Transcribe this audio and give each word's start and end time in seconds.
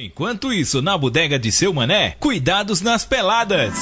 Enquanto 0.00 0.52
isso, 0.52 0.80
na 0.80 0.96
bodega 0.96 1.40
de 1.40 1.50
seu 1.50 1.74
mané, 1.74 2.14
cuidados 2.20 2.80
nas 2.80 3.04
peladas. 3.04 3.74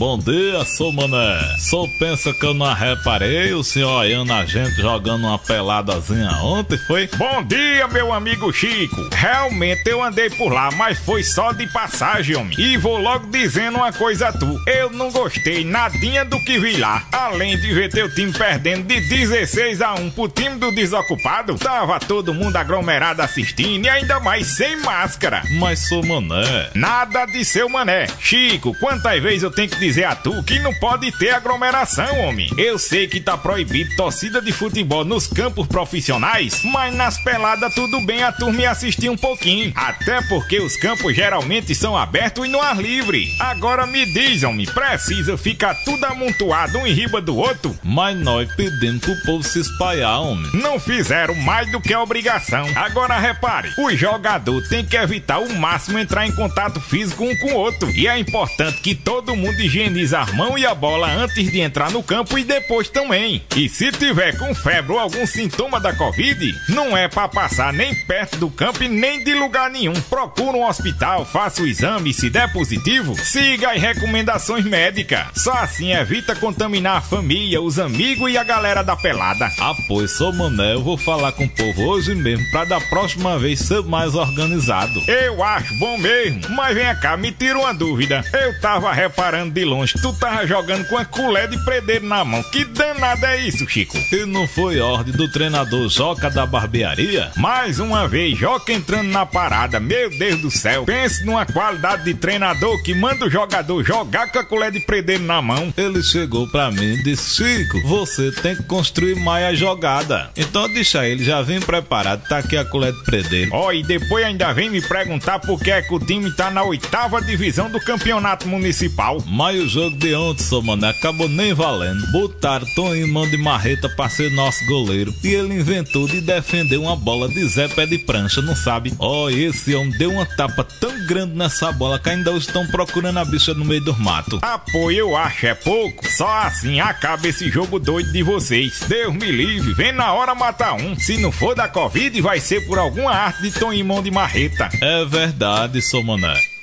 Bom 0.00 0.18
dia, 0.18 0.64
sou 0.64 0.90
mané. 0.90 1.56
Só 1.58 1.86
pensa 1.98 2.32
que 2.32 2.46
eu 2.46 2.54
não 2.54 2.72
reparei 2.72 3.52
o 3.52 3.62
senhor 3.62 3.98
olhando 3.98 4.32
a 4.32 4.46
gente 4.46 4.80
jogando 4.80 5.26
uma 5.26 5.38
peladazinha 5.38 6.30
ontem, 6.42 6.78
foi? 6.86 7.06
Bom 7.18 7.42
dia, 7.42 7.86
meu 7.86 8.10
amigo 8.10 8.50
Chico. 8.50 9.10
Realmente 9.12 9.82
eu 9.90 10.02
andei 10.02 10.30
por 10.30 10.50
lá, 10.50 10.70
mas 10.70 10.98
foi 11.00 11.22
só 11.22 11.52
de 11.52 11.66
passagem, 11.66 12.34
homem. 12.34 12.58
E 12.58 12.78
vou 12.78 12.96
logo 12.96 13.26
dizendo 13.26 13.76
uma 13.76 13.92
coisa 13.92 14.28
a 14.28 14.32
tu. 14.32 14.58
Eu 14.66 14.88
não 14.88 15.10
gostei 15.10 15.66
nadinha 15.66 16.24
do 16.24 16.42
que 16.44 16.58
vi 16.58 16.78
lá. 16.78 17.06
Além 17.12 17.58
de 17.58 17.70
ver 17.74 17.90
teu 17.90 18.08
time 18.14 18.32
perdendo 18.32 18.86
de 18.86 19.02
16 19.02 19.82
a 19.82 19.92
1 19.96 20.12
pro 20.12 20.28
time 20.28 20.56
do 20.56 20.74
desocupado, 20.74 21.58
tava 21.58 22.00
todo 22.00 22.32
mundo 22.32 22.56
aglomerado 22.56 23.20
assistindo 23.20 23.84
e 23.84 23.88
ainda 23.90 24.18
mais 24.18 24.46
sem 24.46 24.76
máscara. 24.76 25.42
Mas 25.58 25.86
sou 25.88 26.02
mané. 26.02 26.70
Nada 26.74 27.26
de 27.26 27.44
seu 27.44 27.68
mané. 27.68 28.06
Chico, 28.18 28.74
quantas 28.80 29.22
vezes 29.22 29.42
eu 29.42 29.50
tenho 29.50 29.68
que 29.68 29.76
dizer 29.76 29.89
dizer 29.90 30.04
a 30.04 30.14
tu 30.14 30.40
que 30.44 30.60
não 30.60 30.72
pode 30.74 31.10
ter 31.18 31.30
aglomeração, 31.30 32.20
homem. 32.20 32.48
Eu 32.56 32.78
sei 32.78 33.08
que 33.08 33.20
tá 33.20 33.36
proibido 33.36 33.96
torcida 33.96 34.40
de 34.40 34.52
futebol 34.52 35.04
nos 35.04 35.26
campos 35.26 35.66
profissionais, 35.66 36.62
mas 36.62 36.94
nas 36.94 37.18
peladas 37.18 37.74
tudo 37.74 38.00
bem 38.02 38.22
a 38.22 38.30
turma 38.30 38.68
assistir 38.68 39.08
um 39.08 39.16
pouquinho. 39.16 39.72
Até 39.74 40.22
porque 40.28 40.60
os 40.60 40.76
campos 40.76 41.16
geralmente 41.16 41.74
são 41.74 41.96
abertos 41.96 42.46
e 42.46 42.48
no 42.48 42.60
ar 42.60 42.80
livre. 42.80 43.34
Agora 43.40 43.84
me 43.84 44.06
diz, 44.06 44.44
homem, 44.44 44.64
precisa 44.64 45.36
ficar 45.36 45.74
tudo 45.84 46.04
amontoado 46.04 46.78
um 46.78 46.86
em 46.86 46.92
riba 46.92 47.20
do 47.20 47.36
outro? 47.36 47.76
Mas 47.82 48.16
nós 48.16 48.48
pedimos 48.54 49.00
pro 49.00 49.22
povo 49.22 49.42
se 49.42 49.58
espalhar, 49.58 50.20
homem. 50.20 50.48
Não 50.54 50.78
fizeram 50.78 51.34
mais 51.34 51.68
do 51.72 51.80
que 51.80 51.92
a 51.92 52.00
obrigação. 52.00 52.64
Agora 52.76 53.18
repare, 53.18 53.72
o 53.76 53.90
jogador 53.96 54.62
tem 54.68 54.84
que 54.84 54.96
evitar 54.96 55.40
o 55.40 55.52
máximo 55.54 55.98
entrar 55.98 56.28
em 56.28 56.32
contato 56.32 56.80
físico 56.80 57.24
um 57.24 57.36
com 57.38 57.54
o 57.54 57.56
outro. 57.56 57.90
E 57.90 58.06
é 58.06 58.16
importante 58.16 58.80
que 58.80 58.94
todo 58.94 59.34
mundo 59.34 59.60
higienize 59.60 59.79
higieniza 59.80 60.20
a 60.20 60.26
mão 60.32 60.58
e 60.58 60.66
a 60.66 60.74
bola 60.74 61.10
antes 61.10 61.50
de 61.50 61.60
entrar 61.60 61.90
no 61.90 62.02
campo 62.02 62.38
e 62.38 62.44
depois 62.44 62.88
também. 62.88 63.42
E 63.56 63.68
se 63.68 63.90
tiver 63.90 64.36
com 64.36 64.54
febre 64.54 64.92
ou 64.92 64.98
algum 64.98 65.26
sintoma 65.26 65.80
da 65.80 65.94
Covid, 65.94 66.54
não 66.68 66.96
é 66.96 67.08
para 67.08 67.28
passar 67.28 67.72
nem 67.72 67.94
perto 68.04 68.36
do 68.36 68.50
campo 68.50 68.82
e 68.84 68.88
nem 68.88 69.24
de 69.24 69.34
lugar 69.34 69.70
nenhum. 69.70 69.94
Procura 69.94 70.56
um 70.56 70.66
hospital, 70.66 71.24
faça 71.24 71.62
o 71.62 71.66
exame 71.66 72.10
e 72.10 72.14
se 72.14 72.28
der 72.28 72.52
positivo, 72.52 73.16
siga 73.16 73.70
as 73.70 73.80
recomendações 73.80 74.64
médicas. 74.64 75.26
Só 75.34 75.52
assim 75.52 75.92
evita 75.92 76.36
contaminar 76.36 76.98
a 76.98 77.02
família, 77.02 77.62
os 77.62 77.78
amigos 77.78 78.30
e 78.30 78.36
a 78.36 78.44
galera 78.44 78.82
da 78.82 78.96
pelada. 78.96 79.50
Ah, 79.58 79.74
pois, 79.88 80.10
sou 80.10 80.32
mané, 80.32 80.74
eu 80.74 80.82
vou 80.82 80.98
falar 80.98 81.32
com 81.32 81.44
o 81.44 81.48
povo 81.48 81.82
hoje 81.84 82.14
mesmo 82.14 82.44
pra 82.50 82.64
da 82.64 82.80
próxima 82.80 83.38
vez 83.38 83.60
ser 83.60 83.82
mais 83.82 84.14
organizado. 84.14 85.02
Eu 85.08 85.42
acho 85.42 85.74
bom 85.76 85.96
mesmo, 85.96 86.42
mas 86.50 86.74
vem 86.74 86.94
cá, 86.96 87.16
me 87.16 87.32
tira 87.32 87.58
uma 87.58 87.72
dúvida. 87.72 88.22
Eu 88.32 88.60
tava 88.60 88.92
reparando 88.92 89.52
de 89.52 89.69
longe, 89.70 89.94
tu 90.00 90.12
tava 90.12 90.46
jogando 90.46 90.84
com 90.86 90.98
a 90.98 91.04
colher 91.04 91.48
de 91.48 91.56
predeiro 91.64 92.06
na 92.06 92.24
mão. 92.24 92.42
Que 92.42 92.64
danada 92.64 93.28
é 93.28 93.46
isso, 93.46 93.68
Chico? 93.68 93.96
E 94.12 94.26
não 94.26 94.46
foi 94.46 94.80
ordem 94.80 95.14
do 95.14 95.30
treinador 95.30 95.88
Joca 95.88 96.28
da 96.28 96.44
barbearia? 96.44 97.30
Mais 97.36 97.78
uma 97.78 98.08
vez, 98.08 98.36
Joca 98.36 98.72
entrando 98.72 99.08
na 99.08 99.24
parada. 99.24 99.78
Meu 99.78 100.10
Deus 100.10 100.40
do 100.40 100.50
céu. 100.50 100.84
Pense 100.84 101.24
numa 101.24 101.46
qualidade 101.46 102.04
de 102.04 102.14
treinador 102.14 102.82
que 102.82 102.94
manda 102.94 103.26
o 103.26 103.30
jogador 103.30 103.84
jogar 103.84 104.30
com 104.30 104.38
a 104.38 104.44
colher 104.44 104.72
de 104.72 104.80
predeiro 104.80 105.22
na 105.22 105.40
mão. 105.40 105.72
Ele 105.76 106.02
chegou 106.02 106.48
pra 106.48 106.70
mim 106.70 106.94
e 106.94 107.02
disse: 107.02 107.36
Chico, 107.36 107.80
você 107.86 108.32
tem 108.32 108.56
que 108.56 108.62
construir 108.64 109.14
mais 109.16 109.44
a 109.44 109.54
jogada. 109.54 110.30
Então 110.36 110.68
deixa 110.72 111.06
ele, 111.06 111.22
já 111.22 111.42
vem 111.42 111.60
preparado. 111.60 112.26
Tá 112.28 112.38
aqui 112.38 112.56
a 112.56 112.64
colher 112.64 112.92
de 112.92 113.04
predeiro. 113.04 113.50
Ó, 113.52 113.68
oh, 113.68 113.72
e 113.72 113.82
depois 113.82 114.24
ainda 114.24 114.52
vem 114.52 114.70
me 114.70 114.80
perguntar 114.80 115.38
por 115.38 115.60
que 115.60 115.70
é 115.70 115.82
que 115.82 115.94
o 115.94 116.00
time 116.00 116.30
tá 116.32 116.50
na 116.50 116.62
oitava 116.62 117.20
divisão 117.20 117.70
do 117.70 117.80
campeonato 117.80 118.48
municipal. 118.48 119.22
Mas 119.26 119.59
o 119.60 119.68
jogo 119.68 119.96
de 119.96 120.14
ontem, 120.14 120.42
seu 120.42 120.62
mano, 120.62 120.86
acabou 120.86 121.28
nem 121.28 121.52
valendo. 121.52 122.06
Botaram 122.12 122.66
Tom 122.74 122.94
em 122.94 123.06
mão 123.06 123.28
de 123.28 123.36
marreta 123.36 123.88
pra 123.88 124.08
ser 124.08 124.30
nosso 124.30 124.64
goleiro. 124.66 125.14
E 125.22 125.28
ele 125.28 125.54
inventou 125.54 126.06
de 126.06 126.20
defender 126.20 126.76
uma 126.76 126.96
bola 126.96 127.28
de 127.28 127.44
Zé 127.46 127.68
Pé 127.68 127.86
de 127.86 127.98
prancha, 127.98 128.40
não 128.40 128.56
sabe? 128.56 128.92
Ó, 128.98 129.24
oh, 129.24 129.30
esse 129.30 129.74
homem 129.74 129.96
deu 129.98 130.12
uma 130.12 130.26
tapa 130.26 130.64
tão 130.64 131.06
grande 131.06 131.34
nessa 131.34 131.72
bola 131.72 131.98
que 131.98 132.08
ainda 132.08 132.30
estão 132.32 132.66
procurando 132.66 133.18
a 133.18 133.24
bicha 133.24 133.54
no 133.54 133.64
meio 133.64 133.84
do 133.84 133.96
mato. 133.98 134.38
Apoio, 134.42 134.98
eu 134.98 135.16
acho 135.16 135.46
é 135.46 135.54
pouco. 135.54 136.06
Só 136.08 136.28
assim 136.42 136.80
acaba 136.80 137.28
esse 137.28 137.50
jogo 137.50 137.78
doido 137.78 138.12
de 138.12 138.22
vocês. 138.22 138.80
Deus 138.88 139.14
me 139.14 139.30
livre, 139.30 139.74
vem 139.74 139.92
na 139.92 140.12
hora 140.12 140.34
matar 140.34 140.74
um. 140.74 140.98
Se 140.98 141.16
não 141.18 141.32
for 141.32 141.54
da 141.54 141.68
Covid, 141.68 142.20
vai 142.20 142.40
ser 142.40 142.66
por 142.66 142.78
alguma 142.78 143.10
arte 143.10 143.42
de 143.42 143.50
Tom 143.52 143.72
mão 143.84 144.02
de 144.02 144.10
marreta. 144.10 144.68
É 144.80 145.04
verdade, 145.04 145.80
seu 145.80 146.02
mané. 146.02 146.59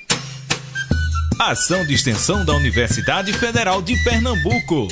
Ação 1.39 1.85
de 1.85 1.93
extensão 1.93 2.43
da 2.43 2.53
Universidade 2.53 3.31
Federal 3.31 3.79
de 3.79 3.95
Pernambuco. 4.03 4.87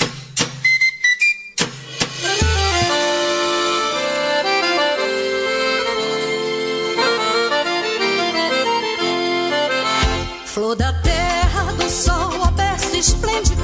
Flor 10.45 10.75
da 10.75 10.93
terra, 11.01 11.73
do 11.73 11.89
sol, 11.89 12.43
a 12.43 12.51
berço 12.51 12.95
esplêndido 12.95 13.63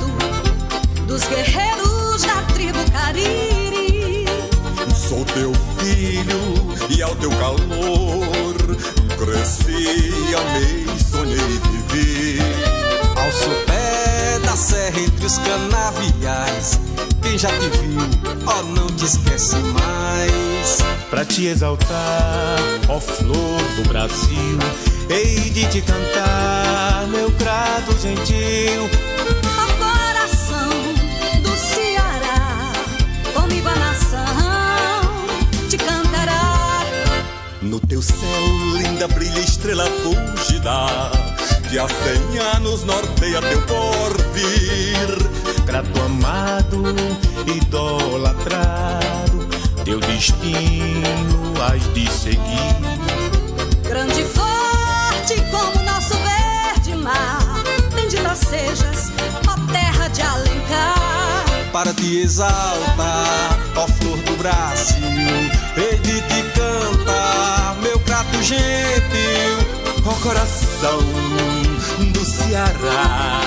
dos 1.08 1.24
guerreiros 1.28 2.24
da 2.24 2.42
tribo 2.54 2.80
Cariri. 2.92 4.26
Sou 5.08 5.24
teu 5.26 5.54
filho 5.78 6.76
e 6.90 7.02
ao 7.04 7.16
teu 7.16 7.30
calor 7.30 8.56
cresci, 9.24 10.34
amei, 10.36 10.86
vivi. 10.86 11.21
Ao 13.32 13.38
sopé 13.38 14.40
da 14.44 14.58
serra 14.58 15.00
entre 15.00 15.26
os 15.26 15.38
canaviais, 15.38 16.78
quem 17.22 17.38
já 17.38 17.48
te 17.48 17.70
viu, 17.78 17.98
ó, 18.46 18.60
oh, 18.60 18.64
não 18.64 18.88
te 18.88 19.06
esquece 19.06 19.56
mais. 19.56 20.80
Pra 21.10 21.24
te 21.24 21.46
exaltar, 21.46 22.60
ó 22.90 23.00
flor 23.00 23.62
do 23.78 23.88
Brasil, 23.88 24.60
hei 25.10 25.50
de 25.50 25.66
te 25.68 25.82
cantar, 25.82 27.08
meu 27.08 27.32
grato 27.32 27.98
gentil. 28.02 28.90
Ó 29.46 29.66
coração 29.78 30.70
do 31.42 31.56
Ceará, 31.56 32.74
comigo 33.34 33.70
a 33.70 33.76
nação 33.76 35.70
te 35.70 35.78
cantará. 35.78 36.84
No 37.62 37.80
teu 37.80 38.02
céu, 38.02 38.18
linda, 38.76 39.08
brilha 39.08 39.40
estrela 39.40 39.86
fugida 39.86 41.32
que 41.72 41.80
há 41.80 41.88
cem 41.88 42.38
anos 42.58 42.84
norteia 42.84 43.42
teu 43.42 43.62
porvir. 43.62 45.08
Grato 45.66 46.02
amado, 46.02 46.84
idolatrado, 47.48 49.48
teu 49.86 50.02
destino 50.02 51.54
has 51.64 51.82
de 51.94 52.12
seguir. 52.12 52.76
Grande 53.88 54.20
e 54.20 54.26
forte 54.26 55.36
como 55.50 55.82
nosso 55.86 56.14
verde 56.18 56.94
mar, 57.02 57.64
bendita 57.96 58.36
sejas, 58.36 59.10
ó 59.48 59.56
terra 59.72 60.10
de 60.10 60.22
Alencar. 60.22 61.46
Para 61.72 61.94
te 61.94 62.20
exaltar, 62.20 63.58
ó 63.78 63.88
flor 63.88 64.18
do 64.18 64.36
Brasil, 64.36 65.00
de 66.04 66.22
te 66.22 66.44
cantar, 66.54 67.78
meu 67.82 67.98
grato 68.00 68.44
gentil 68.44 69.61
ó 70.06 70.14
coração 70.22 71.00
do 72.12 72.26
Ceará, 72.26 73.42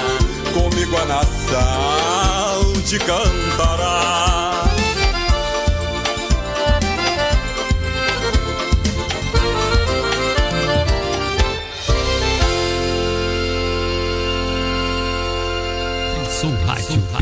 comigo 0.53 0.97
a 0.97 1.05
nação 1.07 2.73
te 2.85 2.99
cantará. 2.99 4.74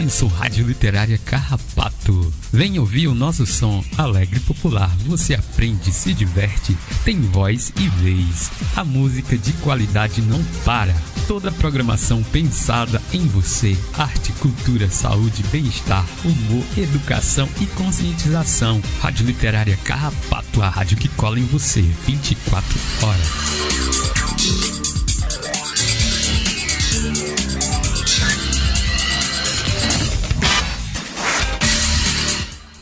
Pensou 0.02 0.28
Rádio 0.28 0.66
Literária 0.66 1.16
Carrapato. 1.16 2.34
Vem 2.52 2.76
ouvir 2.76 3.06
o 3.06 3.14
nosso 3.14 3.46
som 3.46 3.84
alegre 3.96 4.38
e 4.38 4.40
popular. 4.40 4.90
Você 5.06 5.32
aprende, 5.32 5.92
se 5.92 6.12
diverte, 6.12 6.76
tem 7.04 7.20
voz 7.20 7.72
e 7.78 7.86
vez. 8.02 8.50
A 8.74 8.82
música 8.82 9.38
de 9.38 9.52
qualidade 9.52 10.20
não 10.20 10.42
para. 10.64 10.92
Toda 11.28 11.50
a 11.50 11.52
programação 11.52 12.20
pensada 12.20 13.00
em 13.12 13.28
você. 13.28 13.78
Arte, 13.96 14.32
cultura, 14.40 14.90
saúde, 14.90 15.44
bem-estar, 15.52 16.04
humor, 16.24 16.64
educação 16.76 17.48
e 17.60 17.66
conscientização. 17.66 18.82
Rádio 19.00 19.24
Literária 19.24 19.78
Carrapato, 19.84 20.62
a 20.62 20.68
rádio 20.68 20.96
que 20.96 21.08
cola 21.10 21.38
em 21.38 21.46
você 21.46 21.80
24 21.80 22.80
horas. 23.02 24.81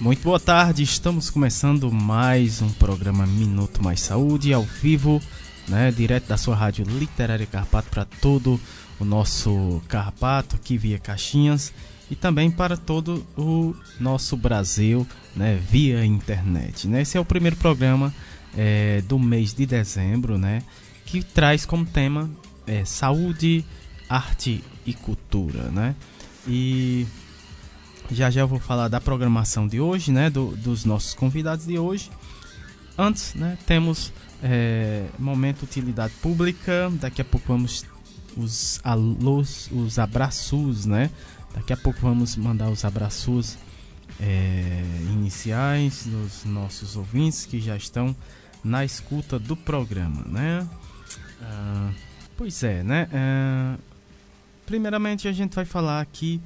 Muito 0.01 0.23
boa 0.23 0.41
tarde, 0.41 0.83
estamos 0.83 1.29
começando 1.29 1.93
mais 1.93 2.63
um 2.63 2.71
programa 2.71 3.27
Minuto 3.27 3.85
Mais 3.85 4.01
Saúde 4.01 4.51
ao 4.51 4.63
vivo, 4.63 5.21
né, 5.69 5.91
direto 5.91 6.27
da 6.27 6.39
sua 6.39 6.57
rádio 6.57 6.87
Literária 6.87 7.45
Carpato 7.45 7.91
para 7.91 8.07
todo 8.07 8.59
o 8.99 9.05
nosso 9.05 9.83
Carpato 9.89 10.57
aqui 10.57 10.79
via 10.79 10.99
Caixinhas 10.99 11.71
e 12.11 12.17
também 12.17 12.51
para 12.51 12.79
todo 12.79 13.27
o 13.37 13.77
nosso 14.01 14.39
Brasil, 14.39 15.07
né, 15.37 15.61
via 15.71 16.03
internet. 16.03 16.89
Né? 16.89 17.03
Esse 17.03 17.19
é 17.19 17.21
o 17.21 17.25
primeiro 17.25 17.57
programa 17.57 18.11
é, 18.57 19.03
do 19.03 19.19
mês 19.19 19.53
de 19.53 19.67
dezembro, 19.67 20.39
né, 20.39 20.63
que 21.05 21.23
traz 21.23 21.67
como 21.67 21.85
tema 21.85 22.31
é, 22.67 22.87
saúde, 22.87 23.67
arte 24.09 24.65
e 24.87 24.95
cultura, 24.95 25.65
né? 25.71 25.95
E 26.49 27.07
já 28.13 28.31
já 28.31 28.41
eu 28.41 28.49
vou 28.49 28.59
falar 28.59 28.89
da 28.89 29.01
programação 29.01 29.67
de 29.67 29.81
hoje, 29.81 30.13
né? 30.13 30.31
Do, 30.31 30.57
dos 30.57 30.85
nossos 30.85 31.15
convidados 31.15 31.67
de 31.67 31.79
hoje. 31.79 32.11
Antes, 32.99 33.35
né? 33.35 33.57
Temos 33.67 34.13
é, 34.43 35.07
momento 35.19 35.63
utilidade 35.63 36.13
pública. 36.15 36.91
Daqui 37.01 37.21
a 37.21 37.25
pouco 37.25 37.47
vamos 37.49 37.85
os 38.37 38.81
alôs, 38.85 39.69
os 39.73 39.99
abraços, 39.99 40.87
né? 40.87 41.11
Daqui 41.55 41.73
a 41.73 41.77
pouco 41.77 42.01
vamos 42.01 42.37
mandar 42.37 42.69
os 42.71 42.85
abraços 42.85 43.57
é, 44.21 44.83
iniciais 45.11 46.07
dos 46.07 46.45
nossos 46.45 46.97
ouvintes 46.97 47.47
que 47.47 47.61
já 47.61 47.77
estão 47.77 48.15
na 48.63 48.85
escuta 48.85 49.39
do 49.39 49.57
programa, 49.57 50.23
né? 50.27 50.69
Ah, 51.43 51.91
pois 52.37 52.63
é, 52.63 52.83
né? 52.83 53.09
Ah, 53.13 53.77
primeiramente 54.67 55.27
a 55.27 55.33
gente 55.33 55.55
vai 55.55 55.65
falar 55.65 56.01
aqui 56.01 56.41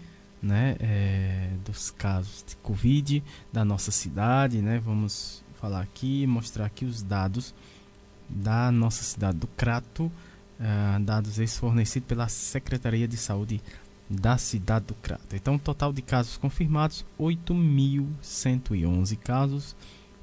né, 0.44 0.76
é, 0.78 1.48
dos 1.64 1.90
casos 1.90 2.44
de 2.46 2.54
Covid 2.56 3.24
da 3.50 3.64
nossa 3.64 3.90
cidade, 3.90 4.60
né? 4.60 4.78
Vamos 4.78 5.42
falar 5.58 5.80
aqui, 5.80 6.26
mostrar 6.26 6.66
aqui 6.66 6.84
os 6.84 7.02
dados 7.02 7.54
da 8.28 8.70
nossa 8.70 9.02
cidade 9.02 9.38
do 9.38 9.46
Crato, 9.46 10.04
uh, 10.04 11.00
dados 11.00 11.38
esses 11.38 11.56
fornecidos 11.56 12.06
pela 12.06 12.28
Secretaria 12.28 13.08
de 13.08 13.16
Saúde 13.16 13.62
da 14.08 14.36
cidade 14.36 14.84
do 14.86 14.94
Crato. 14.94 15.34
Então, 15.34 15.58
total 15.58 15.90
de 15.94 16.02
casos 16.02 16.36
confirmados 16.36 17.06
8.111 17.18 19.16
casos, 19.16 19.74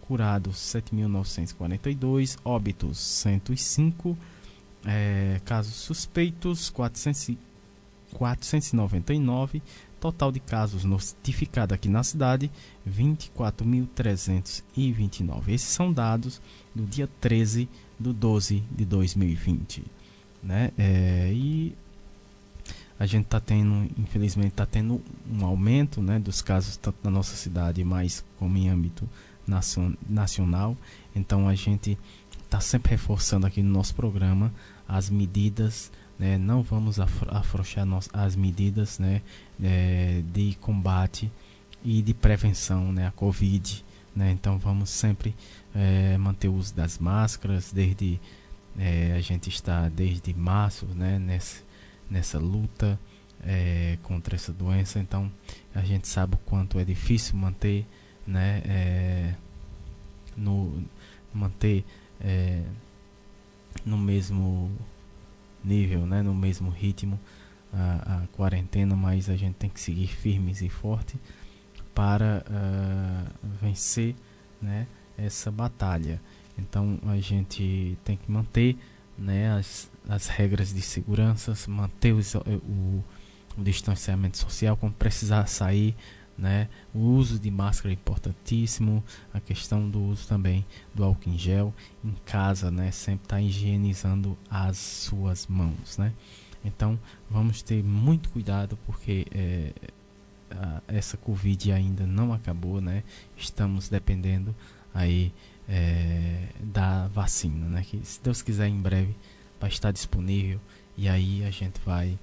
curados 0.01 0.57
7.942, 0.57 2.37
óbitos 2.45 2.99
105, 2.99 4.15
é, 4.85 5.41
casos 5.45 5.73
suspeitos 5.73 6.69
400, 6.69 7.35
499 8.13 9.63
Total 10.01 10.29
de 10.31 10.39
casos 10.39 10.83
notificados 10.83 11.75
aqui 11.75 11.87
na 11.87 12.03
cidade, 12.03 12.49
24.329. 12.89 15.49
Esses 15.49 15.69
são 15.69 15.93
dados 15.93 16.41
do 16.75 16.83
dia 16.85 17.07
13 17.21 17.69
de 17.99 18.11
12 18.11 18.63
de 18.71 18.83
2020. 18.83 19.83
Né? 20.41 20.71
É, 20.75 21.31
e 21.31 21.75
a 22.99 23.05
gente 23.05 23.25
está 23.25 23.39
tendo, 23.39 23.87
infelizmente, 23.95 24.49
está 24.49 24.65
tendo 24.65 25.03
um 25.31 25.45
aumento 25.45 26.01
né, 26.01 26.17
dos 26.17 26.41
casos 26.41 26.77
tanto 26.77 26.97
na 27.03 27.11
nossa 27.11 27.35
cidade, 27.35 27.83
mas 27.83 28.25
como 28.39 28.57
em 28.57 28.69
âmbito 28.69 29.07
nacional. 30.09 30.75
Então 31.15 31.47
a 31.47 31.53
gente 31.53 31.95
está 32.43 32.59
sempre 32.59 32.91
reforçando 32.91 33.45
aqui 33.45 33.61
no 33.61 33.71
nosso 33.71 33.93
programa 33.93 34.51
as 34.87 35.09
medidas 35.09 35.91
né, 36.21 36.37
não 36.37 36.61
vamos 36.61 36.99
afrouxar 36.99 37.83
as 38.13 38.35
medidas 38.35 38.99
né, 38.99 39.23
é, 39.59 40.21
de 40.31 40.55
combate 40.61 41.31
e 41.83 41.99
de 42.03 42.13
prevenção 42.13 42.91
né, 42.91 43.07
à 43.07 43.11
Covid. 43.11 43.83
Né, 44.15 44.29
então 44.29 44.59
vamos 44.59 44.91
sempre 44.91 45.35
é, 45.73 46.15
manter 46.19 46.47
o 46.47 46.53
uso 46.53 46.75
das 46.75 46.99
máscaras, 46.99 47.71
desde 47.73 48.19
é, 48.77 49.13
a 49.17 49.21
gente 49.21 49.49
está 49.49 49.89
desde 49.89 50.31
março 50.31 50.85
né, 50.85 51.17
nessa, 51.17 51.63
nessa 52.07 52.37
luta 52.37 52.99
é, 53.43 53.97
contra 54.03 54.35
essa 54.35 54.53
doença, 54.53 54.99
então 54.99 55.31
a 55.73 55.81
gente 55.81 56.07
sabe 56.07 56.35
o 56.35 56.37
quanto 56.37 56.77
é 56.77 56.85
difícil 56.85 57.35
manter 57.35 57.83
né, 58.27 58.61
é, 58.63 59.33
no, 60.37 60.83
manter 61.33 61.83
é, 62.19 62.61
no 63.83 63.97
mesmo 63.97 64.69
nível, 65.63 66.05
né, 66.05 66.21
no 66.21 66.33
mesmo 66.33 66.69
ritmo 66.69 67.19
a, 67.73 68.23
a 68.23 68.27
quarentena, 68.35 68.95
mas 68.95 69.29
a 69.29 69.35
gente 69.35 69.55
tem 69.55 69.69
que 69.69 69.79
seguir 69.79 70.07
firmes 70.07 70.61
e 70.61 70.69
fortes 70.69 71.15
para 71.93 72.43
uh, 72.47 73.47
vencer 73.61 74.15
né, 74.61 74.87
essa 75.17 75.51
batalha. 75.51 76.21
Então 76.57 76.99
a 77.07 77.17
gente 77.17 77.97
tem 78.03 78.17
que 78.17 78.31
manter 78.31 78.77
né, 79.17 79.51
as, 79.53 79.89
as 80.07 80.27
regras 80.27 80.73
de 80.73 80.81
segurança, 80.81 81.53
manter 81.67 82.13
o, 82.13 82.19
o, 82.47 83.03
distanciamento 83.57 84.37
social 84.37 84.77
quando 84.77 84.93
precisar 84.93 85.45
sair. 85.47 85.95
Né? 86.37 86.69
O 86.93 86.99
uso 86.99 87.37
de 87.37 87.51
máscara 87.51 87.91
é 87.91 87.93
importantíssimo, 87.93 89.03
a 89.33 89.39
questão 89.39 89.87
do 89.87 90.01
uso 90.01 90.27
também 90.27 90.65
do 90.93 91.03
álcool 91.03 91.29
em 91.29 91.37
gel 91.37 91.73
em 92.03 92.13
casa, 92.25 92.71
né? 92.71 92.89
Sempre 92.89 93.25
estar 93.25 93.35
tá 93.35 93.41
higienizando 93.41 94.35
as 94.49 94.77
suas 94.77 95.45
mãos, 95.45 95.97
né? 95.99 96.13
Então 96.63 96.99
vamos 97.29 97.61
ter 97.61 97.83
muito 97.83 98.29
cuidado 98.29 98.77
porque 98.87 99.27
é, 99.31 99.71
a, 100.49 100.81
essa 100.87 101.17
Covid 101.17 101.71
ainda 101.71 102.07
não 102.07 102.33
acabou, 102.33 102.81
né? 102.81 103.03
Estamos 103.37 103.89
dependendo 103.89 104.55
aí 104.93 105.31
é, 105.67 106.47
da 106.59 107.07
vacina, 107.07 107.67
né? 107.67 107.83
Que 107.83 107.99
se 108.03 108.21
Deus 108.21 108.41
quiser 108.41 108.67
em 108.67 108.81
breve 108.81 109.15
vai 109.59 109.69
estar 109.69 109.91
disponível 109.91 110.59
e 110.97 111.07
aí 111.07 111.43
a 111.45 111.51
gente 111.51 111.79
vai 111.85 112.17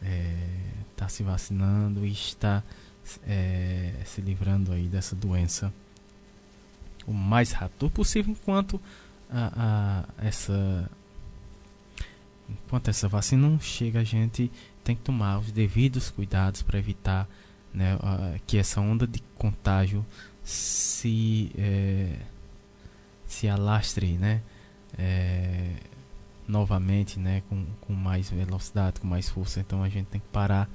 estar 0.00 0.10
é, 0.10 0.60
tá 0.96 1.08
se 1.08 1.22
vacinando 1.22 2.06
e 2.06 2.12
está 2.12 2.62
é, 3.26 3.92
se 4.04 4.20
livrando 4.20 4.72
aí 4.72 4.86
dessa 4.86 5.14
doença 5.14 5.72
o 7.06 7.12
mais 7.12 7.52
rápido 7.52 7.90
possível 7.90 8.32
enquanto 8.32 8.80
a, 9.30 10.04
a, 10.20 10.26
essa 10.26 10.90
enquanto 12.48 12.88
essa 12.88 13.08
vacina 13.08 13.48
não 13.48 13.60
chega 13.60 14.00
a 14.00 14.04
gente 14.04 14.50
tem 14.84 14.96
que 14.96 15.02
tomar 15.02 15.38
os 15.38 15.50
devidos 15.50 16.10
cuidados 16.10 16.62
para 16.62 16.78
evitar 16.78 17.28
né, 17.72 17.98
a, 18.02 18.38
que 18.46 18.58
essa 18.58 18.80
onda 18.80 19.06
de 19.06 19.22
contágio 19.36 20.04
se 20.42 21.50
é, 21.56 22.16
se 23.26 23.48
alastre 23.48 24.12
né 24.18 24.42
é, 24.98 25.74
novamente 26.46 27.18
né 27.18 27.42
com, 27.48 27.66
com 27.82 27.92
mais 27.92 28.30
velocidade 28.30 29.00
com 29.00 29.06
mais 29.06 29.28
força. 29.28 29.60
Então 29.60 29.82
a 29.82 29.88
gente 29.88 30.06
tem 30.06 30.20
que 30.20 30.28
parar 30.28 30.68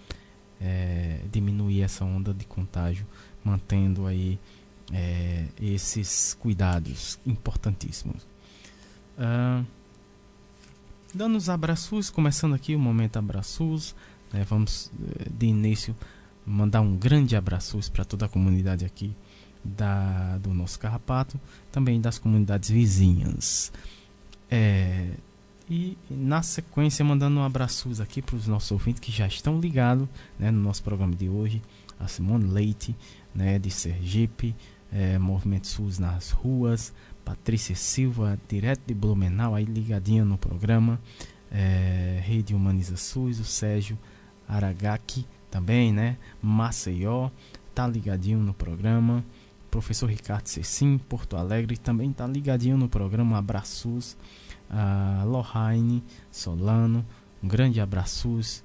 é, 0.63 1.19
diminuir 1.31 1.81
essa 1.81 2.05
onda 2.05 2.33
de 2.33 2.45
contágio, 2.45 3.05
mantendo 3.43 4.07
aí 4.07 4.39
é, 4.91 5.45
esses 5.61 6.33
cuidados 6.39 7.19
importantíssimos. 7.25 8.23
Uh, 9.17 9.65
dando 11.13 11.35
os 11.35 11.49
abraços, 11.49 12.09
começando 12.09 12.55
aqui 12.55 12.75
o 12.75 12.79
momento 12.79 13.17
abraços, 13.17 13.93
né, 14.31 14.43
vamos 14.49 14.91
eh, 15.19 15.29
de 15.29 15.45
início 15.45 15.95
mandar 16.45 16.81
um 16.81 16.97
grande 16.97 17.35
abraço 17.35 17.79
para 17.91 18.03
toda 18.03 18.25
a 18.25 18.29
comunidade 18.29 18.83
aqui 18.83 19.15
da, 19.63 20.37
do 20.39 20.53
nosso 20.53 20.79
Carrapato, 20.79 21.39
também 21.71 22.01
das 22.01 22.17
comunidades 22.17 22.69
vizinhas. 22.69 23.71
É, 24.49 25.11
e 25.73 25.97
na 26.07 26.43
sequência, 26.43 27.03
mandando 27.03 27.39
um 27.39 27.43
abraço 27.43 27.89
aqui 27.99 28.21
para 28.21 28.35
os 28.35 28.47
nossos 28.47 28.71
ouvintes 28.71 28.99
que 28.99 29.11
já 29.11 29.25
estão 29.25 29.59
ligados 29.59 30.07
né, 30.37 30.51
no 30.51 30.61
nosso 30.61 30.83
programa 30.83 31.15
de 31.15 31.27
hoje. 31.27 31.63
A 31.99 32.07
Simone 32.07 32.45
Leite, 32.45 32.95
né, 33.33 33.57
de 33.57 33.71
Sergipe, 33.71 34.55
é, 34.91 35.17
Movimento 35.17 35.65
SUS 35.65 35.97
nas 35.97 36.29
ruas. 36.29 36.93
Patrícia 37.25 37.75
Silva, 37.75 38.39
direto 38.47 38.81
de 38.85 38.93
Blumenau, 38.93 39.55
aí 39.55 39.65
ligadinha 39.65 40.23
no 40.23 40.37
programa. 40.37 41.01
É, 41.51 42.21
Rede 42.23 42.53
Humaniza 42.53 42.95
SUS, 42.95 43.39
o 43.39 43.43
Sérgio 43.43 43.97
Aragaki 44.47 45.25
também, 45.49 45.91
né? 45.91 46.17
Maceió, 46.39 47.31
tá 47.73 47.87
ligadinho 47.87 48.37
no 48.37 48.53
programa. 48.53 49.25
Professor 49.71 50.07
Ricardo 50.07 50.45
Cecim, 50.45 50.99
Porto 50.99 51.35
Alegre, 51.35 51.77
também 51.77 52.13
tá 52.13 52.27
ligadinho 52.27 52.77
no 52.77 52.87
programa 52.87 53.39
Abraços 53.39 54.15
a 54.73 55.23
Lohane 55.23 56.03
Solano. 56.31 57.05
Um 57.41 57.47
grande 57.47 57.79
abraço 57.79 58.63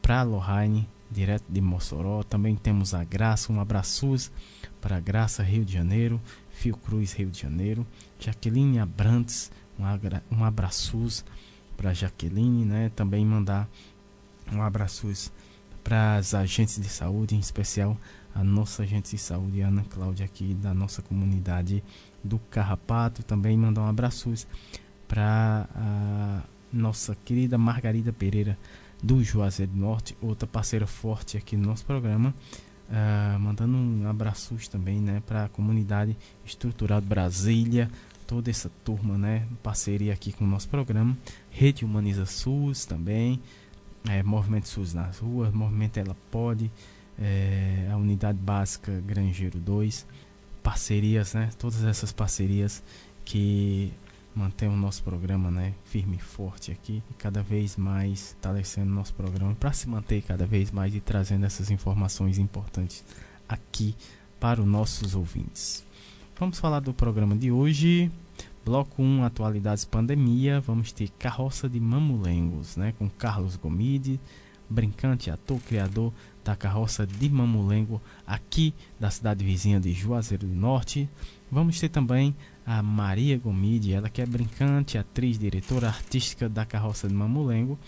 para 0.00 0.22
Lohane, 0.22 0.88
direto 1.10 1.44
de 1.48 1.60
Mossoró. 1.60 2.22
Também 2.22 2.54
temos 2.54 2.94
a 2.94 3.02
Graça, 3.02 3.52
um 3.52 3.60
abraço 3.60 4.30
para 4.80 4.96
a 4.96 5.00
Graça, 5.00 5.42
Rio 5.42 5.64
de 5.64 5.72
Janeiro. 5.72 6.20
Fiocruz, 6.50 7.12
Rio 7.12 7.30
de 7.30 7.40
Janeiro. 7.40 7.86
Jaqueline 8.18 8.78
Abrantes, 8.78 9.50
um, 9.78 9.84
um 10.36 10.44
abraço 10.44 11.24
para 11.76 11.94
Jaqueline, 11.94 12.64
né? 12.64 12.90
Também 12.94 13.24
mandar 13.24 13.68
um 14.52 14.62
abraço 14.62 15.32
para 15.82 16.16
as 16.16 16.34
agentes 16.34 16.78
de 16.78 16.88
saúde, 16.88 17.34
em 17.34 17.38
especial 17.38 17.96
a 18.34 18.44
nossa 18.44 18.82
agente 18.82 19.10
de 19.10 19.18
saúde, 19.18 19.60
Ana 19.60 19.84
Cláudia, 19.88 20.26
aqui 20.26 20.54
da 20.54 20.74
nossa 20.74 21.02
comunidade 21.02 21.82
do 22.22 22.38
Carrapato. 22.50 23.22
Também 23.22 23.56
mandar 23.56 23.82
um 23.82 23.88
abraço 23.88 24.32
para 25.10 25.68
a 25.74 26.40
nossa 26.72 27.16
querida 27.24 27.58
Margarida 27.58 28.12
Pereira 28.12 28.56
do 29.02 29.24
Juazeiro 29.24 29.72
do 29.72 29.78
Norte, 29.78 30.16
outra 30.22 30.46
parceira 30.46 30.86
forte 30.86 31.36
aqui 31.36 31.56
no 31.56 31.66
nosso 31.66 31.84
programa. 31.84 32.32
Uh, 32.88 33.38
mandando 33.40 33.76
um 33.76 34.08
abraço 34.08 34.54
também 34.70 35.00
né, 35.00 35.20
para 35.26 35.44
a 35.44 35.48
comunidade 35.48 36.16
estruturada 36.44 37.04
Brasília, 37.04 37.90
toda 38.24 38.50
essa 38.50 38.70
turma, 38.84 39.18
né, 39.18 39.46
parceria 39.64 40.12
aqui 40.12 40.32
com 40.32 40.44
o 40.44 40.48
nosso 40.48 40.68
programa. 40.68 41.16
Rede 41.50 41.84
Humaniza 41.84 42.24
SUS 42.24 42.84
também, 42.84 43.40
é, 44.08 44.22
Movimento 44.22 44.68
SUS 44.68 44.94
nas 44.94 45.18
ruas, 45.18 45.52
Movimento 45.52 45.98
Ela 45.98 46.16
Pode, 46.30 46.70
é, 47.18 47.88
a 47.90 47.96
Unidade 47.96 48.38
Básica 48.38 49.02
Grangeiro 49.04 49.58
2, 49.58 50.06
parcerias, 50.62 51.34
né, 51.34 51.50
todas 51.58 51.82
essas 51.82 52.12
parcerias 52.12 52.80
que 53.24 53.92
mantém 54.40 54.70
o 54.70 54.76
nosso 54.76 55.02
programa 55.02 55.50
né, 55.50 55.74
firme 55.84 56.16
e 56.16 56.18
forte 56.18 56.72
aqui 56.72 57.02
e 57.10 57.14
cada 57.14 57.42
vez 57.42 57.76
mais 57.76 58.32
fortalecendo 58.32 58.90
nosso 58.90 59.12
programa 59.12 59.54
para 59.54 59.70
se 59.70 59.86
manter 59.86 60.22
cada 60.22 60.46
vez 60.46 60.70
mais 60.70 60.94
e 60.94 61.00
trazendo 61.00 61.44
essas 61.44 61.70
informações 61.70 62.38
importantes 62.38 63.04
aqui 63.46 63.94
para 64.40 64.62
os 64.62 64.66
nossos 64.66 65.14
ouvintes. 65.14 65.84
Vamos 66.38 66.58
falar 66.58 66.80
do 66.80 66.94
programa 66.94 67.36
de 67.36 67.52
hoje. 67.52 68.10
Bloco 68.64 69.02
1, 69.02 69.24
Atualidades 69.24 69.84
Pandemia. 69.84 70.58
Vamos 70.58 70.90
ter 70.90 71.10
Carroça 71.18 71.68
de 71.68 71.78
Mamulengos, 71.78 72.78
né, 72.78 72.94
com 72.98 73.10
Carlos 73.10 73.56
Gomide, 73.56 74.18
brincante, 74.70 75.30
ator, 75.30 75.60
criador 75.60 76.14
da 76.42 76.56
Carroça 76.56 77.06
de 77.06 77.28
Mamulengo, 77.28 78.00
aqui 78.26 78.72
da 78.98 79.10
cidade 79.10 79.44
vizinha 79.44 79.78
de 79.78 79.92
Juazeiro 79.92 80.46
do 80.46 80.54
Norte. 80.54 81.06
Vamos 81.52 81.78
ter 81.78 81.90
também 81.90 82.34
a 82.66 82.82
Maria 82.82 83.38
Gomide, 83.38 83.92
ela 83.92 84.08
que 84.08 84.22
é 84.22 84.26
brincante, 84.26 84.98
atriz, 84.98 85.38
diretora 85.38 85.88
artística 85.88 86.48
da 86.48 86.64
Carroça 86.64 87.08
de 87.08 87.14
Mamulengo, 87.14 87.78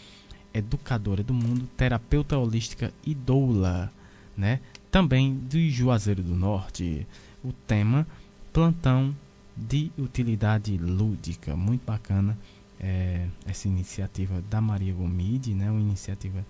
educadora 0.53 1.23
do 1.23 1.35
mundo, 1.35 1.69
terapeuta 1.77 2.39
holística 2.39 2.93
e 3.05 3.15
doula, 3.15 3.93
né? 4.37 4.61
Também 4.91 5.35
do 5.35 5.59
Juazeiro 5.69 6.23
do 6.23 6.35
Norte. 6.35 7.07
O 7.43 7.53
tema 7.53 8.07
plantão 8.53 9.15
de 9.57 9.91
utilidade 9.99 10.77
lúdica, 10.77 11.57
muito 11.57 11.85
bacana 11.85 12.39
é, 12.79 13.27
essa 13.47 13.69
iniciativa 13.69 14.43
da 14.51 14.61
Maria 14.61 14.93
Gomide, 14.93 15.55
né? 15.55 15.71
Uma 15.71 15.81
iniciativa 15.81 16.45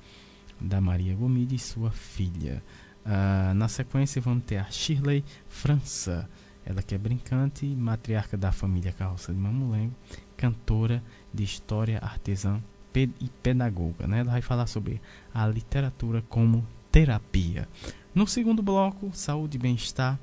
da 0.61 0.81
Maria 0.81 1.15
Gomide 1.15 1.57
e 1.57 1.59
sua 1.59 1.91
filha. 1.91 2.63
Uh, 3.05 3.53
na 3.55 3.67
sequência 3.67 4.23
vamos 4.23 4.45
ter 4.45 4.59
a 4.59 4.71
Shirley 4.71 5.25
França 5.49 6.29
ela 6.65 6.83
que 6.83 6.95
é 6.95 6.99
brincante, 6.99 7.67
matriarca 7.67 8.37
da 8.37 8.53
família 8.53 8.93
Carroça 8.93 9.33
de 9.33 9.39
Mamulengo, 9.39 9.95
cantora 10.37 11.03
de 11.33 11.43
história, 11.43 11.99
artesã 11.99 12.61
e 12.95 13.29
pedagoga. 13.43 14.07
Né? 14.07 14.21
Ela 14.21 14.33
vai 14.33 14.43
falar 14.43 14.67
sobre 14.67 15.01
a 15.33 15.47
literatura 15.47 16.23
como 16.29 16.67
terapia. 16.91 17.69
No 18.15 18.27
segundo 18.27 18.63
bloco, 18.63 19.11
saúde, 19.15 19.59
bem-estar, 19.59 20.19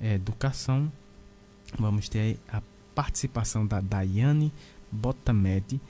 é, 0.00 0.14
educação, 0.14 0.90
vamos 1.78 2.08
ter 2.08 2.38
a 2.48 2.62
participação 2.94 3.66
da 3.66 3.80
Daiane 3.80 4.52
Botamed, 4.90 5.80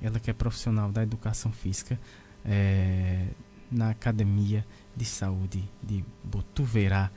ela 0.00 0.18
que 0.18 0.30
é 0.30 0.32
profissional 0.32 0.90
da 0.90 1.02
educação 1.02 1.52
física 1.52 1.98
é, 2.44 3.26
na 3.70 3.90
Academia 3.90 4.64
de 4.96 5.04
Saúde 5.04 5.68
de 5.82 6.04
Botuverá, 6.24 7.10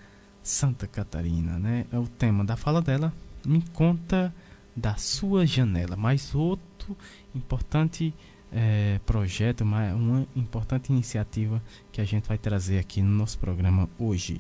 Santa 0.46 0.86
Catarina, 0.86 1.58
né? 1.58 1.88
É 1.92 1.98
o 1.98 2.08
tema 2.08 2.46
da 2.46 2.56
fala 2.56 2.80
dela. 2.80 3.12
Me 3.44 3.64
conta 3.74 4.32
da 4.76 4.96
sua 4.96 5.44
janela. 5.44 5.96
Mais 5.96 6.36
outro 6.36 6.96
importante 7.34 8.14
é, 8.54 9.00
projeto, 9.08 9.62
uma, 9.62 9.92
uma 9.96 10.28
importante 10.36 10.92
iniciativa 10.94 11.60
que 11.92 12.00
a 12.00 12.06
gente 12.06 12.28
vai 12.28 12.38
trazer 12.38 12.78
aqui 12.78 13.02
no 13.02 13.10
nosso 13.10 13.40
programa 13.40 13.90
hoje. 13.98 14.40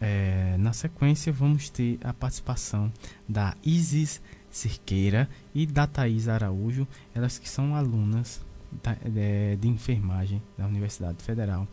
É, 0.00 0.56
na 0.58 0.72
sequência, 0.72 1.30
vamos 1.30 1.68
ter 1.68 1.98
a 2.02 2.14
participação 2.14 2.90
da 3.28 3.54
Isis 3.62 4.22
Cirqueira 4.50 5.28
e 5.54 5.66
da 5.66 5.86
Thaís 5.86 6.26
Araújo, 6.26 6.88
elas 7.14 7.38
que 7.38 7.50
são 7.50 7.74
alunas 7.74 8.40
da, 8.82 8.94
de, 8.94 9.20
é, 9.20 9.56
de 9.56 9.68
enfermagem 9.68 10.42
da 10.56 10.66
Universidade 10.66 11.22
Federal 11.22 11.68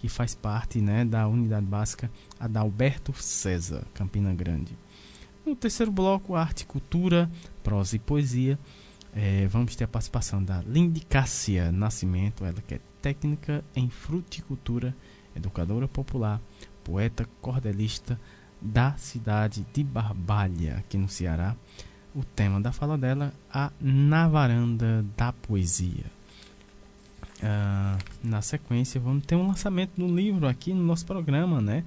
que 0.00 0.08
faz 0.08 0.34
parte 0.34 0.80
né, 0.80 1.04
da 1.04 1.28
unidade 1.28 1.66
básica 1.66 2.10
Adalberto 2.38 3.12
César, 3.12 3.84
Campina 3.92 4.32
Grande. 4.32 4.76
No 5.44 5.54
terceiro 5.54 5.92
bloco, 5.92 6.34
arte, 6.34 6.64
cultura, 6.64 7.30
prosa 7.62 7.96
e 7.96 7.98
poesia. 7.98 8.58
É, 9.12 9.46
vamos 9.48 9.76
ter 9.76 9.84
a 9.84 9.88
participação 9.88 10.42
da 10.42 10.62
Lindicácia 10.62 11.70
Nascimento, 11.70 12.44
ela 12.44 12.62
que 12.66 12.76
é 12.76 12.80
técnica 13.02 13.62
em 13.74 13.90
fruticultura, 13.90 14.96
educadora 15.36 15.86
popular, 15.86 16.40
poeta 16.82 17.28
cordelista 17.40 18.18
da 18.60 18.96
cidade 18.96 19.66
de 19.72 19.82
Barbalha, 19.82 20.76
aqui 20.78 20.96
no 20.96 21.08
Ceará. 21.08 21.56
O 22.14 22.24
tema 22.24 22.60
da 22.60 22.72
fala 22.72 22.96
dela, 22.96 23.34
a 23.52 23.70
Na 23.80 24.28
Varanda 24.28 25.04
da 25.16 25.32
Poesia. 25.32 26.19
Uh, 27.40 27.96
na 28.22 28.42
sequência, 28.42 29.00
vamos 29.00 29.24
ter 29.24 29.34
um 29.34 29.46
lançamento 29.46 29.92
do 29.96 30.06
livro 30.06 30.46
aqui 30.46 30.74
no 30.74 30.82
nosso 30.82 31.06
programa, 31.06 31.58
né? 31.58 31.84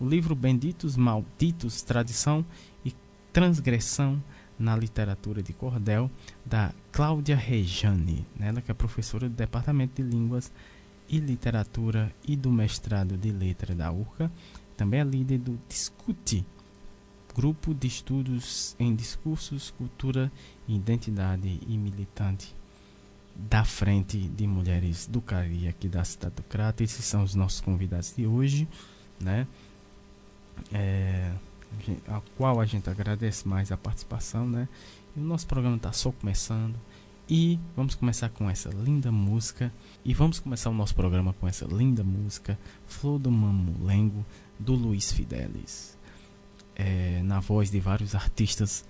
O 0.00 0.08
livro 0.08 0.34
Benditos 0.34 0.96
Malditos, 0.96 1.80
Tradição 1.82 2.44
e 2.84 2.92
Transgressão 3.32 4.20
na 4.58 4.76
Literatura 4.76 5.42
de 5.44 5.52
Cordel, 5.52 6.10
da 6.44 6.72
Cláudia 6.90 7.36
Rejane, 7.36 8.26
né? 8.36 8.48
ela 8.48 8.60
que 8.60 8.70
é 8.70 8.74
professora 8.74 9.28
do 9.28 9.34
Departamento 9.34 10.02
de 10.02 10.08
Línguas 10.08 10.52
e 11.08 11.18
Literatura 11.18 12.12
e 12.26 12.34
do 12.34 12.50
Mestrado 12.50 13.16
de 13.16 13.30
Letra 13.30 13.76
da 13.76 13.92
URCA. 13.92 14.30
Também 14.76 15.00
é 15.00 15.04
líder 15.04 15.38
do 15.38 15.56
Discute, 15.68 16.44
Grupo 17.32 17.72
de 17.72 17.86
Estudos 17.86 18.74
em 18.78 18.94
Discursos, 18.94 19.70
Cultura, 19.70 20.32
Identidade 20.66 21.60
e 21.68 21.78
Militante 21.78 22.55
da 23.38 23.64
Frente 23.64 24.18
de 24.18 24.46
Mulheres 24.46 25.06
do 25.06 25.20
Cari, 25.20 25.68
aqui 25.68 25.88
da 25.88 26.04
cidade 26.04 26.36
do 26.36 26.42
Crato. 26.42 26.82
Esses 26.82 27.04
são 27.04 27.22
os 27.22 27.34
nossos 27.34 27.60
convidados 27.60 28.14
de 28.16 28.26
hoje, 28.26 28.66
né? 29.20 29.46
É, 30.72 31.32
a 32.08 32.20
qual 32.36 32.60
a 32.60 32.66
gente 32.66 32.88
agradece 32.88 33.46
mais 33.46 33.70
a 33.70 33.76
participação, 33.76 34.48
né? 34.48 34.68
E 35.14 35.20
o 35.20 35.22
nosso 35.22 35.46
programa 35.46 35.76
está 35.76 35.92
só 35.92 36.10
começando. 36.10 36.76
E 37.28 37.58
vamos 37.74 37.94
começar 37.94 38.28
com 38.30 38.48
essa 38.48 38.70
linda 38.70 39.10
música. 39.10 39.72
E 40.04 40.14
vamos 40.14 40.38
começar 40.38 40.70
o 40.70 40.74
nosso 40.74 40.94
programa 40.94 41.32
com 41.34 41.46
essa 41.46 41.66
linda 41.66 42.04
música, 42.04 42.58
Flor 42.86 43.18
do 43.18 43.30
Mamulengo, 43.30 44.24
do 44.58 44.74
Luiz 44.74 45.12
Fidelis. 45.12 45.96
É, 46.74 47.22
na 47.22 47.40
voz 47.40 47.70
de 47.70 47.80
vários 47.80 48.14
artistas 48.14 48.84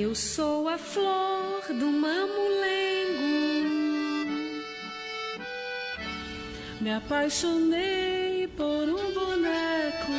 Eu 0.00 0.14
sou 0.14 0.68
a 0.68 0.78
flor 0.78 1.60
do 1.70 1.86
mamulengo. 1.86 2.28
Me 6.80 6.92
apaixonei 6.92 8.46
por 8.56 8.62
um 8.62 9.12
boneco. 9.12 10.12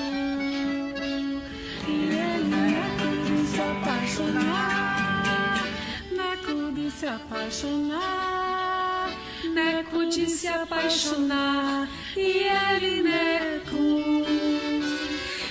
E 1.88 2.10
ele 2.12 2.58
neco 2.58 3.08
de 3.24 3.38
se 3.48 3.62
apaixonar. 3.62 5.64
Neco 6.12 6.74
de 6.74 6.92
se 6.92 7.08
apaixonar. 7.08 9.14
Neco 9.54 10.10
de 10.10 10.30
se 10.30 10.50
apaixonar. 10.50 11.88
E 12.18 12.44
ele 12.44 13.02
neco. 13.02 14.02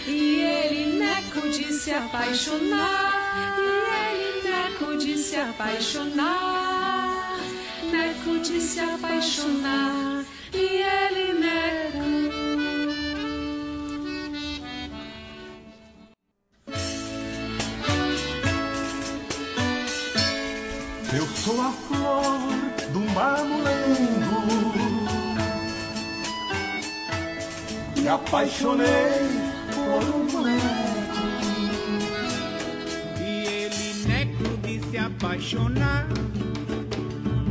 E 0.07 0.43
ele 0.43 0.99
neco 0.99 1.49
de 1.49 1.73
se 1.73 1.93
apaixonar 1.93 3.48
se 5.19 5.37
apaixonar, 5.37 7.39
Neco 7.91 8.39
de 8.39 8.59
se 8.61 8.79
apaixonar, 8.81 10.25
e 10.53 10.59
ele 10.59 11.33
Neco. 11.41 11.99
Eu 21.17 21.27
sou 21.27 21.61
a 21.61 21.73
flor 21.73 22.39
do 22.93 23.01
mamulengo, 23.01 24.39
me 27.97 28.09
apaixonei 28.09 28.87
por 29.75 30.05
um 30.15 30.27
apaixonar, 34.99 36.07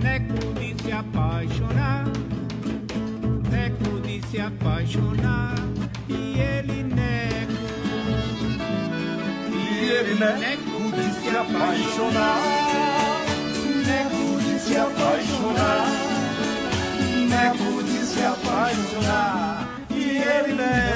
neco 0.01 0.53
de 0.59 0.75
se 0.83 0.91
apaixonar. 0.91 2.05
Neco 3.49 3.99
de 4.01 4.21
se 4.27 4.39
apaixonar. 4.39 5.55
E 6.07 6.39
ele 6.39 6.83
nego. 6.83 7.53
E 9.51 9.89
ele 9.89 10.15
neco 10.15 10.91
de 10.95 11.13
se 11.21 11.29
apaixonar. 11.35 12.39
Neco 13.85 14.41
de 14.41 14.59
se 14.59 14.77
apaixonar. 14.77 15.87
Neco 17.29 17.83
de 17.83 18.05
se 18.05 18.21
apaixonar. 18.23 19.81
E 19.89 20.17
ele 20.17 20.53
nego. 20.53 20.87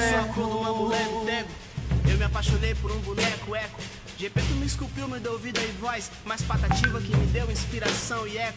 Eu 2.08 2.18
me 2.18 2.24
apaixonei 2.24 2.74
por 2.74 2.92
um 2.92 2.98
boneco 3.00 3.56
eco. 3.56 4.01
Gepeto 4.22 4.54
me 4.54 4.66
esculpiu, 4.66 5.08
me 5.08 5.18
deu 5.18 5.36
vida 5.36 5.60
e 5.60 5.72
voz 5.80 6.08
mais 6.24 6.40
patativa 6.42 7.00
que 7.00 7.16
me 7.16 7.26
deu 7.32 7.50
inspiração 7.50 8.24
e 8.24 8.38
eco. 8.38 8.56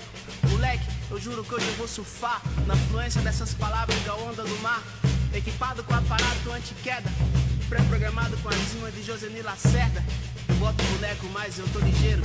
Moleque, 0.52 0.86
eu 1.10 1.20
juro 1.20 1.44
que 1.44 1.56
hoje 1.56 1.66
eu 1.66 1.74
vou 1.74 1.88
surfar 1.88 2.40
na 2.68 2.76
fluência 2.76 3.20
dessas 3.24 3.56
palavras 3.56 4.00
da 4.04 4.14
onda 4.14 4.44
do 4.44 4.56
mar. 4.60 4.84
Equipado 5.34 5.84
com 5.84 5.96
aparato 5.96 6.52
anti-queda, 6.52 7.10
pré-programado 7.68 8.38
com 8.44 8.50
a 8.50 8.54
enzima 8.54 8.92
de 8.92 9.02
Joseni 9.02 9.42
Lacerda. 9.42 10.06
Eu 10.48 10.54
boto 10.58 10.84
boneco, 10.84 11.26
mas 11.34 11.58
eu 11.58 11.68
tô 11.70 11.80
ligeiro. 11.80 12.22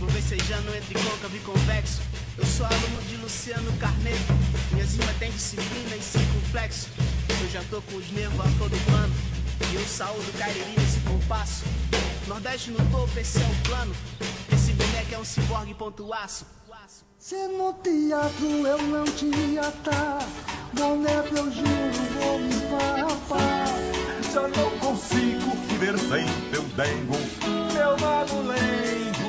Vou 0.00 0.08
vecejando 0.08 0.74
entre 0.74 0.94
côncavo 0.94 1.36
e 1.36 1.40
convexo. 1.40 2.00
Eu 2.36 2.44
sou 2.44 2.66
aluno 2.66 3.02
de 3.08 3.14
Luciano 3.18 3.72
Carneiro. 3.74 4.18
Minha 4.72 4.84
zima 4.84 5.14
tem 5.20 5.30
disciplina 5.30 5.94
e 5.94 6.02
circunflexo. 6.02 6.88
Eu 7.40 7.50
já 7.50 7.62
tô 7.70 7.80
com 7.82 7.94
os 7.94 8.10
nervos 8.10 8.40
a 8.40 8.58
todo 8.58 8.84
plano. 8.84 9.14
E 9.70 9.76
eu 9.76 9.86
saúdo 9.86 10.36
Cariri 10.36 10.74
nesse 10.76 10.98
compasso. 11.08 11.62
Nordeste 12.30 12.70
no 12.70 12.78
topo, 12.92 13.18
esse 13.18 13.38
é 13.38 13.44
o 13.44 13.68
plano. 13.68 13.92
Esse 14.52 14.72
boneco 14.74 15.14
é 15.16 15.18
um 15.18 15.24
ciborgue 15.24 15.74
ponto 15.74 16.14
aço. 16.14 16.46
Se 17.18 17.34
no 17.48 17.72
teatro 17.72 18.46
eu 18.68 18.80
não 18.82 19.04
te 19.04 19.32
tá, 19.82 20.20
boneco 20.72 21.36
eu 21.36 21.50
juro 21.50 22.00
vou 22.14 22.38
me 22.38 22.52
farrapar. 22.70 23.66
Já 24.32 24.42
não 24.42 24.70
consigo 24.78 25.56
viver 25.66 25.98
sem 25.98 26.24
teu 26.52 26.62
dengo, 26.62 27.16
meu 27.74 27.98
mamulengo. 27.98 29.28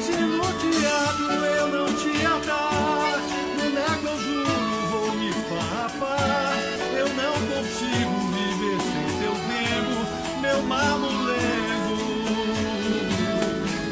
Se 0.00 0.12
no 0.12 0.46
teatro 0.54 1.44
eu 1.44 1.68
não 1.68 1.86
te 1.92 2.46
tá, 2.46 3.20
boneco 3.54 4.06
eu 4.06 4.18
juro 4.18 4.86
vou 4.90 5.12
me 5.12 5.30
farrapar. 5.30 6.54
Eu 6.96 7.08
não 7.10 7.34
consigo 7.48 7.97
meu 10.58 10.62
mamulengo. 10.62 11.96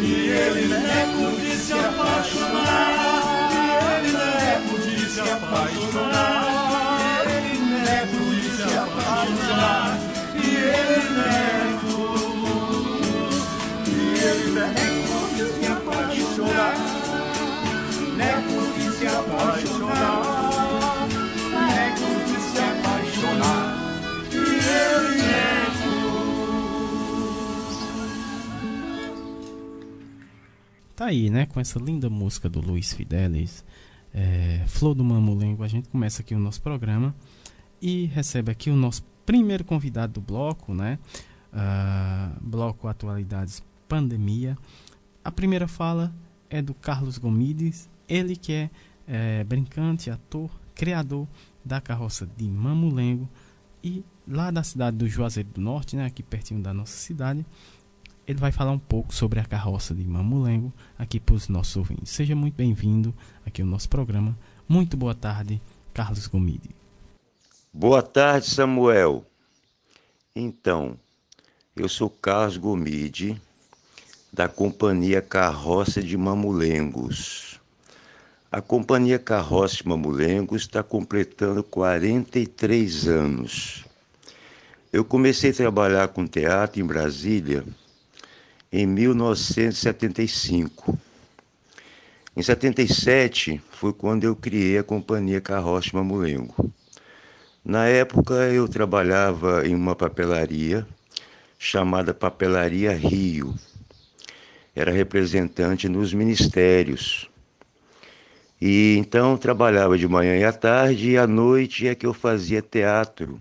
E 0.00 0.28
ele 0.28 0.68
nego 0.68 1.37
de 1.37 1.56
se 1.56 1.73
apaixonar. 1.73 3.23
E 3.52 3.56
ele 3.94 4.12
nego 4.12 4.78
de 4.78 5.11
se 5.11 5.20
apaixonar. 5.20 6.42
E 7.26 7.37
ele 7.37 7.58
nego 7.85 8.35
de 8.35 8.50
se 8.56 8.78
apaixonar. 8.78 9.99
E 10.35 10.46
ele 10.56 11.00
nego. 11.18 11.96
E 13.87 13.90
ele 14.25 14.49
nego 14.50 15.18
de 15.35 15.44
se 15.52 15.66
apaixonar. 15.73 16.75
Nego 18.16 18.58
de 18.75 18.87
se 18.96 19.06
apaixonar. 19.06 20.36
Tá 30.97 31.05
aí, 31.05 31.29
né? 31.29 31.45
Com 31.45 31.61
essa 31.61 31.79
linda 31.79 32.09
música 32.09 32.49
do 32.49 32.59
Luiz 32.59 32.95
Fidelis, 32.95 33.62
é, 34.15 34.65
Flor 34.67 34.95
do 34.95 35.05
Mamulengo, 35.05 35.62
a 35.62 35.69
gente 35.69 35.91
começa 35.91 36.23
aqui 36.23 36.35
o 36.35 36.38
nosso 36.38 36.62
programa 36.62 37.15
e 37.83 38.07
recebe 38.07 38.50
aqui 38.50 38.71
o 38.71 38.76
nosso 38.76 39.05
primeiro 39.26 39.62
convidado 39.62 40.15
do 40.15 40.23
bloco, 40.23 40.73
né? 40.73 40.99
Ah, 41.53 42.33
bloco 42.41 42.88
Atualidades 42.88 43.62
Pandemia. 43.87 44.57
A 45.23 45.31
primeira 45.31 45.68
fala 45.68 46.14
é 46.49 46.62
do 46.62 46.73
Carlos 46.73 47.18
Gomides, 47.18 47.90
ele 48.09 48.35
que 48.35 48.53
é, 48.55 48.70
é 49.07 49.44
brincante, 49.44 50.11
ator, 50.11 50.51
criador 50.75 51.29
da 51.62 51.79
carroça 51.79 52.27
de 52.38 52.44
Mamulengo 52.44 53.29
e 53.85 54.03
lá 54.27 54.51
da 54.51 54.62
cidade 54.62 54.97
do 54.97 55.07
Juazeiro 55.07 55.51
do 55.51 55.61
Norte, 55.61 55.94
né? 55.94 56.07
Aqui 56.07 56.23
pertinho 56.23 56.62
da 56.62 56.73
nossa 56.73 56.97
cidade 56.97 57.44
ele 58.27 58.39
vai 58.39 58.51
falar 58.51 58.73
um 58.73 58.79
pouco 58.79 59.15
sobre 59.15 59.39
a 59.39 59.45
carroça 59.45 59.95
de 59.95 60.05
Mamulengo 60.05 60.73
aqui 60.99 61.21
para 61.21 61.35
os 61.35 61.49
nossos 61.49 61.77
ouvintes. 61.77 62.11
Seja 62.11 62.35
muito 62.35 62.55
bem-vindo 62.55 63.15
aqui 63.47 63.62
ao 63.62 63.69
nosso 63.69 63.89
programa. 63.89 64.37
Muito 64.69 64.97
boa 64.97 65.15
tarde, 65.15 65.62
Carlos 65.95 66.27
Gomide. 66.27 66.71
Boa 67.73 68.03
tarde, 68.03 68.47
Samuel. 68.47 69.25
Então, 70.35 70.99
eu 71.77 71.89
sou 71.89 72.11
Carlos 72.11 72.57
Gomide, 72.57 73.41
da 74.33 74.49
Companhia 74.49 75.23
Carroça 75.23 76.03
de 76.03 76.17
Mamulengos. 76.17 77.61
A 78.51 78.61
Companhia 78.61 79.21
Carroça 79.21 79.77
de 79.77 79.89
Mamulengos 79.89 80.62
está 80.62 80.83
completando 80.83 81.62
43 81.62 83.07
anos. 83.07 83.85
Eu 84.93 85.05
comecei 85.05 85.51
a 85.51 85.55
trabalhar 85.55 86.09
com 86.09 86.27
teatro 86.27 86.81
em 86.81 86.85
Brasília 86.85 87.65
em 88.77 88.87
1975. 88.87 90.97
Em 92.37 92.43
77 92.43 93.62
foi 93.71 93.95
quando 93.95 94.25
eu 94.25 94.37
criei 94.37 94.77
a 94.77 94.85
companhia 94.85 95.41
Carroça 95.41 95.89
Mamulengo. 95.95 96.71
Na 97.65 97.87
época 97.87 98.35
eu 98.35 98.69
trabalhava 98.69 99.67
em 99.67 99.75
uma 99.75 99.97
papelaria 99.97 100.87
chamada 101.59 102.12
Papelaria 102.12 102.93
Rio. 102.93 103.55
Era 104.75 104.93
representante 104.93 105.89
nos 105.89 106.12
ministérios. 106.12 107.31
E 108.61 108.97
então 108.99 109.39
trabalhava 109.39 109.97
de 109.97 110.07
manhã 110.07 110.37
e 110.37 110.45
à 110.45 110.53
tarde 110.53 111.12
e 111.12 111.17
à 111.17 111.27
noite 111.27 111.89
é 111.89 111.95
que 111.95 112.05
eu 112.05 112.12
fazia 112.12 112.61
teatro 112.61 113.41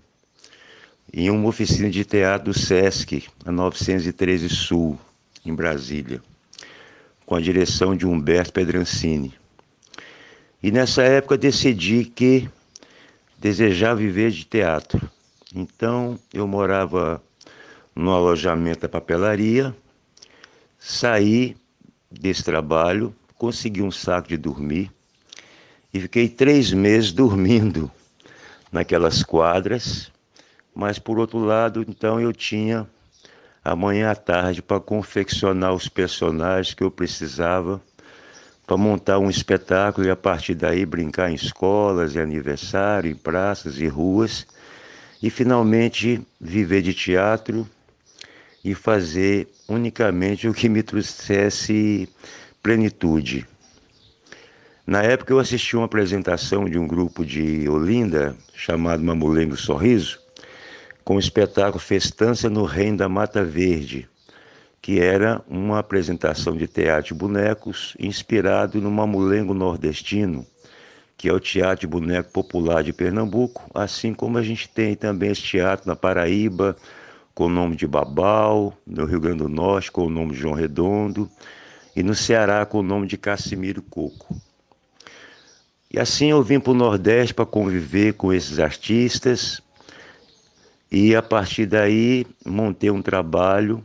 em 1.12 1.28
uma 1.28 1.46
oficina 1.46 1.90
de 1.90 2.06
teatro 2.06 2.52
do 2.52 2.58
SESC, 2.58 3.24
a 3.44 3.52
913 3.52 4.48
Sul 4.48 4.98
em 5.50 5.54
Brasília, 5.54 6.22
com 7.24 7.34
a 7.34 7.40
direção 7.40 7.96
de 7.96 8.06
Humberto 8.06 8.52
Pedrancini. 8.52 9.34
E 10.62 10.70
nessa 10.70 11.02
época 11.02 11.36
decidi 11.36 12.04
que 12.04 12.48
desejava 13.38 13.96
viver 13.96 14.30
de 14.30 14.44
teatro. 14.44 15.08
Então 15.54 16.18
eu 16.32 16.46
morava 16.46 17.22
no 17.94 18.12
alojamento 18.12 18.80
da 18.80 18.88
papelaria, 18.88 19.74
saí 20.78 21.56
desse 22.10 22.42
trabalho, 22.42 23.14
consegui 23.36 23.82
um 23.82 23.90
saco 23.90 24.28
de 24.28 24.36
dormir 24.36 24.90
e 25.92 26.00
fiquei 26.00 26.28
três 26.28 26.72
meses 26.72 27.12
dormindo 27.12 27.90
naquelas 28.70 29.22
quadras, 29.22 30.10
mas 30.74 30.98
por 30.98 31.18
outro 31.18 31.38
lado, 31.38 31.84
então 31.88 32.20
eu 32.20 32.32
tinha 32.32 32.86
amanhã 33.66 34.12
à 34.12 34.14
tarde 34.14 34.62
para 34.62 34.78
confeccionar 34.78 35.74
os 35.74 35.88
personagens 35.88 36.72
que 36.72 36.84
eu 36.84 36.90
precisava 36.90 37.80
para 38.64 38.76
montar 38.76 39.18
um 39.18 39.28
espetáculo 39.28 40.06
e 40.06 40.10
a 40.10 40.16
partir 40.16 40.54
daí 40.54 40.86
brincar 40.86 41.30
em 41.30 41.34
escolas, 41.34 42.14
em 42.14 42.20
aniversário, 42.20 43.10
em 43.10 43.14
praças 43.14 43.78
e 43.78 43.88
ruas 43.88 44.46
e 45.20 45.30
finalmente 45.30 46.20
viver 46.40 46.82
de 46.82 46.94
teatro 46.94 47.68
e 48.64 48.72
fazer 48.74 49.48
unicamente 49.68 50.48
o 50.48 50.54
que 50.54 50.68
me 50.68 50.82
trouxesse 50.82 52.08
plenitude. 52.62 53.46
Na 54.86 55.02
época 55.02 55.32
eu 55.32 55.40
assisti 55.40 55.76
uma 55.76 55.86
apresentação 55.86 56.68
de 56.68 56.78
um 56.78 56.86
grupo 56.86 57.24
de 57.24 57.68
Olinda 57.68 58.36
chamado 58.54 59.02
Mamulengo 59.02 59.56
Sorriso 59.56 60.25
com 61.06 61.14
o 61.14 61.20
espetáculo 61.20 61.78
Festança 61.78 62.50
no 62.50 62.64
Reino 62.64 62.96
da 62.96 63.08
Mata 63.08 63.44
Verde, 63.44 64.08
que 64.82 64.98
era 64.98 65.40
uma 65.46 65.78
apresentação 65.78 66.56
de 66.56 66.66
teatro 66.66 67.14
de 67.14 67.14
bonecos 67.14 67.96
inspirado 67.96 68.80
no 68.80 68.90
mamulengo 68.90 69.54
nordestino, 69.54 70.44
que 71.16 71.28
é 71.28 71.32
o 71.32 71.38
teatro 71.38 71.82
de 71.82 71.86
boneco 71.86 72.32
popular 72.32 72.82
de 72.82 72.92
Pernambuco, 72.92 73.70
assim 73.72 74.12
como 74.12 74.36
a 74.36 74.42
gente 74.42 74.68
tem 74.68 74.96
também 74.96 75.30
esse 75.30 75.42
teatro 75.42 75.86
na 75.86 75.94
Paraíba, 75.94 76.76
com 77.32 77.44
o 77.44 77.50
nome 77.50 77.76
de 77.76 77.86
Babal, 77.86 78.76
no 78.84 79.04
Rio 79.04 79.20
Grande 79.20 79.44
do 79.44 79.48
Norte, 79.48 79.92
com 79.92 80.06
o 80.06 80.10
nome 80.10 80.32
de 80.32 80.40
João 80.40 80.54
Redondo, 80.54 81.30
e 81.94 82.02
no 82.02 82.16
Ceará, 82.16 82.66
com 82.66 82.80
o 82.80 82.82
nome 82.82 83.06
de 83.06 83.16
Cassimiro 83.16 83.80
Coco. 83.80 84.36
E 85.88 86.00
assim 86.00 86.30
eu 86.30 86.42
vim 86.42 86.58
para 86.58 86.72
o 86.72 86.74
Nordeste 86.74 87.32
para 87.32 87.46
conviver 87.46 88.14
com 88.14 88.32
esses 88.32 88.58
artistas, 88.58 89.62
e 90.90 91.14
a 91.14 91.22
partir 91.22 91.66
daí 91.66 92.26
montei 92.44 92.90
um 92.90 93.02
trabalho 93.02 93.84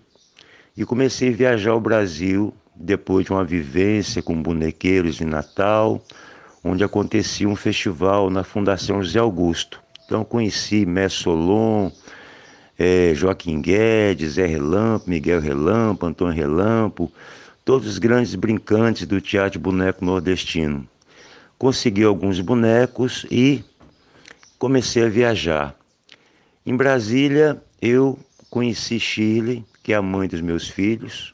e 0.77 0.85
comecei 0.85 1.29
a 1.29 1.35
viajar 1.35 1.71
ao 1.71 1.81
Brasil 1.81 2.53
depois 2.75 3.25
de 3.25 3.31
uma 3.31 3.43
vivência 3.43 4.21
com 4.21 4.41
bonequeiros 4.41 5.21
em 5.21 5.25
Natal, 5.25 6.01
onde 6.63 6.83
acontecia 6.83 7.47
um 7.47 7.55
festival 7.55 8.29
na 8.29 8.43
Fundação 8.43 9.01
José 9.03 9.19
Augusto. 9.19 9.81
Então 10.05 10.23
conheci 10.23 10.85
Mestre 10.85 11.23
Solon, 11.23 11.91
é, 12.77 13.13
Joaquim 13.15 13.61
Guedes, 13.61 14.33
Zé 14.33 14.45
Relampo, 14.45 15.09
Miguel 15.09 15.39
Relampo, 15.39 16.05
Antônio 16.05 16.35
Relampo, 16.35 17.11
todos 17.63 17.87
os 17.87 17.97
grandes 17.97 18.35
brincantes 18.35 19.05
do 19.05 19.21
teatro 19.21 19.59
boneco 19.59 20.03
nordestino. 20.03 20.87
Consegui 21.57 22.03
alguns 22.03 22.39
bonecos 22.39 23.25
e 23.29 23.63
comecei 24.57 25.05
a 25.05 25.09
viajar. 25.09 25.80
Em 26.63 26.75
Brasília, 26.75 27.59
eu 27.81 28.19
conheci 28.47 28.99
Chile, 28.99 29.65
que 29.81 29.93
é 29.93 29.95
a 29.95 30.01
mãe 30.01 30.27
dos 30.27 30.41
meus 30.41 30.67
filhos, 30.67 31.33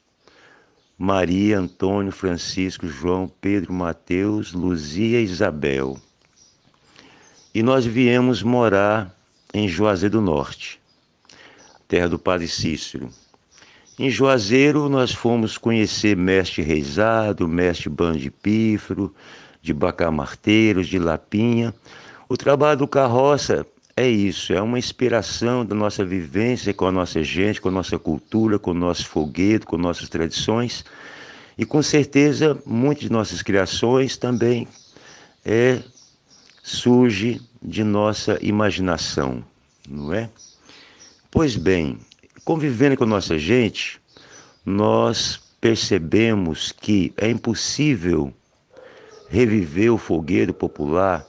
Maria, 0.98 1.60
Antônio, 1.60 2.14
Francisco, 2.14 2.88
João, 2.88 3.30
Pedro, 3.42 3.74
Mateus, 3.74 4.54
Luzia 4.54 5.20
e 5.20 5.26
Isabel. 5.26 5.98
E 7.54 7.62
nós 7.62 7.86
viemos 7.86 8.42
morar 8.42 9.14
em 9.54 9.68
Juazeiro 9.68 10.14
do 10.14 10.22
Norte, 10.22 10.80
terra 11.90 12.08
do 12.08 12.18
Padre 12.18 12.48
Cícero. 12.48 13.10
Em 14.00 14.10
Juazeiro, 14.10 14.88
nós 14.88 15.12
fomos 15.12 15.58
conhecer 15.58 16.16
mestre 16.16 16.62
Reisado, 16.62 17.50
mestre 17.50 17.90
Bando 17.90 18.18
de 18.18 18.32
Pífero, 18.32 19.14
de 19.62 19.74
Bacamarteiros, 19.74 20.88
de 20.88 20.98
Lapinha. 20.98 21.76
O 22.30 22.38
trabalho 22.38 22.80
do 22.80 22.88
carroça 22.88 23.68
é 23.98 24.08
isso, 24.08 24.54
é 24.54 24.62
uma 24.62 24.78
inspiração 24.78 25.66
da 25.66 25.74
nossa 25.74 26.06
vivência 26.06 26.72
com 26.72 26.86
a 26.86 26.92
nossa 26.92 27.24
gente, 27.24 27.60
com 27.60 27.70
a 27.70 27.72
nossa 27.72 27.98
cultura, 27.98 28.60
com 28.60 28.70
o 28.70 28.76
nosso 28.76 29.08
foguete, 29.08 29.66
com 29.66 29.76
nossas 29.76 30.08
tradições. 30.08 30.86
E 31.58 31.66
com 31.66 31.82
certeza, 31.82 32.62
muitas 32.64 33.06
de 33.06 33.12
nossas 33.12 33.42
criações 33.42 34.16
também 34.16 34.68
é, 35.44 35.80
surge 36.62 37.42
de 37.60 37.84
nossa 37.84 38.38
imaginação, 38.40 39.44
não 39.90 40.14
é? 40.14 40.30
Pois 41.32 41.56
bem, 41.56 41.98
convivendo 42.46 42.96
com 42.98 43.04
a 43.04 43.08
nossa 43.08 43.40
gente, 43.40 44.00
nós 44.64 45.40
percebemos 45.60 46.72
que 46.72 47.12
é 47.18 47.28
impossível 47.32 48.32
reviver 49.28 49.92
o 49.92 49.98
fogueiro 49.98 50.54
popular 50.54 51.26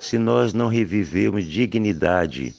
se 0.00 0.18
nós 0.18 0.54
não 0.54 0.68
revivermos 0.68 1.44
dignidade. 1.44 2.54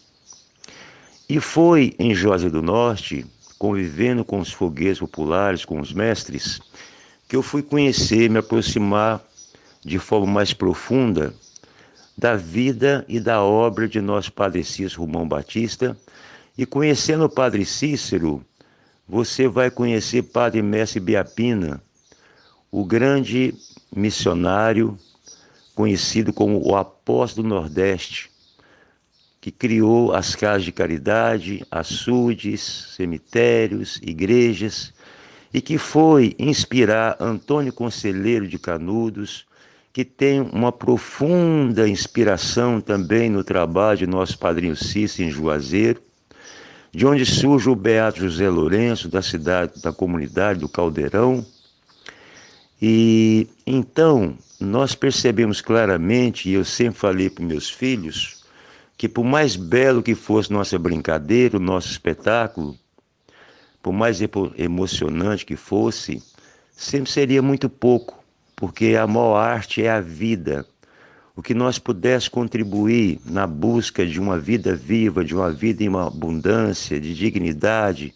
E 1.27 1.39
foi 1.39 1.95
em 1.97 2.13
Juazeiro 2.13 2.53
do 2.53 2.61
Norte, 2.61 3.25
convivendo 3.57 4.23
com 4.23 4.39
os 4.39 4.53
fogueiros 4.53 4.99
populares, 4.99 5.65
com 5.65 5.79
os 5.79 5.91
mestres, 5.91 6.61
que 7.27 7.35
eu 7.35 7.41
fui 7.41 7.63
conhecer, 7.63 8.29
me 8.29 8.37
aproximar 8.37 9.21
de 9.83 9.97
forma 9.97 10.27
mais 10.27 10.53
profunda 10.53 11.33
da 12.15 12.35
vida 12.35 13.03
e 13.07 13.19
da 13.19 13.41
obra 13.41 13.87
de 13.87 13.99
nosso 13.99 14.31
Padre 14.31 14.63
Cícero 14.63 15.01
Romão 15.01 15.27
Batista. 15.27 15.97
E 16.57 16.65
conhecendo 16.65 17.25
o 17.25 17.29
Padre 17.29 17.65
Cícero, 17.65 18.45
você 19.07 19.47
vai 19.47 19.71
conhecer 19.71 20.23
Padre 20.23 20.61
Mestre 20.61 20.99
Biapina, 20.99 21.81
o 22.71 22.85
grande 22.85 23.55
missionário 23.95 24.97
conhecido 25.75 26.33
como 26.33 26.61
o 26.65 26.75
apóstolo 26.75 27.47
do 27.47 27.55
Nordeste, 27.55 28.29
que 29.39 29.51
criou 29.51 30.13
as 30.13 30.35
casas 30.35 30.63
de 30.63 30.71
caridade, 30.71 31.65
açudes, 31.71 32.93
cemitérios, 32.95 33.99
igrejas, 34.03 34.93
e 35.53 35.59
que 35.59 35.77
foi 35.77 36.35
inspirar 36.37 37.17
Antônio 37.19 37.73
Conselheiro 37.73 38.47
de 38.47 38.59
Canudos, 38.59 39.45
que 39.91 40.05
tem 40.05 40.39
uma 40.39 40.71
profunda 40.71 41.89
inspiração 41.89 42.79
também 42.79 43.29
no 43.29 43.43
trabalho 43.43 43.99
de 43.99 44.07
nosso 44.07 44.37
padrinho 44.37 44.75
Cícero 44.75 45.27
em 45.27 45.31
Juazeiro, 45.31 46.01
de 46.93 47.05
onde 47.05 47.25
surge 47.25 47.69
o 47.69 47.75
Beato 47.75 48.19
José 48.19 48.49
Lourenço, 48.49 49.09
da 49.09 49.21
cidade, 49.21 49.81
da 49.81 49.91
comunidade 49.91 50.59
do 50.59 50.69
Caldeirão. 50.69 51.45
E 52.81 53.47
então 53.65 54.37
nós 54.63 54.93
percebemos 54.93 55.59
claramente, 55.61 56.49
e 56.49 56.53
eu 56.53 56.63
sempre 56.63 56.99
falei 56.99 57.29
para 57.29 57.43
meus 57.43 57.69
filhos, 57.69 58.43
que 58.97 59.09
por 59.09 59.23
mais 59.23 59.55
belo 59.55 60.03
que 60.03 60.13
fosse 60.13 60.53
nossa 60.53 60.77
brincadeira, 60.77 61.57
o 61.57 61.59
nosso 61.59 61.89
espetáculo, 61.89 62.77
por 63.81 63.91
mais 63.91 64.19
emocionante 64.57 65.45
que 65.45 65.55
fosse, 65.55 66.21
sempre 66.71 67.11
seria 67.11 67.41
muito 67.41 67.67
pouco, 67.67 68.23
porque 68.55 68.95
a 68.95 69.07
maior 69.07 69.37
arte 69.37 69.83
é 69.83 69.89
a 69.89 69.99
vida. 69.99 70.65
O 71.35 71.41
que 71.41 71.55
nós 71.55 71.79
pudéssemos 71.79 72.27
contribuir 72.27 73.19
na 73.25 73.47
busca 73.47 74.05
de 74.05 74.19
uma 74.19 74.37
vida 74.37 74.75
viva, 74.75 75.25
de 75.25 75.33
uma 75.33 75.49
vida 75.49 75.83
em 75.83 75.95
abundância, 75.95 76.99
de 76.99 77.15
dignidade, 77.15 78.13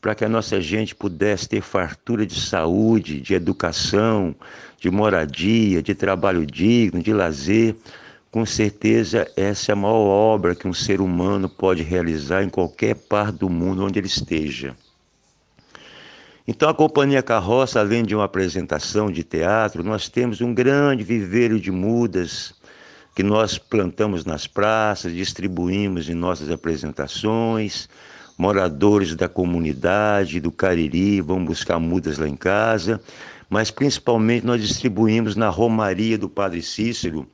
para 0.00 0.14
que 0.14 0.24
a 0.24 0.28
nossa 0.28 0.60
gente 0.60 0.94
pudesse 0.94 1.48
ter 1.48 1.62
fartura 1.62 2.26
de 2.26 2.40
saúde, 2.40 3.20
de 3.20 3.34
educação, 3.34 4.34
de 4.84 4.90
moradia, 4.90 5.82
de 5.82 5.94
trabalho 5.94 6.44
digno, 6.44 7.02
de 7.02 7.10
lazer. 7.10 7.74
Com 8.30 8.44
certeza, 8.44 9.26
essa 9.34 9.72
é 9.72 9.74
a 9.74 9.76
maior 9.76 9.94
obra 9.94 10.54
que 10.54 10.68
um 10.68 10.74
ser 10.74 11.00
humano 11.00 11.48
pode 11.48 11.82
realizar 11.82 12.42
em 12.42 12.50
qualquer 12.50 12.94
parte 12.94 13.38
do 13.38 13.48
mundo 13.48 13.82
onde 13.82 13.98
ele 13.98 14.08
esteja. 14.08 14.76
Então, 16.46 16.68
a 16.68 16.74
Companhia 16.74 17.22
Carroça, 17.22 17.80
além 17.80 18.04
de 18.04 18.14
uma 18.14 18.24
apresentação 18.24 19.10
de 19.10 19.24
teatro, 19.24 19.82
nós 19.82 20.10
temos 20.10 20.42
um 20.42 20.52
grande 20.52 21.02
viveiro 21.02 21.58
de 21.58 21.70
mudas 21.70 22.52
que 23.16 23.22
nós 23.22 23.56
plantamos 23.56 24.26
nas 24.26 24.46
praças, 24.46 25.14
distribuímos 25.14 26.10
em 26.10 26.14
nossas 26.14 26.50
apresentações 26.50 27.88
moradores 28.36 29.14
da 29.14 29.28
comunidade, 29.28 30.40
do 30.40 30.50
Cariri, 30.50 31.20
vão 31.20 31.44
buscar 31.44 31.78
mudas 31.78 32.18
lá 32.18 32.28
em 32.28 32.36
casa, 32.36 33.00
mas 33.48 33.70
principalmente 33.70 34.46
nós 34.46 34.60
distribuímos 34.60 35.36
na 35.36 35.48
Romaria 35.48 36.18
do 36.18 36.28
Padre 36.28 36.62
Cícero, 36.62 37.26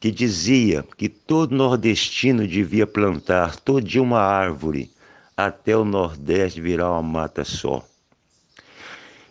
que 0.00 0.10
dizia 0.10 0.84
que 0.96 1.08
todo 1.08 1.54
nordestino 1.54 2.46
devia 2.46 2.86
plantar 2.86 3.56
todo 3.56 3.80
dia 3.82 4.02
uma 4.02 4.20
árvore, 4.20 4.90
até 5.36 5.76
o 5.76 5.84
Nordeste 5.84 6.60
virar 6.60 6.90
uma 6.90 7.02
mata 7.02 7.44
só. 7.44 7.84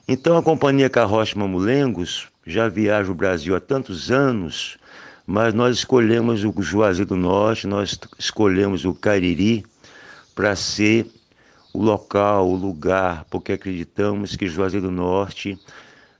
Então 0.08 0.38
a 0.38 0.44
Companhia 0.44 0.90
Carroça 0.90 1.38
Mamulengos 1.38 2.28
já 2.46 2.68
viaja 2.68 3.12
o 3.12 3.16
Brasil 3.16 3.56
há 3.56 3.60
tantos 3.60 4.12
anos, 4.12 4.78
mas 5.26 5.54
nós 5.54 5.78
escolhemos 5.78 6.44
o 6.44 6.54
Juazeiro 6.62 7.10
do 7.10 7.16
Norte, 7.16 7.66
nós 7.66 8.00
escolhemos 8.20 8.86
o 8.86 8.94
Cariri 8.94 9.66
para 10.36 10.56
ser 10.56 11.08
o 11.74 11.82
local, 11.82 12.48
o 12.48 12.56
lugar, 12.56 13.26
porque 13.30 13.54
acreditamos 13.54 14.36
que 14.36 14.48
Juazeiro 14.48 14.86
do 14.86 14.92
Norte, 14.92 15.60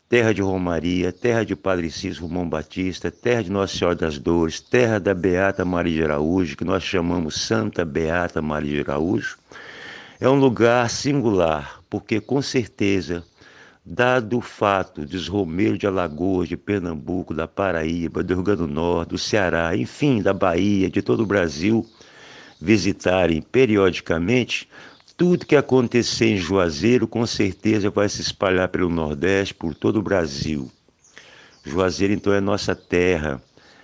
terra 0.08 0.34
de 0.34 0.42
Romaria, 0.42 1.12
terra 1.12 1.44
de 1.44 1.56
Padre 1.56 1.90
Cícero 1.90 2.28
Romão 2.28 2.48
Batista, 2.48 3.10
terra 3.10 3.44
de 3.44 3.52
Nossa 3.52 3.76
Senhora 3.76 3.96
das 3.96 4.20
Dores, 4.20 4.60
terra 4.60 5.00
da 5.00 5.16
Beata 5.16 5.66
Maria 5.66 5.94
de 5.94 6.04
Araújo, 6.04 6.56
que 6.56 6.64
nós 6.64 6.84
chamamos 6.84 7.42
Santa 7.42 7.84
Beata 7.84 8.42
Maria 8.42 8.84
de 8.84 8.90
Araújo, 8.90 9.38
é 10.20 10.30
um 10.30 10.36
lugar 10.40 10.90
singular, 10.92 11.82
porque 11.90 12.22
com 12.22 12.40
certeza, 12.40 13.24
dado 13.84 14.38
o 14.38 14.42
fato 14.42 15.06
dos 15.06 15.28
Romeiros 15.28 15.80
de 15.80 15.88
Alagoas, 15.88 16.48
de 16.48 16.56
Pernambuco, 16.56 17.34
da 17.34 17.48
Paraíba, 17.48 18.24
do 18.24 18.36
Rio 18.36 18.44
Grande 18.44 18.62
do 18.62 18.68
Norte, 18.68 19.10
do 19.10 19.18
Ceará, 19.18 19.76
enfim, 19.76 20.22
da 20.22 20.34
Bahia, 20.34 20.90
de 20.90 21.02
todo 21.02 21.24
o 21.24 21.26
Brasil, 21.26 21.86
visitarem 22.62 23.42
periodicamente, 23.42 24.70
tudo 25.18 25.46
que 25.46 25.56
acontecer 25.56 26.26
em 26.26 26.38
Juazeiro 26.38 27.08
com 27.08 27.26
certeza 27.26 27.90
vai 27.90 28.10
se 28.10 28.22
espalhar 28.22 28.68
pelo 28.68 28.90
Nordeste, 28.90 29.54
por 29.54 29.74
todo 29.74 29.98
o 29.98 30.02
Brasil. 30.02 30.70
Juazeiro 31.64 32.14
então 32.14 32.34
é 32.34 32.42
nossa 32.42 32.76
terra, 32.76 33.42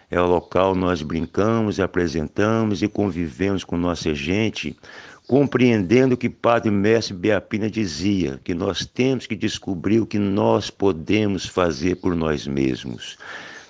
é 0.09 0.19
o 0.19 0.27
local 0.27 0.75
nós 0.75 1.01
brincamos, 1.01 1.79
apresentamos 1.79 2.83
e 2.83 2.87
convivemos 2.87 3.63
com 3.63 3.77
nossa 3.77 4.13
gente, 4.13 4.75
compreendendo 5.25 6.15
o 6.15 6.17
que 6.17 6.29
Padre 6.29 6.69
Mestre 6.69 7.15
Beapina 7.15 7.69
dizia, 7.69 8.39
que 8.43 8.53
nós 8.53 8.85
temos 8.85 9.25
que 9.25 9.35
descobrir 9.35 10.01
o 10.01 10.05
que 10.05 10.19
nós 10.19 10.69
podemos 10.69 11.45
fazer 11.45 11.95
por 11.95 12.13
nós 12.13 12.45
mesmos 12.45 13.17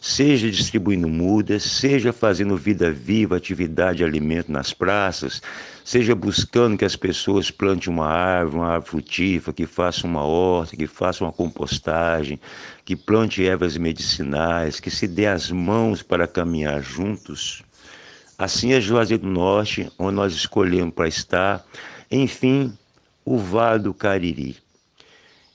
seja 0.01 0.49
distribuindo 0.49 1.07
mudas, 1.07 1.61
seja 1.61 2.11
fazendo 2.11 2.57
vida 2.57 2.91
viva, 2.91 3.37
atividade 3.37 3.99
de 3.99 4.03
alimento 4.03 4.51
nas 4.51 4.73
praças, 4.73 5.43
seja 5.85 6.15
buscando 6.15 6.75
que 6.75 6.83
as 6.83 6.95
pessoas 6.95 7.51
plantem 7.51 7.93
uma 7.93 8.07
árvore, 8.07 8.55
uma 8.57 8.67
árvore 8.69 8.89
frutífera, 8.89 9.53
que 9.53 9.67
façam 9.67 10.09
uma 10.09 10.23
horta, 10.23 10.75
que 10.75 10.87
façam 10.87 11.27
uma 11.27 11.31
compostagem, 11.31 12.41
que 12.83 12.95
plante 12.95 13.45
ervas 13.45 13.77
medicinais, 13.77 14.79
que 14.79 14.89
se 14.89 15.07
dê 15.07 15.27
as 15.27 15.51
mãos 15.51 16.01
para 16.01 16.27
caminhar 16.27 16.81
juntos. 16.81 17.61
Assim 18.39 18.73
é 18.73 18.81
Juazeiro 18.81 19.21
do 19.21 19.29
Norte, 19.29 19.87
onde 19.99 20.15
nós 20.15 20.33
escolhemos 20.33 20.95
para 20.95 21.07
estar. 21.07 21.63
Enfim, 22.09 22.75
o 23.23 23.37
Vale 23.37 23.83
do 23.83 23.93
Cariri. 23.93 24.57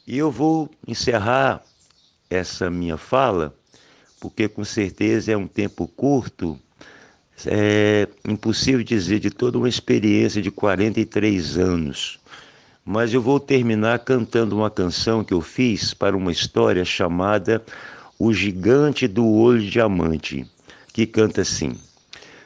E 0.06 0.16
eu 0.16 0.30
vou 0.30 0.70
encerrar 0.86 1.64
essa 2.30 2.70
minha 2.70 2.96
fala 2.96 3.52
porque 4.20 4.48
com 4.48 4.64
certeza 4.64 5.32
é 5.32 5.36
um 5.36 5.46
tempo 5.46 5.86
curto. 5.86 6.58
É 7.46 8.08
impossível 8.26 8.82
dizer 8.82 9.20
de 9.20 9.30
toda 9.30 9.58
uma 9.58 9.68
experiência 9.68 10.40
de 10.40 10.50
43 10.50 11.58
anos. 11.58 12.18
Mas 12.84 13.12
eu 13.12 13.20
vou 13.20 13.40
terminar 13.40 13.98
cantando 13.98 14.56
uma 14.56 14.70
canção 14.70 15.24
que 15.24 15.34
eu 15.34 15.40
fiz 15.40 15.92
para 15.92 16.16
uma 16.16 16.32
história 16.32 16.84
chamada 16.84 17.62
O 18.18 18.32
Gigante 18.32 19.06
do 19.08 19.26
Olho 19.26 19.60
Diamante, 19.68 20.46
que 20.92 21.04
canta 21.04 21.42
assim: 21.42 21.74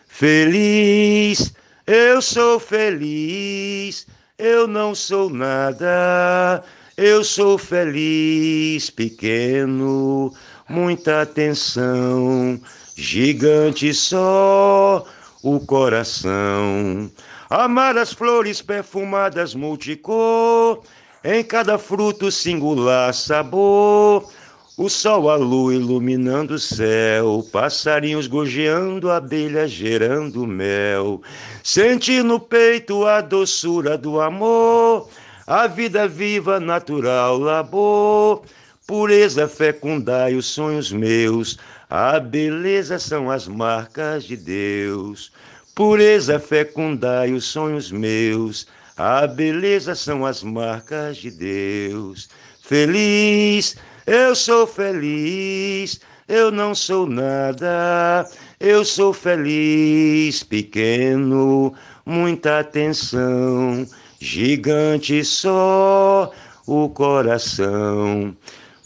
Feliz, 0.09 1.53
eu 1.87 2.21
sou 2.23 2.59
feliz, 2.59 4.07
eu 4.39 4.67
não 4.67 4.95
sou 4.95 5.29
nada, 5.29 6.65
eu 6.97 7.23
sou 7.23 7.59
feliz, 7.59 8.91
pequeno, 8.91 10.33
muita 10.71 11.23
atenção, 11.23 12.61
gigante 12.95 13.93
só 13.93 15.05
o 15.43 15.59
coração. 15.59 17.11
Amar 17.51 17.99
as 17.99 18.13
flores 18.13 18.63
perfumadas 18.63 19.53
multicor, 19.53 20.83
em 21.25 21.43
cada 21.43 21.77
fruto 21.77 22.31
singular 22.31 23.13
sabor. 23.13 24.31
O 24.79 24.89
sol, 24.89 25.29
a 25.29 25.35
lua 25.35 25.75
iluminando 25.75 26.55
o 26.55 26.59
céu, 26.59 27.45
passarinhos 27.53 28.29
gorjeando, 28.29 29.11
abelhas 29.11 29.73
gerando 29.73 30.47
mel. 30.47 31.21
Sentir 31.65 32.23
no 32.23 32.39
peito 32.39 33.05
a 33.05 33.21
doçura 33.21 33.99
do 33.99 34.21
amor, 34.21 35.09
a 35.47 35.67
vida 35.67 36.07
viva, 36.07 36.61
natural 36.61 37.39
labor. 37.39 38.43
Pureza 38.91 39.47
fecundai 39.47 40.35
os 40.35 40.47
sonhos 40.47 40.91
meus, 40.91 41.57
a 41.89 42.19
beleza 42.19 42.99
são 42.99 43.31
as 43.31 43.47
marcas 43.47 44.25
de 44.25 44.37
Deus. 44.37 45.31
Pureza 45.77 46.41
fecundai 46.41 47.33
os 47.33 47.45
sonhos 47.45 47.93
meus, 47.93 48.67
a 48.97 49.29
beleza 49.29 49.95
são 49.95 50.27
as 50.27 50.43
marcas 50.43 51.19
de 51.19 51.31
Deus. 51.31 52.29
Feliz, 52.65 53.77
eu 54.09 54.35
sou 54.35 54.67
feliz, 54.67 56.01
eu 56.27 56.51
não 56.51 56.75
sou 56.75 57.07
nada, 57.07 58.29
eu 58.59 58.85
sou 58.85 59.13
feliz, 59.13 60.43
pequeno, 60.43 61.73
muita 62.05 62.59
atenção, 62.59 63.87
gigante 64.19 65.25
só 65.25 66.33
o 66.67 66.89
coração. 66.89 68.37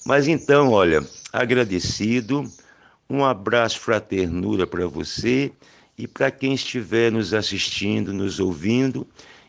Mas 0.04 0.28
então, 0.28 0.70
olha, 0.70 1.02
agradecido, 1.32 2.44
um 3.08 3.24
abraço 3.24 3.80
fraternura 3.80 4.66
para 4.66 4.86
você 4.86 5.50
e 5.96 6.06
para 6.06 6.30
quem 6.30 6.52
estiver 6.52 7.10
nos 7.10 7.32
assistindo, 7.32 8.12
nos 8.12 8.38
ouvindo. 8.38 9.06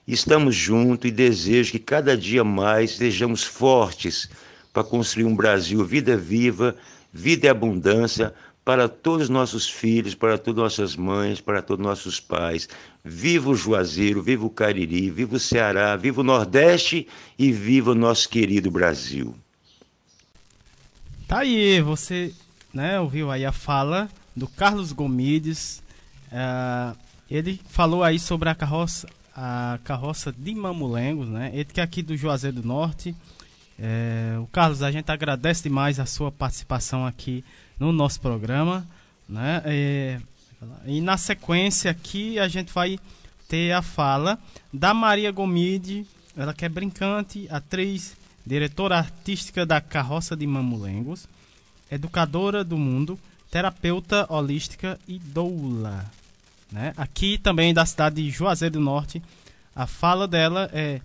Estamos 0.08 0.56
juntos 0.56 1.10
e 1.10 1.14
desejo 1.14 1.74
que 1.74 1.80
cada 1.80 2.16
dia 2.16 2.44
mais 2.44 2.92
sejamos 2.92 3.44
fortes 3.44 4.30
para 4.72 4.84
construir 4.84 5.26
um 5.26 5.36
Brasil 5.36 5.84
vida 5.84 6.16
viva, 6.16 6.74
vida 7.12 7.48
e 7.48 7.50
abundância 7.50 8.34
para 8.64 8.88
todos 8.88 9.24
os 9.24 9.30
nossos 9.30 9.70
filhos, 9.70 10.16
para 10.16 10.38
todas 10.38 10.64
nossas 10.64 10.96
mães, 10.96 11.42
para 11.42 11.62
todos 11.62 11.86
nossos 11.86 12.20
pais. 12.20 12.70
Viva 13.04 13.50
o 13.50 13.56
Juazeiro, 13.56 14.24
viva 14.24 14.46
o 14.46 14.50
Cariri, 14.50 15.10
viva 15.10 15.36
o 15.36 15.40
Ceará, 15.40 15.98
viva 15.98 16.22
o 16.22 16.24
Nordeste 16.24 17.08
e 17.38 17.52
viva 17.52 17.92
o 17.92 17.96
nosso 17.96 18.30
querido 18.30 18.72
Brasil. 18.72 19.36
Tá 21.28 21.40
aí, 21.40 21.82
você 21.82 22.32
né, 22.72 23.00
ouviu 23.00 23.32
aí 23.32 23.44
a 23.44 23.52
fala 23.52 24.08
do 24.36 24.48
Carlos 24.48 24.92
Gomides. 24.92 25.82
Uh, 26.28 26.96
ele 27.30 27.60
falou 27.68 28.04
aí 28.04 28.20
sobre 28.20 28.48
a 28.48 28.54
carroça, 28.54 29.08
a 29.36 29.80
carroça 29.84 30.32
de 30.32 30.54
Mamulengos, 30.54 31.28
né? 31.28 31.50
Ele 31.52 31.66
que 31.66 31.80
é 31.80 31.84
aqui 31.84 32.04
do 32.04 32.16
Juazeiro 32.16 32.62
do 32.62 32.68
Norte. 32.68 33.16
É, 33.80 34.38
o 34.40 34.46
Carlos, 34.48 34.84
a 34.84 34.92
gente 34.92 35.12
agradece 35.12 35.64
demais 35.64 36.00
a 36.00 36.06
sua 36.06 36.32
participação 36.32 37.08
aqui 37.08 37.44
no 37.80 37.92
nosso 37.92 38.22
programa, 38.22 38.86
né? 39.28 39.64
É, 39.66 40.22
e 40.86 41.02
na 41.02 41.18
sequência 41.18 41.90
aqui 41.90 42.38
a 42.38 42.48
gente 42.48 42.72
vai 42.72 43.00
ter 43.50 43.72
a 43.72 43.82
fala 43.82 44.38
da 44.72 44.94
Maria 44.94 45.32
Gomide, 45.32 46.06
ela 46.38 46.54
que 46.54 46.66
é 46.66 46.70
brincante, 46.70 47.48
atriz, 47.50 48.16
diretora 48.46 48.98
artística 48.98 49.66
da 49.66 49.82
Carroça 49.82 50.36
de 50.36 50.46
Mamulengos, 50.46 51.28
educadora 51.90 52.64
do 52.64 52.78
mundo, 52.78 53.20
terapeuta 53.50 54.26
holística 54.30 55.00
e 55.08 55.18
doula. 55.18 56.06
Né? 56.72 56.94
Aqui 56.98 57.38
também 57.38 57.74
da 57.74 57.86
cidade 57.86 58.24
de 58.24 58.30
Juazeiro 58.30 58.74
do 58.74 58.80
Norte, 58.80 59.22
a 59.76 59.88
fala 59.88 60.28
dela 60.28 60.70
é 60.74 61.02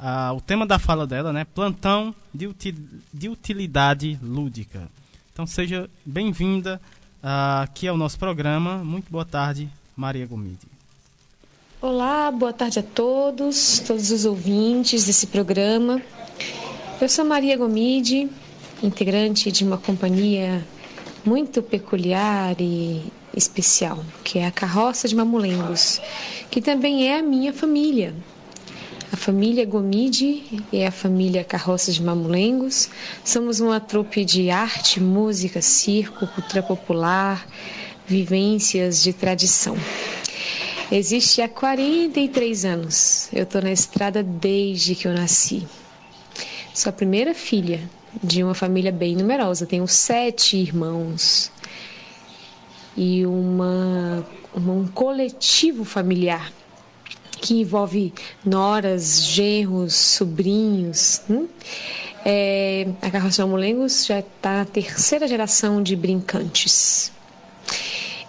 a, 0.00 0.32
o 0.32 0.40
tema 0.40 0.66
da 0.66 0.78
fala 0.78 1.06
dela, 1.06 1.32
né? 1.32 1.44
Plantão 1.44 2.14
de, 2.32 2.46
util, 2.46 2.74
de 3.12 3.28
utilidade 3.28 4.18
lúdica. 4.22 4.88
Então 5.32 5.46
seja 5.46 5.88
bem-vinda 6.04 6.80
uh, 7.22 7.62
aqui 7.62 7.86
ao 7.88 7.96
nosso 7.96 8.18
programa. 8.18 8.78
Muito 8.84 9.10
boa 9.10 9.24
tarde, 9.24 9.68
Maria 9.96 10.26
Gomide. 10.26 10.66
Olá, 11.80 12.30
boa 12.30 12.52
tarde 12.52 12.78
a 12.78 12.82
todos, 12.82 13.80
todos 13.80 14.10
os 14.10 14.24
ouvintes 14.24 15.06
desse 15.06 15.26
programa. 15.26 16.00
Eu 16.98 17.10
sou 17.10 17.26
Maria 17.26 17.58
Gomide, 17.58 18.26
integrante 18.82 19.52
de 19.52 19.62
uma 19.62 19.76
companhia 19.76 20.66
muito 21.26 21.62
peculiar 21.62 22.56
e 22.58 23.12
especial, 23.36 24.02
que 24.24 24.38
é 24.38 24.46
a 24.46 24.50
Carroça 24.50 25.06
de 25.06 25.14
Mamulengos, 25.14 26.00
que 26.50 26.62
também 26.62 27.06
é 27.06 27.18
a 27.18 27.22
minha 27.22 27.52
família. 27.52 28.14
A 29.12 29.16
família 29.16 29.66
Gomide 29.66 30.64
e 30.72 30.82
a 30.84 30.90
família 30.90 31.44
Carroça 31.44 31.92
de 31.92 32.02
Mamulengos 32.02 32.88
somos 33.22 33.60
uma 33.60 33.78
trupe 33.78 34.24
de 34.24 34.48
arte, 34.48 34.98
música, 34.98 35.60
circo, 35.60 36.26
cultura 36.26 36.62
popular, 36.62 37.46
vivências 38.06 39.02
de 39.02 39.12
tradição. 39.12 39.76
Existe 40.90 41.42
há 41.42 41.48
43 41.48 42.64
anos. 42.64 43.28
Eu 43.34 43.42
estou 43.42 43.60
na 43.60 43.70
estrada 43.70 44.22
desde 44.22 44.94
que 44.94 45.06
eu 45.06 45.12
nasci. 45.12 45.66
Sou 46.76 46.90
a 46.90 46.92
primeira 46.92 47.32
filha 47.32 47.80
de 48.22 48.44
uma 48.44 48.52
família 48.52 48.92
bem 48.92 49.16
numerosa. 49.16 49.64
Tenho 49.64 49.88
sete 49.88 50.58
irmãos 50.58 51.50
e 52.94 53.24
uma, 53.24 54.22
um 54.54 54.86
coletivo 54.86 55.86
familiar 55.86 56.52
que 57.40 57.62
envolve 57.62 58.12
noras, 58.44 59.24
genros, 59.24 59.94
sobrinhos. 59.94 61.22
Hum? 61.30 61.48
É, 62.22 62.86
a 63.00 63.10
Carroça 63.10 63.46
Mamulengos 63.46 64.04
já 64.04 64.18
está 64.18 64.58
na 64.58 64.64
terceira 64.66 65.26
geração 65.26 65.82
de 65.82 65.96
brincantes. 65.96 67.10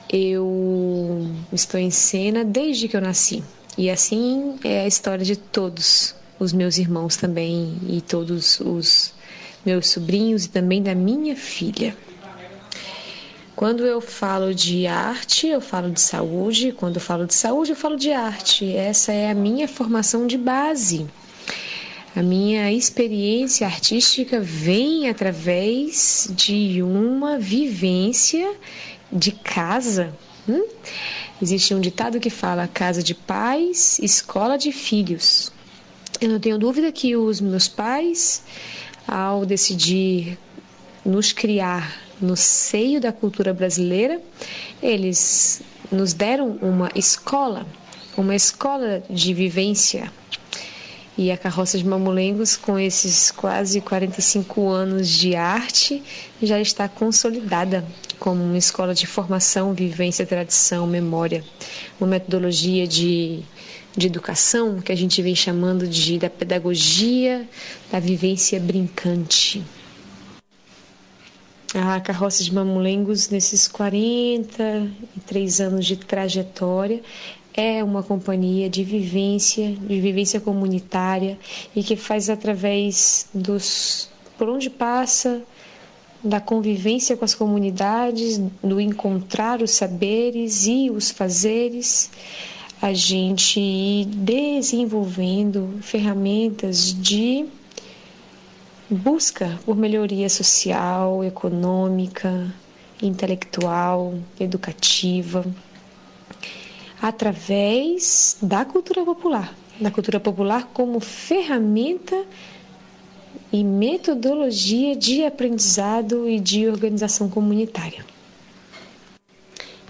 Eu 0.10 1.30
estou 1.52 1.82
em 1.82 1.92
cena 1.92 2.46
desde 2.46 2.88
que 2.88 2.96
eu 2.96 3.02
nasci. 3.02 3.44
E 3.78 3.90
assim 3.90 4.58
é 4.64 4.84
a 4.84 4.88
história 4.88 5.26
de 5.26 5.36
todos 5.36 6.16
os 6.40 6.54
meus 6.54 6.78
irmãos 6.78 7.16
também 7.16 7.78
e 7.88 8.02
todos 8.02 8.60
os 8.60 9.14
meus 9.66 9.88
sobrinhos 9.88 10.46
e 10.46 10.50
também 10.50 10.82
da 10.82 10.96
minha 10.96 11.36
filha. 11.36 11.96
Quando 13.56 13.84
eu 13.84 14.00
falo 14.00 14.54
de 14.54 14.86
arte, 14.86 15.48
eu 15.48 15.60
falo 15.60 15.90
de 15.90 16.00
saúde. 16.00 16.72
Quando 16.72 16.98
eu 16.98 17.02
falo 17.02 17.26
de 17.26 17.34
saúde, 17.34 17.72
eu 17.72 17.76
falo 17.76 17.98
de 17.98 18.12
arte. 18.12 18.72
Essa 18.72 19.12
é 19.12 19.32
a 19.32 19.34
minha 19.34 19.68
formação 19.68 20.28
de 20.28 20.38
base. 20.38 21.08
A 22.16 22.22
minha 22.22 22.72
experiência 22.72 23.66
artística 23.66 24.40
vem 24.40 25.10
através 25.10 26.30
de 26.36 26.84
uma 26.84 27.40
vivência 27.40 28.56
de 29.12 29.32
casa. 29.32 30.16
Hum? 30.48 30.68
Existe 31.42 31.74
um 31.74 31.82
ditado 31.82 32.20
que 32.20 32.30
fala 32.30 32.68
casa 32.68 33.02
de 33.02 33.16
pais, 33.16 33.98
escola 34.00 34.56
de 34.56 34.72
filhos. 34.72 35.52
Eu 36.20 36.30
não 36.30 36.40
tenho 36.40 36.58
dúvida 36.58 36.92
que 36.92 37.16
os 37.16 37.40
meus 37.40 37.68
pais, 37.68 38.44
ao 39.08 39.46
decidir 39.46 40.38
nos 41.06 41.32
criar 41.32 42.02
no 42.20 42.36
seio 42.36 43.00
da 43.00 43.12
cultura 43.12 43.54
brasileira, 43.54 44.20
eles 44.82 45.62
nos 45.92 46.14
deram 46.14 46.58
uma 46.60 46.90
escola, 46.96 47.68
uma 48.18 48.36
escola 48.36 49.04
de 49.08 49.32
vivência. 49.32 50.12
E 51.16 51.32
a 51.32 51.38
Carroça 51.38 51.78
de 51.78 51.86
Mamulengos, 51.86 52.58
com 52.58 52.80
esses 52.80 53.30
quase 53.30 53.80
45 53.80 54.70
anos 54.70 55.08
de 55.08 55.36
arte, 55.36 56.04
já 56.42 56.60
está 56.60 56.90
consolidada 56.90 57.86
como 58.20 58.44
uma 58.44 58.58
escola 58.58 58.94
de 58.96 59.06
formação, 59.06 59.74
vivência, 59.74 60.26
tradição, 60.26 60.88
memória, 60.88 61.44
uma 62.00 62.08
metodologia 62.08 62.88
de, 62.88 63.44
de 63.98 64.06
educação 64.06 64.80
que 64.80 64.92
a 64.92 64.96
gente 64.96 65.22
vem 65.24 65.34
chamando 65.36 65.88
de 65.88 66.20
da 66.20 66.30
pedagogia 66.30 67.50
da 67.92 68.00
vivência 68.00 68.60
brincante. 68.60 69.64
A 71.74 72.00
Carroça 72.00 72.44
de 72.44 72.54
Mamulengos, 72.54 73.30
nesses 73.30 73.68
43 73.68 75.60
anos 75.62 75.86
de 75.86 75.98
trajetória, 75.98 77.02
é 77.54 77.84
uma 77.84 78.04
companhia 78.04 78.70
de 78.70 78.84
vivência, 78.84 79.72
de 79.72 80.00
vivência 80.00 80.40
comunitária 80.40 81.38
e 81.76 81.82
que 81.82 81.96
faz 81.96 82.30
através 82.30 83.28
dos 83.34 84.10
por 84.38 84.48
onde 84.48 84.70
passa 84.70 85.42
da 86.24 86.40
convivência 86.40 87.18
com 87.18 87.26
as 87.26 87.34
comunidades, 87.34 88.38
do 88.64 88.80
encontrar 88.80 89.62
os 89.62 89.72
saberes 89.72 90.68
e 90.68 90.92
os 90.92 91.10
fazeres, 91.10 92.12
a 92.82 92.94
gente 92.94 93.60
ir 93.60 94.06
desenvolvendo 94.06 95.80
ferramentas 95.82 96.94
de 96.94 97.46
busca 98.90 99.60
por 99.66 99.76
melhoria 99.76 100.30
social, 100.30 101.24
econômica, 101.24 102.54
intelectual, 103.02 104.16
educativa, 104.40 105.46
através 107.02 108.38
da 108.42 108.64
cultura 108.64 109.04
popular, 109.04 109.56
da 109.80 109.92
cultura 109.92 110.20
popular 110.20 110.70
como 110.74 111.00
ferramenta 111.00 112.26
e 113.52 113.64
metodologia 113.64 114.96
de 114.96 115.24
aprendizado 115.24 116.28
e 116.28 116.40
de 116.40 116.68
organização 116.68 117.30
comunitária. 117.30 118.06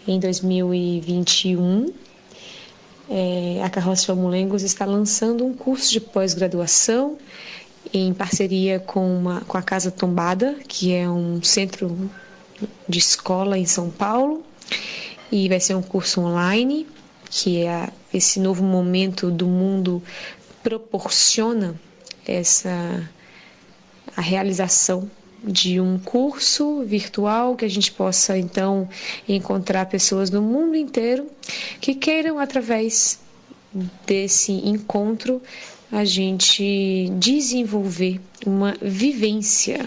Em 0.08 0.19
2021, 0.19 1.91
é, 3.10 3.62
a 3.63 3.70
Carroça 3.70 4.06
Famulengos 4.06 4.63
está 4.63 4.86
lançando 4.86 5.46
um 5.46 5.54
curso 5.54 5.91
de 5.91 6.00
pós-graduação 6.00 7.17
em 7.93 8.13
parceria 8.13 8.80
com, 8.80 9.17
uma, 9.17 9.41
com 9.41 9.58
a 9.58 9.62
Casa 9.62 9.89
Tombada, 9.89 10.56
que 10.67 10.93
é 10.93 11.10
um 11.10 11.41
centro 11.41 12.10
de 12.88 13.00
escola 13.00 13.58
em 13.58 13.65
São 13.65 13.89
Paulo, 13.89 14.43
e 15.32 15.48
vai 15.48 15.60
ser 15.60 15.76
um 15.76 15.82
curso 15.82 16.22
online, 16.22 16.88
que 17.30 17.63
é 17.63 17.89
esse 18.13 18.39
novo 18.39 18.63
momento 18.63 19.32
do 19.32 19.48
mundo 19.48 20.02
proporciona 20.63 21.76
essa 22.26 23.10
a 24.15 24.22
realização 24.22 25.10
de 25.43 25.80
um 25.80 26.00
curso 26.00 26.84
virtual 26.84 27.56
que 27.56 27.65
a 27.65 27.69
gente 27.69 27.91
possa 27.91 28.38
então 28.38 28.89
encontrar 29.28 29.86
pessoas 29.86 30.30
do 30.30 30.41
mundo 30.41 30.76
inteiro 30.76 31.28
que 31.80 31.93
queiram 31.93 32.39
através 32.39 33.19
desse 34.06 34.52
encontro 34.52 35.41
a 35.91 36.04
gente 36.04 37.10
desenvolver 37.17 38.19
uma 38.45 38.76
vivência. 38.82 39.86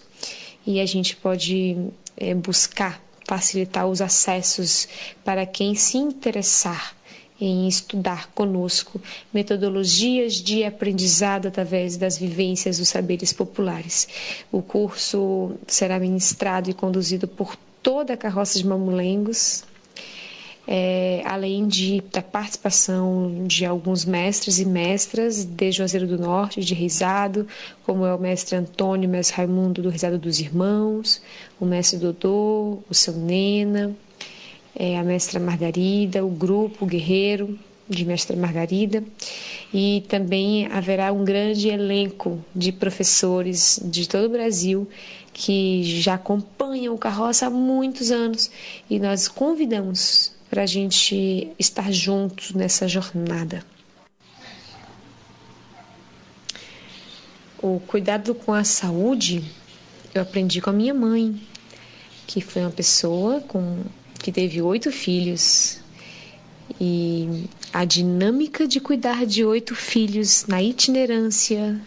e 0.67 0.81
a 0.81 0.87
gente 0.87 1.15
pode 1.17 1.77
é, 2.17 2.35
buscar 2.35 3.03
facilitar 3.25 3.87
os 3.87 4.01
acessos 4.01 4.89
para 5.25 5.47
quem 5.47 5.75
se 5.75 5.97
interessar 5.99 6.95
em 7.41 7.67
estudar 7.67 8.29
conosco 8.33 9.01
metodologias 9.33 10.35
de 10.35 10.65
aprendizado 10.65 11.49
através 11.49 11.97
das 11.97 12.17
vivências 12.17 12.79
dos 12.79 12.89
saberes 12.89 13.33
populares. 13.33 14.09
O 14.53 14.63
curso 14.63 15.53
será 15.67 15.99
ministrado 15.99 16.71
e 16.71 16.75
conduzido 16.75 17.27
por 17.27 17.57
toda 17.83 18.15
a 18.15 18.17
carroça 18.17 18.57
de 18.59 18.67
mamulengos, 18.67 19.65
é, 20.67 21.23
além 21.27 21.67
de, 21.67 22.03
da 22.13 22.23
participação 22.23 23.45
de 23.47 23.67
alguns 23.67 24.05
mestres 24.05 24.59
e 24.59 24.65
mestras 24.65 25.45
de 25.45 25.73
Juazeiro 25.73 26.07
do 26.07 26.19
Norte, 26.19 26.61
de 26.61 26.75
Risado, 26.75 27.47
como 27.85 28.07
é 28.07 28.15
o 28.15 28.19
mestre 28.19 28.57
Antônio, 28.57 29.09
o 29.09 29.13
mestre 29.13 29.37
Raimundo 29.37 29.83
do 29.83 29.91
Risado 29.91 30.19
dos 30.19 30.41
Irmãos, 30.41 31.21
o 31.61 31.67
mestre 31.67 31.99
Dodô, 31.99 32.79
o 32.89 32.95
seu 32.95 33.15
Nena, 33.15 33.95
é, 34.75 34.99
a 34.99 35.05
mestra 35.05 35.39
Margarida, 35.39 36.25
o 36.25 36.31
grupo 36.31 36.87
Guerreiro 36.87 37.59
de 37.87 38.05
mestra 38.07 38.35
Margarida, 38.35 39.05
e 39.73 40.03
também 40.09 40.67
haverá 40.69 41.13
um 41.13 41.23
grande 41.23 41.69
elenco 41.69 42.43
de 42.55 42.73
professores 42.73 43.79
de 43.85 44.09
todo 44.09 44.25
o 44.25 44.31
Brasil 44.31 44.89
que 45.35 45.83
já 46.01 46.15
acompanham 46.15 46.95
o 46.95 46.99
Carroça 46.99 47.47
há 47.47 47.51
muitos 47.51 48.11
anos. 48.11 48.51
E 48.89 48.99
nós 48.99 49.29
convidamos 49.29 50.34
para 50.55 50.63
a 50.63 50.67
gente 50.67 51.49
estar 51.59 51.91
juntos 51.91 52.53
nessa 52.53 52.87
jornada. 52.87 53.67
O 57.61 57.81
cuidado 57.81 58.37
com 58.37 58.53
a 58.53 58.63
saúde 58.63 59.43
eu 60.15 60.23
aprendi 60.23 60.61
com 60.61 60.71
a 60.71 60.73
minha 60.73 60.95
mãe, 60.95 61.43
que 62.25 62.41
foi 62.41 62.63
uma 62.63 62.71
pessoa 62.71 63.41
com, 63.41 63.83
que 64.23 64.31
teve 64.31 64.63
oito 64.63 64.93
filhos. 64.93 65.81
E 66.81 67.49
a 67.73 67.85
dinâmica 67.85 68.65
de 68.69 68.79
cuidar 68.79 69.27
de 69.27 69.45
oito 69.45 69.75
filhos 69.75 70.47
na 70.47 70.63
itinerância 70.63 71.81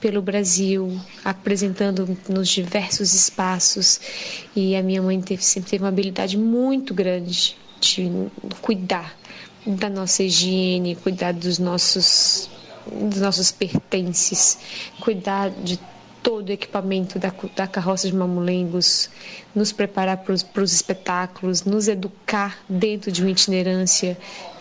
pelo 0.00 0.22
Brasil, 0.22 1.00
apresentando 1.24 2.16
nos 2.28 2.48
diversos 2.48 3.12
espaços. 3.12 4.00
E 4.54 4.76
a 4.76 4.84
minha 4.84 5.02
mãe 5.02 5.20
teve, 5.20 5.44
sempre 5.44 5.70
teve 5.70 5.82
uma 5.82 5.88
habilidade 5.88 6.38
muito 6.38 6.94
grande 6.94 7.63
cuidar 8.60 9.14
da 9.66 9.88
nossa 9.88 10.22
higiene, 10.22 10.96
cuidar 10.96 11.32
dos 11.32 11.58
nossos 11.58 12.50
dos 12.86 13.20
nossos 13.20 13.50
pertences, 13.50 14.58
cuidar 15.00 15.50
de 15.50 15.78
todo 16.22 16.48
o 16.48 16.52
equipamento 16.52 17.18
da, 17.18 17.32
da 17.54 17.66
carroça 17.66 18.06
de 18.06 18.14
mamulengos, 18.14 19.10
nos 19.54 19.72
preparar 19.72 20.18
para 20.18 20.32
os 20.34 20.72
espetáculos, 20.72 21.64
nos 21.64 21.88
educar 21.88 22.58
dentro 22.68 23.10
de 23.12 23.22
uma 23.22 23.30
itinerância 23.30 24.18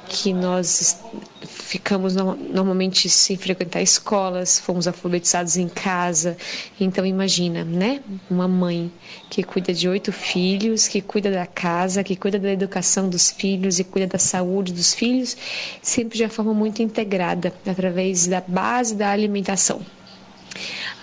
que 0.07 0.33
nós 0.33 1.01
ficamos 1.41 2.15
no, 2.15 2.35
normalmente 2.35 3.09
sem 3.09 3.37
frequentar 3.37 3.81
escolas, 3.81 4.59
fomos 4.59 4.87
alfabetizados 4.87 5.57
em 5.57 5.67
casa. 5.67 6.37
Então 6.79 7.05
imagina, 7.05 7.63
né? 7.63 8.01
Uma 8.29 8.47
mãe 8.47 8.91
que 9.29 9.43
cuida 9.43 9.73
de 9.73 9.87
oito 9.87 10.11
filhos, 10.11 10.87
que 10.87 11.01
cuida 11.01 11.31
da 11.31 11.45
casa, 11.45 12.03
que 12.03 12.15
cuida 12.15 12.39
da 12.39 12.51
educação 12.51 13.09
dos 13.09 13.31
filhos 13.31 13.79
e 13.79 13.83
cuida 13.83 14.07
da 14.07 14.19
saúde 14.19 14.73
dos 14.73 14.93
filhos, 14.93 15.35
sempre 15.81 16.17
de 16.17 16.23
uma 16.23 16.29
forma 16.29 16.53
muito 16.53 16.81
integrada, 16.81 17.53
através 17.65 18.27
da 18.27 18.41
base 18.41 18.95
da 18.95 19.09
alimentação, 19.09 19.81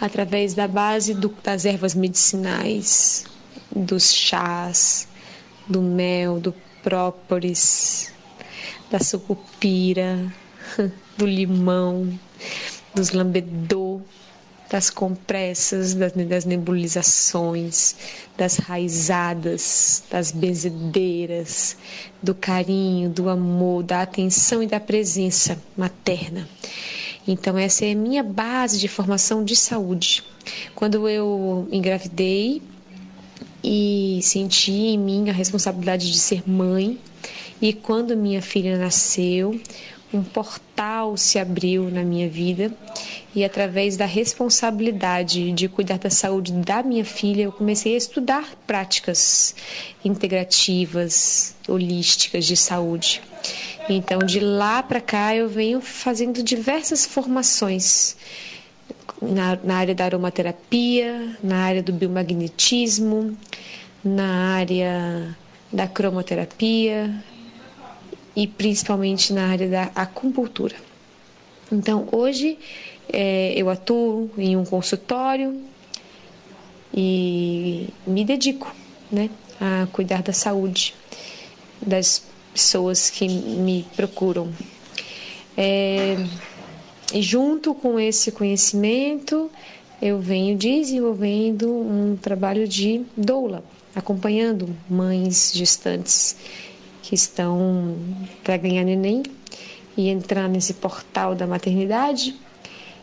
através 0.00 0.54
da 0.54 0.68
base 0.68 1.14
do, 1.14 1.34
das 1.42 1.64
ervas 1.64 1.94
medicinais, 1.94 3.24
dos 3.74 4.14
chás, 4.14 5.08
do 5.66 5.80
mel, 5.80 6.40
do 6.40 6.54
própolis, 6.82 8.12
da 8.90 8.98
sucupira, 8.98 10.32
do 11.16 11.26
limão, 11.26 12.18
dos 12.94 13.10
lambedô, 13.10 14.00
das 14.70 14.88
compressas, 14.88 15.94
das, 15.94 16.12
das, 16.12 16.44
nebulizações, 16.44 17.96
das 18.36 18.56
raizadas, 18.56 20.04
das 20.08 20.30
benzedeiras, 20.30 21.76
do 22.22 22.34
carinho, 22.34 23.10
do 23.10 23.28
amor, 23.28 23.82
da 23.82 24.02
atenção 24.02 24.62
e 24.62 24.66
da 24.66 24.78
presença 24.78 25.60
materna. 25.76 26.48
Então, 27.26 27.58
essa 27.58 27.84
é 27.84 27.92
a 27.92 27.96
minha 27.96 28.22
base 28.22 28.78
de 28.78 28.86
formação 28.88 29.44
de 29.44 29.56
saúde. 29.56 30.22
Quando 30.74 31.08
eu 31.08 31.68
engravidei 31.70 32.62
e 33.62 34.20
senti 34.22 34.72
em 34.72 34.98
mim 34.98 35.28
a 35.28 35.32
responsabilidade 35.32 36.10
de 36.10 36.18
ser 36.18 36.48
mãe, 36.48 36.98
E 37.60 37.72
quando 37.74 38.16
minha 38.16 38.40
filha 38.40 38.78
nasceu, 38.78 39.60
um 40.12 40.22
portal 40.22 41.16
se 41.16 41.38
abriu 41.38 41.90
na 41.90 42.02
minha 42.02 42.28
vida 42.28 42.72
e 43.34 43.44
através 43.44 43.96
da 43.96 44.06
responsabilidade 44.06 45.52
de 45.52 45.68
cuidar 45.68 45.98
da 45.98 46.10
saúde 46.10 46.52
da 46.52 46.82
minha 46.82 47.04
filha, 47.04 47.42
eu 47.42 47.52
comecei 47.52 47.94
a 47.94 47.98
estudar 47.98 48.44
práticas 48.66 49.54
integrativas, 50.04 51.54
holísticas 51.68 52.44
de 52.44 52.56
saúde. 52.56 53.22
Então, 53.88 54.18
de 54.20 54.40
lá 54.40 54.82
para 54.82 55.00
cá, 55.00 55.34
eu 55.34 55.48
venho 55.48 55.80
fazendo 55.80 56.42
diversas 56.42 57.06
formações 57.06 58.16
na, 59.20 59.56
na 59.62 59.76
área 59.76 59.94
da 59.94 60.06
aromaterapia, 60.06 61.36
na 61.42 61.58
área 61.58 61.82
do 61.82 61.92
biomagnetismo, 61.92 63.36
na 64.02 64.54
área 64.54 65.36
da 65.72 65.86
cromoterapia 65.86 67.14
e 68.40 68.46
principalmente 68.46 69.34
na 69.34 69.48
área 69.48 69.68
da 69.68 69.82
acupuntura. 69.94 70.74
Então, 71.70 72.08
hoje 72.10 72.58
é, 73.12 73.52
eu 73.54 73.68
atuo 73.68 74.30
em 74.38 74.56
um 74.56 74.64
consultório 74.64 75.60
e 76.92 77.90
me 78.06 78.24
dedico 78.24 78.74
né, 79.12 79.28
a 79.60 79.86
cuidar 79.92 80.22
da 80.22 80.32
saúde 80.32 80.94
das 81.82 82.22
pessoas 82.54 83.10
que 83.10 83.28
me 83.28 83.84
procuram. 83.94 84.50
É, 85.54 86.16
e 87.12 87.20
junto 87.20 87.74
com 87.74 88.00
esse 88.00 88.32
conhecimento, 88.32 89.50
eu 90.00 90.18
venho 90.18 90.56
desenvolvendo 90.56 91.70
um 91.70 92.16
trabalho 92.16 92.66
de 92.66 93.02
doula, 93.14 93.62
acompanhando 93.94 94.74
mães 94.88 95.52
gestantes 95.54 96.36
que 97.10 97.16
estão 97.16 97.96
para 98.44 98.56
ganhar 98.56 98.84
neném 98.84 99.24
e 99.96 100.08
entrar 100.08 100.48
nesse 100.48 100.74
portal 100.74 101.34
da 101.34 101.44
maternidade 101.44 102.36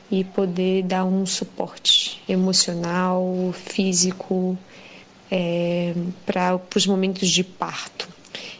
e 0.09 0.23
poder 0.23 0.83
dar 0.83 1.03
um 1.03 1.25
suporte 1.25 2.23
emocional, 2.25 3.53
físico 3.53 4.57
é, 5.29 5.93
para 6.25 6.57
os 6.73 6.87
momentos 6.87 7.27
de 7.27 7.43
parto. 7.43 8.07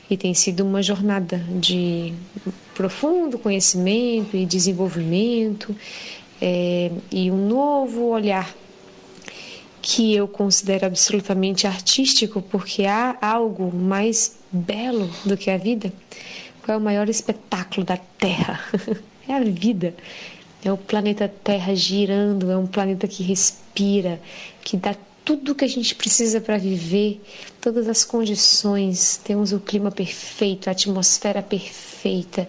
E 0.10 0.18
tem 0.18 0.34
sido 0.34 0.66
uma 0.66 0.84
jornada 0.84 1.38
de 1.62 2.14
profundo 2.76 3.39
conhecimento 3.39 4.36
e 4.36 4.45
desenvolvimento 4.45 5.74
é, 6.41 6.91
e 7.10 7.32
um 7.32 7.48
novo 7.48 8.08
olhar 8.08 8.54
que 9.82 10.14
eu 10.14 10.28
considero 10.28 10.88
absolutamente 10.88 11.66
artístico, 11.66 12.41
porque 12.41 12.84
há 12.84 13.18
algo 13.22 13.74
mais 13.74 14.37
belo 14.52 15.10
do 15.26 15.38
que 15.38 15.50
a 15.50 15.58
vida. 15.58 15.91
Qual 16.64 16.76
é 16.76 16.80
o 16.80 16.84
maior 16.84 17.10
espetáculo 17.10 17.86
da 17.86 17.98
Terra? 17.98 18.60
é 19.28 19.34
a 19.34 19.41
vida. 19.41 19.95
É 20.64 20.72
o 20.72 20.78
planeta 20.78 21.32
Terra 21.43 21.76
girando, 21.76 22.52
é 22.52 22.58
um 22.58 22.68
planeta 22.68 23.08
que 23.08 23.24
respira, 23.24 24.20
que 24.62 24.76
dá 24.76 24.95
tudo 25.24 25.54
que 25.54 25.66
a 25.66 25.68
gente 25.68 25.93
precisa 25.93 26.39
para 26.39 26.58
viver, 26.58 27.22
todas 27.60 27.88
as 27.88 28.04
condições. 28.06 29.20
Temos 29.24 29.52
o 29.52 29.60
clima 29.60 29.91
perfeito, 29.91 30.68
a 30.68 30.72
atmosfera 30.72 31.41
perfeita 31.41 32.48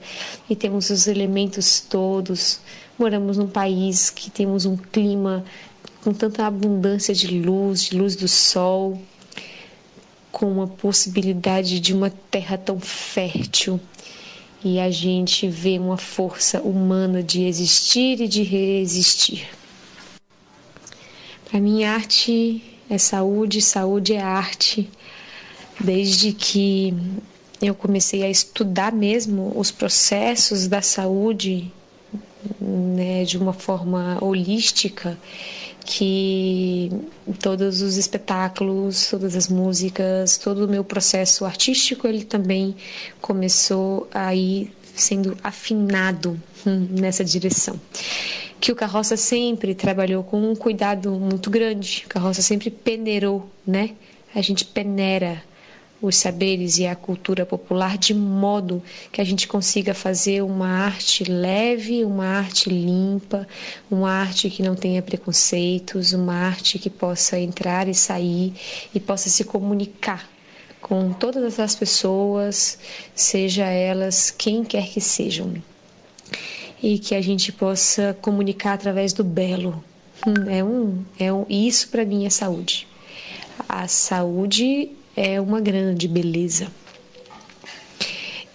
e 0.48 0.54
temos 0.54 0.88
os 0.90 1.06
elementos 1.06 1.80
todos. 1.80 2.60
Moramos 2.98 3.36
num 3.36 3.48
país 3.48 4.10
que 4.10 4.30
temos 4.30 4.64
um 4.64 4.76
clima 4.76 5.44
com 6.02 6.12
tanta 6.12 6.46
abundância 6.46 7.12
de 7.12 7.26
luz, 7.40 7.82
de 7.82 7.98
luz 7.98 8.14
do 8.14 8.28
sol, 8.28 9.00
com 10.30 10.62
a 10.62 10.66
possibilidade 10.66 11.80
de 11.80 11.94
uma 11.94 12.10
terra 12.30 12.56
tão 12.58 12.78
fértil 12.78 13.80
e 14.64 14.80
a 14.80 14.90
gente 14.90 15.48
vê 15.48 15.78
uma 15.78 15.96
força 15.96 16.60
humana 16.60 17.22
de 17.22 17.44
existir 17.44 18.20
e 18.20 18.28
de 18.28 18.42
resistir. 18.42 19.48
Para 21.48 21.60
mim, 21.60 21.84
arte 21.84 22.62
é 22.90 22.98
saúde, 22.98 23.62
saúde 23.62 24.14
é 24.14 24.20
arte. 24.20 24.88
Desde 25.80 26.32
que 26.32 26.92
eu 27.62 27.74
comecei 27.74 28.22
a 28.24 28.30
estudar 28.30 28.92
mesmo 28.92 29.52
os 29.56 29.70
processos 29.70 30.66
da 30.66 30.82
saúde 30.82 31.72
né, 32.60 33.24
de 33.24 33.38
uma 33.38 33.52
forma 33.52 34.18
holística, 34.20 35.18
que 35.90 36.90
todos 37.42 37.80
os 37.80 37.96
espetáculos, 37.96 39.08
todas 39.08 39.34
as 39.34 39.48
músicas, 39.48 40.36
todo 40.36 40.66
o 40.66 40.68
meu 40.68 40.84
processo 40.84 41.46
artístico, 41.46 42.06
ele 42.06 42.24
também 42.24 42.76
começou 43.22 44.06
a 44.12 44.34
ir 44.34 44.70
sendo 44.94 45.34
afinado 45.42 46.38
hum, 46.66 46.88
nessa 46.90 47.24
direção. 47.24 47.80
Que 48.60 48.70
o 48.70 48.76
Carroça 48.76 49.16
sempre 49.16 49.74
trabalhou 49.74 50.22
com 50.22 50.50
um 50.50 50.54
cuidado 50.54 51.10
muito 51.12 51.48
grande, 51.48 52.02
o 52.04 52.08
Carroça 52.10 52.42
sempre 52.42 52.70
peneirou, 52.70 53.48
né? 53.66 53.92
A 54.34 54.42
gente 54.42 54.66
peneira 54.66 55.42
os 56.00 56.16
saberes 56.16 56.78
e 56.78 56.86
a 56.86 56.94
cultura 56.94 57.44
popular 57.44 57.98
de 57.98 58.14
modo 58.14 58.82
que 59.10 59.20
a 59.20 59.24
gente 59.24 59.48
consiga 59.48 59.92
fazer 59.92 60.42
uma 60.42 60.68
arte 60.68 61.24
leve, 61.24 62.04
uma 62.04 62.26
arte 62.26 62.70
limpa, 62.70 63.46
uma 63.90 64.10
arte 64.10 64.48
que 64.48 64.62
não 64.62 64.76
tenha 64.76 65.02
preconceitos, 65.02 66.12
uma 66.12 66.34
arte 66.34 66.78
que 66.78 66.88
possa 66.88 67.38
entrar 67.38 67.88
e 67.88 67.94
sair 67.94 68.52
e 68.94 69.00
possa 69.00 69.28
se 69.28 69.44
comunicar 69.44 70.28
com 70.80 71.12
todas 71.12 71.58
as 71.58 71.74
pessoas, 71.74 72.78
seja 73.14 73.64
elas 73.64 74.30
quem 74.30 74.64
quer 74.64 74.88
que 74.88 75.00
sejam. 75.00 75.54
E 76.80 76.98
que 77.00 77.16
a 77.16 77.20
gente 77.20 77.50
possa 77.50 78.16
comunicar 78.22 78.74
através 78.74 79.12
do 79.12 79.24
belo. 79.24 79.82
Hum, 80.24 80.48
é 80.48 80.62
um, 80.62 81.04
é 81.18 81.32
um, 81.32 81.44
isso 81.48 81.88
para 81.88 82.04
mim 82.04 82.24
é 82.24 82.30
saúde. 82.30 82.86
A 83.68 83.88
saúde 83.88 84.90
é 85.20 85.40
uma 85.40 85.60
grande 85.60 86.06
beleza. 86.06 86.68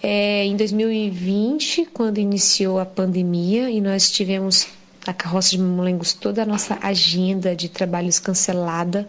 É, 0.02 0.46
em 0.46 0.56
2020, 0.56 1.86
quando 1.92 2.16
iniciou 2.16 2.78
a 2.78 2.86
pandemia 2.86 3.68
e 3.70 3.82
nós 3.82 4.10
tivemos 4.10 4.66
a 5.06 5.12
carroça 5.12 5.50
de 5.50 5.58
Mamolengos 5.58 6.14
toda 6.14 6.42
a 6.42 6.46
nossa 6.46 6.78
agenda 6.80 7.54
de 7.54 7.68
trabalhos 7.68 8.18
cancelada 8.18 9.06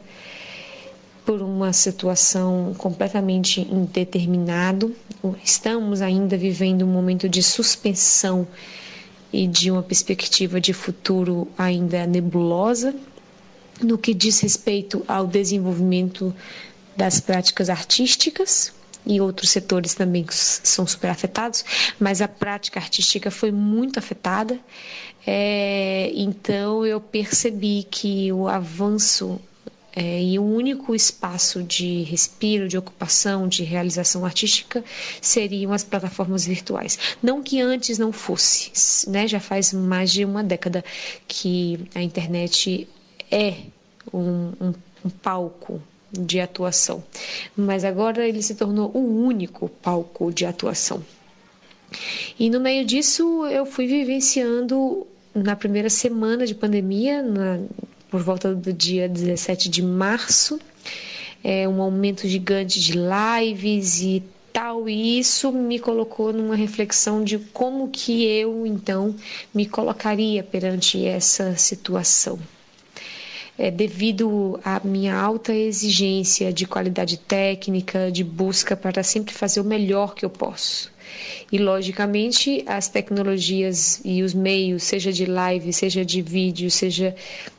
por 1.26 1.42
uma 1.42 1.72
situação 1.72 2.76
completamente 2.78 3.62
indeterminado. 3.62 4.94
Estamos 5.42 6.02
ainda 6.02 6.38
vivendo 6.38 6.84
um 6.84 6.92
momento 6.92 7.30
de 7.30 7.42
suspensão 7.42 8.46
e 9.32 9.48
de 9.48 9.72
uma 9.72 9.82
perspectiva 9.82 10.60
de 10.60 10.74
futuro 10.74 11.48
ainda 11.58 12.06
nebulosa 12.06 12.94
no 13.82 13.98
que 13.98 14.14
diz 14.14 14.42
respeito 14.42 15.06
ao 15.08 15.26
desenvolvimento 15.26 16.34
das 16.96 17.20
práticas 17.20 17.70
artísticas 17.70 18.74
e 19.06 19.22
outros 19.22 19.52
setores 19.52 19.94
também 19.94 20.26
são 20.30 20.88
super 20.88 21.10
afetados, 21.10 21.64
mas 22.00 22.22
a 22.22 22.28
prática 22.28 22.80
artística 22.80 23.30
foi 23.30 23.52
muito 23.52 24.00
afetada. 24.00 24.60
É, 25.28 26.12
então 26.14 26.86
eu 26.86 27.00
percebi 27.00 27.86
que 27.90 28.32
o 28.32 28.48
avanço 28.48 29.40
é, 29.96 30.22
e 30.22 30.38
o 30.38 30.44
único 30.44 30.94
espaço 30.94 31.64
de 31.64 32.04
respiro, 32.04 32.68
de 32.68 32.78
ocupação, 32.78 33.48
de 33.48 33.64
realização 33.64 34.26
artística 34.26 34.84
seriam 35.22 35.72
as 35.72 35.84
plataformas 35.84 36.46
virtuais. 36.46 37.00
Não 37.24 37.42
que 37.42 37.62
antes 37.62 37.98
não 37.98 38.12
fosse, 38.12 39.10
né? 39.10 39.28
já 39.28 39.40
faz 39.40 39.72
mais 39.72 40.12
de 40.12 40.26
uma 40.26 40.44
década 40.44 40.84
que 41.28 41.80
a 41.96 42.02
internet 42.02 42.88
é 43.32 43.56
um, 44.14 44.52
um, 44.60 44.74
um 45.06 45.10
palco 45.10 45.82
de 46.18 46.40
atuação, 46.40 47.04
mas 47.56 47.84
agora 47.84 48.28
ele 48.28 48.42
se 48.42 48.56
tornou 48.56 48.92
o 48.94 49.26
único 49.26 49.70
palco 49.70 50.32
de 50.32 50.46
atuação. 50.46 51.04
E 52.40 52.50
no 52.50 52.60
meio 52.60 52.86
disso 52.86 53.46
eu 53.46 53.66
fui 53.66 53.88
vivenciando 53.88 55.06
na 55.34 55.56
primeira 55.56 55.90
semana 55.90 56.46
de 56.46 56.56
pandemia, 56.56 57.22
na, 57.22 57.60
por 58.10 58.22
volta 58.22 58.54
do 58.54 58.72
dia 58.72 59.08
17 59.08 59.70
de 59.70 59.82
março, 59.82 60.60
é, 61.44 61.68
um 61.68 61.82
aumento 61.82 62.28
gigante 62.28 62.80
de 62.80 62.94
lives 62.94 64.02
e 64.02 64.24
tal, 64.52 64.88
e 64.88 65.20
isso 65.20 65.52
me 65.52 65.78
colocou 65.78 66.32
numa 66.32 66.56
reflexão 66.56 67.24
de 67.24 67.38
como 67.38 67.90
que 67.90 68.24
eu 68.26 68.66
então 68.66 69.14
me 69.54 69.66
colocaria 69.66 70.42
perante 70.42 71.06
essa 71.06 71.56
situação 71.58 72.40
é, 73.58 73.72
devido 73.72 74.60
à 74.64 74.82
minha 74.84 75.16
alta 75.16 75.54
exigência 75.54 76.52
de 76.52 76.66
qualidade 76.66 77.18
técnica, 77.18 78.12
de 78.12 78.24
busca 78.24 78.76
para 78.76 79.04
sempre 79.04 79.34
fazer 79.34 79.62
o 79.62 79.64
melhor 79.64 80.14
que 80.14 80.26
eu 80.26 80.30
posso. 80.30 80.94
E, 81.52 81.58
logicamente, 81.58 82.64
as 82.68 82.90
tecnologias 82.90 84.02
e 84.04 84.24
os 84.24 84.34
meios, 84.34 84.84
seja 84.84 85.14
de 85.14 85.26
live, 85.26 85.72
seja 85.72 86.04
de 86.04 86.22
vídeo, 86.22 86.70
seja 86.70 87.16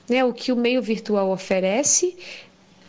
né, 0.09 0.25
o 0.25 0.33
que 0.33 0.53
o 0.53 0.57
meio 0.57 0.83
virtual 0.83 1.31
oferece, 1.31 2.17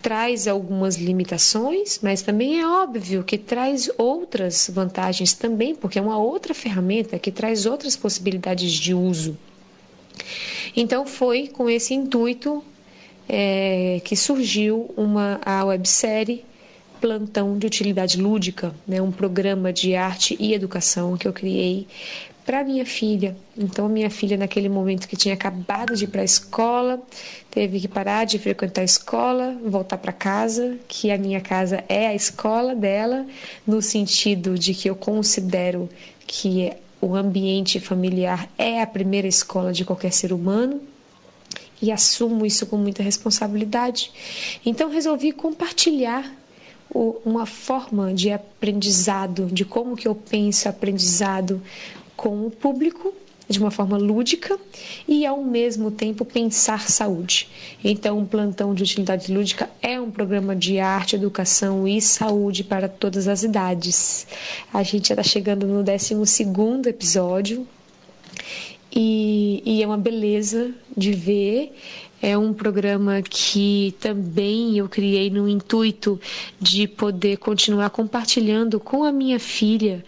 traz 0.02 0.48
algumas 0.48 0.98
limitações, 0.98 2.00
mas 2.02 2.22
também 2.22 2.60
é 2.60 2.68
óbvio 2.68 3.24
que 3.24 3.38
traz 3.38 3.90
outras 3.98 4.70
vantagens 4.74 5.34
também, 5.34 5.76
porque 5.76 6.00
é 6.00 6.02
uma 6.02 6.18
outra 6.18 6.54
ferramenta 6.54 7.18
que 7.20 7.32
traz 7.32 7.66
outras 7.66 7.96
possibilidades 7.96 8.72
de 8.72 8.94
uso. 8.94 9.38
Então 10.76 11.06
foi 11.06 11.48
com 11.48 11.70
esse 11.70 11.94
intuito 11.94 12.64
é, 13.28 14.02
que 14.04 14.16
surgiu 14.16 14.94
uma 14.96 15.40
a 15.46 15.66
websérie 15.66 16.46
Plantão 17.00 17.58
de 17.58 17.68
Utilidade 17.68 18.20
Lúdica, 18.20 18.74
né, 18.88 19.02
um 19.02 19.12
programa 19.12 19.72
de 19.72 19.96
arte 19.96 20.36
e 20.40 20.54
educação 20.54 21.16
que 21.16 21.28
eu 21.28 21.34
criei 21.34 21.88
para 22.46 22.64
minha 22.64 22.86
filha. 22.86 23.36
Então, 23.58 23.90
minha 23.90 24.10
filha, 24.10 24.38
naquele 24.38 24.70
momento 24.70 25.08
que 25.08 25.18
tinha 25.18 25.34
acabado 25.34 25.96
de 25.96 26.06
ir 26.06 26.08
para 26.08 26.22
a 26.22 26.26
escola, 26.26 27.02
teve 27.52 27.82
que 27.82 27.88
parar 27.90 28.26
de 28.26 28.40
frequentar 28.40 28.82
a 28.82 28.86
escola, 28.86 29.58
voltar 29.66 29.98
para 29.98 30.14
casa, 30.14 30.78
que 30.88 31.12
a 31.12 31.18
minha 31.18 31.42
casa 31.42 31.84
é 31.90 32.08
a 32.08 32.16
escola 32.16 32.74
dela, 32.74 33.28
no 33.66 33.82
sentido 33.82 34.58
de 34.58 34.74
que 34.74 34.90
eu 34.90 34.96
considero 34.96 35.90
que 36.26 36.72
o 37.02 37.16
ambiente 37.16 37.80
familiar 37.82 38.50
é 38.58 38.82
a 38.82 38.88
primeira 38.88 39.28
escola 39.28 39.74
de 39.74 39.84
qualquer 39.84 40.14
ser 40.14 40.32
humano 40.32 40.82
e 41.82 41.92
assumo 41.92 42.46
isso 42.46 42.66
com 42.66 42.78
muita 42.78 43.04
responsabilidade. 43.04 44.12
Então, 44.66 44.90
resolvi 44.90 45.32
compartilhar 45.32 46.32
uma 46.90 47.46
forma 47.46 48.14
de 48.14 48.32
aprendizado, 48.32 49.48
de 49.48 49.66
como 49.66 49.96
que 49.96 50.08
eu 50.08 50.16
penso 50.16 50.70
aprendizado 50.70 51.62
com 52.16 52.48
o 52.48 52.52
público 52.52 53.14
de 53.50 53.60
uma 53.60 53.72
forma 53.72 53.98
lúdica 53.98 54.60
e 55.08 55.26
ao 55.26 55.42
mesmo 55.42 55.90
tempo 55.90 56.26
pensar 56.26 56.90
saúde. 56.90 57.48
Então, 57.84 58.18
o 58.18 58.22
um 58.22 58.26
plantão 58.26 58.74
de 58.74 58.84
utilidade 58.84 59.32
lúdica 59.32 59.70
é 59.82 60.00
um 60.00 60.12
programa 60.12 60.56
de 60.56 60.80
arte, 60.80 61.16
educação 61.16 61.88
e 61.88 62.02
saúde 62.02 62.64
para 62.64 62.90
todas 62.90 63.28
as 63.28 63.44
idades. 63.44 64.28
A 64.74 64.84
gente 64.84 65.10
já 65.10 65.14
está 65.14 65.24
chegando 65.24 65.66
no 65.66 65.84
12 65.84 66.14
episódio 66.88 67.66
e, 69.00 69.62
e 69.64 69.84
é 69.84 69.86
uma 69.86 69.98
beleza 69.98 70.74
de 70.96 71.12
ver. 71.12 71.72
É 72.20 72.36
um 72.36 72.52
programa 72.52 73.22
que 73.22 73.94
também 74.00 74.76
eu 74.76 74.90
criei 74.90 75.30
no 75.30 75.48
intuito 75.48 76.20
de 76.60 76.88
poder 76.88 77.38
continuar 77.38 77.92
compartilhando 77.92 78.80
com 78.80 79.04
a 79.04 79.12
minha 79.12 79.40
filha 79.40 80.04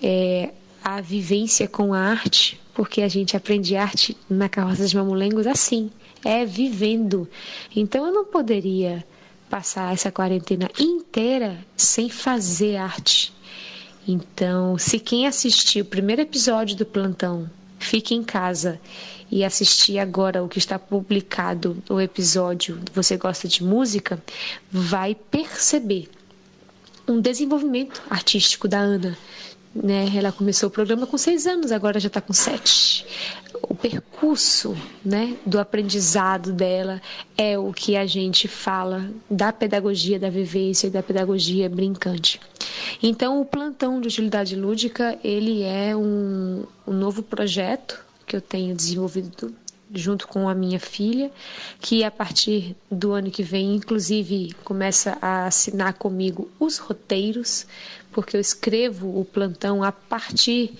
é, 0.00 0.50
a 0.82 1.00
vivência 1.00 1.66
com 1.66 1.92
a 1.92 1.98
arte, 1.98 2.60
porque 2.72 3.02
a 3.02 3.08
gente 3.08 3.36
aprende 3.36 3.74
arte 3.74 4.16
na 4.28 4.48
carroça 4.48 4.86
de 4.86 4.96
mamulengos 4.96 5.48
assim, 5.48 5.90
é 6.24 6.44
vivendo. 6.44 7.28
Então 7.74 8.06
eu 8.06 8.12
não 8.12 8.24
poderia 8.24 9.04
passar 9.50 9.92
essa 9.92 10.12
quarentena 10.12 10.70
inteira 10.78 11.58
sem 11.76 12.08
fazer 12.08 12.76
arte. 12.76 13.32
Então, 14.06 14.78
se 14.78 15.00
quem 15.00 15.26
assistiu 15.26 15.82
o 15.82 15.88
primeiro 15.88 16.22
episódio 16.22 16.76
do 16.76 16.86
plantão 16.86 17.50
fique 17.80 18.14
em 18.14 18.22
casa 18.22 18.80
e 19.30 19.44
assistir 19.44 19.98
agora 19.98 20.42
o 20.42 20.48
que 20.48 20.58
está 20.58 20.78
publicado, 20.78 21.82
o 21.88 22.00
episódio 22.00 22.80
Você 22.94 23.16
Gosta 23.16 23.48
de 23.48 23.64
Música, 23.64 24.22
vai 24.70 25.14
perceber 25.14 26.08
um 27.08 27.20
desenvolvimento 27.20 28.00
artístico 28.08 28.68
da 28.68 28.78
Ana 28.78 29.18
né? 29.74 30.10
Ela 30.14 30.32
começou 30.32 30.68
o 30.68 30.72
programa 30.72 31.06
com 31.06 31.16
seis 31.16 31.46
anos, 31.46 31.72
agora 31.72 32.00
já 32.00 32.08
está 32.08 32.20
com 32.20 32.32
sete. 32.32 33.06
O 33.62 33.74
percurso 33.74 34.76
né, 35.04 35.36
do 35.46 35.58
aprendizado 35.58 36.52
dela 36.52 37.00
é 37.36 37.58
o 37.58 37.72
que 37.72 37.96
a 37.96 38.06
gente 38.06 38.48
fala 38.48 39.10
da 39.30 39.52
pedagogia 39.52 40.18
da 40.18 40.30
vivência 40.30 40.88
e 40.88 40.90
da 40.90 41.02
pedagogia 41.02 41.68
brincante. 41.68 42.40
Então, 43.02 43.40
o 43.40 43.44
plantão 43.44 44.00
de 44.00 44.08
utilidade 44.08 44.56
lúdica 44.56 45.18
ele 45.22 45.62
é 45.62 45.96
um, 45.96 46.64
um 46.86 46.92
novo 46.92 47.22
projeto 47.22 48.02
que 48.26 48.36
eu 48.36 48.40
tenho 48.40 48.74
desenvolvido 48.74 49.54
junto 49.92 50.28
com 50.28 50.48
a 50.48 50.54
minha 50.54 50.78
filha, 50.78 51.32
que 51.80 52.04
a 52.04 52.10
partir 52.12 52.76
do 52.88 53.10
ano 53.12 53.28
que 53.28 53.42
vem, 53.42 53.74
inclusive, 53.74 54.54
começa 54.62 55.18
a 55.20 55.46
assinar 55.46 55.94
comigo 55.94 56.48
os 56.60 56.78
roteiros 56.78 57.66
porque 58.12 58.36
eu 58.36 58.40
escrevo 58.40 59.20
o 59.20 59.24
plantão 59.24 59.82
a 59.82 59.92
partir 59.92 60.72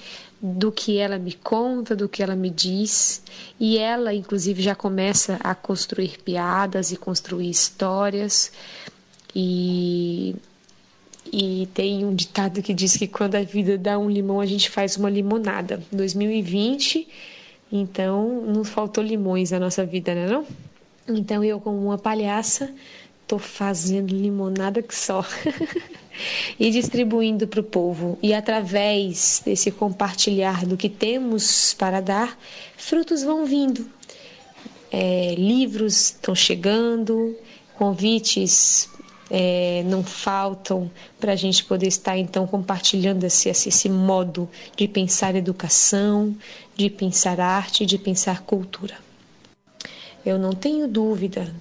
do 0.43 0.73
que 0.73 0.97
ela 0.97 1.19
me 1.19 1.35
conta, 1.35 1.95
do 1.95 2.09
que 2.09 2.23
ela 2.23 2.35
me 2.35 2.49
diz, 2.49 3.23
e 3.59 3.77
ela, 3.77 4.15
inclusive, 4.15 4.63
já 4.63 4.75
começa 4.75 5.39
a 5.43 5.55
construir 5.55 6.19
piadas 6.23 6.93
e 6.93 6.97
construir 6.97 7.51
histórias. 7.51 8.51
E, 9.37 10.35
e 11.33 11.69
tem 11.75 12.05
um 12.05 12.15
ditado 12.15 12.63
que 12.63 12.73
diz 12.73 12.97
que 12.97 13.07
quando 13.07 13.37
a 13.37 13.43
vida 13.43 13.77
dá 13.77 13.99
um 13.99 14.09
limão, 14.09 14.41
a 14.41 14.47
gente 14.47 14.71
faz 14.71 14.97
uma 14.97 15.11
limonada. 15.11 15.83
2020, 15.93 17.07
então 17.71 18.43
não 18.47 18.65
faltou 18.65 19.03
limões 19.03 19.51
na 19.51 19.59
nossa 19.59 19.85
vida, 19.85 20.15
né? 20.15 20.27
Não? 20.27 20.47
Então 21.09 21.45
eu, 21.45 21.61
como 21.61 21.79
uma 21.85 21.99
palhaça, 21.99 22.73
tô 23.27 23.39
fazendo 23.39 24.15
limonada 24.15 24.83
que 24.83 24.95
só. 24.95 25.25
e 26.59 26.71
distribuindo 26.71 27.47
para 27.47 27.61
o 27.61 27.65
povo. 27.65 28.19
E 28.23 28.35
através 28.35 29.43
desse 29.45 29.71
compartilhar 29.71 30.67
do 30.67 30.77
que 30.77 30.89
temos 30.89 31.75
para 31.75 32.01
dar, 32.01 32.39
frutos 32.77 33.23
vão 33.23 33.47
vindo. 33.47 33.87
É, 34.91 35.35
livros 35.37 36.07
estão 36.07 36.35
chegando, 36.35 37.37
convites 37.77 38.89
é, 39.31 39.83
não 39.87 40.03
faltam 40.03 40.91
para 41.21 41.33
a 41.33 41.37
gente 41.37 41.65
poder 41.65 41.87
estar 41.87 42.19
então 42.19 42.47
compartilhando 42.47 43.25
esse, 43.25 43.49
esse 43.49 43.89
modo 43.89 44.49
de 44.77 44.89
pensar 44.89 45.37
educação, 45.37 46.35
de 46.77 46.91
pensar 46.91 47.41
arte, 47.41 47.87
de 47.87 47.97
pensar 47.97 48.43
cultura. 48.43 48.99
Eu 50.27 50.39
não 50.39 50.53
tenho 50.53 50.89
dúvida 50.89 51.55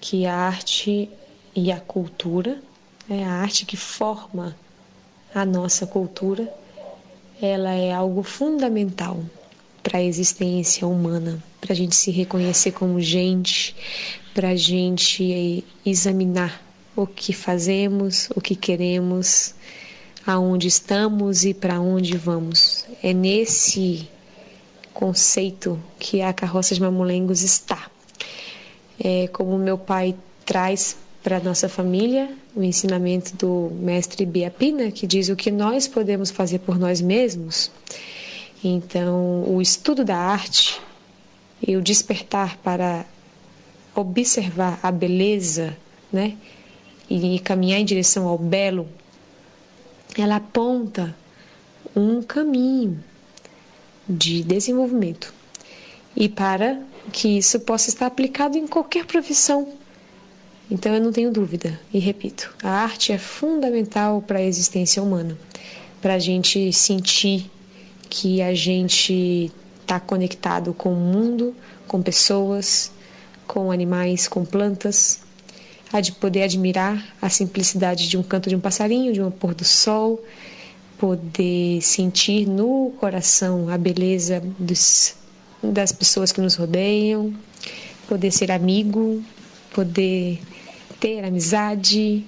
que 0.00 0.26
a 0.26 0.34
arte 0.34 1.10
e 1.54 1.72
a 1.72 1.80
cultura 1.80 2.62
é 3.10 3.24
a 3.24 3.32
arte 3.32 3.66
que 3.66 3.76
forma 3.76 4.56
a 5.34 5.44
nossa 5.44 5.86
cultura, 5.86 6.52
ela 7.40 7.72
é 7.72 7.92
algo 7.92 8.22
fundamental 8.22 9.20
para 9.82 9.98
a 9.98 10.02
existência 10.02 10.86
humana, 10.86 11.42
para 11.60 11.72
a 11.72 11.76
gente 11.76 11.96
se 11.96 12.10
reconhecer 12.10 12.72
como 12.72 13.00
gente, 13.00 13.74
para 14.32 14.50
a 14.50 14.56
gente 14.56 15.64
examinar 15.84 16.62
o 16.94 17.06
que 17.06 17.32
fazemos, 17.32 18.28
o 18.34 18.40
que 18.40 18.54
queremos, 18.54 19.54
aonde 20.26 20.68
estamos 20.68 21.44
e 21.44 21.54
para 21.54 21.80
onde 21.80 22.16
vamos. 22.16 22.84
É 23.02 23.12
nesse 23.12 24.08
conceito 24.92 25.80
que 25.98 26.22
a 26.22 26.32
carroça 26.32 26.74
de 26.74 26.80
mamulengos 26.80 27.42
está. 27.42 27.90
É 29.02 29.26
como 29.28 29.58
meu 29.58 29.78
pai 29.78 30.14
traz 30.44 30.96
para 31.22 31.40
nossa 31.40 31.68
família 31.68 32.28
o 32.54 32.62
ensinamento 32.62 33.34
do 33.36 33.74
mestre 33.76 34.26
Biapina, 34.26 34.90
que 34.90 35.06
diz 35.06 35.28
o 35.28 35.36
que 35.36 35.50
nós 35.50 35.88
podemos 35.88 36.30
fazer 36.30 36.58
por 36.58 36.78
nós 36.78 37.00
mesmos. 37.00 37.70
Então, 38.62 39.44
o 39.48 39.60
estudo 39.60 40.04
da 40.04 40.16
arte 40.16 40.80
e 41.66 41.76
o 41.76 41.82
despertar 41.82 42.58
para 42.58 43.06
observar 43.94 44.78
a 44.82 44.90
beleza, 44.90 45.76
né, 46.12 46.36
e 47.16 47.38
caminhar 47.38 47.80
em 47.80 47.84
direção 47.84 48.26
ao 48.26 48.38
belo, 48.38 48.88
ela 50.16 50.36
aponta 50.36 51.14
um 51.94 52.22
caminho 52.22 53.02
de 54.08 54.42
desenvolvimento. 54.42 55.32
E 56.16 56.28
para 56.28 56.80
que 57.12 57.38
isso 57.38 57.58
possa 57.60 57.88
estar 57.88 58.06
aplicado 58.06 58.56
em 58.56 58.66
qualquer 58.66 59.06
profissão 59.06 59.72
então 60.72 60.94
eu 60.94 61.02
não 61.02 61.12
tenho 61.12 61.30
dúvida, 61.30 61.78
e 61.92 61.98
repito, 61.98 62.50
a 62.62 62.70
arte 62.70 63.12
é 63.12 63.18
fundamental 63.18 64.22
para 64.22 64.38
a 64.38 64.42
existência 64.42 65.02
humana, 65.02 65.36
para 66.00 66.14
a 66.14 66.18
gente 66.18 66.72
sentir 66.72 67.50
que 68.08 68.40
a 68.40 68.54
gente 68.54 69.52
está 69.82 70.00
conectado 70.00 70.72
com 70.72 70.90
o 70.94 70.96
mundo, 70.96 71.54
com 71.86 72.00
pessoas, 72.00 72.90
com 73.46 73.70
animais, 73.70 74.26
com 74.26 74.46
plantas, 74.46 75.20
a 75.92 76.00
de 76.00 76.12
poder 76.12 76.44
admirar 76.44 77.04
a 77.20 77.28
simplicidade 77.28 78.08
de 78.08 78.16
um 78.16 78.22
canto 78.22 78.48
de 78.48 78.56
um 78.56 78.60
passarinho, 78.60 79.12
de 79.12 79.20
um 79.20 79.30
pôr 79.30 79.54
do 79.54 79.64
sol, 79.64 80.24
poder 80.98 81.82
sentir 81.82 82.46
no 82.46 82.92
coração 82.98 83.68
a 83.68 83.76
beleza 83.76 84.42
dos, 84.58 85.16
das 85.62 85.92
pessoas 85.92 86.32
que 86.32 86.40
nos 86.40 86.54
rodeiam, 86.54 87.34
poder 88.08 88.30
ser 88.30 88.50
amigo, 88.50 89.22
poder 89.74 90.40
ter 90.98 91.24
amizade, 91.24 92.24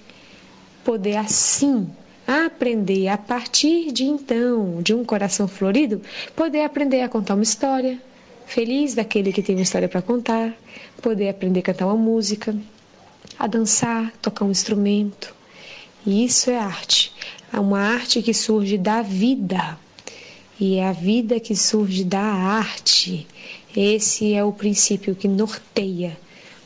poder 0.85 1.17
assim 1.17 1.89
aprender 2.27 3.09
a 3.09 3.19
partir 3.19 3.93
de 3.93 4.05
então, 4.05 4.83
de 4.83 4.95
um 4.95 5.05
coração 5.05 5.47
florido, 5.47 6.01
poder 6.35 6.63
aprender 6.63 7.03
a 7.03 7.09
contar 7.09 7.35
uma 7.35 7.43
história, 7.43 8.01
feliz 8.47 8.95
daquele 8.95 9.33
que 9.33 9.43
tem 9.43 9.55
uma 9.57 9.63
história 9.63 9.89
para 9.89 10.03
contar, 10.03 10.55
poder 11.03 11.29
aprender 11.29 11.61
a 11.61 11.63
cantar 11.63 11.87
uma 11.87 11.97
música, 11.97 12.57
a 13.39 13.47
dançar, 13.47 14.13
tocar 14.23 14.45
um 14.45 14.51
instrumento. 14.51 15.35
E 16.07 16.25
isso 16.25 16.51
é 16.51 16.59
arte. 16.59 17.13
É 17.53 17.59
uma 17.59 17.81
arte 17.81 18.23
que 18.23 18.35
surge 18.35 18.77
da 18.77 19.03
vida. 19.03 19.79
E 20.59 20.77
é 20.77 20.89
a 20.89 20.93
vida 20.93 21.41
que 21.41 21.57
surge 21.57 22.05
da 22.05 22.23
arte. 22.23 23.27
Esse 23.77 24.35
é 24.35 24.45
o 24.45 24.53
princípio 24.53 25.15
que 25.15 25.27
norteia 25.27 26.17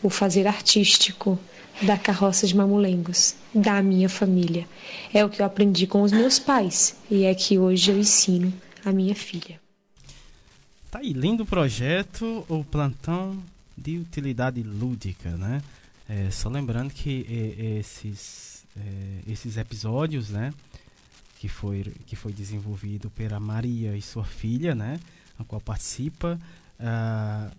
o 0.02 0.10
fazer 0.10 0.46
artístico 0.46 1.38
da 1.82 1.96
carroça 1.96 2.46
de 2.46 2.56
mamulengos, 2.56 3.34
da 3.54 3.82
minha 3.82 4.08
família. 4.08 4.66
É 5.12 5.24
o 5.24 5.28
que 5.28 5.40
eu 5.40 5.46
aprendi 5.46 5.86
com 5.86 6.02
os 6.02 6.12
meus 6.12 6.38
pais 6.38 6.96
e 7.10 7.24
é 7.24 7.34
que 7.34 7.58
hoje 7.58 7.90
eu 7.90 7.98
ensino 7.98 8.52
a 8.84 8.92
minha 8.92 9.14
filha. 9.14 9.60
Tá 10.90 11.00
aí, 11.00 11.12
lindo 11.12 11.44
projeto, 11.44 12.44
o 12.48 12.64
plantão 12.64 13.38
de 13.76 13.98
utilidade 13.98 14.62
lúdica, 14.62 15.30
né? 15.30 15.62
É, 16.08 16.30
só 16.30 16.48
lembrando 16.48 16.90
que 16.90 17.26
é, 17.28 17.78
esses, 17.78 18.64
é, 18.74 19.30
esses 19.30 19.58
episódios, 19.58 20.30
né? 20.30 20.54
Que 21.38 21.48
foi, 21.48 21.84
que 22.06 22.16
foi 22.16 22.32
desenvolvido 22.32 23.10
pela 23.10 23.38
Maria 23.38 23.96
e 23.96 24.00
sua 24.00 24.24
filha, 24.24 24.74
né? 24.74 24.98
A 25.38 25.44
qual 25.44 25.60
participa. 25.60 26.38
Uh, 26.80 27.54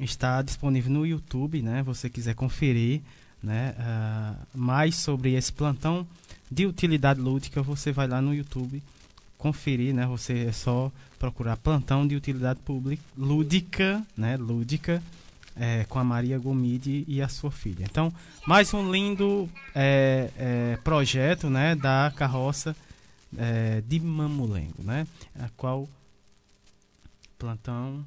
está 0.00 0.40
disponível 0.42 0.90
no 0.90 1.06
YouTube, 1.06 1.62
né? 1.62 1.82
Você 1.82 2.08
quiser 2.08 2.34
conferir, 2.34 3.02
né? 3.42 3.74
Uh, 3.78 4.58
mais 4.58 4.96
sobre 4.96 5.34
esse 5.34 5.52
plantão 5.52 6.06
de 6.50 6.66
utilidade 6.66 7.20
lúdica, 7.20 7.62
você 7.62 7.92
vai 7.92 8.08
lá 8.08 8.20
no 8.20 8.34
YouTube 8.34 8.82
conferir, 9.36 9.94
né? 9.94 10.06
Você 10.06 10.46
é 10.46 10.52
só 10.52 10.90
procurar 11.18 11.58
plantão 11.58 12.06
de 12.08 12.16
utilidade 12.16 12.60
pública 12.60 13.02
lúdica, 13.16 14.02
né? 14.16 14.36
Lúdica 14.38 15.02
é, 15.56 15.84
com 15.84 15.98
a 15.98 16.04
Maria 16.04 16.38
Gomide 16.38 17.04
e 17.06 17.22
a 17.22 17.28
sua 17.28 17.50
filha. 17.50 17.84
Então, 17.84 18.12
mais 18.46 18.72
um 18.74 18.90
lindo 18.90 19.48
é, 19.74 20.30
é, 20.36 20.78
projeto, 20.82 21.48
né? 21.48 21.74
Da 21.74 22.12
carroça 22.16 22.76
é, 23.36 23.80
de 23.82 24.00
Mamulengo, 24.00 24.82
né? 24.82 25.06
A 25.38 25.48
qual 25.56 25.88
plantão 27.38 28.04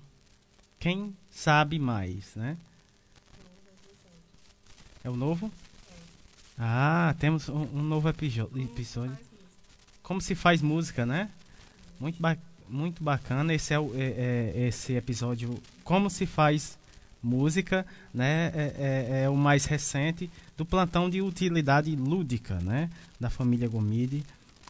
quem 0.80 1.16
sabe 1.30 1.80
mais, 1.80 2.36
né? 2.36 2.58
É 5.04 5.10
o 5.10 5.16
novo? 5.16 5.52
Ah, 6.58 7.16
temos 7.20 7.48
um, 7.50 7.62
um 7.62 7.84
novo 7.84 8.10
episódio. 8.10 9.18
Como 10.02 10.20
se 10.22 10.36
faz 10.36 10.62
música, 10.62 11.06
né? 11.06 11.30
Muito, 12.00 12.22
ba 12.22 12.38
muito 12.68 13.04
bacana. 13.04 13.54
Esse 13.54 13.74
é, 13.74 13.80
o, 13.80 13.94
é, 13.96 14.54
é, 14.56 14.68
esse 14.68 14.94
episódio. 14.94 15.58
Como 15.84 16.10
se 16.10 16.26
faz 16.26 16.77
música, 17.22 17.86
né? 18.14 18.52
É, 18.54 18.74
é, 18.78 19.24
é, 19.24 19.30
o 19.30 19.36
mais 19.36 19.66
recente 19.66 20.30
do 20.56 20.66
plantão 20.66 21.10
de 21.10 21.22
utilidade 21.22 21.96
lúdica, 21.96 22.56
né? 22.56 22.90
Da 23.20 23.30
família 23.30 23.68
Gomide, 23.68 24.24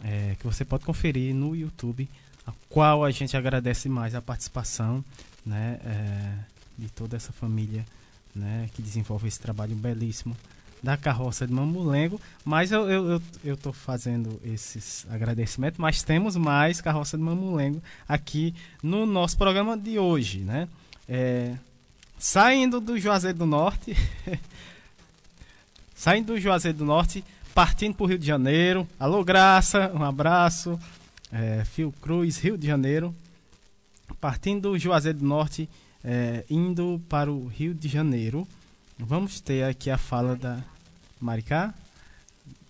é, 0.03 0.35
que 0.39 0.45
você 0.45 0.63
pode 0.65 0.85
conferir 0.85 1.33
no 1.33 1.55
YouTube, 1.55 2.07
a 2.45 2.51
qual 2.69 3.03
a 3.03 3.11
gente 3.11 3.35
agradece 3.35 3.89
mais 3.89 4.15
a 4.15 4.21
participação, 4.21 5.03
né? 5.45 5.79
É, 5.85 6.33
de 6.77 6.89
toda 6.89 7.15
essa 7.15 7.31
família, 7.31 7.85
né? 8.35 8.69
Que 8.73 8.81
desenvolve 8.81 9.27
esse 9.27 9.39
trabalho 9.39 9.75
belíssimo 9.75 10.35
da 10.81 10.95
carroça 10.95 11.47
de 11.47 11.53
Mamulengo, 11.53 12.21
mas 12.45 12.71
eu, 12.71 12.89
eu, 12.89 13.11
eu, 13.11 13.21
eu 13.43 13.57
tô 13.57 13.73
fazendo 13.73 14.39
esses 14.43 15.05
agradecimentos, 15.09 15.79
mas 15.79 16.03
temos 16.03 16.35
mais 16.35 16.81
carroça 16.81 17.17
de 17.17 17.23
Mamulengo 17.23 17.81
aqui 18.07 18.53
no 18.81 19.05
nosso 19.05 19.37
programa 19.37 19.75
de 19.75 19.97
hoje, 19.97 20.39
né? 20.39 20.67
É, 21.09 21.55
saindo 22.17 22.79
do 22.79 22.99
Juazeiro 22.99 23.37
do 23.37 23.45
Norte, 23.45 23.95
saindo 25.95 26.33
do 26.33 26.39
Juazeiro 26.39 26.77
do 26.77 26.85
Norte, 26.85 27.23
partindo 27.53 27.95
para 27.95 28.03
o 28.03 28.07
Rio 28.07 28.19
de 28.19 28.25
Janeiro. 28.25 28.87
Alô, 28.99 29.23
Graça, 29.23 29.91
um 29.93 30.03
abraço. 30.03 30.79
É, 31.31 31.63
Fio 31.65 31.91
Cruz, 32.01 32.37
Rio 32.37 32.57
de 32.57 32.65
Janeiro. 32.65 33.13
Partindo 34.19 34.71
do 34.71 34.79
Juazeiro 34.79 35.19
do 35.19 35.25
Norte, 35.25 35.69
é, 36.03 36.43
indo 36.49 37.01
para 37.09 37.31
o 37.31 37.47
Rio 37.47 37.73
de 37.73 37.87
Janeiro. 37.87 38.47
Vamos 38.97 39.39
ter 39.39 39.63
aqui 39.63 39.91
a 39.91 39.97
fala 39.97 40.35
da 40.35 40.59
Maricá, 41.19 41.73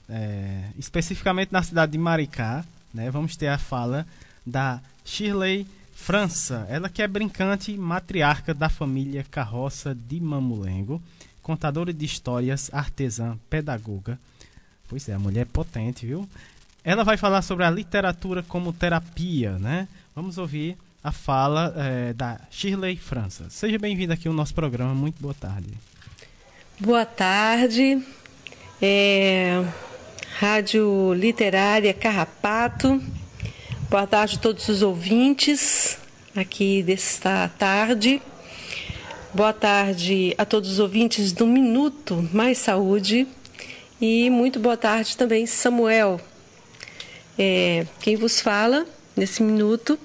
é, 0.09 0.69
especificamente 0.77 1.51
na 1.51 1.63
cidade 1.63 1.91
de 1.93 1.97
Maricá. 1.97 2.65
Né, 2.93 3.11
vamos 3.11 3.35
ter 3.37 3.47
a 3.47 3.57
fala 3.57 4.07
da 4.45 4.81
Shirley 5.05 5.67
França, 5.97 6.65
ela 6.69 6.87
que 6.87 7.01
é 7.01 7.07
brincante 7.07 7.75
matriarca 7.75 8.53
da 8.53 8.69
família 8.69 9.25
Carroça 9.29 9.93
de 9.93 10.21
Mamulengo, 10.21 11.01
contadora 11.43 11.91
de 11.91 12.05
histórias, 12.05 12.69
artesã, 12.71 13.37
pedagoga. 13.49 14.17
Pois 14.87 15.09
é, 15.09 15.13
a 15.13 15.19
mulher 15.19 15.41
é 15.41 15.45
potente, 15.45 16.05
viu? 16.05 16.29
Ela 16.81 17.03
vai 17.03 17.17
falar 17.17 17.41
sobre 17.41 17.65
a 17.65 17.69
literatura 17.69 18.41
como 18.41 18.71
terapia, 18.71 19.59
né? 19.59 19.85
Vamos 20.15 20.37
ouvir 20.37 20.77
a 21.03 21.11
fala 21.11 21.73
é, 21.75 22.13
da 22.13 22.39
Shirley 22.49 22.95
França. 22.95 23.49
Seja 23.49 23.77
bem-vinda 23.77 24.13
aqui 24.13 24.29
ao 24.29 24.33
nosso 24.33 24.53
programa. 24.53 24.95
Muito 24.95 25.21
boa 25.21 25.33
tarde. 25.33 25.73
Boa 26.79 27.05
tarde. 27.05 28.01
É, 28.81 29.65
Rádio 30.39 31.13
Literária 31.13 31.93
Carrapato. 31.93 33.01
Boa 33.89 34.05
tarde 34.05 34.35
a 34.35 34.39
todos 34.39 34.67
os 34.67 34.81
ouvintes 34.81 35.97
aqui 36.35 36.83
desta 36.83 37.49
tarde. 37.57 38.21
Boa 39.33 39.53
tarde 39.53 40.35
a 40.37 40.43
todos 40.43 40.71
os 40.71 40.79
ouvintes 40.79 41.31
do 41.31 41.47
Minuto 41.47 42.27
Mais 42.33 42.57
Saúde. 42.57 43.25
E 44.01 44.29
muito 44.29 44.59
boa 44.59 44.75
tarde 44.75 45.15
também, 45.15 45.45
Samuel. 45.45 46.19
É, 47.39 47.87
quem 48.01 48.17
vos 48.17 48.41
fala 48.41 48.85
nesse 49.15 49.41
minuto 49.41 49.97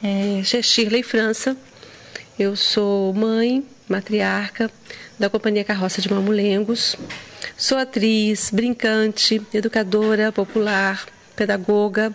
é 0.00 0.40
Shirley 0.62 1.02
França. 1.02 1.56
Eu 2.38 2.54
sou 2.54 3.12
mãe, 3.12 3.66
matriarca 3.88 4.70
da 5.18 5.28
Companhia 5.28 5.64
Carroça 5.64 6.00
de 6.00 6.08
Mamulengos. 6.08 6.94
Sou 7.56 7.78
atriz, 7.78 8.50
brincante, 8.52 9.42
educadora 9.52 10.30
popular, 10.30 11.04
pedagoga 11.34 12.14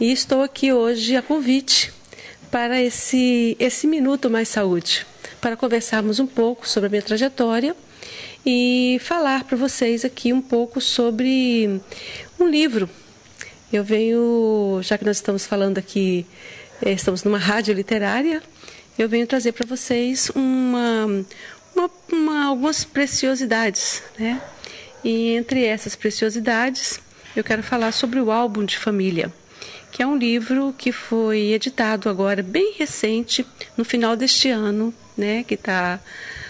e 0.00 0.10
estou 0.10 0.42
aqui 0.42 0.72
hoje 0.72 1.14
a 1.14 1.20
convite 1.20 1.92
para 2.50 2.80
esse, 2.80 3.54
esse 3.60 3.86
Minuto 3.86 4.30
Mais 4.30 4.48
Saúde, 4.48 5.06
para 5.42 5.58
conversarmos 5.58 6.18
um 6.18 6.26
pouco 6.26 6.66
sobre 6.66 6.86
a 6.86 6.90
minha 6.90 7.02
trajetória 7.02 7.76
e 8.44 8.98
falar 9.02 9.44
para 9.44 9.58
vocês 9.58 10.02
aqui 10.02 10.32
um 10.32 10.40
pouco 10.40 10.80
sobre 10.80 11.82
um 12.40 12.48
livro. 12.48 12.88
Eu 13.70 13.84
venho, 13.84 14.80
já 14.82 14.96
que 14.96 15.04
nós 15.04 15.18
estamos 15.18 15.44
falando 15.44 15.76
aqui, 15.76 16.26
eh, 16.80 16.92
estamos 16.92 17.22
numa 17.22 17.38
rádio 17.38 17.74
literária, 17.74 18.42
eu 18.98 19.06
venho 19.06 19.26
trazer 19.26 19.52
para 19.52 19.66
vocês 19.66 20.30
uma, 20.34 21.04
uma, 21.76 21.90
uma, 22.10 22.44
algumas 22.46 22.84
preciosidades, 22.84 24.02
né? 24.18 24.40
E 25.04 25.34
entre 25.34 25.62
essas 25.66 25.94
preciosidades, 25.94 26.98
eu 27.36 27.44
quero 27.44 27.62
falar 27.62 27.92
sobre 27.92 28.18
o 28.18 28.30
álbum 28.30 28.64
de 28.64 28.78
família 28.78 29.30
que 29.90 30.02
é 30.02 30.06
um 30.06 30.16
livro 30.16 30.74
que 30.76 30.92
foi 30.92 31.52
editado 31.52 32.08
agora, 32.08 32.42
bem 32.42 32.74
recente, 32.78 33.44
no 33.76 33.84
final 33.84 34.16
deste 34.16 34.48
ano, 34.48 34.94
né, 35.16 35.44
que 35.44 35.54
está 35.54 36.00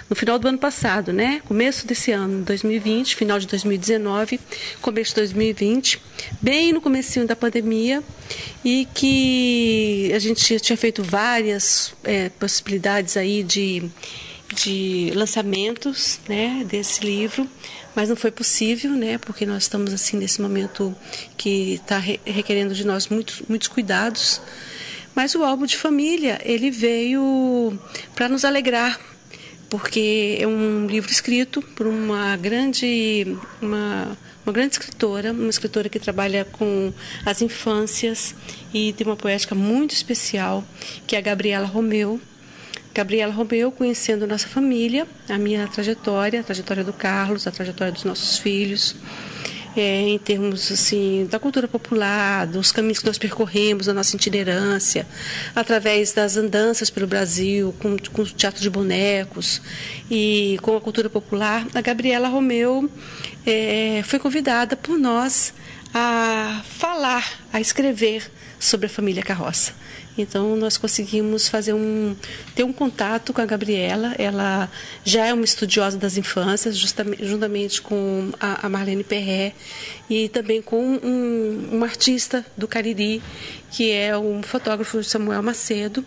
no 0.08 0.16
final 0.16 0.40
do 0.40 0.48
ano 0.48 0.58
passado, 0.58 1.12
né? 1.12 1.40
Começo 1.46 1.86
desse 1.86 2.10
ano, 2.10 2.42
2020, 2.44 3.14
final 3.14 3.38
de 3.38 3.46
2019, 3.46 4.40
começo 4.82 5.10
de 5.10 5.16
2020, 5.20 6.02
bem 6.42 6.72
no 6.72 6.80
comecinho 6.80 7.28
da 7.28 7.36
pandemia 7.36 8.02
e 8.64 8.88
que 8.92 10.10
a 10.12 10.18
gente 10.18 10.58
tinha 10.58 10.76
feito 10.76 11.04
várias 11.04 11.94
é, 12.02 12.28
possibilidades 12.28 13.16
aí 13.16 13.44
de, 13.44 13.88
de 14.52 15.12
lançamentos, 15.14 16.18
né, 16.28 16.66
desse 16.68 17.04
livro 17.04 17.48
mas 18.00 18.08
não 18.08 18.16
foi 18.16 18.30
possível, 18.30 18.92
né? 18.92 19.18
Porque 19.18 19.44
nós 19.44 19.64
estamos 19.64 19.92
assim 19.92 20.16
nesse 20.16 20.40
momento 20.40 20.96
que 21.36 21.74
está 21.74 21.98
requerendo 21.98 22.74
de 22.74 22.86
nós 22.86 23.08
muitos, 23.08 23.42
muitos 23.46 23.68
cuidados. 23.68 24.40
Mas 25.14 25.34
o 25.34 25.44
álbum 25.44 25.66
de 25.66 25.76
família 25.76 26.40
ele 26.42 26.70
veio 26.70 27.78
para 28.14 28.26
nos 28.26 28.42
alegrar, 28.42 28.98
porque 29.68 30.38
é 30.40 30.46
um 30.46 30.86
livro 30.86 31.12
escrito 31.12 31.60
por 31.60 31.86
uma 31.86 32.38
grande 32.38 33.36
uma 33.60 34.16
uma 34.46 34.52
grande 34.54 34.72
escritora, 34.72 35.32
uma 35.32 35.50
escritora 35.50 35.90
que 35.90 35.98
trabalha 35.98 36.46
com 36.46 36.94
as 37.26 37.42
infâncias 37.42 38.34
e 38.72 38.94
tem 38.94 39.06
uma 39.06 39.14
poética 39.14 39.54
muito 39.54 39.92
especial, 39.92 40.64
que 41.06 41.16
é 41.16 41.18
a 41.18 41.22
Gabriela 41.22 41.66
Romeu. 41.66 42.18
Gabriela 42.92 43.32
Romeu, 43.32 43.70
conhecendo 43.70 44.26
nossa 44.26 44.48
família, 44.48 45.06
a 45.28 45.38
minha 45.38 45.66
trajetória, 45.68 46.40
a 46.40 46.42
trajetória 46.42 46.82
do 46.82 46.92
Carlos, 46.92 47.46
a 47.46 47.50
trajetória 47.50 47.92
dos 47.92 48.04
nossos 48.04 48.38
filhos, 48.38 48.96
é, 49.76 50.00
em 50.08 50.18
termos 50.18 50.72
assim 50.72 51.28
da 51.30 51.38
cultura 51.38 51.68
popular, 51.68 52.46
dos 52.46 52.72
caminhos 52.72 52.98
que 52.98 53.06
nós 53.06 53.18
percorremos, 53.18 53.86
da 53.86 53.94
nossa 53.94 54.16
itinerância, 54.16 55.06
através 55.54 56.12
das 56.12 56.36
andanças 56.36 56.90
pelo 56.90 57.06
Brasil, 57.06 57.74
com, 57.78 57.96
com 58.12 58.22
o 58.22 58.26
teatro 58.26 58.60
de 58.60 58.68
bonecos 58.68 59.62
e 60.10 60.58
com 60.62 60.76
a 60.76 60.80
cultura 60.80 61.08
popular. 61.08 61.66
A 61.72 61.80
Gabriela 61.80 62.28
Romeu 62.28 62.90
é, 63.46 64.02
foi 64.04 64.18
convidada 64.18 64.74
por 64.76 64.98
nós 64.98 65.54
a 65.94 66.62
falar, 66.64 67.38
a 67.52 67.60
escrever 67.60 68.30
sobre 68.58 68.86
a 68.86 68.90
família 68.90 69.22
Carroça. 69.22 69.72
Então 70.18 70.56
nós 70.56 70.76
conseguimos 70.76 71.48
fazer 71.48 71.72
um 71.72 72.16
ter 72.54 72.64
um 72.64 72.72
contato 72.72 73.32
com 73.32 73.40
a 73.40 73.46
Gabriela. 73.46 74.14
Ela 74.18 74.70
já 75.04 75.26
é 75.26 75.32
uma 75.32 75.44
estudiosa 75.44 75.96
das 75.96 76.16
infâncias, 76.16 76.76
justamente, 76.76 77.24
juntamente 77.24 77.80
com 77.80 78.30
a, 78.40 78.66
a 78.66 78.68
Marlene 78.68 79.04
Perré 79.04 79.54
e 80.08 80.28
também 80.28 80.60
com 80.60 80.82
um, 80.82 81.76
um, 81.76 81.84
artista 81.84 82.44
do 82.56 82.66
Cariri, 82.66 83.22
que 83.70 83.90
é 83.90 84.16
um 84.16 84.42
fotógrafo 84.42 85.02
Samuel 85.02 85.42
Macedo. 85.42 86.04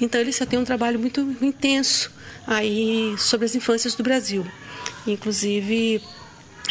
Então 0.00 0.20
eles 0.20 0.36
já 0.36 0.46
têm 0.46 0.58
um 0.58 0.64
trabalho 0.64 0.98
muito 0.98 1.20
intenso 1.42 2.10
aí 2.46 3.14
sobre 3.18 3.46
as 3.46 3.54
infâncias 3.54 3.94
do 3.94 4.02
Brasil, 4.02 4.46
inclusive 5.06 6.02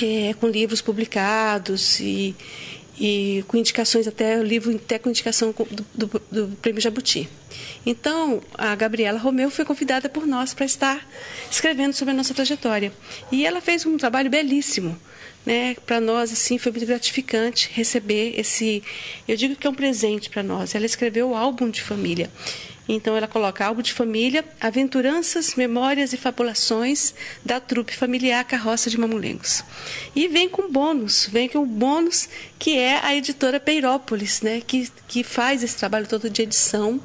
é, 0.02 0.34
com 0.34 0.48
livros 0.48 0.82
publicados 0.82 2.00
e 2.00 2.36
e 3.00 3.44
com 3.48 3.56
indicações 3.56 4.08
até 4.08 4.38
o 4.38 4.44
livro 4.44 4.76
até 4.76 5.00
com 5.00 5.10
indicação 5.10 5.54
do, 5.54 5.86
do, 5.96 6.22
do, 6.30 6.58
Prêmio 6.58 6.82
Jabuti. 6.82 7.30
Então, 7.86 8.42
a 8.54 8.76
Gabriela 8.76 9.18
Romeu 9.18 9.50
foi 9.50 9.64
convidada 9.64 10.10
por 10.10 10.28
nós 10.28 10.54
para 10.54 10.66
estar 10.66 11.08
escrevendo 11.50 11.94
sobre 11.94 12.14
a 12.14 12.18
nossa 12.18 12.34
trajetória. 12.34 12.92
E 13.32 13.46
ela 13.46 13.62
fez 13.62 13.86
um 13.86 13.98
trabalho 13.98 14.30
belíssimo. 14.30 15.00
Né? 15.46 15.76
Para 15.86 16.02
nós, 16.02 16.34
assim, 16.34 16.58
foi 16.58 16.72
muito 16.72 16.86
gratificante 16.86 17.70
receber 17.74 18.38
esse. 18.38 18.84
Eu 19.28 19.38
digo 19.38 19.56
que 19.56 19.66
é 19.66 19.70
um 19.70 19.74
presente 19.74 20.30
para 20.30 20.44
nós. 20.44 20.76
Ela 20.76 20.86
escreveu 20.86 21.30
o 21.30 21.36
álbum 21.36 21.70
de 21.70 21.82
família. 21.82 22.30
Então 22.92 23.16
ela 23.16 23.28
coloca 23.28 23.64
algo 23.64 23.84
de 23.84 23.94
família, 23.94 24.44
aventuranças, 24.60 25.54
memórias 25.54 26.12
e 26.12 26.18
fabulações 26.18 27.14
da 27.46 27.60
trupe 27.60 27.96
familiar 27.96 28.44
Carroça 28.44 28.90
de 28.90 29.00
Mamulengos. 29.00 29.64
E 30.16 30.28
vem 30.28 30.50
com 30.50 30.72
bônus, 30.72 31.30
vem 31.32 31.48
com 31.48 31.60
o 31.60 31.66
bônus 31.68 32.28
que 32.58 32.80
é 32.80 33.00
a 33.06 33.16
editora 33.16 33.60
Peirópolis, 33.60 34.42
né, 34.42 34.60
que, 34.66 34.92
que 35.08 35.24
faz 35.24 35.62
esse 35.62 35.78
trabalho 35.78 36.08
todo 36.08 36.32
de 36.32 36.42
edição 36.42 37.00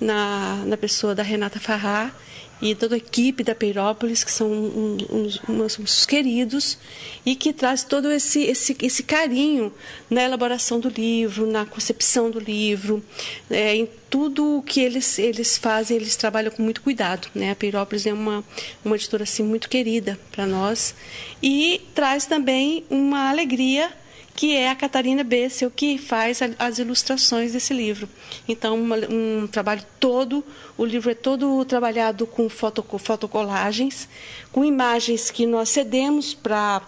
na, 0.00 0.62
na 0.64 0.76
pessoa 0.76 1.16
da 1.16 1.24
Renata 1.24 1.58
Farrar 1.58 2.14
e 2.62 2.74
toda 2.74 2.94
a 2.94 2.98
equipe 2.98 3.42
da 3.42 3.54
Peirópolis, 3.54 4.24
que 4.24 4.30
são 4.30 4.50
uns, 4.50 5.40
uns, 5.48 5.78
uns, 5.78 6.06
queridos, 6.06 6.78
e 7.24 7.34
que 7.34 7.52
traz 7.52 7.84
todo 7.84 8.10
esse, 8.10 8.42
esse, 8.42 8.76
esse 8.80 9.02
carinho 9.02 9.72
na 10.08 10.22
elaboração 10.22 10.80
do 10.80 10.88
livro, 10.88 11.46
na 11.46 11.66
concepção 11.66 12.30
do 12.30 12.38
livro, 12.38 13.04
é, 13.50 13.74
em 13.74 13.88
tudo 14.08 14.58
o 14.58 14.62
que 14.62 14.80
eles, 14.80 15.18
eles 15.18 15.58
fazem, 15.58 15.96
eles 15.96 16.16
trabalham 16.16 16.50
com 16.50 16.62
muito 16.62 16.80
cuidado. 16.80 17.28
Né? 17.34 17.50
A 17.50 17.56
Peirópolis 17.56 18.06
é 18.06 18.12
uma, 18.12 18.44
uma 18.84 18.96
editora 18.96 19.24
assim, 19.24 19.42
muito 19.42 19.68
querida 19.68 20.18
para 20.30 20.46
nós 20.46 20.94
e 21.42 21.80
traz 21.94 22.24
também 22.26 22.84
uma 22.88 23.28
alegria 23.28 23.92
que 24.34 24.56
é 24.56 24.68
a 24.68 24.74
Catarina 24.74 25.22
Bessel, 25.22 25.70
que 25.70 25.96
faz 25.96 26.40
as 26.58 26.78
ilustrações 26.78 27.52
desse 27.52 27.72
livro. 27.72 28.08
Então, 28.48 28.76
um 29.10 29.46
trabalho 29.46 29.82
todo, 30.00 30.44
o 30.76 30.84
livro 30.84 31.10
é 31.10 31.14
todo 31.14 31.64
trabalhado 31.64 32.26
com 32.26 32.48
foto, 32.48 32.84
fotocolagens, 32.98 34.08
com 34.50 34.64
imagens 34.64 35.30
que 35.30 35.46
nós 35.46 35.68
cedemos 35.68 36.34
para 36.34 36.82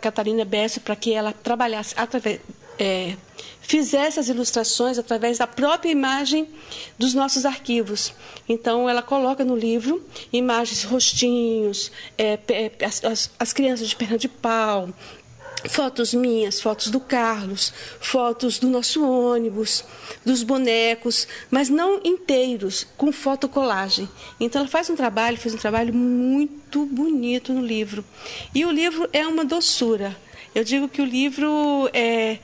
Catarina 0.00 0.44
Bessel, 0.44 0.82
para 0.82 0.96
que 0.96 1.12
ela 1.12 1.32
trabalhasse 1.32 1.94
através. 1.96 2.40
É, 2.78 3.16
fizesse 3.60 4.18
as 4.18 4.28
ilustrações 4.28 4.98
através 4.98 5.38
da 5.38 5.46
própria 5.46 5.90
imagem 5.90 6.48
dos 6.98 7.14
nossos 7.14 7.44
arquivos. 7.44 8.12
Então, 8.48 8.88
ela 8.88 9.02
coloca 9.02 9.44
no 9.44 9.54
livro 9.54 10.04
imagens, 10.32 10.82
rostinhos, 10.82 11.92
é, 12.18 12.38
as, 12.84 13.30
as 13.38 13.52
crianças 13.52 13.88
de 13.88 13.94
perna 13.94 14.18
de 14.18 14.28
pau, 14.28 14.88
fotos 15.68 16.12
minhas, 16.14 16.60
fotos 16.60 16.88
do 16.88 17.00
Carlos, 17.00 17.72
fotos 18.00 18.58
do 18.58 18.68
nosso 18.68 19.06
ônibus, 19.06 19.84
dos 20.24 20.42
bonecos, 20.42 21.26
mas 21.50 21.68
não 21.68 22.00
inteiros, 22.04 22.86
com 22.96 23.12
fotocolagem. 23.12 24.08
Então 24.40 24.60
ela 24.60 24.68
faz 24.68 24.90
um 24.90 24.96
trabalho, 24.96 25.36
fez 25.36 25.54
um 25.54 25.58
trabalho 25.58 25.94
muito 25.94 26.86
bonito 26.86 27.52
no 27.52 27.64
livro. 27.64 28.04
E 28.54 28.64
o 28.64 28.70
livro 28.70 29.08
é 29.12 29.26
uma 29.26 29.44
doçura. 29.44 30.16
Eu 30.54 30.64
digo 30.64 30.88
que 30.88 31.00
o 31.00 31.04
livro 31.04 31.88
é 31.92 32.38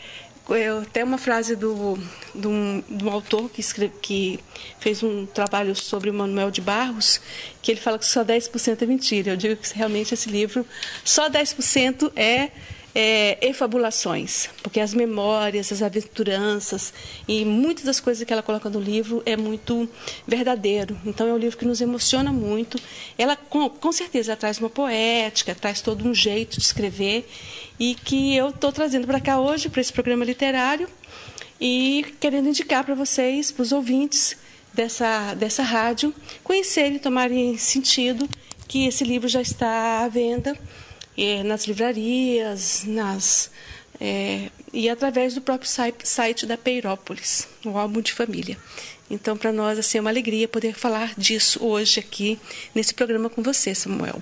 eu 0.54 0.84
tenho 0.86 1.06
uma 1.06 1.18
frase 1.18 1.54
do, 1.54 1.98
do, 2.34 2.48
um, 2.48 2.82
do 2.88 3.06
um 3.06 3.10
autor 3.10 3.50
que, 3.50 3.60
escreve, 3.60 3.92
que 4.00 4.40
fez 4.80 5.02
um 5.02 5.26
trabalho 5.26 5.76
sobre 5.76 6.08
o 6.08 6.14
Manuel 6.14 6.50
de 6.50 6.62
Barros, 6.62 7.20
que 7.60 7.70
ele 7.70 7.80
fala 7.80 7.98
que 7.98 8.06
só 8.06 8.24
10% 8.24 8.80
é 8.80 8.86
mentira. 8.86 9.32
Eu 9.32 9.36
digo 9.36 9.56
que 9.56 9.74
realmente 9.74 10.14
esse 10.14 10.30
livro, 10.30 10.64
só 11.04 11.28
10% 11.28 12.12
é 12.16 12.50
é, 13.00 13.38
porque 14.60 14.80
as 14.80 14.92
memórias, 14.92 15.70
as 15.70 15.82
aventuranças 15.82 16.92
e 17.28 17.44
muitas 17.44 17.84
das 17.84 18.00
coisas 18.00 18.26
que 18.26 18.32
ela 18.32 18.42
coloca 18.42 18.68
no 18.68 18.80
livro 18.80 19.22
é 19.24 19.36
muito 19.36 19.88
verdadeiro. 20.26 20.98
Então 21.06 21.28
é 21.28 21.32
um 21.32 21.38
livro 21.38 21.56
que 21.56 21.64
nos 21.64 21.80
emociona 21.80 22.32
muito. 22.32 22.76
Ela 23.16 23.36
com, 23.36 23.70
com 23.70 23.92
certeza 23.92 24.34
traz 24.34 24.58
uma 24.58 24.68
poética, 24.68 25.54
traz 25.54 25.80
todo 25.80 26.08
um 26.08 26.12
jeito 26.12 26.58
de 26.58 26.64
escrever 26.64 27.28
e 27.78 27.94
que 27.94 28.34
eu 28.34 28.48
estou 28.48 28.72
trazendo 28.72 29.06
para 29.06 29.20
cá 29.20 29.38
hoje 29.38 29.68
para 29.68 29.80
esse 29.80 29.92
programa 29.92 30.24
literário 30.24 30.88
e 31.60 32.04
querendo 32.18 32.48
indicar 32.48 32.82
para 32.82 32.96
vocês, 32.96 33.52
para 33.52 33.62
os 33.62 33.70
ouvintes 33.70 34.36
dessa 34.74 35.34
dessa 35.34 35.62
rádio, 35.62 36.12
conhecerem, 36.42 36.98
tomarem 36.98 37.56
sentido 37.58 38.28
que 38.66 38.88
esse 38.88 39.04
livro 39.04 39.28
já 39.28 39.40
está 39.40 40.02
à 40.02 40.08
venda 40.08 40.58
nas 41.44 41.66
livrarias, 41.66 42.84
nas, 42.86 43.50
é, 44.00 44.50
e 44.72 44.88
através 44.88 45.34
do 45.34 45.40
próprio 45.40 45.68
site 46.04 46.46
da 46.46 46.56
Peirópolis, 46.56 47.48
o 47.64 47.76
álbum 47.76 48.00
de 48.00 48.12
família. 48.12 48.56
Então, 49.10 49.36
para 49.36 49.50
nós, 49.50 49.78
assim, 49.78 49.98
é 49.98 50.00
uma 50.00 50.10
alegria 50.10 50.46
poder 50.46 50.74
falar 50.74 51.14
disso 51.16 51.64
hoje 51.64 51.98
aqui 51.98 52.38
nesse 52.74 52.92
programa 52.92 53.30
com 53.30 53.42
você, 53.42 53.74
Samuel. 53.74 54.20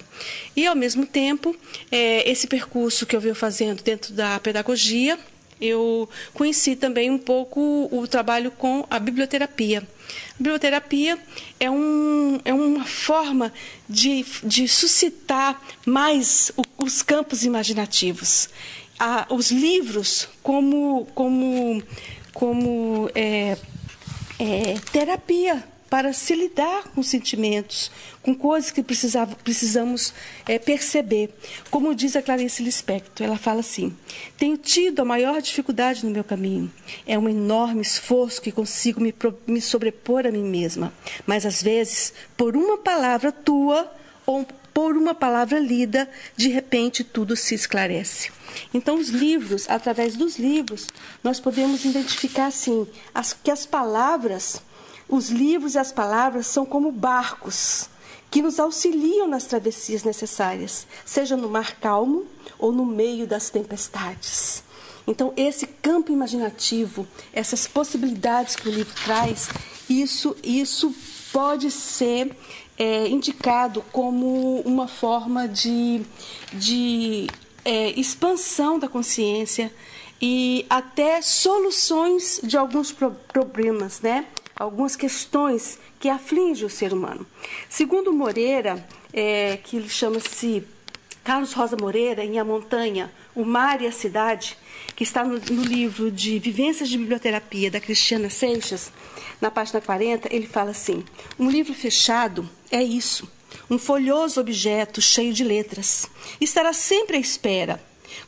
E, 0.55 0.65
ao 0.67 0.77
mesmo 0.77 1.05
tempo, 1.05 1.57
é, 1.91 2.29
esse 2.31 2.47
percurso 2.47 3.05
que 3.05 3.17
eu 3.17 3.21
venho 3.21 3.35
fazendo 3.35 3.83
dentro 3.83 4.13
da 4.15 4.39
pedagogia, 4.39 5.19
eu 5.61 6.09
conheci 6.33 6.77
também 6.77 7.11
um 7.11 7.19
pouco 7.19 7.89
o 7.91 8.07
trabalho 8.07 8.51
com 8.53 8.87
a 8.89 8.99
biblioterapia. 8.99 9.83
A 10.09 10.37
biblioterapia 10.39 11.19
é, 11.59 11.71
um, 11.71 12.41
é 12.45 12.53
uma 12.53 12.85
forma 12.85 13.53
de, 13.89 14.25
de 14.43 14.69
suscitar 14.69 15.61
mais 15.85 16.53
o, 16.57 16.63
os 16.85 17.03
campos 17.03 17.45
imaginativos. 17.45 18.49
Ah, 18.99 19.27
os 19.31 19.51
livros 19.51 20.29
como, 20.43 21.07
como, 21.15 21.83
como 22.33 23.11
é, 23.15 23.57
é, 24.39 24.75
terapia 24.93 25.65
para 25.89 26.13
se 26.13 26.35
lidar 26.35 26.89
com 26.89 27.03
sentimentos, 27.03 27.91
com 28.23 28.35
coisas 28.35 28.71
que 28.71 28.83
precisamos 28.83 30.13
é, 30.47 30.59
perceber. 30.59 31.31
Como 31.71 31.95
diz 31.95 32.17
a 32.17 32.23
Clarice 32.23 32.63
Lispector, 32.63 33.27
ela 33.27 33.39
fala 33.39 33.61
assim: 33.61 33.97
Tenho 34.37 34.57
tido 34.57 35.01
a 35.01 35.05
maior 35.05 35.41
dificuldade 35.41 36.05
no 36.05 36.11
meu 36.11 36.25
caminho. 36.25 36.73
É 37.07 37.19
um 37.19 37.29
enorme 37.29 37.83
esforço 37.83 38.43
que 38.43 38.53
consigo 38.53 39.01
me, 39.01 39.15
me 39.47 39.61
sobrepor 39.61 40.27
a 40.27 40.31
mim 40.31 40.45
mesma. 40.45 40.93
Mas 41.25 41.47
às 41.47 41.63
vezes, 41.63 42.13
por 42.37 42.57
uma 42.57 42.79
palavra 42.79 43.31
tua 43.31 43.91
ou 44.25 44.45
por 44.75 44.95
uma 44.95 45.15
palavra 45.15 45.59
lida, 45.59 46.07
de 46.37 46.49
repente 46.49 47.03
tudo 47.03 47.35
se 47.35 47.55
esclarece. 47.55 48.31
Então, 48.75 48.99
os 48.99 49.09
livros, 49.09 49.69
através 49.71 50.17
dos 50.17 50.39
livros, 50.39 50.87
nós 51.25 51.41
podemos 51.41 51.85
identificar 51.85 52.47
assim 52.47 52.87
as, 53.15 53.33
que 53.33 53.51
as 53.51 53.65
palavras 53.65 54.61
os 55.09 55.31
livros 55.31 55.75
e 55.75 55.79
as 55.79 55.93
palavras 55.93 56.47
são 56.47 56.67
como 56.67 56.91
barcos 56.91 57.89
que 58.31 58.43
nos 58.43 58.59
auxiliam 58.59 59.29
nas 59.29 59.45
travessias 59.45 60.03
necessárias, 60.03 60.87
seja 61.05 61.37
no 61.37 61.49
mar 61.49 61.77
calmo 61.77 62.27
ou 62.59 62.73
no 62.73 62.85
meio 62.85 63.27
das 63.27 63.51
tempestades. 63.51 64.65
Então, 65.07 65.33
esse 65.37 65.67
campo 65.67 66.11
imaginativo, 66.11 67.07
essas 67.33 67.67
possibilidades 67.67 68.57
que 68.57 68.69
o 68.69 68.73
livro 68.73 68.93
traz, 69.05 69.49
isso, 69.89 70.37
isso 70.43 70.93
pode 71.33 71.71
ser 71.71 72.37
é, 72.77 73.07
indicado 73.07 73.83
como 73.93 74.61
uma 74.63 74.89
forma 74.89 75.47
de, 75.47 76.03
de 76.53 77.29
é, 77.65 77.91
expansão 77.91 78.79
da 78.79 78.89
consciência 78.89 79.73
e 80.21 80.67
até 80.69 81.23
soluções 81.23 82.41
de 82.43 82.57
alguns 82.57 82.93
problemas, 82.93 84.01
né? 84.01 84.27
Algumas 84.59 84.97
questões 84.97 85.79
que 86.01 86.09
afligem 86.09 86.67
o 86.67 86.71
ser 86.71 86.93
humano. 86.93 87.27
Segundo 87.69 88.13
Moreira, 88.13 88.85
é, 89.13 89.59
que 89.63 89.87
chama-se 89.89 90.65
Carlos 91.23 91.53
Rosa 91.53 91.77
Moreira, 91.77 92.25
em 92.25 92.39
A 92.39 92.45
Montanha, 92.45 93.13
o 93.35 93.45
Mar 93.45 93.83
e 93.83 93.87
a 93.87 93.93
Cidade, 93.93 94.57
que 94.95 95.05
está 95.05 95.23
no, 95.25 95.39
no 95.39 95.63
livro 95.63 96.11
de 96.11 96.39
Vivências 96.39 96.89
de 96.89 96.97
Biblioterapia 96.97 97.71
da 97.71 97.81
Cristiana 97.81 98.31
Seixas, 98.31 98.91
na 99.41 99.51
página 99.51 99.81
40, 99.81 100.35
ele 100.35 100.47
fala 100.47 100.71
assim: 100.71 101.05
um 101.39 101.51
livro 101.51 101.75
fechado 101.75 102.49
é 102.71 102.83
isso, 102.83 103.31
um 103.69 103.79
folhoso 103.79 104.41
objeto 104.41 105.03
cheio 105.03 105.33
de 105.33 105.45
letras. 105.45 106.09
Estará 106.41 106.73
sempre 106.73 107.17
à 107.17 107.21
espera. 107.21 107.81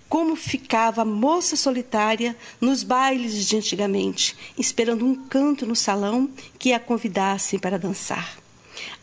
Como 0.08 0.34
ficava 0.36 1.02
a 1.02 1.04
moça 1.04 1.56
solitária 1.56 2.36
nos 2.60 2.82
bailes 2.82 3.46
de 3.46 3.56
antigamente, 3.56 4.36
esperando 4.58 5.04
um 5.04 5.14
canto 5.14 5.66
no 5.66 5.76
salão 5.76 6.30
que 6.58 6.72
a 6.72 6.80
convidassem 6.80 7.58
para 7.58 7.78
dançar. 7.78 8.38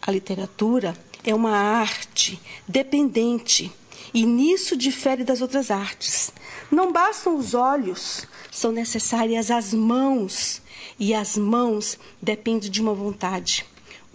A 0.01 0.11
literatura 0.11 0.97
é 1.23 1.33
uma 1.33 1.55
arte 1.55 2.39
dependente 2.67 3.71
e 4.13 4.25
nisso 4.25 4.75
difere 4.75 5.23
das 5.23 5.41
outras 5.41 5.69
artes. 5.69 6.31
Não 6.71 6.91
bastam 6.91 7.35
os 7.35 7.53
olhos, 7.53 8.25
são 8.51 8.71
necessárias 8.71 9.51
as 9.51 9.73
mãos, 9.73 10.61
e 10.99 11.13
as 11.13 11.37
mãos 11.37 11.97
dependem 12.21 12.69
de 12.69 12.81
uma 12.81 12.93
vontade. 12.93 13.65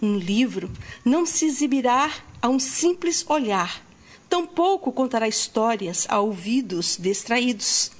Um 0.01 0.17
livro 0.17 0.71
não 1.05 1.25
se 1.25 1.45
exibirá 1.45 2.11
a 2.41 2.49
um 2.49 2.59
simples 2.59 3.23
olhar, 3.29 3.85
tampouco 4.31 4.93
contará 4.93 5.27
histórias 5.27 6.07
a 6.07 6.21
ouvidos 6.21 6.95
distraídos. 6.97 7.91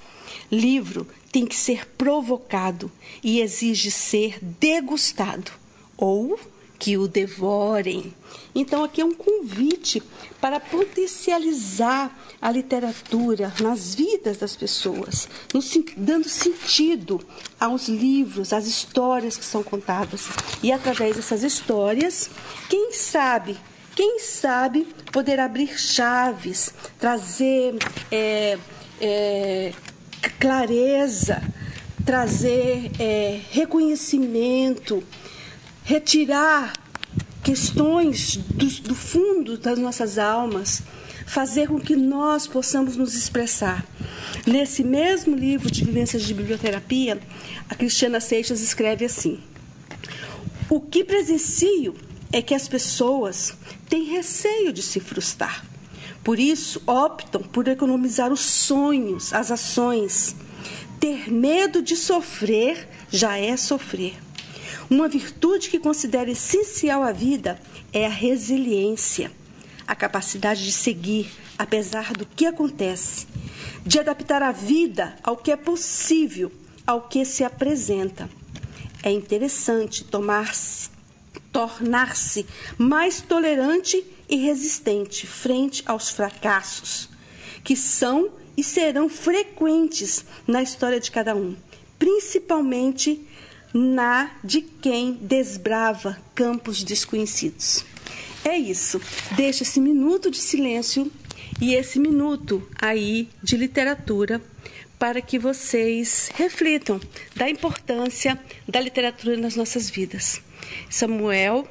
Livro 0.49 1.05
tem 1.29 1.45
que 1.45 1.57
ser 1.57 1.85
provocado 1.97 2.89
e 3.21 3.41
exige 3.41 3.91
ser 3.91 4.39
degustado 4.41 5.51
ou 5.97 6.39
que 6.79 6.97
o 6.97 7.05
devorem. 7.05 8.13
Então, 8.55 8.83
aqui 8.83 9.01
é 9.01 9.05
um 9.05 9.13
convite 9.13 10.01
para 10.39 10.59
potencializar 10.59 12.17
a 12.41 12.49
literatura 12.49 13.53
nas 13.59 13.93
vidas 13.93 14.37
das 14.37 14.55
pessoas, 14.55 15.27
dando 15.97 16.29
sentido 16.29 17.21
aos 17.59 17.89
livros, 17.89 18.53
às 18.53 18.65
histórias 18.65 19.35
que 19.35 19.45
são 19.45 19.61
contadas. 19.61 20.27
E 20.63 20.71
através 20.71 21.17
dessas 21.17 21.43
histórias, 21.43 22.29
quem 22.69 22.93
sabe, 22.93 23.57
quem 24.01 24.17
sabe 24.17 24.87
poder 25.11 25.39
abrir 25.39 25.79
chaves, 25.79 26.73
trazer 26.97 27.75
é, 28.11 28.57
é, 28.99 29.73
clareza, 30.39 31.39
trazer 32.03 32.89
é, 32.97 33.39
reconhecimento 33.51 35.03
retirar 35.83 36.73
questões 37.43 38.37
do, 38.37 38.65
do 38.81 38.95
fundo 38.95 39.55
das 39.55 39.77
nossas 39.77 40.17
almas, 40.17 40.81
fazer 41.27 41.67
com 41.67 41.79
que 41.79 41.95
nós 41.95 42.47
possamos 42.47 42.97
nos 42.97 43.13
expressar. 43.13 43.85
Nesse 44.47 44.83
mesmo 44.83 45.35
livro 45.35 45.69
de 45.69 45.85
Vivências 45.85 46.23
de 46.23 46.33
Biblioterapia, 46.33 47.19
a 47.69 47.75
Cristiana 47.75 48.19
Seixas 48.19 48.61
escreve 48.61 49.05
assim: 49.05 49.39
O 50.67 50.81
que 50.81 51.03
presencio 51.03 51.93
é 52.31 52.41
que 52.41 52.53
as 52.53 52.67
pessoas 52.67 53.53
têm 53.89 54.05
receio 54.05 54.71
de 54.71 54.81
se 54.81 54.99
frustrar. 54.99 55.65
Por 56.23 56.39
isso, 56.39 56.81
optam 56.85 57.41
por 57.41 57.67
economizar 57.67 58.31
os 58.31 58.41
sonhos, 58.41 59.33
as 59.33 59.51
ações. 59.51 60.35
Ter 60.99 61.31
medo 61.31 61.81
de 61.81 61.95
sofrer 61.95 62.87
já 63.09 63.37
é 63.37 63.57
sofrer. 63.57 64.13
Uma 64.89 65.07
virtude 65.07 65.69
que 65.69 65.79
considero 65.79 66.29
essencial 66.29 67.01
à 67.01 67.11
vida 67.11 67.59
é 67.91 68.05
a 68.05 68.09
resiliência, 68.09 69.31
a 69.87 69.95
capacidade 69.95 70.63
de 70.63 70.71
seguir 70.71 71.31
apesar 71.61 72.13
do 72.13 72.25
que 72.25 72.47
acontece, 72.47 73.27
de 73.85 73.99
adaptar 73.99 74.41
a 74.41 74.51
vida 74.51 75.15
ao 75.23 75.37
que 75.37 75.51
é 75.51 75.55
possível, 75.55 76.51
ao 76.87 77.01
que 77.01 77.23
se 77.23 77.43
apresenta. 77.43 78.27
É 79.03 79.11
interessante 79.11 80.03
tomar-se, 80.03 80.89
tornar-se 81.51 82.45
mais 82.77 83.21
tolerante 83.21 84.03
e 84.29 84.37
resistente 84.37 85.27
frente 85.27 85.83
aos 85.85 86.09
fracassos, 86.09 87.09
que 87.63 87.75
são 87.75 88.31
e 88.55 88.63
serão 88.63 89.09
frequentes 89.09 90.25
na 90.47 90.61
história 90.61 90.99
de 90.99 91.11
cada 91.11 91.35
um, 91.35 91.55
principalmente 91.97 93.25
na 93.73 94.31
de 94.43 94.61
quem 94.61 95.13
desbrava 95.13 96.17
campos 96.35 96.83
desconhecidos. 96.83 97.85
É 98.43 98.57
isso. 98.57 98.99
Deixa 99.35 99.63
esse 99.63 99.79
minuto 99.79 100.31
de 100.31 100.37
silêncio 100.37 101.11
e 101.61 101.75
esse 101.75 101.99
minuto 101.99 102.67
aí 102.81 103.29
de 103.41 103.55
literatura 103.55 104.41
para 104.97 105.21
que 105.21 105.39
vocês 105.39 106.29
reflitam 106.35 106.99
da 107.35 107.49
importância 107.49 108.39
da 108.67 108.79
literatura 108.79 109.37
nas 109.37 109.55
nossas 109.55 109.89
vidas. 109.89 110.41
Samuel, 110.89 111.67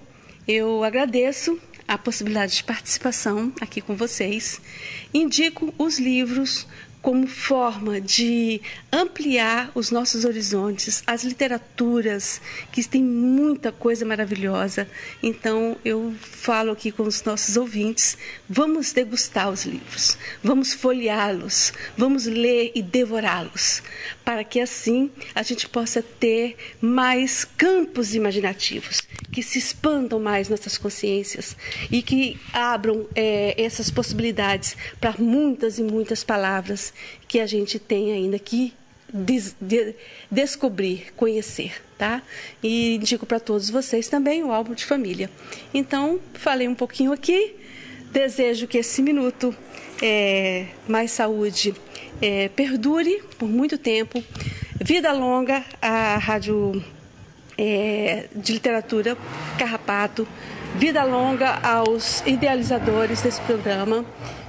eu 0.47 0.83
agradeço 0.85 1.59
a 1.87 1.99
possibilidade 1.99 2.57
de 2.57 2.65
participação 2.65 3.53
aqui 3.61 3.81
com 3.81 3.97
vocês. 3.97 4.61
Indico 5.13 5.75
os 5.77 5.99
livros 5.99 6.67
como 7.03 7.27
forma 7.27 8.01
de 8.01 8.61
ampliar 8.93 9.71
os 9.75 9.91
nossos 9.91 10.25
horizontes, 10.25 11.03
as 11.07 11.25
literaturas, 11.25 12.41
que 12.71 12.87
tem 12.87 13.03
muita 13.03 13.73
coisa 13.73 14.05
maravilhosa. 14.05 14.87
Então, 15.23 15.77
eu 15.85 16.15
falo 16.21 16.73
aqui 16.73 16.93
com 16.93 17.05
os 17.05 17.23
nossos 17.23 17.57
ouvintes: 17.57 18.19
vamos 18.49 18.93
degustar 18.93 19.51
os 19.51 19.65
livros, 19.65 20.19
vamos 20.43 20.75
folheá-los, 20.75 21.73
vamos 21.97 22.27
ler 22.27 22.73
e 22.75 22.83
devorá-los, 22.83 23.83
para 24.31 24.45
que 24.45 24.61
assim 24.61 25.11
a 25.35 25.43
gente 25.43 25.69
possa 25.69 26.01
ter 26.01 26.57
mais 26.81 27.45
campos 27.45 28.15
imaginativos, 28.15 29.03
que 29.33 29.43
se 29.43 29.59
expandam 29.59 30.21
mais 30.21 30.49
nossas 30.49 30.79
consciências 30.79 31.57
e 31.91 32.01
que 32.01 32.39
abram 32.53 33.09
é, 33.17 33.61
essas 33.61 33.91
possibilidades 33.91 34.77
para 35.01 35.17
muitas 35.19 35.81
e 35.81 35.83
muitas 35.83 36.23
palavras 36.23 36.95
que 37.27 37.41
a 37.41 37.47
gente 37.47 37.81
tem 37.81 38.13
ainda 38.13 38.39
que 38.39 38.73
des, 39.13 39.57
de, 39.61 39.97
descobrir, 40.31 41.13
conhecer, 41.17 41.83
tá? 41.99 42.23
E 42.63 42.95
indico 42.95 43.27
para 43.27 43.41
todos 43.41 43.69
vocês 43.69 44.09
também 44.09 44.45
o 44.45 44.53
álbum 44.53 44.75
de 44.75 44.85
família. 44.85 45.29
Então, 45.75 46.21
falei 46.35 46.69
um 46.69 46.75
pouquinho 46.77 47.11
aqui, 47.11 47.57
desejo 48.13 48.69
que 48.69 48.79
esse 48.79 49.03
minuto 49.03 49.53
é, 50.01 50.67
mais 50.87 51.11
saúde 51.11 51.75
é, 52.21 52.49
perdure 52.49 53.23
por 53.39 53.49
muito 53.49 53.79
tempo. 53.79 54.23
Vida 54.81 55.13
longa 55.13 55.65
à 55.81 56.17
Rádio 56.17 56.83
é, 57.57 58.29
de 58.35 58.53
Literatura 58.53 59.17
Carrapato. 59.59 60.27
Vida 60.77 61.03
longa 61.03 61.59
aos 61.63 62.21
idealizadores 62.27 63.23
desse 63.23 63.41
programa 63.43 64.05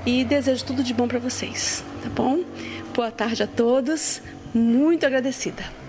e 0.05 0.23
desejo 0.23 0.63
tudo 0.65 0.83
de 0.83 0.93
bom 0.93 1.07
para 1.07 1.19
vocês, 1.19 1.83
tá 2.03 2.09
bom? 2.09 2.43
Boa 2.93 3.09
tarde 3.09 3.41
a 3.41 3.47
todos, 3.47 4.21
muito 4.53 5.05
agradecida. 5.05 5.80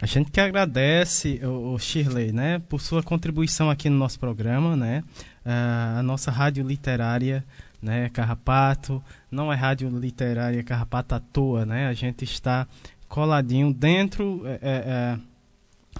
A 0.00 0.06
gente 0.06 0.30
que 0.30 0.40
agradece 0.40 1.40
o, 1.44 1.78
Shirley, 1.78 2.32
né, 2.32 2.60
por 2.68 2.80
sua 2.80 3.02
contribuição 3.02 3.70
aqui 3.70 3.88
no 3.88 3.96
nosso 3.96 4.18
programa, 4.18 4.76
né, 4.76 5.02
uh, 5.46 5.98
a 5.98 6.02
nossa 6.02 6.30
rádio 6.30 6.66
literária, 6.66 7.44
né, 7.80 8.08
Carrapato, 8.08 9.02
não 9.30 9.52
é 9.52 9.56
rádio 9.56 9.88
literária 9.88 10.62
Carrapato 10.64 11.14
à 11.14 11.20
toa, 11.20 11.64
né, 11.64 11.86
a 11.86 11.92
gente 11.92 12.24
está 12.24 12.66
coladinho 13.08 13.72
dentro, 13.72 14.42
é, 14.46 14.58
é, 14.60 15.18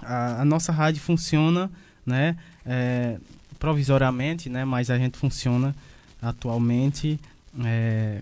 a, 0.01 0.41
a, 0.41 0.45
nossa 0.45 0.73
rádio 0.73 1.01
funciona, 1.01 1.71
né, 2.05 2.35
é, 2.65 3.17
provisoriamente, 3.57 4.49
né, 4.49 4.65
mas 4.65 4.89
a 4.89 4.97
gente 4.97 5.17
funciona 5.17 5.73
atualmente 6.21 7.17
é, 7.63 8.19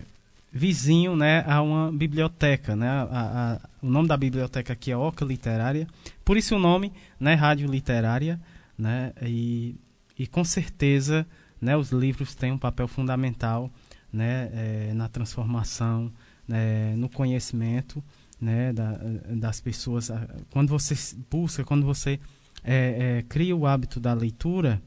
vizinho 0.54 1.16
né, 1.16 1.44
a 1.48 1.60
uma 1.60 1.90
biblioteca. 1.90 2.76
Né? 2.76 2.88
A, 2.88 3.02
a, 3.10 3.68
o 3.82 3.90
nome 3.90 4.06
da 4.06 4.16
biblioteca 4.16 4.72
aqui 4.72 4.92
é 4.92 4.96
Oca 4.96 5.24
Literária, 5.24 5.88
por 6.24 6.36
isso 6.36 6.54
o 6.54 6.58
nome, 6.60 6.92
né, 7.18 7.34
Rádio 7.34 7.68
Literária, 7.68 8.40
né, 8.78 9.12
e, 9.20 9.74
e 10.16 10.28
com 10.28 10.44
certeza 10.44 11.26
né, 11.60 11.76
os 11.76 11.90
livros 11.90 12.36
têm 12.36 12.52
um 12.52 12.58
papel 12.58 12.86
fundamental 12.86 13.68
né, 14.12 14.48
é, 14.52 14.94
na 14.94 15.08
transformação, 15.08 16.12
né, 16.46 16.94
no 16.94 17.08
conhecimento 17.08 18.02
né, 18.40 18.72
da, 18.72 18.96
das 19.30 19.60
pessoas. 19.60 20.10
Quando 20.50 20.68
você 20.68 20.94
busca, 21.28 21.64
quando 21.64 21.84
você 21.84 22.20
é, 22.62 23.18
é, 23.18 23.22
cria 23.22 23.56
o 23.56 23.66
hábito 23.66 23.98
da 23.98 24.14
leitura, 24.14 24.80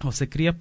você 0.00 0.24
cria 0.24 0.56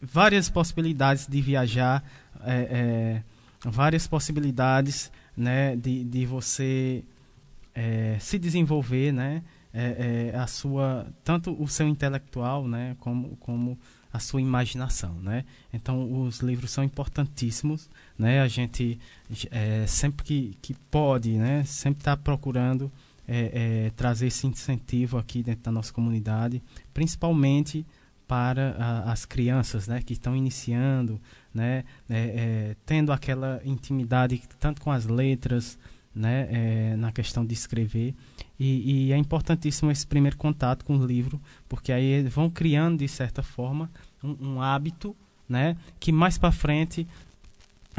várias 0.00 0.48
possibilidades 0.48 1.26
de 1.26 1.40
viajar, 1.42 2.02
é, 2.44 3.22
várias 3.64 4.06
possibilidades 4.06 5.10
né, 5.36 5.76
de, 5.76 6.04
de 6.04 6.26
você 6.26 7.04
é, 7.74 8.16
se 8.20 8.38
desenvolver, 8.38 9.12
né, 9.12 9.42
é, 9.72 10.30
é, 10.34 10.38
a 10.38 10.46
sua 10.46 11.06
tanto 11.24 11.56
o 11.60 11.66
seu 11.66 11.88
intelectual, 11.88 12.68
né, 12.68 12.96
como, 13.00 13.36
como 13.36 13.78
a 14.12 14.18
sua 14.18 14.42
imaginação, 14.42 15.14
né? 15.14 15.44
Então 15.72 16.22
os 16.22 16.40
livros 16.40 16.70
são 16.70 16.84
importantíssimos, 16.84 17.88
né? 18.18 18.42
A 18.42 18.48
gente 18.48 19.00
é, 19.50 19.86
sempre 19.86 20.22
que, 20.22 20.58
que 20.60 20.74
pode, 20.90 21.30
né? 21.38 21.64
Sempre 21.64 22.02
está 22.02 22.14
procurando 22.14 22.92
é, 23.26 23.86
é, 23.86 23.90
trazer 23.96 24.26
esse 24.26 24.46
incentivo 24.46 25.16
aqui 25.16 25.42
dentro 25.42 25.62
da 25.62 25.72
nossa 25.72 25.92
comunidade, 25.92 26.62
principalmente 26.92 27.86
para 28.32 28.74
a, 28.78 29.12
as 29.12 29.26
crianças, 29.26 29.86
né? 29.86 30.00
Que 30.00 30.14
estão 30.14 30.34
iniciando, 30.34 31.20
né? 31.52 31.84
É, 32.08 32.16
é, 32.16 32.76
tendo 32.86 33.12
aquela 33.12 33.60
intimidade 33.62 34.42
tanto 34.58 34.80
com 34.80 34.90
as 34.90 35.04
letras, 35.04 35.78
né? 36.14 36.48
É, 36.50 36.96
na 36.96 37.12
questão 37.12 37.44
de 37.44 37.52
escrever 37.52 38.14
e, 38.58 39.08
e, 39.08 39.12
é 39.12 39.18
importantíssimo 39.18 39.90
esse 39.90 40.06
primeiro 40.06 40.38
contato 40.38 40.82
com 40.82 40.96
o 40.96 41.04
livro, 41.04 41.38
porque 41.68 41.92
aí 41.92 42.22
vão 42.22 42.48
criando 42.48 43.00
de 43.00 43.08
certa 43.08 43.42
forma 43.42 43.90
um, 44.24 44.52
um 44.52 44.62
hábito, 44.62 45.14
né? 45.46 45.76
Que 46.00 46.10
mais 46.10 46.38
para 46.38 46.50
frente 46.50 47.06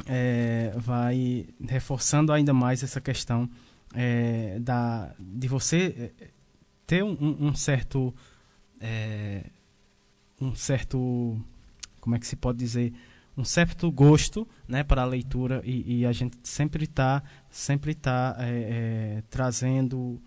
é, 0.08 0.74
vai 0.78 1.46
reforçando 1.70 2.34
ainda 2.34 2.56
mais 2.56 2.82
essa 2.82 3.00
questão 3.00 3.48
é, 3.94 4.58
da 4.60 5.14
de 5.20 5.48
você 5.48 6.12
é, 6.20 6.28
ter 6.88 7.04
um, 7.04 7.38
um 7.40 7.54
certo 7.54 8.12
é, 8.82 9.44
um 10.44 10.56
certo 10.56 11.39
como 12.00 12.16
é 12.16 12.20
que 12.20 12.28
se 12.28 12.36
pode 12.36 12.58
dizer 12.58 12.94
um 13.36 13.44
certo 13.44 13.91
gosto 13.91 14.48
né 14.68 14.84
para 14.84 15.02
a 15.02 15.06
leitura 15.06 15.62
e, 15.64 16.00
e 16.00 16.06
a 16.06 16.12
gente 16.12 16.38
sempre 16.44 16.84
está 16.84 17.24
sempre 17.50 17.96
tá 17.96 18.36
é, 18.39 18.44
é, 18.50 19.24
trazendo 19.30 20.22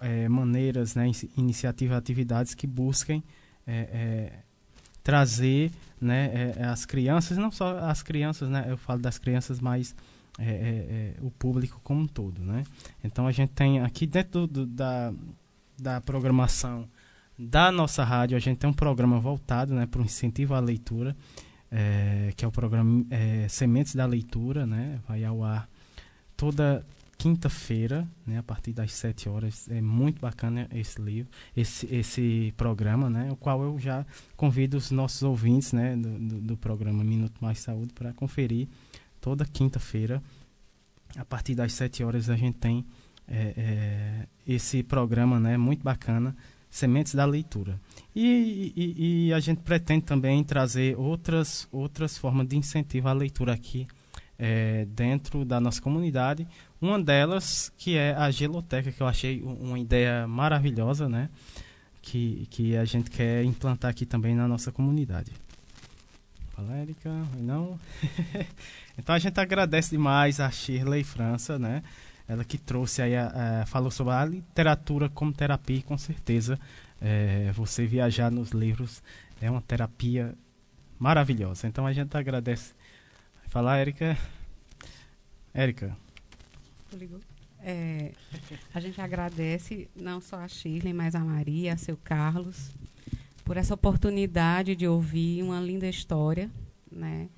é, 0.00 0.28
maneiras, 0.28 0.94
né, 0.94 1.10
iniciativas, 1.36 1.96
atividades 1.96 2.54
que 2.54 2.66
busquem 2.66 3.22
é, 3.66 3.72
é, 3.72 4.32
trazer 5.02 5.70
né, 6.00 6.54
é, 6.56 6.64
as 6.64 6.84
crianças, 6.84 7.38
não 7.38 7.50
só 7.50 7.78
as 7.78 8.02
crianças, 8.02 8.48
né, 8.48 8.66
eu 8.68 8.76
falo 8.76 9.00
das 9.00 9.18
crianças, 9.18 9.60
mas 9.60 9.94
o 11.20 11.30
público 11.32 11.78
como 11.84 12.00
um 12.00 12.06
todo. 12.06 12.40
Né? 12.40 12.64
Então 13.04 13.26
a 13.26 13.32
gente 13.32 13.50
tem 13.50 13.80
aqui 13.80 14.06
dentro 14.06 14.46
do, 14.46 14.64
da, 14.64 15.12
da 15.78 16.00
programação 16.00 16.88
da 17.40 17.72
nossa 17.72 18.04
rádio, 18.04 18.36
a 18.36 18.40
gente 18.40 18.58
tem 18.58 18.68
um 18.68 18.74
programa 18.74 19.18
voltado 19.18 19.74
né, 19.74 19.86
para 19.86 20.00
o 20.00 20.04
incentivo 20.04 20.54
à 20.54 20.60
leitura, 20.60 21.16
que 22.36 22.44
é 22.44 22.48
o 22.48 22.50
programa 22.50 23.06
Sementes 23.48 23.94
da 23.94 24.04
Leitura, 24.04 24.66
né, 24.66 24.98
vai 25.08 25.24
ao 25.24 25.44
ar 25.44 25.68
toda 26.36 26.84
quinta-feira, 27.20 28.08
né, 28.26 28.38
a 28.38 28.42
partir 28.42 28.72
das 28.72 28.92
7 28.94 29.28
horas. 29.28 29.68
É 29.68 29.80
muito 29.80 30.20
bacana 30.20 30.66
esse 30.72 31.00
livro, 31.00 31.30
esse, 31.54 31.86
esse 31.94 32.54
programa, 32.56 33.10
né, 33.10 33.30
o 33.30 33.36
qual 33.36 33.62
eu 33.62 33.78
já 33.78 34.06
convido 34.36 34.78
os 34.78 34.90
nossos 34.90 35.22
ouvintes 35.22 35.74
né, 35.74 35.94
do, 35.94 36.18
do, 36.18 36.40
do 36.40 36.56
programa 36.56 37.04
Minuto 37.04 37.36
Mais 37.38 37.58
Saúde 37.58 37.92
para 37.92 38.14
conferir 38.14 38.68
toda 39.20 39.44
quinta-feira. 39.44 40.22
A 41.14 41.24
partir 41.24 41.54
das 41.54 41.74
7 41.74 42.02
horas 42.02 42.30
a 42.30 42.36
gente 42.36 42.56
tem 42.56 42.86
é, 43.28 43.54
é, 43.54 44.26
esse 44.46 44.82
programa 44.82 45.38
né, 45.38 45.58
muito 45.58 45.82
bacana, 45.82 46.34
Sementes 46.70 47.14
da 47.14 47.24
Leitura. 47.24 47.80
E, 48.14 48.72
e, 48.76 49.26
e, 49.26 49.32
a 49.32 49.40
gente 49.40 49.58
pretende 49.58 50.04
também 50.04 50.42
trazer 50.44 50.96
outras, 50.96 51.66
outras 51.72 52.16
formas 52.16 52.46
de 52.46 52.56
incentivo 52.56 53.08
à 53.08 53.12
leitura 53.12 53.52
aqui 53.52 53.88
é, 54.38 54.86
dentro 54.86 55.44
da 55.44 55.60
nossa 55.60 55.82
comunidade. 55.82 56.46
Uma 56.80 57.02
delas 57.02 57.72
que 57.76 57.96
é 57.96 58.14
a 58.14 58.30
geloteca, 58.30 58.90
que 58.90 59.00
eu 59.00 59.06
achei 59.06 59.42
uma 59.42 59.78
ideia 59.78 60.26
maravilhosa, 60.26 61.08
né? 61.08 61.28
Que, 62.00 62.46
que 62.50 62.76
a 62.76 62.84
gente 62.84 63.10
quer 63.10 63.44
implantar 63.44 63.90
aqui 63.90 64.06
também 64.06 64.34
na 64.34 64.48
nossa 64.48 64.72
comunidade. 64.72 65.32
Fala, 66.60 66.76
Érica. 66.76 67.10
Não? 67.38 67.78
então 68.96 69.14
a 69.14 69.18
gente 69.18 69.38
agradece 69.38 69.90
demais 69.90 70.40
a 70.40 70.50
Shirley 70.50 71.04
França, 71.04 71.58
né? 71.58 71.82
Ela 72.30 72.44
que 72.44 72.56
trouxe 72.56 73.02
aí, 73.02 73.16
a, 73.16 73.62
a, 73.62 73.66
falou 73.66 73.90
sobre 73.90 74.12
a 74.12 74.24
literatura 74.24 75.08
como 75.08 75.32
terapia 75.32 75.78
e 75.78 75.82
com 75.82 75.98
certeza 75.98 76.56
é, 77.00 77.50
você 77.52 77.86
viajar 77.86 78.30
nos 78.30 78.50
livros 78.50 79.02
é 79.40 79.50
uma 79.50 79.60
terapia 79.60 80.32
maravilhosa. 80.96 81.66
Então 81.66 81.84
a 81.84 81.92
gente 81.92 82.16
agradece 82.16 82.72
Fala, 83.50 83.76
Érica. 83.76 84.16
Érica. 85.52 85.96
É, 87.58 88.12
a 88.72 88.78
gente 88.78 89.00
agradece 89.00 89.90
não 89.96 90.20
só 90.20 90.36
a 90.36 90.46
Shirley, 90.46 90.92
mas 90.92 91.16
a 91.16 91.24
Maria, 91.24 91.74
a 91.74 91.76
seu 91.76 91.96
Carlos, 91.96 92.70
por 93.44 93.56
essa 93.56 93.74
oportunidade 93.74 94.76
de 94.76 94.86
ouvir 94.86 95.42
uma 95.42 95.60
linda 95.60 95.88
história, 95.88 96.48
né? 96.92 97.28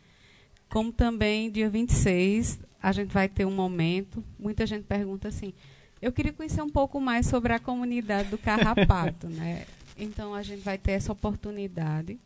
Como 0.68 0.92
também 0.92 1.50
dia 1.50 1.70
26 1.70 2.60
a 2.82 2.92
gente 2.92 3.12
vai 3.12 3.28
ter 3.28 3.44
um 3.44 3.50
momento, 3.50 4.24
muita 4.38 4.66
gente 4.66 4.84
pergunta 4.84 5.28
assim: 5.28 5.54
"Eu 6.00 6.12
queria 6.12 6.32
conhecer 6.32 6.62
um 6.62 6.68
pouco 6.68 7.00
mais 7.00 7.26
sobre 7.26 7.52
a 7.52 7.58
comunidade 7.58 8.28
do 8.28 8.38
Carrapato", 8.38 9.28
né? 9.30 9.64
Então 9.96 10.34
a 10.34 10.42
gente 10.42 10.62
vai 10.62 10.76
ter 10.76 10.92
essa 10.92 11.12
oportunidade 11.12 12.18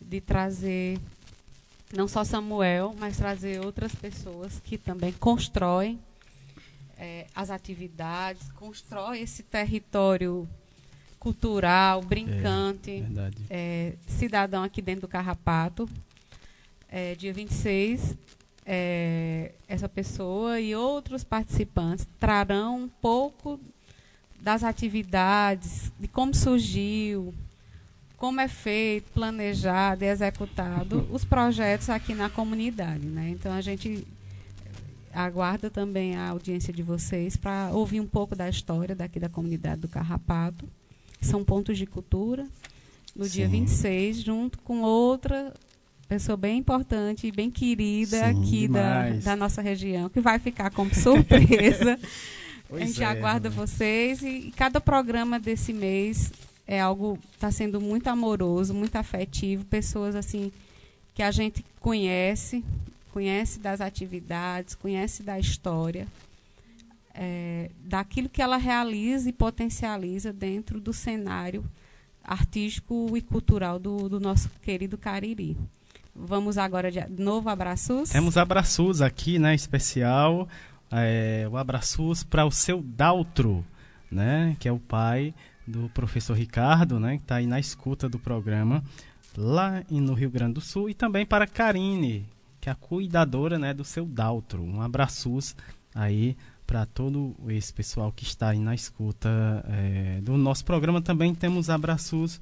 de 0.00 0.20
trazer 0.20 0.98
não 1.94 2.08
só 2.08 2.24
Samuel, 2.24 2.94
mas 2.98 3.16
trazer 3.16 3.64
outras 3.64 3.94
pessoas 3.94 4.60
que 4.64 4.76
também 4.76 5.12
constroem 5.12 6.00
é, 6.98 7.26
as 7.34 7.50
atividades, 7.50 8.50
constrói 8.52 9.20
esse 9.20 9.42
território 9.42 10.48
cultural, 11.18 12.02
brincante, 12.02 13.04
é, 13.50 13.94
é, 13.94 13.94
cidadão 14.06 14.62
aqui 14.62 14.80
dentro 14.80 15.02
do 15.02 15.08
Carrapato. 15.08 15.88
É, 16.88 17.14
dia 17.14 17.32
26, 17.32 18.16
é, 18.66 19.52
essa 19.68 19.88
pessoa 19.88 20.60
e 20.60 20.74
outros 20.74 21.22
participantes 21.22 22.06
trarão 22.18 22.82
um 22.82 22.88
pouco 22.88 23.60
das 24.40 24.64
atividades, 24.64 25.92
de 25.98 26.08
como 26.08 26.34
surgiu, 26.34 27.32
como 28.16 28.40
é 28.40 28.48
feito, 28.48 29.10
planejado 29.12 30.04
e 30.04 30.08
executado 30.08 31.06
os 31.12 31.24
projetos 31.24 31.88
aqui 31.88 32.14
na 32.14 32.28
comunidade. 32.28 33.06
Né? 33.06 33.30
Então 33.30 33.52
a 33.52 33.60
gente 33.60 34.06
aguarda 35.12 35.70
também 35.70 36.16
a 36.16 36.30
audiência 36.30 36.72
de 36.72 36.82
vocês 36.82 37.36
para 37.36 37.70
ouvir 37.72 38.00
um 38.00 38.06
pouco 38.06 38.34
da 38.34 38.48
história 38.48 38.94
daqui 38.94 39.20
da 39.20 39.28
comunidade 39.28 39.82
do 39.82 39.88
Carrapato. 39.88 40.68
São 41.20 41.44
pontos 41.44 41.78
de 41.78 41.86
cultura. 41.86 42.46
No 43.14 43.24
Sim. 43.24 43.30
dia 43.30 43.48
26, 43.48 44.22
junto 44.22 44.58
com 44.58 44.82
outra 44.82 45.54
pessoa 46.08 46.36
bem 46.36 46.58
importante 46.58 47.26
e 47.26 47.32
bem 47.32 47.50
querida 47.50 48.18
Sim, 48.18 48.24
aqui 48.24 48.68
da, 48.68 49.10
da, 49.10 49.36
nossa 49.36 49.60
região, 49.60 50.08
que 50.08 50.20
vai 50.20 50.38
ficar 50.38 50.70
como 50.70 50.92
surpresa. 50.94 51.98
a 52.72 52.78
gente 52.78 53.02
é, 53.02 53.06
aguarda 53.06 53.48
né? 53.48 53.54
vocês 53.54 54.22
e, 54.22 54.48
e 54.48 54.50
cada 54.52 54.80
programa 54.80 55.38
desse 55.38 55.72
mês 55.72 56.32
é 56.66 56.80
algo 56.80 57.18
está 57.32 57.50
sendo 57.50 57.80
muito 57.80 58.08
amoroso, 58.08 58.74
muito 58.74 58.96
afetivo, 58.96 59.64
pessoas 59.64 60.16
assim 60.16 60.52
que 61.14 61.22
a 61.22 61.30
gente 61.30 61.64
conhece, 61.80 62.64
conhece 63.12 63.58
das 63.58 63.80
atividades, 63.80 64.74
conhece 64.74 65.22
da 65.22 65.38
história, 65.38 66.06
é, 67.14 67.70
daquilo 67.80 68.28
que 68.28 68.42
ela 68.42 68.56
realiza 68.56 69.28
e 69.28 69.32
potencializa 69.32 70.32
dentro 70.32 70.78
do 70.78 70.92
cenário 70.92 71.64
artístico 72.22 73.16
e 73.16 73.22
cultural 73.22 73.78
do, 73.78 74.08
do 74.08 74.20
nosso 74.20 74.50
querido 74.60 74.98
Cariri. 74.98 75.56
Vamos 76.18 76.56
agora 76.56 76.90
de 76.90 77.22
novo 77.22 77.48
abraços. 77.48 78.10
Temos 78.10 78.36
abraços 78.36 79.02
aqui, 79.02 79.38
né, 79.38 79.54
especial. 79.54 80.48
É, 80.90 81.46
o 81.50 81.56
abraços 81.56 82.24
para 82.24 82.46
o 82.46 82.50
seu 82.50 82.80
Daltro, 82.82 83.64
né, 84.10 84.56
que 84.58 84.68
é 84.68 84.72
o 84.72 84.78
pai 84.78 85.34
do 85.66 85.88
professor 85.90 86.34
Ricardo, 86.34 86.98
né, 86.98 87.16
que 87.16 87.24
está 87.24 87.36
aí 87.36 87.46
na 87.46 87.58
escuta 87.58 88.08
do 88.08 88.18
programa, 88.18 88.82
lá 89.36 89.82
no 89.90 90.14
Rio 90.14 90.30
Grande 90.30 90.54
do 90.54 90.60
Sul, 90.60 90.88
e 90.88 90.94
também 90.94 91.26
para 91.26 91.46
Karine, 91.46 92.26
que 92.60 92.68
é 92.68 92.72
a 92.72 92.76
cuidadora 92.76 93.58
né, 93.58 93.74
do 93.74 93.84
seu 93.84 94.06
Daltro. 94.06 94.62
Um 94.62 94.80
abraço 94.80 95.38
aí 95.94 96.36
para 96.66 96.86
todo 96.86 97.34
esse 97.48 97.72
pessoal 97.72 98.10
que 98.10 98.24
está 98.24 98.50
aí 98.50 98.58
na 98.58 98.74
escuta 98.74 99.64
é, 99.68 100.20
do 100.22 100.36
nosso 100.36 100.64
programa. 100.64 101.00
Também 101.00 101.34
temos 101.34 101.70
abraços 101.70 102.40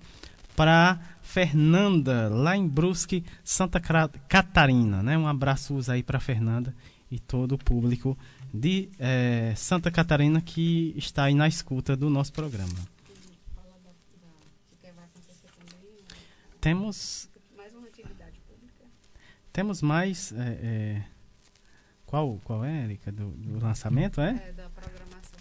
para 0.56 0.98
Fernanda, 1.24 2.28
lá 2.28 2.56
em 2.56 2.68
Brusque, 2.68 3.24
Santa 3.42 3.80
Catarina. 3.80 5.02
Né? 5.02 5.18
Um 5.18 5.26
abraço 5.26 5.76
aí 5.88 6.02
para 6.02 6.20
Fernanda 6.20 6.72
e 7.10 7.18
todo 7.18 7.56
o 7.56 7.58
público 7.58 8.16
de 8.52 8.88
é, 9.00 9.52
Santa 9.56 9.90
Catarina 9.90 10.40
que 10.40 10.94
está 10.96 11.24
aí 11.24 11.34
na 11.34 11.48
escuta 11.48 11.96
do 11.96 12.08
nosso 12.08 12.32
programa. 12.32 12.94
temos. 16.64 17.28
Mais 17.54 17.74
uma 17.74 17.86
atividade 17.86 18.40
pública. 18.48 18.84
Temos 19.52 19.82
mais. 19.82 20.32
É, 20.32 20.58
é, 20.62 21.04
qual, 22.06 22.40
qual 22.42 22.64
é, 22.64 22.84
Erika? 22.84 23.12
Do, 23.12 23.28
do, 23.32 23.62
lançamento, 23.62 24.18
é? 24.18 24.30
É, 24.48 24.52
da 24.52 24.70
programação 24.70 25.40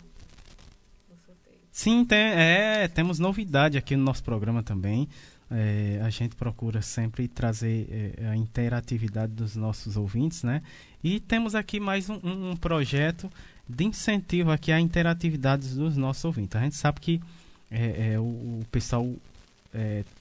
do 1.09 1.15
sorteio. 1.15 1.59
Sim, 1.71 2.03
tem, 2.03 2.19
é, 2.19 2.89
temos 2.89 3.19
novidade 3.19 3.77
aqui 3.77 3.95
no 3.95 4.03
nosso 4.03 4.21
programa 4.21 4.61
também. 4.61 5.07
É, 5.53 5.99
a 6.01 6.09
gente 6.09 6.35
procura 6.35 6.81
sempre 6.81 7.27
trazer 7.27 7.87
é, 8.17 8.27
a 8.27 8.35
interatividade 8.35 9.31
dos 9.33 9.55
nossos 9.55 9.95
ouvintes, 9.95 10.43
né? 10.43 10.63
E 11.03 11.19
temos 11.19 11.53
aqui 11.53 11.79
mais 11.79 12.09
um, 12.09 12.19
um, 12.23 12.55
projeto 12.55 13.29
de 13.69 13.83
incentivo 13.83 14.51
aqui 14.51 14.71
à 14.71 14.79
interatividade 14.79 15.75
dos 15.75 15.95
nossos 15.95 16.25
ouvintes. 16.25 16.55
A 16.55 16.61
gente 16.61 16.75
sabe 16.75 16.99
que 16.99 17.21
é, 17.69 18.13
é 18.13 18.19
o, 18.19 18.23
o, 18.23 18.65
pessoal 18.71 19.07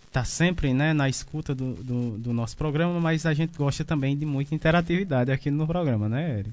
está 0.06 0.20
é, 0.20 0.24
sempre 0.24 0.74
né, 0.74 0.92
na 0.92 1.08
escuta 1.08 1.54
do, 1.54 1.74
do, 1.74 2.18
do, 2.18 2.32
nosso 2.32 2.56
programa, 2.56 3.00
mas 3.00 3.24
a 3.24 3.32
gente 3.32 3.56
gosta 3.56 3.84
também 3.84 4.16
de 4.16 4.26
muita 4.26 4.54
interatividade 4.54 5.30
aqui 5.30 5.50
no 5.50 5.66
programa, 5.66 6.08
né, 6.08 6.40
Eric? 6.40 6.52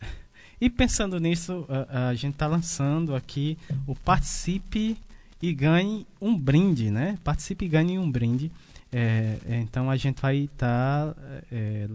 E 0.60 0.68
pensando 0.68 1.18
nisso, 1.18 1.64
a, 1.88 2.08
a 2.08 2.14
gente 2.14 2.34
está 2.34 2.46
lançando 2.46 3.14
aqui 3.14 3.56
o 3.86 3.94
Participe 3.94 4.96
e 5.42 5.52
ganhe 5.52 6.06
um 6.20 6.36
brinde, 6.36 6.90
né? 6.90 7.18
Participe 7.24 7.64
e 7.64 7.68
ganhe 7.68 7.98
um 7.98 8.10
brinde. 8.10 8.50
É, 8.92 9.38
então 9.48 9.88
a 9.88 9.96
gente 9.96 10.20
vai 10.20 10.36
estar 10.38 11.14
tá, 11.14 11.16
é, 11.50 11.86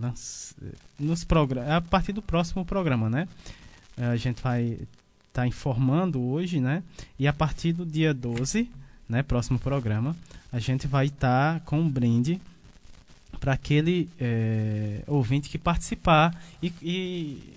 nos 0.98 1.24
programas 1.26 1.70
a 1.70 1.82
partir 1.82 2.14
do 2.14 2.22
próximo 2.22 2.64
programa, 2.64 3.10
né? 3.10 3.28
A 3.98 4.16
gente 4.16 4.42
vai 4.42 4.64
estar 4.64 4.88
tá 5.34 5.48
informando 5.48 6.22
hoje, 6.22 6.60
né? 6.60 6.82
E 7.20 7.28
a 7.28 7.34
partir 7.34 7.74
do 7.74 7.86
dia 7.86 8.14
12, 8.14 8.70
né? 9.10 9.22
Próximo 9.24 9.60
programa, 9.60 10.16
a 10.52 10.60
gente 10.60 10.88
vai 10.88 11.08
estar 11.08 11.56
tá 11.56 11.60
com 11.66 11.80
um 11.80 11.90
brinde 11.90 12.40
para 13.40 13.54
aquele 13.54 14.10
é, 14.20 15.04
ouvinte 15.06 15.50
que 15.50 15.58
participar 15.58 16.34
e, 16.64 16.74
e 16.82 17.54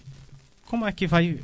como 0.67 0.85
é 0.85 0.93
que 0.93 1.07
vai 1.07 1.39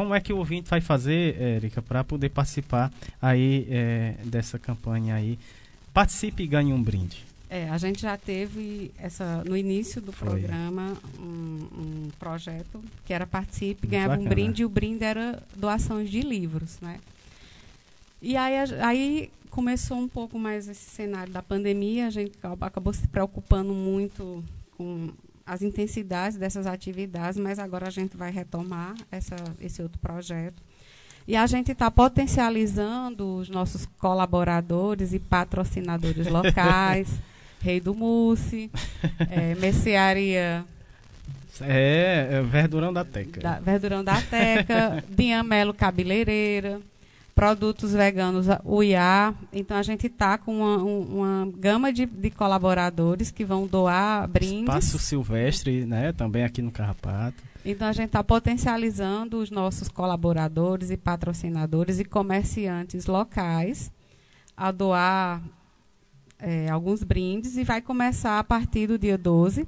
como 0.00 0.14
é 0.14 0.20
que 0.20 0.32
o 0.32 0.38
ouvinte 0.38 0.70
vai 0.70 0.80
fazer, 0.80 1.38
Érica, 1.38 1.82
para 1.82 2.02
poder 2.02 2.30
participar 2.30 2.90
aí 3.20 3.66
é, 3.68 4.14
dessa 4.24 4.58
campanha 4.58 5.14
aí? 5.14 5.38
Participe 5.92 6.42
e 6.42 6.46
ganhe 6.46 6.72
um 6.72 6.82
brinde. 6.82 7.22
É, 7.50 7.68
a 7.68 7.76
gente 7.76 8.00
já 8.00 8.16
teve 8.16 8.92
essa 8.96 9.44
no 9.44 9.54
início 9.54 10.00
do 10.00 10.10
programa 10.10 10.96
um, 11.18 11.22
um, 11.22 12.08
projeto 12.18 12.82
que 13.04 13.12
era 13.12 13.26
participe, 13.26 13.82
Muito 13.82 13.90
ganhava 13.90 14.14
bacana. 14.14 14.26
um 14.26 14.30
brinde 14.30 14.62
e 14.62 14.64
o 14.64 14.70
brinde 14.70 15.04
era 15.04 15.42
doações 15.54 16.08
de 16.08 16.22
livros, 16.22 16.78
né? 16.80 16.98
E 18.22 18.38
aí, 18.38 18.54
aí 18.80 19.30
começou 19.50 19.98
um 19.98 20.08
pouco 20.08 20.38
mais 20.38 20.66
esse 20.66 20.88
cenário 20.88 21.30
da 21.30 21.42
pandemia, 21.42 22.06
a 22.06 22.10
gente 22.10 22.38
acabou 22.42 22.94
se 22.94 23.06
preocupando 23.06 23.74
muito 23.74 24.42
com 24.78 25.10
as 25.50 25.62
intensidades 25.62 26.38
dessas 26.38 26.64
atividades, 26.64 27.36
mas 27.36 27.58
agora 27.58 27.88
a 27.88 27.90
gente 27.90 28.16
vai 28.16 28.30
retomar 28.30 28.94
essa, 29.10 29.34
esse 29.60 29.82
outro 29.82 29.98
projeto. 29.98 30.62
E 31.26 31.34
a 31.34 31.44
gente 31.44 31.72
está 31.72 31.90
potencializando 31.90 33.38
os 33.38 33.48
nossos 33.48 33.84
colaboradores 33.98 35.12
e 35.12 35.18
patrocinadores 35.18 36.26
locais, 36.30 37.08
Rei 37.60 37.80
do 37.80 37.92
Mousse, 37.96 38.70
é, 39.28 39.56
Mercearia. 39.58 40.64
É, 41.62 42.28
é, 42.30 42.42
Verdurão 42.42 42.92
da 42.92 43.04
Teca. 43.04 43.40
Da, 43.40 43.58
Verdurão 43.58 44.04
da 44.04 44.22
Teca, 44.22 45.02
Diamelo 45.10 45.74
Cabeleireira, 45.74 46.80
produtos 47.34 47.92
veganos 47.92 48.46
UIA. 48.64 49.34
Então 49.52 49.76
a 49.76 49.82
gente 49.82 50.06
está 50.06 50.36
com 50.36 50.58
uma, 50.58 50.76
uma 50.76 51.52
gama 51.56 51.92
de, 51.92 52.06
de, 52.06 52.30
colaboradores 52.30 53.30
que 53.30 53.44
vão 53.44 53.66
doar 53.66 54.28
brindes. 54.28 54.62
Espaço 54.62 54.98
Silvestre, 54.98 55.84
né? 55.84 56.12
Também 56.12 56.44
aqui 56.44 56.62
no 56.62 56.70
Carrapato. 56.70 57.42
Então 57.64 57.88
a 57.88 57.92
gente 57.92 58.06
está 58.06 58.24
potencializando 58.24 59.38
os 59.38 59.50
nossos 59.50 59.88
colaboradores 59.88 60.90
e 60.90 60.96
patrocinadores 60.96 61.98
e 61.98 62.04
comerciantes 62.04 63.06
locais 63.06 63.90
a 64.56 64.70
doar 64.70 65.42
é, 66.38 66.68
alguns 66.68 67.02
brindes 67.02 67.56
e 67.56 67.64
vai 67.64 67.82
começar 67.82 68.38
a 68.38 68.44
partir 68.44 68.86
do 68.86 68.98
dia 68.98 69.18
12. 69.18 69.66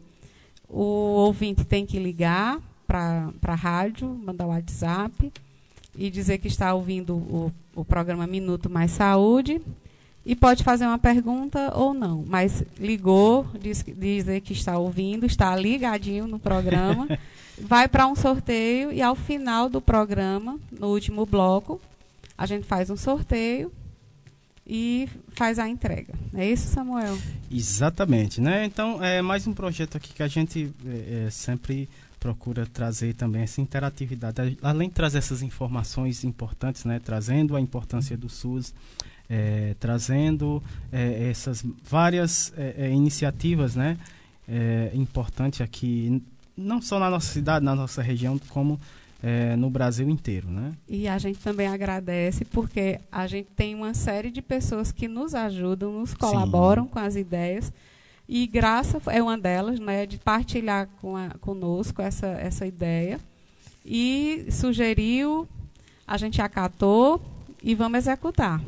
O 0.69 0.83
ouvinte 0.83 1.65
tem 1.65 1.85
que 1.85 1.99
ligar 1.99 2.59
para 2.87 3.31
a 3.43 3.55
rádio, 3.55 4.09
mandar 4.09 4.47
o 4.47 4.49
WhatsApp 4.49 5.33
e 5.97 6.11
dizer 6.11 6.39
que 6.39 6.49
está 6.49 6.73
ouvindo 6.75 7.15
o, 7.17 7.53
o 7.75 7.85
programa 7.85 8.27
Minuto 8.27 8.71
Mais 8.71 8.91
Saúde 8.93 9.61
e 10.25 10.37
pode 10.37 10.63
fazer 10.63 10.87
uma 10.87 10.99
pergunta 10.99 11.73
ou 11.77 11.93
não, 11.93 12.25
mas 12.27 12.63
ligou, 12.79 13.47
diz, 13.61 13.85
dizer 13.97 14.41
que 14.41 14.53
está 14.53 14.79
ouvindo, 14.79 15.27
está 15.27 15.55
ligadinho 15.57 16.27
no 16.27 16.39
programa, 16.39 17.09
vai 17.61 17.89
para 17.89 18.07
um 18.07 18.15
sorteio 18.15 18.93
e 18.93 19.03
ao 19.03 19.17
final 19.17 19.69
do 19.69 19.81
programa, 19.81 20.59
no 20.71 20.89
último 20.89 21.27
bloco, 21.27 21.81
a 22.39 22.47
gente 22.47 22.65
faz 22.67 22.89
um 22.89 22.97
sorteio 22.97 23.73
e 24.67 25.09
faz 25.31 25.59
a 25.59 25.69
entrega. 25.69 26.15
É 26.35 26.49
isso, 26.49 26.69
Samuel? 26.69 27.19
Exatamente, 27.51 28.41
né? 28.41 28.65
Então 28.65 29.03
é 29.03 29.21
mais 29.21 29.47
um 29.47 29.53
projeto 29.53 29.97
aqui 29.97 30.15
que 30.15 30.23
a 30.23 30.29
gente 30.29 30.73
é, 30.87 31.27
é 31.27 31.31
sempre 31.31 31.89
procura 32.23 32.65
trazer 32.65 33.15
também 33.15 33.43
essa 33.43 33.61
interatividade, 33.61 34.57
além 34.63 34.89
de 34.89 34.95
trazer 34.95 35.19
essas 35.19 35.43
informações 35.43 36.23
importantes, 36.23 36.85
né, 36.85 37.01
trazendo 37.05 37.57
a 37.57 37.61
importância 37.61 38.17
do 38.17 38.29
SUS, 38.29 38.73
é, 39.29 39.75
trazendo 39.81 40.63
é, 40.93 41.31
essas 41.31 41.65
várias 41.83 42.53
é, 42.57 42.87
é 42.87 42.93
iniciativas, 42.93 43.75
né, 43.75 43.99
é, 44.49 44.93
importantes 44.95 45.61
aqui, 45.61 46.23
não 46.57 46.81
só 46.81 47.01
na 47.01 47.11
nossa 47.11 47.33
cidade, 47.33 47.65
na 47.65 47.75
nossa 47.75 48.01
região, 48.01 48.39
como 48.51 48.79
é, 49.21 49.57
no 49.57 49.69
Brasil 49.69 50.09
inteiro, 50.09 50.49
né? 50.49 50.73
E 50.89 51.09
a 51.09 51.17
gente 51.17 51.39
também 51.39 51.67
agradece 51.67 52.45
porque 52.45 53.01
a 53.11 53.27
gente 53.27 53.49
tem 53.57 53.75
uma 53.75 53.95
série 53.95 54.31
de 54.31 54.43
pessoas 54.43 54.91
que 54.91 55.07
nos 55.07 55.35
ajudam, 55.35 55.93
nos 55.93 56.13
colaboram 56.13 56.85
Sim. 56.85 56.89
com 56.89 56.99
as 56.99 57.17
ideias 57.17 57.73
e 58.35 58.47
Graça 58.47 58.99
é 59.09 59.23
uma 59.23 59.37
delas, 59.37 59.79
né, 59.79 60.07
de 60.07 60.17
partilhar 60.17 60.89
com 61.03 61.15
a, 61.15 61.29
conosco 61.39 62.01
essa, 62.01 62.29
essa 62.29 62.65
ideia. 62.65 63.21
E 63.85 64.47
sugeriu, 64.51 65.47
a 66.07 66.17
gente 66.17 66.41
acatou 66.41 67.21
e 67.63 67.75
vamos 67.75 67.99
executar. 67.99 68.59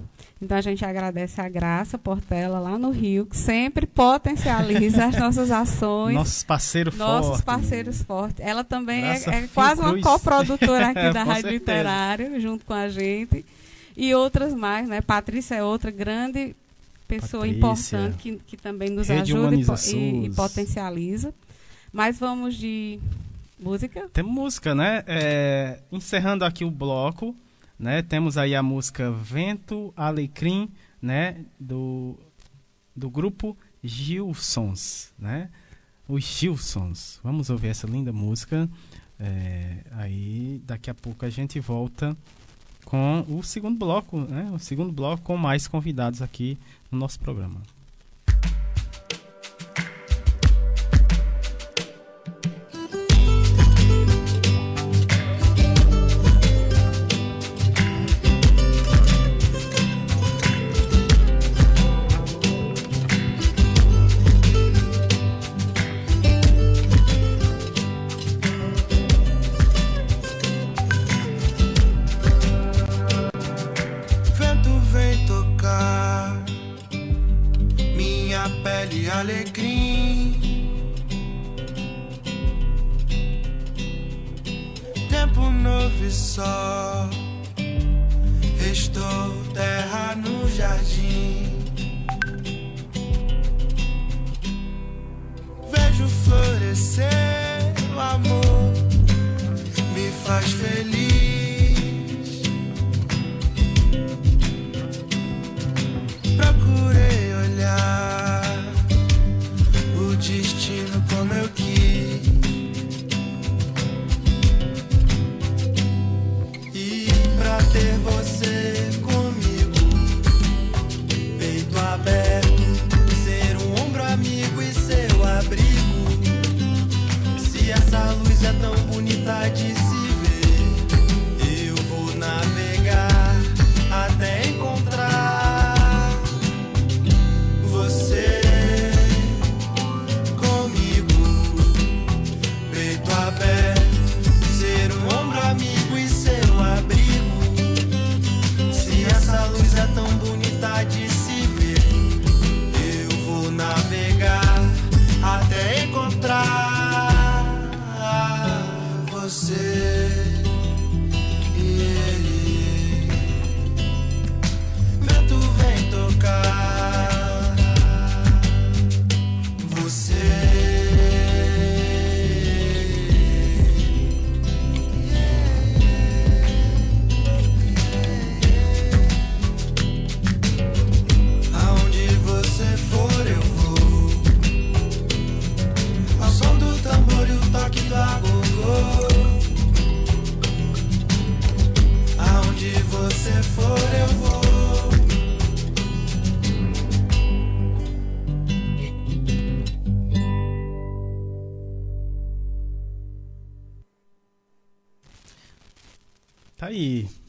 Então 0.40 0.54
a 0.54 0.60
gente 0.60 0.84
agradece 0.84 1.40
a 1.40 1.48
Graça 1.48 1.96
Portela 1.96 2.58
lá 2.58 2.76
no 2.76 2.90
Rio, 2.90 3.24
que 3.24 3.38
sempre 3.38 3.86
potencializa 3.86 5.06
as 5.06 5.16
nossas 5.16 5.50
ações. 5.50 6.14
Nossos 6.14 6.44
parceiros 6.44 6.94
fortes. 6.94 7.26
Nossos 7.26 7.40
parceiros 7.40 8.02
fortes. 8.02 8.46
Ela 8.46 8.64
também 8.64 9.02
é, 9.02 9.14
é 9.14 9.48
quase 9.54 9.80
uma 9.80 9.96
coprodutora 10.02 10.88
aqui 10.88 11.10
da 11.10 11.22
Rádio 11.22 11.48
Literária, 11.48 12.38
junto 12.38 12.66
com 12.66 12.74
a 12.74 12.90
gente. 12.90 13.46
E 13.96 14.14
outras 14.14 14.52
mais, 14.52 14.86
né? 14.86 15.00
Patrícia 15.00 15.54
é 15.54 15.64
outra 15.64 15.90
grande 15.90 16.54
pessoa 17.06 17.42
Patrícia, 17.42 17.98
importante 17.98 18.16
que, 18.18 18.36
que 18.38 18.56
também 18.56 18.90
nos 18.90 19.10
ajuda 19.10 19.54
e, 19.54 19.94
e, 19.94 20.26
e, 20.26 20.30
potencializa. 20.30 21.34
Mas 21.92 22.18
vamos 22.18 22.56
de 22.56 22.98
música? 23.58 24.08
Tem 24.12 24.24
música, 24.24 24.74
né? 24.74 25.04
É, 25.06 25.80
encerrando 25.92 26.44
aqui 26.44 26.64
o 26.64 26.70
bloco, 26.70 27.34
né? 27.78 28.02
Temos 28.02 28.36
aí 28.36 28.54
a 28.54 28.62
música 28.62 29.10
Vento 29.10 29.92
Alecrim, 29.96 30.68
né? 31.00 31.44
Do, 31.58 32.18
do 32.94 33.08
grupo 33.08 33.56
Gilsons, 33.82 35.12
né? 35.18 35.50
Os 36.08 36.24
Gilsons. 36.24 37.20
Vamos 37.22 37.50
ouvir 37.50 37.68
essa 37.68 37.86
linda 37.86 38.12
música. 38.12 38.68
É, 39.18 39.84
aí 39.92 40.60
daqui 40.64 40.90
a 40.90 40.94
pouco 40.94 41.24
a 41.24 41.30
gente 41.30 41.60
volta 41.60 42.16
com 42.84 43.24
o 43.28 43.42
segundo 43.42 43.78
bloco, 43.78 44.18
né? 44.20 44.50
O 44.52 44.58
segundo 44.58 44.92
bloco 44.92 45.22
com 45.22 45.36
mais 45.36 45.66
convidados 45.66 46.20
aqui 46.20 46.58
no 46.94 47.00
nosso 47.00 47.18
programa. 47.18 47.60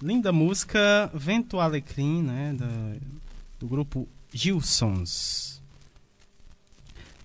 Linda 0.02 0.32
música 0.32 1.10
Vento 1.14 1.60
Alecrim, 1.60 2.22
né, 2.22 2.54
da, 2.54 2.68
do 3.60 3.68
grupo 3.68 4.08
Gilsons. 4.32 5.62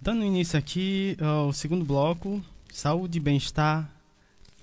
Dando 0.01 0.25
início 0.25 0.59
aqui 0.59 1.15
ao 1.21 1.53
segundo 1.53 1.85
bloco, 1.85 2.43
saúde, 2.73 3.21
bem-estar 3.21 3.91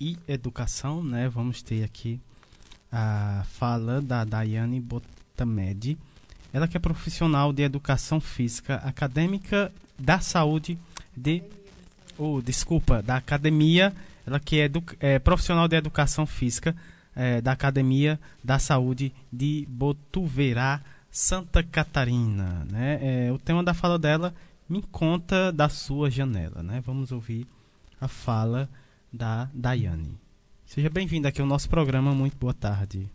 e 0.00 0.18
educação, 0.26 1.02
né? 1.02 1.28
Vamos 1.28 1.62
ter 1.62 1.84
aqui 1.84 2.20
a 2.90 3.44
fala 3.52 4.02
da 4.02 4.24
Daiane 4.24 4.80
Botamed. 4.80 5.96
Ela 6.52 6.66
que 6.66 6.76
é 6.76 6.80
profissional 6.80 7.52
de 7.52 7.62
educação 7.62 8.20
física, 8.20 8.76
acadêmica 8.76 9.72
da 9.96 10.18
saúde 10.18 10.76
de 11.16 11.42
oh, 12.18 12.42
desculpa, 12.42 13.00
da 13.00 13.16
academia, 13.16 13.94
ela 14.26 14.40
que 14.40 14.60
é, 14.60 14.68
é 14.98 15.18
profissional 15.20 15.68
de 15.68 15.76
educação 15.76 16.26
física 16.26 16.74
é, 17.18 17.40
da 17.40 17.50
Academia 17.50 18.18
da 18.42 18.60
Saúde 18.60 19.12
de 19.30 19.66
Botuverá, 19.68 20.80
Santa 21.10 21.64
Catarina. 21.64 22.64
Né? 22.70 23.26
É, 23.26 23.32
o 23.32 23.38
tema 23.38 23.64
da 23.64 23.74
fala 23.74 23.98
dela 23.98 24.32
me 24.68 24.80
conta 24.82 25.50
da 25.52 25.68
sua 25.68 26.08
janela. 26.08 26.62
Né? 26.62 26.80
Vamos 26.86 27.10
ouvir 27.10 27.44
a 28.00 28.06
fala 28.06 28.68
da 29.12 29.50
Daiane. 29.52 30.16
Seja 30.64 30.88
bem-vinda 30.88 31.28
aqui 31.28 31.40
ao 31.40 31.46
nosso 31.46 31.68
programa. 31.68 32.14
Muito 32.14 32.36
boa 32.36 32.54
tarde. 32.54 33.10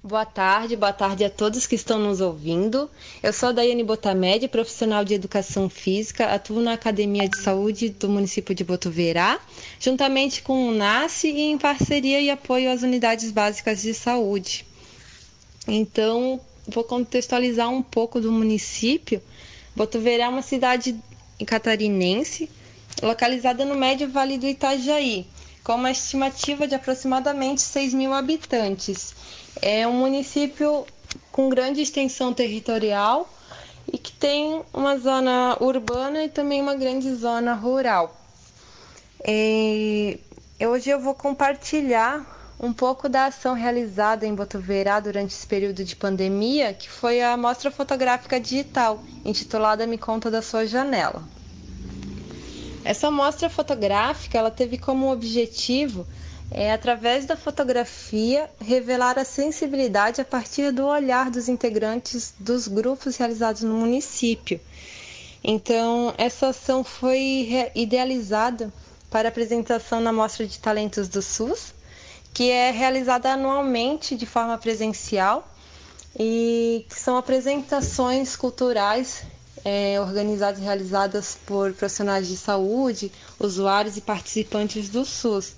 Boa 0.00 0.24
tarde, 0.24 0.76
boa 0.76 0.92
tarde 0.92 1.24
a 1.24 1.28
todos 1.28 1.66
que 1.66 1.74
estão 1.74 1.98
nos 1.98 2.20
ouvindo. 2.20 2.88
Eu 3.20 3.32
sou 3.32 3.48
a 3.48 3.52
Daiane 3.52 3.82
Botamed, 3.82 4.46
profissional 4.46 5.04
de 5.04 5.12
educação 5.12 5.68
física, 5.68 6.26
atuo 6.26 6.60
na 6.60 6.74
Academia 6.74 7.28
de 7.28 7.36
Saúde 7.42 7.88
do 7.88 8.08
município 8.08 8.54
de 8.54 8.62
Botuverá, 8.62 9.40
juntamente 9.80 10.40
com 10.40 10.68
o 10.68 10.70
NASCE 10.70 11.26
e 11.26 11.40
em 11.50 11.58
parceria 11.58 12.20
e 12.20 12.30
apoio 12.30 12.70
às 12.70 12.82
unidades 12.84 13.32
básicas 13.32 13.82
de 13.82 13.92
saúde. 13.92 14.64
Então, 15.66 16.40
vou 16.68 16.84
contextualizar 16.84 17.68
um 17.68 17.82
pouco 17.82 18.20
do 18.20 18.30
município. 18.30 19.20
Botuverá 19.74 20.26
é 20.26 20.28
uma 20.28 20.42
cidade 20.42 20.96
catarinense, 21.44 22.48
localizada 23.02 23.64
no 23.64 23.74
médio 23.74 24.08
vale 24.08 24.38
do 24.38 24.46
Itajaí, 24.46 25.26
com 25.68 25.74
uma 25.74 25.90
estimativa 25.90 26.66
de 26.66 26.74
aproximadamente 26.74 27.60
6 27.60 27.92
mil 27.92 28.14
habitantes 28.14 29.14
é 29.60 29.86
um 29.86 29.92
município 29.92 30.86
com 31.30 31.50
grande 31.50 31.82
extensão 31.82 32.32
territorial 32.32 33.28
e 33.92 33.98
que 33.98 34.10
tem 34.10 34.62
uma 34.72 34.96
zona 34.96 35.58
urbana 35.60 36.24
e 36.24 36.30
também 36.30 36.62
uma 36.62 36.74
grande 36.74 37.14
zona 37.14 37.52
rural. 37.52 38.18
E 39.26 40.18
hoje 40.58 40.88
eu 40.88 41.00
vou 41.00 41.14
compartilhar 41.14 42.24
um 42.58 42.72
pouco 42.72 43.06
da 43.06 43.26
ação 43.26 43.52
realizada 43.52 44.26
em 44.26 44.34
Botuverá 44.34 45.00
durante 45.00 45.34
esse 45.34 45.46
período 45.46 45.84
de 45.84 45.94
pandemia, 45.94 46.72
que 46.72 46.88
foi 46.88 47.20
a 47.20 47.36
mostra 47.36 47.70
fotográfica 47.70 48.40
digital, 48.40 49.02
intitulada 49.22 49.86
Me 49.86 49.98
Conta 49.98 50.30
da 50.30 50.40
Sua 50.40 50.66
Janela. 50.66 51.22
Essa 52.84 53.10
mostra 53.10 53.50
fotográfica 53.50 54.38
ela 54.38 54.50
teve 54.50 54.78
como 54.78 55.12
objetivo 55.12 56.06
é, 56.50 56.72
através 56.72 57.26
da 57.26 57.36
fotografia, 57.36 58.48
revelar 58.60 59.18
a 59.18 59.24
sensibilidade 59.24 60.20
a 60.20 60.24
partir 60.24 60.72
do 60.72 60.86
olhar 60.86 61.30
dos 61.30 61.48
integrantes 61.48 62.32
dos 62.38 62.66
grupos 62.66 63.16
realizados 63.16 63.62
no 63.62 63.74
município. 63.74 64.58
Então, 65.44 66.14
essa 66.16 66.48
ação 66.48 66.82
foi 66.82 67.70
idealizada 67.74 68.72
para 69.10 69.28
apresentação 69.28 70.00
na 70.00 70.12
Mostra 70.12 70.46
de 70.46 70.58
Talentos 70.58 71.08
do 71.08 71.22
SUS, 71.22 71.74
que 72.32 72.50
é 72.50 72.70
realizada 72.70 73.32
anualmente 73.32 74.16
de 74.16 74.26
forma 74.26 74.56
presencial 74.58 75.46
e 76.18 76.84
que 76.88 76.98
são 76.98 77.16
apresentações 77.16 78.36
culturais 78.36 79.22
é, 79.68 80.00
organizadas 80.00 80.58
e 80.60 80.64
realizadas 80.64 81.38
por 81.44 81.74
profissionais 81.74 82.26
de 82.26 82.38
saúde, 82.38 83.12
usuários 83.38 83.98
e 83.98 84.00
participantes 84.00 84.88
do 84.88 85.04
SUS. 85.04 85.52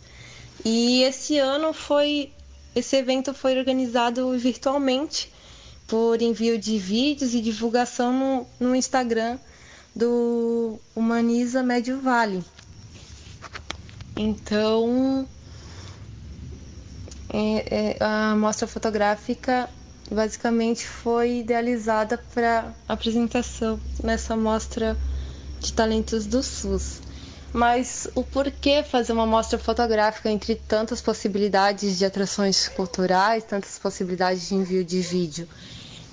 E 0.65 1.03
esse 1.05 1.39
ano 1.39 1.73
foi 1.73 2.33
esse 2.75 2.97
evento 2.97 3.33
foi 3.33 3.57
organizado 3.59 4.37
virtualmente 4.39 5.33
por 5.87 6.21
envio 6.23 6.59
de 6.59 6.77
vídeos 6.79 7.35
e 7.35 7.41
divulgação 7.41 8.13
no, 8.13 8.47
no 8.69 8.75
Instagram 8.77 9.39
do 9.95 10.79
Humaniza 10.95 11.63
Médio 11.63 12.01
Vale. 12.01 12.45
Então, 14.17 15.27
é, 17.33 17.97
é, 17.99 18.05
a 18.05 18.37
mostra 18.37 18.67
fotográfica 18.67 19.69
basicamente 20.15 20.87
foi 20.87 21.39
idealizada 21.39 22.19
para 22.35 22.75
apresentação 22.89 23.81
nessa 24.03 24.37
mostra 24.37 24.97
de 25.61 25.73
talentos 25.73 26.27
do 26.27 26.43
SUS. 26.43 27.01
Mas 27.53 28.09
o 28.15 28.23
porquê 28.23 28.83
fazer 28.83 29.13
uma 29.13 29.27
mostra 29.27 29.59
fotográfica 29.59 30.31
entre 30.31 30.55
tantas 30.55 31.01
possibilidades 31.01 31.99
de 31.99 32.05
atrações 32.05 32.69
culturais, 32.69 33.43
tantas 33.45 33.79
possibilidades 33.79 34.49
de 34.49 34.55
envio 34.55 34.85
de 34.85 35.01
vídeo? 35.01 35.49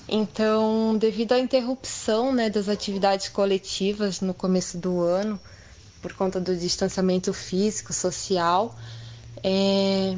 Então, 0.09 0.97
devido 0.97 1.33
à 1.33 1.39
interrupção 1.39 2.33
né, 2.33 2.49
das 2.49 2.69
atividades 2.69 3.29
coletivas 3.29 4.21
no 4.21 4.33
começo 4.33 4.77
do 4.77 5.01
ano, 5.01 5.39
por 6.01 6.13
conta 6.13 6.39
do 6.39 6.55
distanciamento 6.55 7.33
físico, 7.33 7.91
social, 7.93 8.73
é, 9.43 10.15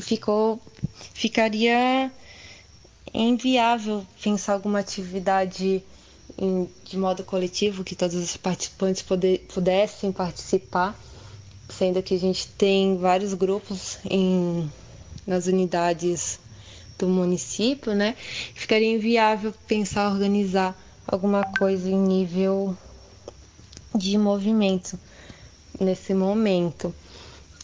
ficou, 0.00 0.60
ficaria 1.14 2.10
inviável 3.12 4.06
pensar 4.22 4.54
alguma 4.54 4.78
atividade 4.78 5.82
em, 6.38 6.68
de 6.84 6.96
modo 6.96 7.24
coletivo, 7.24 7.84
que 7.84 7.94
todos 7.94 8.16
os 8.16 8.36
participantes 8.36 9.02
poder, 9.02 9.46
pudessem 9.52 10.12
participar, 10.12 10.98
sendo 11.68 12.02
que 12.02 12.14
a 12.14 12.18
gente 12.18 12.48
tem 12.48 12.96
vários 12.96 13.34
grupos 13.34 13.98
em, 14.04 14.70
nas 15.26 15.46
unidades 15.46 16.38
do 16.98 17.08
município, 17.08 17.94
né? 17.94 18.14
Ficaria 18.54 18.92
inviável 18.94 19.54
pensar 19.66 20.10
organizar 20.10 20.76
alguma 21.06 21.42
coisa 21.44 21.88
em 21.88 21.98
nível 21.98 22.76
de 23.94 24.16
movimento 24.16 24.98
nesse 25.78 26.14
momento. 26.14 26.94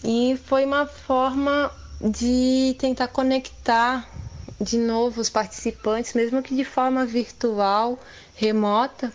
E 0.02 0.38
foi 0.44 0.64
uma 0.64 0.86
forma 0.86 1.70
de 2.00 2.76
tentar 2.78 3.08
conectar 3.08 4.08
de 4.60 4.78
novo 4.78 5.20
os 5.20 5.28
participantes, 5.28 6.14
mesmo 6.14 6.42
que 6.42 6.54
de 6.54 6.64
forma 6.64 7.04
virtual, 7.04 7.98
remota, 8.34 9.12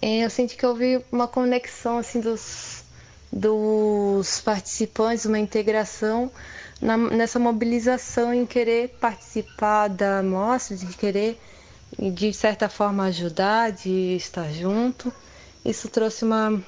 é, 0.00 0.24
eu 0.24 0.30
senti 0.30 0.56
que 0.56 0.64
houve 0.64 1.04
uma 1.12 1.28
conexão 1.28 1.98
assim 1.98 2.20
dos, 2.20 2.84
dos 3.32 4.40
participantes, 4.40 5.26
uma 5.26 5.38
integração 5.38 6.30
na, 6.80 6.96
nessa 6.96 7.38
mobilização 7.38 8.32
em 8.32 8.46
querer 8.46 8.96
participar 9.00 9.88
da 9.88 10.22
mostra, 10.22 10.76
de 10.76 10.86
querer 10.96 11.38
de 11.98 12.32
certa 12.32 12.68
forma 12.68 13.04
ajudar, 13.04 13.72
de 13.72 14.16
estar 14.16 14.50
junto. 14.52 15.12
Isso 15.64 15.88
trouxe 15.88 16.24
uma, 16.24 16.62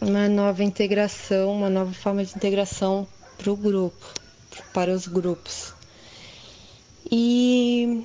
uma 0.00 0.28
nova 0.28 0.64
integração, 0.64 1.52
uma 1.52 1.68
nova 1.68 1.92
forma 1.92 2.24
de 2.24 2.34
integração 2.34 3.06
para 3.36 3.52
o 3.52 3.56
grupo, 3.56 4.14
para 4.72 4.92
os 4.92 5.06
grupos. 5.06 5.72
E 7.10 8.04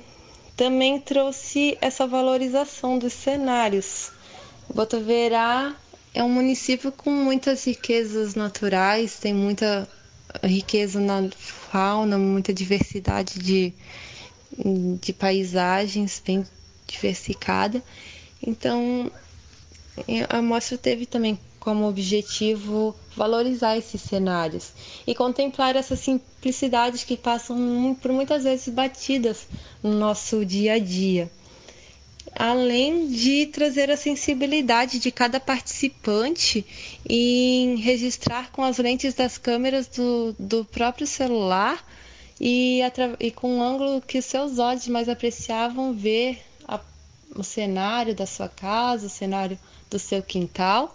também 0.56 1.00
trouxe 1.00 1.76
essa 1.80 2.06
valorização 2.06 2.98
dos 2.98 3.12
cenários. 3.12 4.12
Botuverá 4.72 5.76
é 6.14 6.22
um 6.22 6.30
município 6.30 6.92
com 6.92 7.10
muitas 7.10 7.64
riquezas 7.64 8.34
naturais, 8.34 9.18
tem 9.18 9.34
muita 9.34 9.88
riqueza 10.42 11.00
na 11.00 11.28
fauna, 11.36 12.16
muita 12.16 12.52
diversidade 12.54 13.38
de, 13.38 13.72
de 15.00 15.12
paisagens 15.12 16.22
bem 16.24 16.46
diversificada. 16.86 17.82
Então, 18.40 19.10
a 20.28 20.40
mostra 20.40 20.78
teve 20.78 21.06
também 21.06 21.38
como 21.64 21.88
objetivo 21.88 22.94
valorizar 23.16 23.78
esses 23.78 24.02
cenários 24.02 24.72
e 25.06 25.14
contemplar 25.14 25.74
essas 25.74 25.98
simplicidades 25.98 27.04
que 27.04 27.16
passam 27.16 27.96
por 28.00 28.12
muitas 28.12 28.44
vezes 28.44 28.68
batidas 28.68 29.48
no 29.82 29.94
nosso 29.94 30.44
dia 30.44 30.74
a 30.74 30.78
dia. 30.78 31.30
Além 32.36 33.08
de 33.08 33.46
trazer 33.46 33.90
a 33.90 33.96
sensibilidade 33.96 34.98
de 34.98 35.10
cada 35.10 35.40
participante 35.40 36.66
em 37.08 37.76
registrar 37.76 38.50
com 38.50 38.62
as 38.62 38.76
lentes 38.76 39.14
das 39.14 39.38
câmeras 39.38 39.86
do, 39.86 40.34
do 40.38 40.64
próprio 40.66 41.06
celular 41.06 41.82
e, 42.38 42.80
e 43.20 43.30
com 43.30 43.56
um 43.56 43.62
ângulo 43.62 44.02
que 44.02 44.20
seus 44.20 44.58
olhos 44.58 44.86
mais 44.88 45.08
apreciavam 45.08 45.94
ver 45.94 46.42
a, 46.68 46.78
o 47.34 47.42
cenário 47.42 48.14
da 48.14 48.26
sua 48.26 48.48
casa, 48.48 49.06
o 49.06 49.10
cenário 49.10 49.58
do 49.88 49.98
seu 49.98 50.22
quintal 50.22 50.94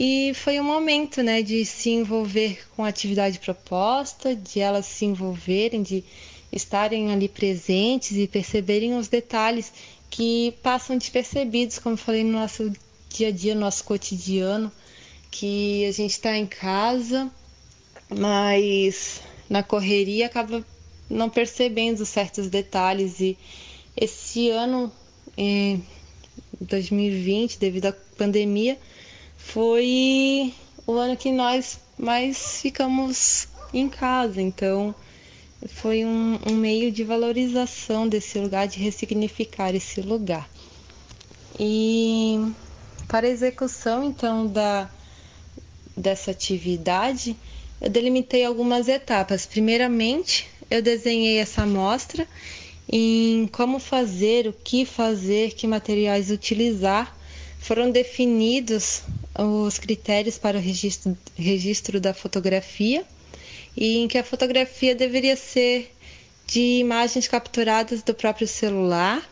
e 0.00 0.32
foi 0.32 0.60
um 0.60 0.64
momento, 0.64 1.24
né, 1.24 1.42
de 1.42 1.64
se 1.66 1.90
envolver 1.90 2.64
com 2.76 2.84
a 2.84 2.88
atividade 2.88 3.40
proposta, 3.40 4.32
de 4.36 4.60
elas 4.60 4.86
se 4.86 5.04
envolverem, 5.04 5.82
de 5.82 6.04
estarem 6.52 7.10
ali 7.12 7.28
presentes 7.28 8.16
e 8.16 8.28
perceberem 8.28 8.94
os 8.96 9.08
detalhes 9.08 9.72
que 10.08 10.54
passam 10.62 10.96
despercebidos, 10.96 11.80
como 11.80 11.96
falei 11.96 12.22
no 12.22 12.30
nosso 12.30 12.72
dia 13.08 13.28
a 13.28 13.30
dia, 13.32 13.56
no 13.56 13.62
nosso 13.62 13.82
cotidiano, 13.82 14.70
que 15.32 15.84
a 15.84 15.90
gente 15.90 16.12
está 16.12 16.36
em 16.36 16.46
casa, 16.46 17.28
mas 18.08 19.20
na 19.50 19.64
correria 19.64 20.26
acaba 20.26 20.64
não 21.10 21.28
percebendo 21.28 22.06
certos 22.06 22.46
detalhes. 22.46 23.18
E 23.18 23.36
esse 23.96 24.48
ano, 24.48 24.92
em 25.36 25.84
2020, 26.60 27.58
devido 27.58 27.86
à 27.86 27.92
pandemia, 28.16 28.78
foi 29.52 30.52
o 30.86 30.92
ano 30.92 31.16
que 31.16 31.32
nós 31.32 31.80
mais 31.98 32.60
ficamos 32.60 33.48
em 33.72 33.88
casa, 33.88 34.42
então 34.42 34.94
foi 35.66 36.04
um, 36.04 36.38
um 36.46 36.54
meio 36.54 36.92
de 36.92 37.02
valorização 37.02 38.06
desse 38.06 38.38
lugar, 38.38 38.68
de 38.68 38.78
ressignificar 38.78 39.74
esse 39.74 40.02
lugar. 40.02 40.48
E 41.58 42.38
para 43.08 43.26
a 43.26 43.30
execução 43.30 44.04
então 44.04 44.46
da 44.46 44.90
dessa 45.96 46.30
atividade, 46.30 47.34
eu 47.80 47.90
delimitei 47.90 48.44
algumas 48.44 48.86
etapas. 48.86 49.46
Primeiramente, 49.46 50.46
eu 50.70 50.80
desenhei 50.80 51.38
essa 51.38 51.62
amostra 51.62 52.28
em 52.88 53.48
como 53.48 53.80
fazer, 53.80 54.46
o 54.46 54.52
que 54.52 54.84
fazer, 54.84 55.54
que 55.54 55.66
materiais 55.66 56.30
utilizar. 56.30 57.16
Foram 57.58 57.90
definidos 57.90 59.02
os 59.38 59.78
critérios 59.78 60.36
para 60.36 60.58
o 60.58 60.60
registro, 60.60 61.16
registro 61.36 62.00
da 62.00 62.12
fotografia 62.12 63.04
e 63.76 63.98
em 63.98 64.08
que 64.08 64.18
a 64.18 64.24
fotografia 64.24 64.94
deveria 64.94 65.36
ser 65.36 65.94
de 66.46 66.78
imagens 66.80 67.28
capturadas 67.28 68.02
do 68.02 68.14
próprio 68.14 68.48
celular, 68.48 69.22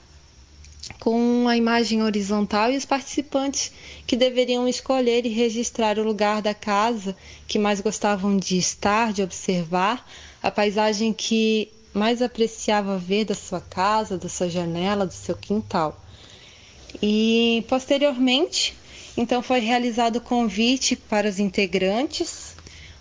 com 1.01 1.49
a 1.49 1.57
imagem 1.57 2.03
horizontal 2.03 2.70
e 2.70 2.77
os 2.77 2.85
participantes 2.85 3.73
que 4.07 4.16
deveriam 4.16 4.69
escolher 4.69 5.27
e 5.27 5.31
registrar 5.31 5.99
o 5.99 6.05
lugar 6.05 6.41
da 6.41 6.55
casa 6.55 7.16
que 7.49 7.59
mais 7.59 7.81
gostavam 7.81 8.37
de 8.37 8.57
estar, 8.57 9.12
de 9.12 9.23
observar, 9.23 10.09
a 10.41 10.51
paisagem 10.51 11.12
que 11.12 11.73
mais 11.93 12.23
apreciava 12.23 12.99
ver 12.99 13.24
da 13.24 13.35
sua 13.35 13.61
casa, 13.61 14.19
da 14.19 14.28
sua 14.28 14.49
janela, 14.49 15.07
do 15.07 15.12
seu 15.12 15.35
quintal. 15.35 16.01
E 17.03 17.65
posteriormente, 17.69 18.77
então 19.16 19.43
foi 19.43 19.60
realizado 19.60 20.16
o 20.16 20.20
convite 20.20 20.94
para 20.94 21.28
os 21.28 21.38
integrantes. 21.38 22.55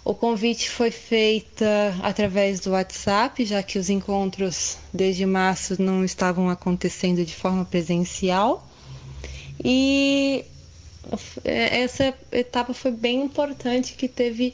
O 0.03 0.13
convite 0.13 0.69
foi 0.69 0.91
feito 0.91 1.63
através 2.01 2.59
do 2.59 2.71
WhatsApp, 2.71 3.43
já 3.43 3.61
que 3.63 3.79
os 3.79 3.89
encontros 3.89 4.77
desde 4.93 5.25
março 5.25 5.81
não 5.81 6.05
estavam 6.05 6.49
acontecendo 6.49 7.25
de 7.25 7.33
forma 7.33 7.65
presencial. 7.65 8.67
E 9.63 10.45
essa 11.43 12.13
etapa 12.31 12.73
foi 12.73 12.91
bem 12.91 13.23
importante, 13.23 13.93
que 13.93 14.07
teve 14.07 14.53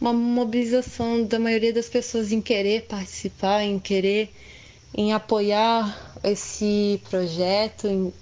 uma 0.00 0.12
mobilização 0.12 1.24
da 1.24 1.38
maioria 1.38 1.72
das 1.72 1.88
pessoas 1.88 2.32
em 2.32 2.40
querer 2.40 2.82
participar, 2.82 3.62
em 3.62 3.78
querer, 3.78 4.32
em 4.94 5.12
apoiar 5.12 6.16
esse 6.24 7.00
projeto, 7.08 7.86
em, 7.86 8.12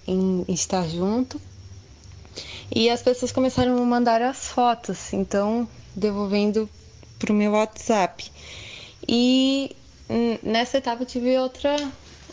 em 0.48 0.52
estar 0.52 0.86
junto. 0.88 1.40
E 2.74 2.88
as 2.88 3.02
pessoas 3.02 3.32
começaram 3.32 3.76
a 3.76 3.84
mandar 3.84 4.22
as 4.22 4.46
fotos, 4.46 5.12
então 5.12 5.68
devolvendo 5.94 6.70
para 7.18 7.32
o 7.32 7.34
meu 7.34 7.52
WhatsApp. 7.52 8.30
E 9.08 9.74
nessa 10.42 10.78
etapa 10.78 11.02
eu 11.02 11.06
tive 11.06 11.36
outra 11.38 11.76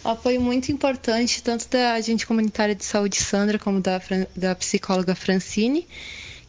apoio 0.04 0.40
muito 0.40 0.72
importante, 0.72 1.44
tanto 1.44 1.68
da 1.70 1.94
agente 1.94 2.26
comunitária 2.26 2.76
de 2.76 2.86
saúde 2.86 3.18
Sandra, 3.18 3.60
como 3.60 3.82
da, 3.82 4.00
da 4.36 4.56
psicóloga 4.56 5.16
Francine, 5.16 5.88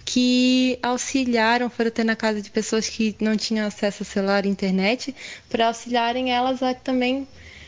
que 0.04 0.78
auxiliaram, 0.82 1.68
foram 1.68 1.90
ter 1.90 2.04
na 2.04 2.14
casa 2.16 2.40
de 2.40 2.50
pessoas 2.50 2.88
que 2.88 3.16
não 3.20 3.36
tinham 3.36 3.66
acesso 3.66 4.02
a 4.02 4.06
celular 4.06 4.46
e 4.46 4.48
internet, 4.48 5.14
para 5.48 5.68
auxiliarem 5.68 6.30
elas 6.30 6.62
a 6.62 6.72
também 6.74 7.26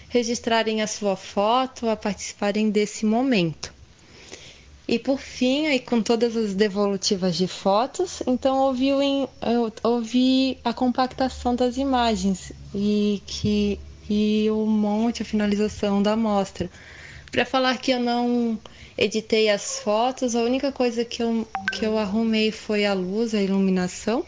registrarem 0.08 0.82
a 0.82 0.86
sua 0.86 1.16
foto, 1.16 1.88
a 1.88 1.96
participarem 1.96 2.70
desse 2.70 3.04
momento. 3.04 3.79
E 4.90 4.98
por 4.98 5.20
fim, 5.20 5.68
aí 5.68 5.78
com 5.78 6.02
todas 6.02 6.36
as 6.36 6.52
devolutivas 6.52 7.36
de 7.36 7.46
fotos, 7.46 8.24
então 8.26 8.58
houve, 8.58 8.88
houve 9.84 10.58
a 10.64 10.72
compactação 10.72 11.54
das 11.54 11.76
imagens 11.76 12.50
e 12.74 13.22
que 13.24 13.78
e 14.08 14.50
o 14.50 14.66
monte, 14.66 15.22
a 15.22 15.24
finalização 15.24 16.02
da 16.02 16.14
amostra. 16.14 16.68
Para 17.30 17.46
falar 17.46 17.78
que 17.78 17.92
eu 17.92 18.00
não 18.00 18.58
editei 18.98 19.48
as 19.48 19.78
fotos, 19.78 20.34
a 20.34 20.40
única 20.40 20.72
coisa 20.72 21.04
que 21.04 21.22
eu, 21.22 21.46
que 21.70 21.86
eu 21.86 21.96
arrumei 21.96 22.50
foi 22.50 22.84
a 22.84 22.92
luz, 22.92 23.32
a 23.32 23.40
iluminação, 23.40 24.24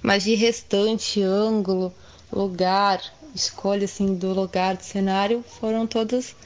mas 0.00 0.22
de 0.22 0.36
restante, 0.36 1.20
ângulo, 1.20 1.92
lugar, 2.32 3.02
escolha 3.34 3.86
assim 3.86 4.14
do 4.14 4.32
lugar 4.32 4.76
do 4.76 4.84
cenário 4.84 5.44
foram 5.58 5.88
todas 5.88 6.36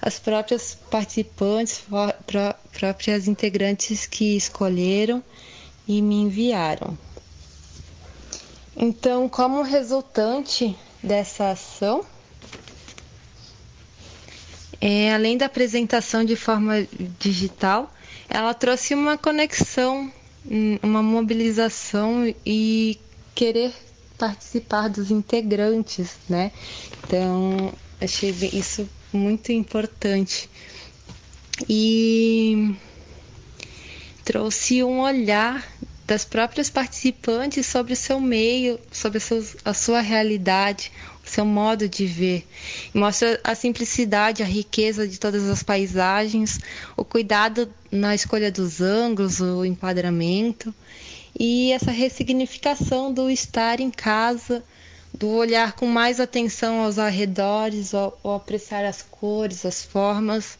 as 0.00 0.18
próprias 0.18 0.76
participantes, 0.90 1.82
próprias 2.72 3.26
integrantes 3.26 4.06
que 4.06 4.36
escolheram 4.36 5.22
e 5.86 6.00
me 6.00 6.16
enviaram. 6.16 6.96
Então, 8.76 9.28
como 9.28 9.62
resultante 9.62 10.76
dessa 11.02 11.50
ação, 11.50 12.04
é, 14.80 15.12
além 15.12 15.36
da 15.36 15.46
apresentação 15.46 16.24
de 16.24 16.36
forma 16.36 16.86
digital, 17.18 17.92
ela 18.28 18.54
trouxe 18.54 18.94
uma 18.94 19.18
conexão, 19.18 20.12
uma 20.80 21.02
mobilização 21.02 22.32
e 22.46 23.00
querer 23.34 23.72
participar 24.16 24.88
dos 24.88 25.10
integrantes, 25.10 26.16
né? 26.28 26.52
Então, 27.04 27.72
achei 28.00 28.30
isso 28.52 28.88
muito 29.12 29.52
importante. 29.52 30.48
E 31.68 32.74
trouxe 34.24 34.84
um 34.84 35.00
olhar 35.00 35.66
das 36.06 36.24
próprias 36.24 36.70
participantes 36.70 37.66
sobre 37.66 37.92
o 37.92 37.96
seu 37.96 38.18
meio, 38.18 38.80
sobre 38.90 39.20
a 39.64 39.74
sua 39.74 40.00
realidade, 40.00 40.90
o 41.24 41.28
seu 41.28 41.44
modo 41.44 41.86
de 41.86 42.06
ver. 42.06 42.46
mostra 42.94 43.38
a 43.44 43.54
simplicidade, 43.54 44.42
a 44.42 44.46
riqueza 44.46 45.06
de 45.06 45.20
todas 45.20 45.48
as 45.48 45.62
paisagens, 45.62 46.58
o 46.96 47.04
cuidado 47.04 47.68
na 47.92 48.14
escolha 48.14 48.50
dos 48.50 48.80
ângulos, 48.80 49.40
o 49.40 49.64
enquadramento 49.66 50.74
e 51.38 51.72
essa 51.72 51.90
ressignificação 51.90 53.12
do 53.12 53.30
estar 53.30 53.78
em 53.78 53.90
casa 53.90 54.64
do 55.18 55.28
olhar 55.30 55.72
com 55.72 55.86
mais 55.86 56.20
atenção 56.20 56.82
aos 56.82 56.98
arredores, 56.98 57.92
ao, 57.92 58.18
ao 58.22 58.36
apreciar 58.36 58.84
as 58.84 59.02
cores, 59.02 59.66
as 59.66 59.82
formas 59.82 60.58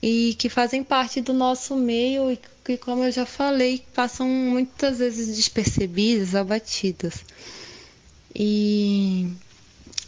e 0.00 0.34
que 0.38 0.48
fazem 0.48 0.84
parte 0.84 1.20
do 1.20 1.32
nosso 1.32 1.74
meio 1.74 2.30
e 2.30 2.38
que, 2.64 2.76
como 2.76 3.02
eu 3.02 3.10
já 3.10 3.26
falei, 3.26 3.82
passam 3.92 4.28
muitas 4.28 4.98
vezes 4.98 5.36
despercebidas, 5.36 6.34
abatidas. 6.36 7.24
E 8.34 9.28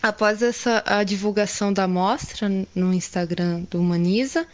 após 0.01 0.43
essa 0.43 0.83
a 0.87 1.03
divulgação 1.03 1.73
da 1.73 1.89
mostra 1.89 2.49
no 2.75 2.95
Instagram 2.95 3.65
do 3.69 3.81
Humaniza, 3.81 4.47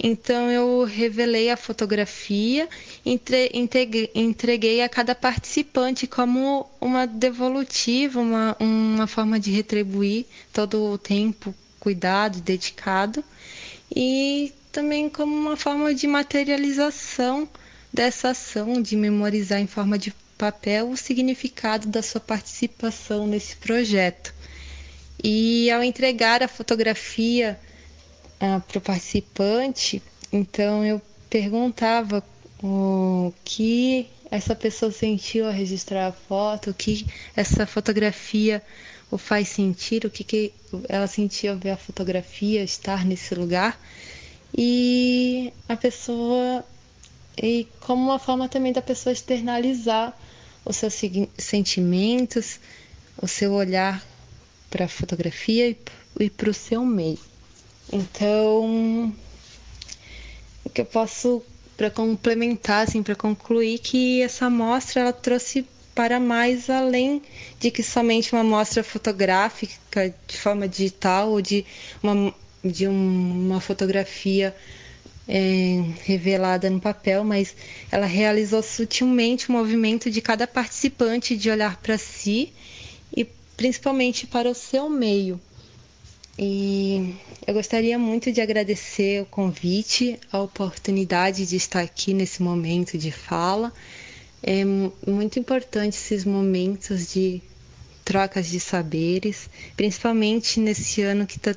Então 0.00 0.48
eu 0.48 0.84
revelei 0.84 1.50
a 1.50 1.56
fotografia, 1.56 2.68
entre, 3.04 3.50
entreguei 4.14 4.80
a 4.80 4.88
cada 4.88 5.12
participante 5.12 6.06
como 6.06 6.70
uma 6.80 7.04
devolutiva, 7.04 8.20
uma, 8.20 8.56
uma 8.60 9.06
forma 9.08 9.40
de 9.40 9.50
retribuir 9.50 10.24
todo 10.52 10.92
o 10.92 10.98
tempo 10.98 11.52
cuidado, 11.80 12.40
dedicado, 12.40 13.24
e 13.94 14.52
também 14.70 15.08
como 15.08 15.34
uma 15.34 15.56
forma 15.56 15.92
de 15.92 16.06
materialização 16.06 17.48
dessa 17.92 18.30
ação, 18.30 18.80
de 18.80 18.94
memorizar 18.94 19.58
em 19.60 19.66
forma 19.66 19.98
de 19.98 20.14
papel 20.36 20.90
o 20.90 20.96
significado 20.96 21.88
da 21.88 22.02
sua 22.02 22.20
participação 22.20 23.26
nesse 23.26 23.56
projeto. 23.56 24.32
E 25.22 25.68
ao 25.72 25.82
entregar 25.82 26.44
a 26.44 26.48
fotografia 26.48 27.58
ah, 28.40 28.60
para 28.66 28.78
o 28.78 28.80
participante, 28.80 30.02
então 30.32 30.84
eu 30.84 31.00
perguntava 31.28 32.22
o 32.62 33.32
que 33.44 34.06
essa 34.30 34.54
pessoa 34.54 34.92
sentiu 34.92 35.46
ao 35.46 35.52
registrar 35.52 36.08
a 36.08 36.12
foto, 36.12 36.70
o 36.70 36.74
que 36.74 37.06
essa 37.34 37.66
fotografia 37.66 38.62
o 39.10 39.16
faz 39.16 39.48
sentir, 39.48 40.04
o 40.04 40.10
que, 40.10 40.22
que 40.22 40.52
ela 40.88 41.06
sentiu 41.06 41.52
ao 41.52 41.58
ver 41.58 41.70
a 41.70 41.76
fotografia, 41.76 42.62
estar 42.62 43.04
nesse 43.04 43.34
lugar. 43.34 43.80
E 44.56 45.52
a 45.68 45.76
pessoa, 45.76 46.64
e 47.42 47.66
como 47.80 48.02
uma 48.04 48.18
forma 48.18 48.48
também 48.48 48.72
da 48.72 48.82
pessoa 48.82 49.12
externalizar 49.12 50.16
os 50.64 50.76
seus 50.76 50.94
sentimentos, 51.38 52.60
o 53.20 53.26
seu 53.26 53.52
olhar 53.52 54.04
para 54.68 54.84
a 54.84 54.88
fotografia 54.88 55.70
e, 55.70 55.76
e 56.20 56.30
para 56.30 56.50
o 56.50 56.54
seu 56.54 56.84
meio. 56.84 57.18
Então, 57.92 59.14
o 60.64 60.70
que 60.70 60.80
eu 60.82 60.86
posso 60.86 61.42
para 61.76 61.90
complementar, 61.90 62.84
assim, 62.84 63.02
para 63.04 63.14
concluir 63.14 63.78
que 63.78 64.20
essa 64.20 64.50
mostra 64.50 65.00
ela 65.00 65.12
trouxe 65.12 65.64
para 65.94 66.18
mais 66.18 66.68
além 66.68 67.22
de 67.58 67.70
que 67.70 67.82
somente 67.82 68.32
uma 68.32 68.44
mostra 68.44 68.82
fotográfica 68.82 70.14
de 70.26 70.36
forma 70.36 70.68
digital 70.68 71.30
ou 71.30 71.40
de 71.40 71.64
uma, 72.02 72.34
de 72.64 72.86
uma 72.86 73.60
fotografia 73.60 74.54
é, 75.28 75.82
revelada 76.04 76.68
no 76.68 76.80
papel, 76.80 77.22
mas 77.22 77.54
ela 77.92 78.06
realizou 78.06 78.62
sutilmente 78.62 79.48
o 79.48 79.52
movimento 79.52 80.10
de 80.10 80.20
cada 80.20 80.46
participante 80.46 81.36
de 81.36 81.50
olhar 81.50 81.76
para 81.76 81.96
si 81.96 82.52
e 83.16 83.24
principalmente 83.56 84.26
para 84.26 84.50
o 84.50 84.54
seu 84.54 84.88
meio. 84.88 85.40
E 86.38 87.16
eu 87.44 87.52
gostaria 87.52 87.98
muito 87.98 88.30
de 88.30 88.40
agradecer 88.40 89.20
o 89.22 89.26
convite, 89.26 90.20
a 90.30 90.40
oportunidade 90.40 91.44
de 91.44 91.56
estar 91.56 91.80
aqui 91.80 92.14
nesse 92.14 92.42
momento 92.42 92.96
de 92.96 93.10
fala. 93.10 93.72
É 94.40 94.64
muito 94.64 95.40
importante 95.40 95.94
esses 95.94 96.24
momentos 96.24 97.12
de 97.12 97.42
trocas 98.04 98.48
de 98.48 98.60
saberes, 98.60 99.50
principalmente 99.76 100.60
nesse 100.60 101.02
ano 101.02 101.26
que, 101.26 101.40
tá, 101.40 101.56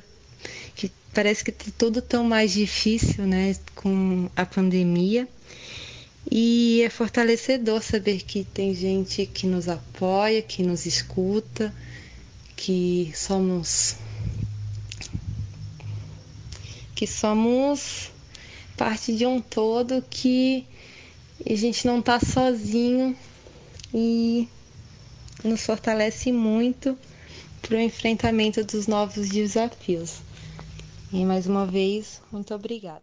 que 0.74 0.90
parece 1.14 1.44
que 1.44 1.52
tá 1.52 1.66
tudo 1.78 2.02
tão 2.02 2.24
mais 2.24 2.52
difícil, 2.52 3.24
né, 3.24 3.54
com 3.76 4.28
a 4.34 4.44
pandemia. 4.44 5.28
E 6.28 6.82
é 6.84 6.90
fortalecedor 6.90 7.82
saber 7.82 8.22
que 8.22 8.42
tem 8.42 8.74
gente 8.74 9.26
que 9.26 9.46
nos 9.46 9.68
apoia, 9.68 10.42
que 10.42 10.64
nos 10.64 10.86
escuta, 10.86 11.72
que 12.56 13.12
somos 13.14 13.96
que 17.02 17.06
somos 17.08 18.12
parte 18.76 19.12
de 19.16 19.26
um 19.26 19.40
todo 19.40 20.04
que 20.08 20.64
a 21.44 21.52
gente 21.56 21.84
não 21.84 21.98
está 21.98 22.20
sozinho 22.20 23.16
e 23.92 24.48
nos 25.42 25.66
fortalece 25.66 26.30
muito 26.30 26.96
para 27.60 27.74
o 27.74 27.80
enfrentamento 27.80 28.62
dos 28.62 28.86
novos 28.86 29.30
desafios. 29.30 30.20
E 31.12 31.24
mais 31.24 31.48
uma 31.48 31.66
vez, 31.66 32.22
muito 32.30 32.54
obrigada. 32.54 33.02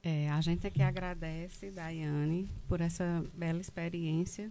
É, 0.00 0.30
a 0.30 0.40
gente 0.40 0.64
aqui 0.64 0.80
agradece, 0.80 1.72
Daiane, 1.72 2.48
por 2.68 2.80
essa 2.80 3.24
bela 3.34 3.60
experiência, 3.60 4.48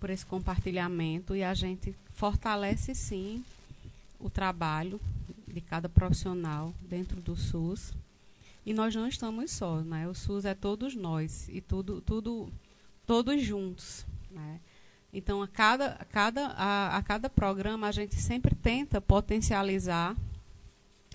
por 0.00 0.10
esse 0.10 0.26
compartilhamento 0.26 1.36
e 1.36 1.44
a 1.44 1.54
gente 1.54 1.94
fortalece 2.10 2.92
sim 2.92 3.44
o 4.18 4.28
trabalho 4.28 5.00
de 5.54 5.60
cada 5.60 5.88
profissional 5.88 6.74
dentro 6.82 7.20
do 7.20 7.36
SUS. 7.36 7.94
E 8.66 8.74
nós 8.74 8.94
não 8.94 9.06
estamos 9.06 9.50
só, 9.52 9.80
né? 9.80 10.08
O 10.08 10.14
SUS 10.14 10.44
é 10.44 10.54
todos 10.54 10.94
nós 10.94 11.48
e 11.48 11.60
tudo, 11.60 12.00
tudo, 12.00 12.52
todos 13.06 13.42
juntos, 13.42 14.04
né? 14.30 14.60
Então 15.12 15.40
a 15.40 15.48
cada, 15.48 15.92
a 15.92 16.04
cada, 16.04 16.46
a, 16.48 16.96
a 16.96 17.02
cada 17.02 17.30
programa 17.30 17.86
a 17.86 17.92
gente 17.92 18.16
sempre 18.16 18.54
tenta 18.54 19.00
potencializar 19.00 20.16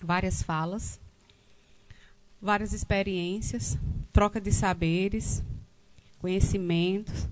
várias 0.01 0.41
falas, 0.41 0.99
várias 2.41 2.71
experiências, 2.71 3.77
troca 4.13 4.39
de 4.39 4.51
saberes, 4.51 5.43
conhecimentos 6.19 7.27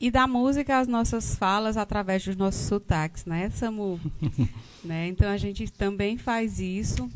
e 0.00 0.10
da 0.10 0.26
música 0.26 0.78
as 0.78 0.86
nossas 0.86 1.34
falas 1.34 1.76
através 1.76 2.24
dos 2.24 2.36
nossos 2.36 2.62
sotaques, 2.66 3.24
né, 3.24 3.50
Samu? 3.50 4.00
né? 4.84 5.08
Então 5.08 5.28
a 5.28 5.36
gente 5.36 5.70
também 5.72 6.16
faz 6.16 6.60
isso. 6.60 7.10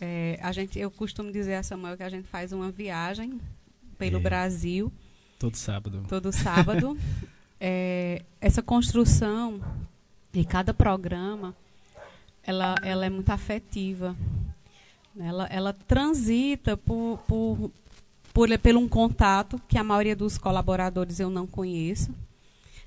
É, 0.00 0.38
a 0.42 0.52
gente, 0.52 0.78
eu 0.78 0.90
costumo 0.90 1.30
dizer 1.30 1.54
a 1.54 1.62
Samuel 1.62 1.96
que 1.96 2.02
a 2.02 2.08
gente 2.08 2.26
faz 2.28 2.52
uma 2.52 2.70
viagem 2.70 3.40
pelo 3.98 4.18
é. 4.18 4.20
Brasil. 4.20 4.92
Todo 5.38 5.56
sábado. 5.56 6.04
Todo 6.08 6.32
sábado. 6.32 6.98
é, 7.60 8.22
essa 8.40 8.62
construção 8.62 9.60
de 10.32 10.44
cada 10.44 10.74
programa, 10.74 11.54
ela, 12.42 12.74
ela 12.82 13.06
é 13.06 13.10
muito 13.10 13.30
afetiva. 13.30 14.16
Ela, 15.18 15.46
ela 15.46 15.72
transita 15.72 16.76
por, 16.76 17.18
por, 17.28 17.70
por, 18.34 18.58
pelo 18.58 18.80
um 18.80 18.88
contato 18.88 19.62
que 19.68 19.78
a 19.78 19.84
maioria 19.84 20.16
dos 20.16 20.36
colaboradores 20.36 21.20
eu 21.20 21.30
não 21.30 21.46
conheço. 21.46 22.12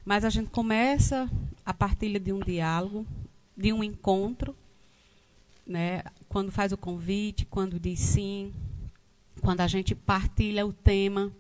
Mas 0.03 0.25
a 0.25 0.29
gente 0.29 0.49
começa 0.49 1.29
a 1.65 1.73
partilha 1.73 2.19
de 2.19 2.33
um 2.33 2.39
diálogo, 2.39 3.07
de 3.55 3.71
um 3.71 3.81
encontro, 3.81 4.53
né? 5.65 6.03
quando 6.27 6.51
faz 6.51 6.73
o 6.73 6.77
convite, 6.77 7.45
quando 7.45 7.79
diz 7.79 7.99
sim, 7.99 8.53
quando 9.41 9.61
a 9.61 9.67
gente 9.67 9.95
partilha 9.95 10.65
o 10.65 10.73
tema, 10.73 11.31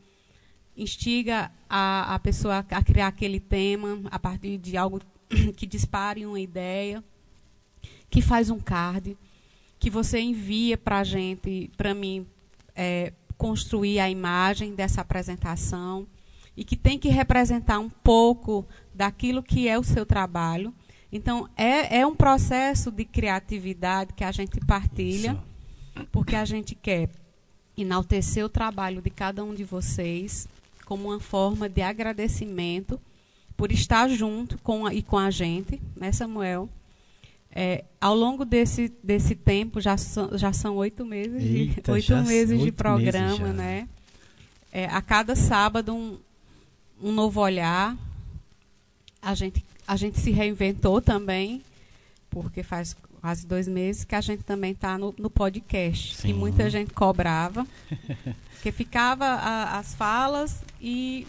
instiga 0.75 1.51
a, 1.69 2.15
a 2.15 2.19
pessoa 2.19 2.59
a 2.59 2.83
criar 2.83 3.07
aquele 3.07 3.41
tema 3.41 3.99
a 4.09 4.17
partir 4.17 4.57
de 4.57 4.77
algo 4.77 5.01
que 5.57 5.65
dispare 5.65 6.25
uma 6.25 6.39
ideia, 6.39 7.03
que 8.09 8.21
faz 8.21 8.49
um 8.49 8.59
card, 8.59 9.17
que 9.77 9.89
você 9.89 10.19
envia 10.19 10.77
para 10.77 10.99
a 10.99 11.03
gente, 11.03 11.69
para 11.75 11.93
mim, 11.93 12.25
é, 12.73 13.11
construir 13.37 13.99
a 13.99 14.09
imagem 14.09 14.73
dessa 14.73 15.01
apresentação 15.01 16.07
e 16.55 16.63
que 16.63 16.75
tem 16.75 16.97
que 16.97 17.09
representar 17.09 17.79
um 17.79 17.89
pouco 17.89 18.65
daquilo 18.93 19.43
que 19.43 19.67
é 19.67 19.77
o 19.77 19.83
seu 19.83 20.05
trabalho. 20.05 20.73
Então, 21.11 21.47
é, 21.55 21.99
é 21.99 22.07
um 22.07 22.15
processo 22.15 22.91
de 22.91 23.05
criatividade 23.05 24.13
que 24.13 24.23
a 24.23 24.31
gente 24.31 24.59
partilha, 24.65 25.37
Isso. 25.95 26.07
porque 26.11 26.35
a 26.35 26.43
gente 26.43 26.73
quer 26.75 27.09
enaltecer 27.77 28.43
o 28.43 28.49
trabalho 28.49 29.01
de 29.01 29.09
cada 29.09 29.43
um 29.43 29.53
de 29.53 29.63
vocês 29.63 30.47
como 30.83 31.09
uma 31.09 31.19
forma 31.19 31.69
de 31.69 31.81
agradecimento 31.81 32.99
por 33.55 33.71
estar 33.71 34.07
junto 34.07 34.57
com 34.59 34.85
a, 34.85 34.93
e 34.93 35.03
com 35.03 35.17
a 35.17 35.29
gente, 35.29 35.81
né, 35.95 36.11
Samuel? 36.11 36.69
É, 37.59 37.83
ao 37.99 38.13
longo 38.13 38.45
desse, 38.45 38.93
desse 39.03 39.33
tempo, 39.33 39.81
já, 39.81 39.97
so, 39.97 40.37
já 40.37 40.53
são 40.53 40.75
oito 40.75 41.03
meses, 41.03 41.41
Eita, 41.41 41.81
de, 41.81 41.91
oito 41.91 42.15
meses 42.17 42.61
de 42.61 42.71
programa, 42.71 43.31
meses 43.31 43.55
né? 43.55 43.89
É, 44.71 44.85
a 44.85 45.01
cada 45.01 45.35
sábado 45.35 45.91
um, 45.91 46.19
um 47.01 47.11
novo 47.11 47.41
olhar. 47.41 47.97
A 49.19 49.33
gente, 49.33 49.65
a 49.87 49.95
gente 49.95 50.19
se 50.19 50.29
reinventou 50.29 51.01
também, 51.01 51.63
porque 52.29 52.61
faz 52.61 52.95
quase 53.21 53.47
dois 53.47 53.67
meses 53.67 54.03
que 54.03 54.13
a 54.13 54.21
gente 54.21 54.43
também 54.43 54.73
está 54.73 54.95
no, 54.95 55.15
no, 55.17 55.27
podcast. 55.27 56.15
Sim. 56.15 56.29
E 56.29 56.33
muita 56.33 56.69
gente 56.69 56.93
cobrava, 56.93 57.65
que 58.61 58.71
ficava 58.71 59.25
a, 59.25 59.79
as 59.79 59.95
falas 59.95 60.61
e 60.79 61.25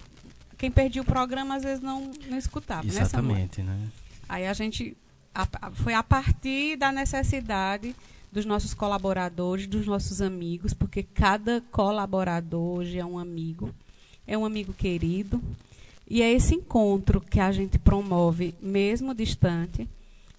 quem 0.59 0.71
perdia 0.71 1.01
o 1.01 1.07
programa 1.07 1.57
às 1.57 1.63
vezes 1.63 1.81
não, 1.81 2.11
não 2.29 2.37
escutava. 2.37 2.83
Né, 2.83 2.91
Exatamente, 2.91 3.63
né? 3.63 3.89
Aí 4.29 4.47
a 4.47 4.53
gente 4.53 4.95
a, 5.39 5.71
foi 5.71 5.95
a 5.95 6.03
partir 6.03 6.77
da 6.77 6.91
necessidade 6.91 7.95
dos 8.33 8.45
nossos 8.45 8.75
colaboradores, 8.75 9.67
dos 9.67 9.87
nossos 9.87 10.21
amigos, 10.21 10.75
porque 10.75 11.03
cada 11.03 11.63
colaborador 11.71 12.79
hoje 12.79 12.99
é 12.99 13.05
um 13.05 13.19
amigo, 13.19 13.73
é 14.27 14.37
um 14.37 14.45
amigo 14.45 14.73
querido. 14.73 15.41
E 16.11 16.23
é 16.23 16.33
esse 16.33 16.55
encontro 16.55 17.21
que 17.21 17.39
a 17.39 17.53
gente 17.53 17.79
promove, 17.79 18.55
mesmo 18.61 19.15
distante, 19.15 19.89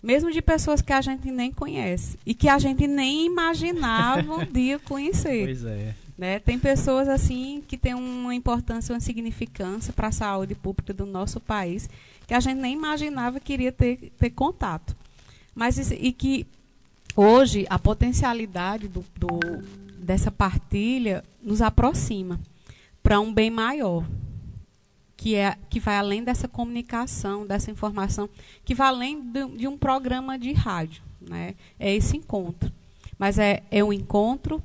mesmo 0.02 0.32
de 0.32 0.42
pessoas 0.42 0.82
que 0.82 0.92
a 0.92 1.02
gente 1.02 1.32
nem 1.32 1.52
conhece 1.52 2.18
e 2.26 2.34
que 2.34 2.50
a 2.50 2.58
gente 2.58 2.88
nem 2.88 3.26
imaginava 3.26 4.34
um 4.34 4.46
dia 4.52 4.80
conhecer. 4.80 5.46
Pois 5.46 5.64
é. 5.64 5.96
Né? 6.18 6.40
Tem 6.40 6.60
pessoas 6.60 7.08
assim 7.08 7.64
que 7.66 7.78
têm 7.78 7.94
uma 7.94 8.36
importância, 8.36 8.94
uma 8.94 9.00
significância 9.00 9.94
para 9.94 10.10
a 10.10 10.12
saúde 10.12 10.54
pública 10.54 10.94
do 10.94 11.06
nosso 11.06 11.40
país 11.40 11.90
que 12.30 12.36
a 12.36 12.40
gente 12.40 12.60
nem 12.60 12.74
imaginava 12.74 13.40
que 13.40 13.52
iria 13.52 13.72
ter, 13.72 14.12
ter 14.16 14.30
contato. 14.30 14.96
Mas 15.56 15.90
e 15.90 16.12
que 16.12 16.46
hoje 17.16 17.66
a 17.68 17.80
potencialidade 17.80 18.88
do, 18.88 19.04
do 19.18 19.40
dessa 19.98 20.30
partilha 20.30 21.26
nos 21.42 21.60
aproxima 21.60 22.40
para 23.02 23.20
um 23.20 23.34
bem 23.34 23.50
maior, 23.50 24.06
que 25.18 25.34
é 25.34 25.58
que 25.72 25.80
vai 25.80 25.98
além 25.98 26.24
dessa 26.24 26.48
comunicação, 26.48 27.48
dessa 27.48 27.72
informação, 27.72 28.30
que 28.64 28.76
vai 28.76 28.90
além 28.90 29.20
de, 29.20 29.48
de 29.58 29.68
um 29.68 29.76
programa 29.76 30.38
de 30.38 30.54
rádio, 30.54 31.02
né? 31.20 31.56
É 31.80 31.96
esse 31.96 32.16
encontro, 32.16 32.72
mas 33.18 33.40
é, 33.40 33.64
é 33.72 33.84
um 33.84 33.92
encontro 33.92 34.62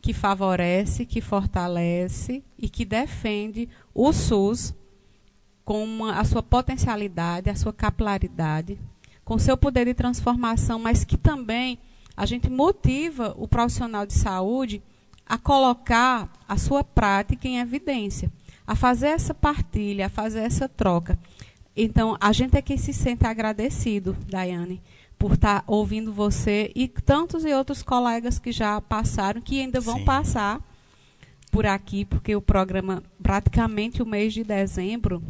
que 0.00 0.12
favorece, 0.12 1.04
que 1.04 1.20
fortalece 1.20 2.44
e 2.56 2.68
que 2.68 2.84
defende 2.84 3.68
o 3.92 4.12
SUS 4.12 4.72
com 5.68 5.84
uma, 5.84 6.18
a 6.18 6.24
sua 6.24 6.42
potencialidade, 6.42 7.50
a 7.50 7.54
sua 7.54 7.74
capilaridade, 7.74 8.78
com 9.22 9.38
seu 9.38 9.54
poder 9.54 9.84
de 9.84 9.92
transformação, 9.92 10.78
mas 10.78 11.04
que 11.04 11.18
também 11.18 11.78
a 12.16 12.24
gente 12.24 12.48
motiva 12.48 13.34
o 13.36 13.46
profissional 13.46 14.06
de 14.06 14.14
saúde 14.14 14.82
a 15.26 15.36
colocar 15.36 16.32
a 16.48 16.56
sua 16.56 16.82
prática 16.82 17.46
em 17.46 17.58
evidência 17.58 18.32
a 18.66 18.74
fazer 18.74 19.08
essa 19.08 19.34
partilha, 19.34 20.06
a 20.06 20.08
fazer 20.08 20.38
essa 20.40 20.70
troca. 20.70 21.18
Então, 21.76 22.16
a 22.18 22.32
gente 22.32 22.56
é 22.56 22.62
que 22.62 22.78
se 22.78 22.94
sente 22.94 23.26
agradecido, 23.26 24.16
Daiane, 24.26 24.80
por 25.18 25.34
estar 25.34 25.60
tá 25.60 25.64
ouvindo 25.66 26.14
você 26.14 26.72
e 26.74 26.88
tantos 26.88 27.44
e 27.44 27.52
outros 27.52 27.82
colegas 27.82 28.38
que 28.38 28.52
já 28.52 28.80
passaram, 28.80 29.42
que 29.42 29.60
ainda 29.60 29.82
vão 29.82 29.98
Sim. 29.98 30.04
passar 30.06 30.62
por 31.52 31.66
aqui, 31.66 32.06
porque 32.06 32.34
o 32.34 32.40
programa, 32.40 33.02
praticamente 33.22 34.02
o 34.02 34.06
mês 34.06 34.32
de 34.32 34.42
dezembro, 34.42 35.22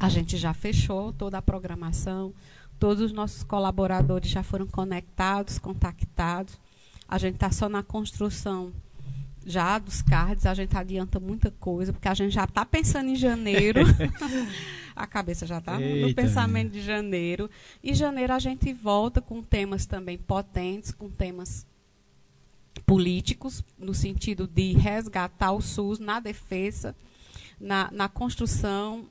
a 0.00 0.08
gente 0.08 0.38
já 0.38 0.54
fechou 0.54 1.12
toda 1.12 1.36
a 1.36 1.42
programação, 1.42 2.32
todos 2.78 3.02
os 3.02 3.12
nossos 3.12 3.42
colaboradores 3.42 4.30
já 4.30 4.42
foram 4.42 4.66
conectados, 4.66 5.58
contactados. 5.58 6.58
A 7.06 7.18
gente 7.18 7.34
está 7.34 7.52
só 7.52 7.68
na 7.68 7.82
construção 7.82 8.72
já 9.44 9.78
dos 9.78 10.00
cards, 10.00 10.46
a 10.46 10.54
gente 10.54 10.74
adianta 10.74 11.20
muita 11.20 11.50
coisa, 11.50 11.92
porque 11.92 12.08
a 12.08 12.14
gente 12.14 12.32
já 12.32 12.44
está 12.44 12.64
pensando 12.64 13.10
em 13.10 13.16
janeiro. 13.16 13.80
a 14.96 15.06
cabeça 15.06 15.46
já 15.46 15.58
está 15.58 15.78
no 15.78 16.14
pensamento 16.14 16.72
de 16.72 16.80
janeiro. 16.80 17.50
E 17.82 17.92
janeiro 17.92 18.32
a 18.32 18.38
gente 18.38 18.72
volta 18.72 19.20
com 19.20 19.42
temas 19.42 19.84
também 19.84 20.16
potentes, 20.16 20.92
com 20.92 21.10
temas 21.10 21.66
políticos, 22.86 23.62
no 23.78 23.92
sentido 23.92 24.46
de 24.46 24.72
resgatar 24.72 25.52
o 25.52 25.60
SUS 25.60 25.98
na 25.98 26.20
defesa, 26.20 26.96
na, 27.60 27.90
na 27.92 28.08
construção, 28.08 29.06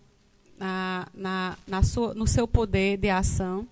na, 0.59 1.07
na, 1.13 1.57
na 1.65 1.83
sua, 1.83 2.13
no 2.13 2.27
seu 2.27 2.47
poder 2.47 2.97
de 2.97 3.09
ação. 3.09 3.67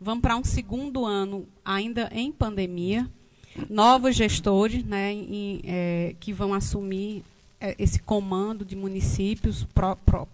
Vamos 0.00 0.22
para 0.22 0.36
um 0.36 0.44
segundo 0.44 1.04
ano 1.04 1.46
ainda 1.64 2.10
em 2.12 2.30
pandemia 2.30 3.08
novos 3.70 4.14
gestores 4.14 4.84
né, 4.84 5.12
em, 5.12 5.60
é, 5.64 6.14
que 6.20 6.32
vão 6.32 6.52
assumir 6.52 7.24
é, 7.60 7.74
esse 7.78 7.98
comando 8.00 8.64
de 8.64 8.76
municípios 8.76 9.64
pro, 9.64 9.96
pro, 9.96 10.28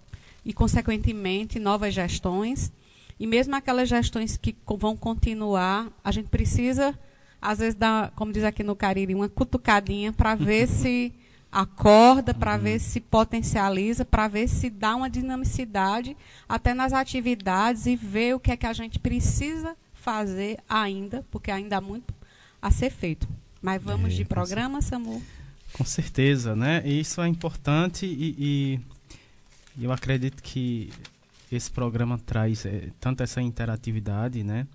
e, 0.44 0.52
consequentemente, 0.52 1.58
novas 1.58 1.94
gestões. 1.94 2.72
E 3.18 3.26
mesmo 3.26 3.54
aquelas 3.54 3.88
gestões 3.88 4.36
que 4.36 4.56
vão 4.66 4.96
continuar, 4.96 5.88
a 6.02 6.10
gente 6.10 6.28
precisa, 6.28 6.98
às 7.40 7.60
vezes, 7.60 7.74
dar, 7.74 8.10
como 8.12 8.32
diz 8.32 8.42
aqui 8.42 8.64
no 8.64 8.74
Cariri, 8.74 9.14
uma 9.14 9.28
cutucadinha 9.28 10.12
para 10.12 10.34
ver 10.34 10.66
se 10.68 11.12
acorda, 11.52 12.32
para 12.32 12.56
ver 12.56 12.80
se 12.80 12.98
potencializa, 12.98 14.06
para 14.06 14.26
ver 14.26 14.48
se 14.48 14.70
dá 14.70 14.96
uma 14.96 15.10
dinamicidade 15.10 16.16
até 16.48 16.72
nas 16.72 16.94
atividades 16.94 17.84
e 17.84 17.94
ver 17.94 18.34
o 18.34 18.40
que 18.40 18.50
é 18.50 18.56
que 18.56 18.66
a 18.66 18.72
gente 18.72 18.98
precisa 18.98 19.76
fazer 19.92 20.58
ainda, 20.66 21.24
porque 21.30 21.50
ainda 21.50 21.76
há 21.76 21.80
muito 21.80 22.14
a 22.60 22.70
ser 22.70 22.90
feito. 22.90 23.28
Mas 23.60 23.82
vamos 23.82 24.14
é, 24.14 24.16
de 24.16 24.24
programa, 24.24 24.80
Samu? 24.80 25.22
Com 25.74 25.84
certeza, 25.84 26.56
né? 26.56 26.82
Isso 26.86 27.20
é 27.20 27.28
importante 27.28 28.06
e, 28.06 28.80
e 29.76 29.84
eu 29.84 29.92
acredito 29.92 30.42
que 30.42 30.90
esse 31.50 31.70
programa 31.70 32.18
traz 32.18 32.64
é, 32.64 32.88
tanto 32.98 33.22
essa 33.22 33.42
interatividade, 33.42 34.42
né? 34.42 34.66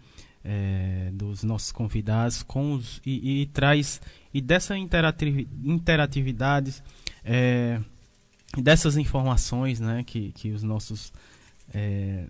É, 0.49 1.09
dos 1.11 1.43
nossos 1.43 1.73
convidados 1.73 2.41
com 2.41 2.73
os, 2.73 3.01
e, 3.05 3.41
e 3.41 3.45
traz 3.47 3.99
e 4.37 4.41
dessa 4.41 4.75
interatividade, 4.77 6.83
é, 7.23 7.79
dessas 8.57 8.97
informações 8.97 9.79
né, 9.79 10.03
que, 10.03 10.31
que 10.31 10.51
os 10.51 10.63
nossos 10.63 11.13
é, 11.73 12.25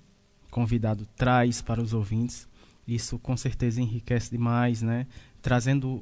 traz 1.15 1.61
para 1.61 1.81
os 1.81 1.93
ouvintes 1.93 2.47
isso 2.88 3.19
com 3.19 3.38
certeza 3.38 3.79
enriquece 3.79 4.31
demais 4.31 4.81
né 4.81 5.05
trazendo, 5.39 6.01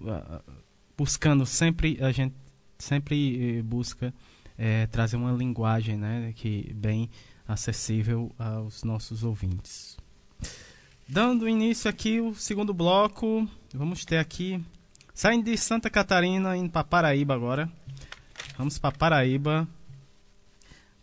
buscando 0.98 1.46
sempre 1.46 2.02
a 2.02 2.10
gente 2.12 2.34
sempre 2.78 3.58
eh, 3.58 3.62
busca 3.62 4.14
é, 4.58 4.88
trazer 4.88 5.18
uma 5.18 5.32
linguagem, 5.32 5.98
né, 5.98 6.34
que 6.36 6.74
bem 6.74 7.10
acessível 7.48 8.32
aos 8.38 8.84
nossos 8.84 9.24
ouvintes. 9.24 9.98
Dando 11.08 11.48
início 11.48 11.90
aqui 11.90 12.20
o 12.20 12.34
segundo 12.34 12.74
bloco, 12.74 13.48
vamos 13.74 14.06
ter 14.06 14.18
aqui 14.18 14.64
saindo 15.16 15.46
de 15.46 15.58
Santa 15.58 15.90
Catarina 15.90 16.56
indo 16.58 16.70
para 16.70 16.84
Paraíba 16.84 17.34
agora. 17.34 17.72
Vamos 18.58 18.78
para 18.78 18.92
Paraíba. 18.92 19.68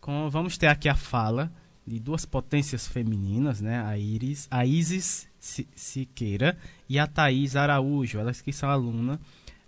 Com, 0.01 0.29
vamos 0.29 0.59
ter 0.59 0.67
aqui 0.67 0.89
a 0.89 0.95
fala 0.95 1.51
de 1.87 1.99
duas 1.99 2.27
potências 2.27 2.87
femininas, 2.87 3.61
né? 3.61 3.83
A 3.83 3.97
Iris, 3.97 4.47
a 4.51 4.67
Isis 4.67 5.27
Siqueira 5.75 6.57
e 6.89 6.99
a 6.99 7.07
Thaís 7.07 7.57
Araújo, 7.57 8.19
elas 8.19 8.41
que 8.41 8.53
são 8.53 8.69
alunas 8.69 9.19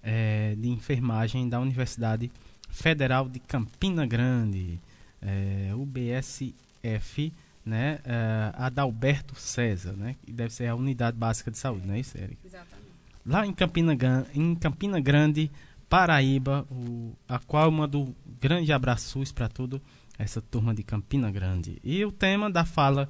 é, 0.03 0.55
de 0.57 0.69
enfermagem 0.69 1.49
da 1.49 1.59
Universidade 1.59 2.31
Federal 2.69 3.29
de 3.29 3.41
Campina 3.41 4.07
Grande, 4.07 4.79
é, 5.23 5.73
UBSF, 5.75 7.33
né? 7.65 7.99
É, 8.05 8.53
Adalberto 8.55 9.35
César, 9.37 9.93
né? 9.93 10.16
Que 10.23 10.33
deve 10.33 10.53
ser 10.53 10.66
a 10.66 10.75
Unidade 10.75 11.16
Básica 11.16 11.51
de 11.51 11.59
Saúde, 11.59 11.87
não 11.87 11.95
é 11.95 12.01
isso, 12.01 12.19
Eric? 12.19 12.37
Exatamente. 12.45 12.74
Lá 13.27 13.47
em 13.47 13.53
Campina, 13.53 13.97
em 14.35 14.55
Campina 14.55 15.01
Grande, 15.01 15.51
Paraíba, 15.89 16.67
o, 16.71 17.17
a 17.27 17.39
qual 17.39 17.65
eu 17.65 17.71
mando 17.71 18.15
grande 18.41 18.73
abraços 18.73 19.33
para 19.33 19.49
todo 19.49 19.81
essa 20.19 20.43
turma 20.43 20.75
de 20.75 20.83
Campina 20.83 21.31
Grande. 21.31 21.79
E 21.83 22.05
o 22.05 22.13
tema 22.13 22.51
da 22.51 22.65
fala 22.65 23.09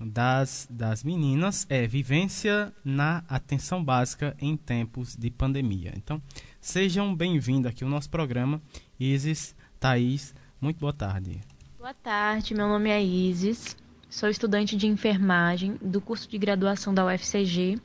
das, 0.00 0.66
das 0.68 1.04
meninas 1.04 1.64
é 1.68 1.86
vivência 1.86 2.72
na 2.84 3.22
atenção 3.28 3.84
básica 3.84 4.36
em 4.40 4.56
tempos 4.56 5.14
de 5.16 5.30
pandemia. 5.30 5.92
Então, 5.96 6.20
sejam 6.60 7.14
bem-vindos 7.14 7.70
aqui 7.70 7.84
ao 7.84 7.90
nosso 7.90 8.10
programa. 8.10 8.60
Isis, 8.98 9.54
Thaís, 9.78 10.34
muito 10.60 10.80
boa 10.80 10.92
tarde. 10.92 11.40
Boa 11.78 11.94
tarde, 11.94 12.54
meu 12.54 12.66
nome 12.66 12.90
é 12.90 13.02
Isis, 13.02 13.76
sou 14.08 14.28
estudante 14.28 14.76
de 14.76 14.86
enfermagem 14.86 15.76
do 15.80 16.00
curso 16.00 16.28
de 16.28 16.38
graduação 16.38 16.92
da 16.92 17.04
UFCG, 17.06 17.80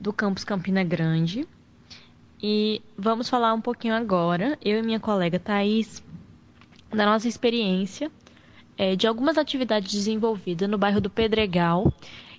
do 0.00 0.12
campus 0.12 0.44
Campina 0.44 0.84
Grande. 0.84 1.46
E 2.42 2.80
vamos 2.96 3.28
falar 3.28 3.52
um 3.52 3.60
pouquinho 3.60 3.94
agora, 3.94 4.58
eu 4.64 4.78
e 4.78 4.82
minha 4.82 5.00
colega 5.00 5.38
Thaís, 5.38 6.02
da 6.90 7.04
nossa 7.04 7.26
experiência 7.26 8.10
é, 8.78 8.94
de 8.94 9.08
algumas 9.08 9.36
atividades 9.36 9.92
desenvolvidas 9.92 10.70
no 10.70 10.78
bairro 10.78 11.00
do 11.00 11.10
Pedregal, 11.10 11.92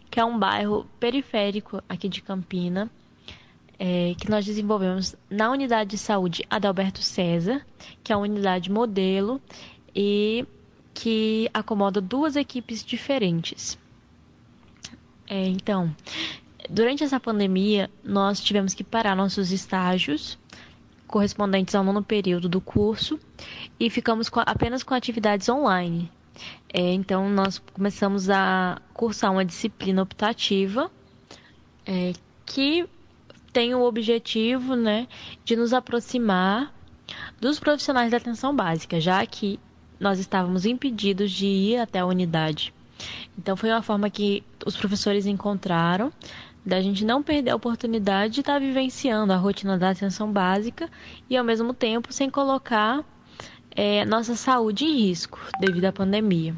que 0.09 0.19
é 0.19 0.25
um 0.25 0.39
bairro 0.39 0.87
periférico 0.99 1.83
aqui 1.87 2.07
de 2.07 2.21
Campina, 2.21 2.89
é, 3.77 4.15
que 4.17 4.29
nós 4.29 4.45
desenvolvemos 4.45 5.15
na 5.29 5.51
unidade 5.51 5.91
de 5.91 5.97
saúde 5.97 6.45
Adalberto 6.49 7.03
César, 7.03 7.65
que 8.01 8.13
é 8.13 8.15
a 8.15 8.19
unidade 8.19 8.71
modelo 8.71 9.41
e 9.93 10.45
que 10.93 11.49
acomoda 11.53 12.01
duas 12.01 12.35
equipes 12.35 12.83
diferentes. 12.83 13.77
É, 15.27 15.45
então, 15.47 15.93
durante 16.69 17.03
essa 17.03 17.19
pandemia, 17.19 17.89
nós 18.03 18.39
tivemos 18.39 18.73
que 18.73 18.83
parar 18.83 19.15
nossos 19.15 19.51
estágios 19.51 20.37
correspondentes 21.07 21.73
ao 21.73 21.83
nono 21.83 22.03
período 22.03 22.47
do 22.47 22.61
curso 22.61 23.19
e 23.79 23.89
ficamos 23.89 24.29
com, 24.29 24.39
apenas 24.45 24.83
com 24.83 24.93
atividades 24.93 25.49
online. 25.49 26.09
É, 26.71 26.93
então, 26.93 27.27
nós 27.29 27.57
começamos 27.57 28.29
a 28.29 28.79
cursar 28.93 29.31
uma 29.31 29.43
disciplina 29.43 30.03
optativa 30.03 30.89
é, 31.85 32.13
que 32.45 32.87
tem 33.51 33.73
o 33.73 33.81
objetivo 33.81 34.75
né, 34.75 35.07
de 35.43 35.55
nos 35.55 35.73
aproximar 35.73 36.71
dos 37.41 37.59
profissionais 37.59 38.11
da 38.11 38.17
atenção 38.17 38.55
básica, 38.55 39.01
já 39.01 39.25
que 39.25 39.59
nós 39.99 40.19
estávamos 40.19 40.65
impedidos 40.65 41.31
de 41.31 41.47
ir 41.47 41.77
até 41.79 41.99
a 41.99 42.05
unidade. 42.05 42.71
Então, 43.37 43.55
foi 43.57 43.69
uma 43.69 43.81
forma 43.81 44.09
que 44.09 44.43
os 44.65 44.77
professores 44.77 45.25
encontraram 45.25 46.11
da 46.65 46.81
gente 46.81 47.05
não 47.05 47.23
perder 47.23 47.51
a 47.51 47.55
oportunidade 47.55 48.35
de 48.35 48.39
estar 48.41 48.53
tá 48.53 48.59
vivenciando 48.59 49.33
a 49.33 49.37
rotina 49.37 49.77
da 49.77 49.89
atenção 49.89 50.31
básica 50.31 50.89
e 51.29 51.37
ao 51.37 51.43
mesmo 51.43 51.73
tempo 51.73 52.11
sem 52.13 52.29
colocar 52.29 53.03
é, 53.71 54.03
nossa 54.05 54.35
saúde 54.35 54.85
em 54.85 55.07
risco 55.07 55.39
devido 55.59 55.85
à 55.85 55.91
pandemia. 55.91 56.55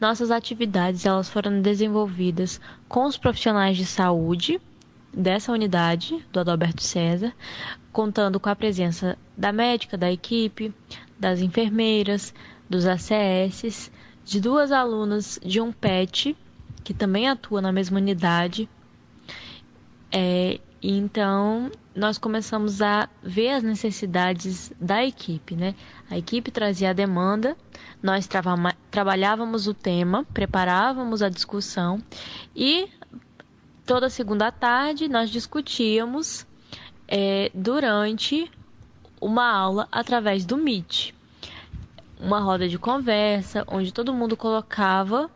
Nossas 0.00 0.30
atividades 0.30 1.04
elas 1.04 1.28
foram 1.28 1.60
desenvolvidas 1.60 2.60
com 2.88 3.04
os 3.04 3.16
profissionais 3.16 3.76
de 3.76 3.84
saúde 3.84 4.60
dessa 5.12 5.52
unidade 5.52 6.24
do 6.32 6.40
Adalberto 6.40 6.82
César, 6.82 7.34
contando 7.92 8.40
com 8.40 8.48
a 8.48 8.56
presença 8.56 9.18
da 9.36 9.52
médica 9.52 9.98
da 9.98 10.10
equipe, 10.10 10.72
das 11.18 11.40
enfermeiras, 11.40 12.32
dos 12.68 12.86
ACS, 12.86 13.90
de 14.24 14.40
duas 14.40 14.70
alunas 14.70 15.38
de 15.44 15.60
um 15.60 15.72
PET, 15.72 16.36
que 16.90 16.94
também 16.94 17.28
atua 17.28 17.62
na 17.62 17.70
mesma 17.70 17.98
unidade. 17.98 18.68
É, 20.10 20.58
então, 20.82 21.70
nós 21.94 22.18
começamos 22.18 22.82
a 22.82 23.08
ver 23.22 23.50
as 23.50 23.62
necessidades 23.62 24.72
da 24.80 25.04
equipe, 25.04 25.54
né? 25.54 25.76
A 26.10 26.18
equipe 26.18 26.50
trazia 26.50 26.90
a 26.90 26.92
demanda, 26.92 27.56
nós 28.02 28.28
trabalhávamos 28.90 29.68
o 29.68 29.72
tema, 29.72 30.26
preparávamos 30.34 31.22
a 31.22 31.28
discussão 31.28 32.02
e 32.56 32.88
toda 33.86 34.10
segunda 34.10 34.50
tarde 34.50 35.08
nós 35.08 35.30
discutíamos 35.30 36.44
é, 37.06 37.52
durante 37.54 38.50
uma 39.20 39.48
aula 39.48 39.86
através 39.92 40.44
do 40.44 40.56
Meet. 40.56 41.14
Uma 42.18 42.40
roda 42.40 42.68
de 42.68 42.80
conversa, 42.80 43.64
onde 43.68 43.92
todo 43.94 44.12
mundo 44.12 44.36
colocava 44.36 45.30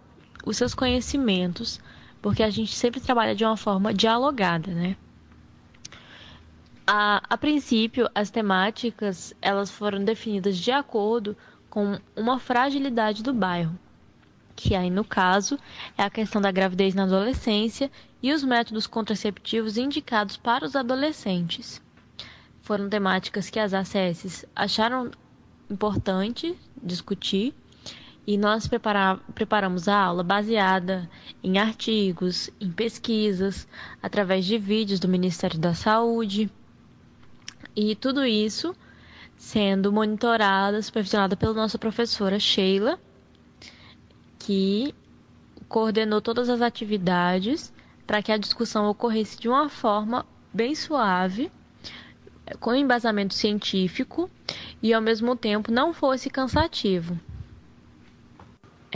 os 0.44 0.56
seus 0.56 0.74
conhecimentos, 0.74 1.80
porque 2.20 2.42
a 2.42 2.50
gente 2.50 2.74
sempre 2.74 3.00
trabalha 3.00 3.34
de 3.34 3.44
uma 3.44 3.56
forma 3.56 3.92
dialogada, 3.92 4.70
né? 4.72 4.96
A, 6.86 7.22
a 7.30 7.36
princípio, 7.38 8.10
as 8.14 8.30
temáticas 8.30 9.32
elas 9.40 9.70
foram 9.70 10.04
definidas 10.04 10.58
de 10.58 10.70
acordo 10.70 11.36
com 11.70 11.98
uma 12.14 12.38
fragilidade 12.38 13.22
do 13.22 13.32
bairro 13.32 13.78
que 14.54 14.74
aí 14.74 14.90
no 14.90 15.04
caso 15.04 15.58
é 15.96 16.02
a 16.02 16.10
questão 16.10 16.40
da 16.40 16.50
gravidez 16.50 16.94
na 16.94 17.04
adolescência 17.04 17.90
e 18.22 18.32
os 18.32 18.42
métodos 18.42 18.86
contraceptivos 18.86 19.76
indicados 19.76 20.36
para 20.36 20.64
os 20.64 20.76
adolescentes. 20.76 21.82
Foram 22.62 22.88
temáticas 22.88 23.50
que 23.50 23.58
as 23.58 23.74
ACS 23.74 24.46
acharam 24.54 25.10
importante 25.70 26.56
discutir 26.82 27.54
e 28.26 28.38
nós 28.38 28.68
preparamos 29.34 29.88
a 29.88 29.96
aula 29.96 30.22
baseada 30.22 31.08
em 31.42 31.58
artigos, 31.58 32.50
em 32.60 32.70
pesquisas, 32.70 33.68
através 34.02 34.44
de 34.44 34.56
vídeos 34.56 34.98
do 34.98 35.08
Ministério 35.08 35.58
da 35.58 35.74
Saúde 35.74 36.50
e 37.76 37.94
tudo 37.94 38.24
isso 38.24 38.74
sendo 39.36 39.92
monitorada, 39.92 40.80
supervisionada 40.80 41.36
pela 41.36 41.52
nossa 41.52 41.78
professora 41.78 42.38
Sheila 42.38 42.98
que 44.38 44.94
coordenou 45.68 46.20
todas 46.20 46.48
as 46.48 46.60
atividades 46.60 47.72
para 48.06 48.22
que 48.22 48.30
a 48.30 48.36
discussão 48.36 48.88
ocorresse 48.88 49.38
de 49.38 49.48
uma 49.48 49.68
forma 49.68 50.26
bem 50.52 50.74
suave, 50.74 51.50
com 52.60 52.74
embasamento 52.74 53.34
científico 53.34 54.30
e 54.82 54.92
ao 54.92 55.00
mesmo 55.00 55.34
tempo 55.34 55.72
não 55.72 55.92
fosse 55.92 56.28
cansativo. 56.28 57.18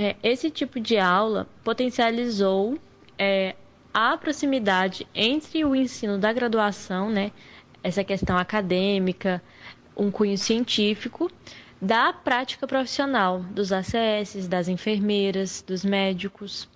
É, 0.00 0.14
esse 0.22 0.48
tipo 0.48 0.78
de 0.78 0.96
aula 0.96 1.48
potencializou 1.64 2.78
é, 3.18 3.56
a 3.92 4.16
proximidade 4.16 5.04
entre 5.12 5.64
o 5.64 5.74
ensino 5.74 6.16
da 6.16 6.32
graduação, 6.32 7.10
né, 7.10 7.32
essa 7.82 8.04
questão 8.04 8.38
acadêmica, 8.38 9.42
um 9.96 10.08
cunho 10.08 10.38
científico, 10.38 11.28
da 11.82 12.12
prática 12.12 12.64
profissional 12.64 13.40
dos 13.40 13.72
ACS, 13.72 14.46
das 14.46 14.68
enfermeiras, 14.68 15.64
dos 15.66 15.84
médicos. 15.84 16.68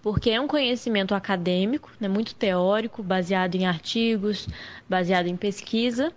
Porque 0.00 0.30
é 0.30 0.40
um 0.40 0.48
conhecimento 0.48 1.14
acadêmico, 1.14 1.90
né, 2.00 2.08
muito 2.08 2.34
teórico, 2.34 3.02
baseado 3.02 3.56
em 3.56 3.66
artigos, 3.66 4.48
baseado 4.88 5.26
em 5.26 5.36
pesquisa, 5.36 6.10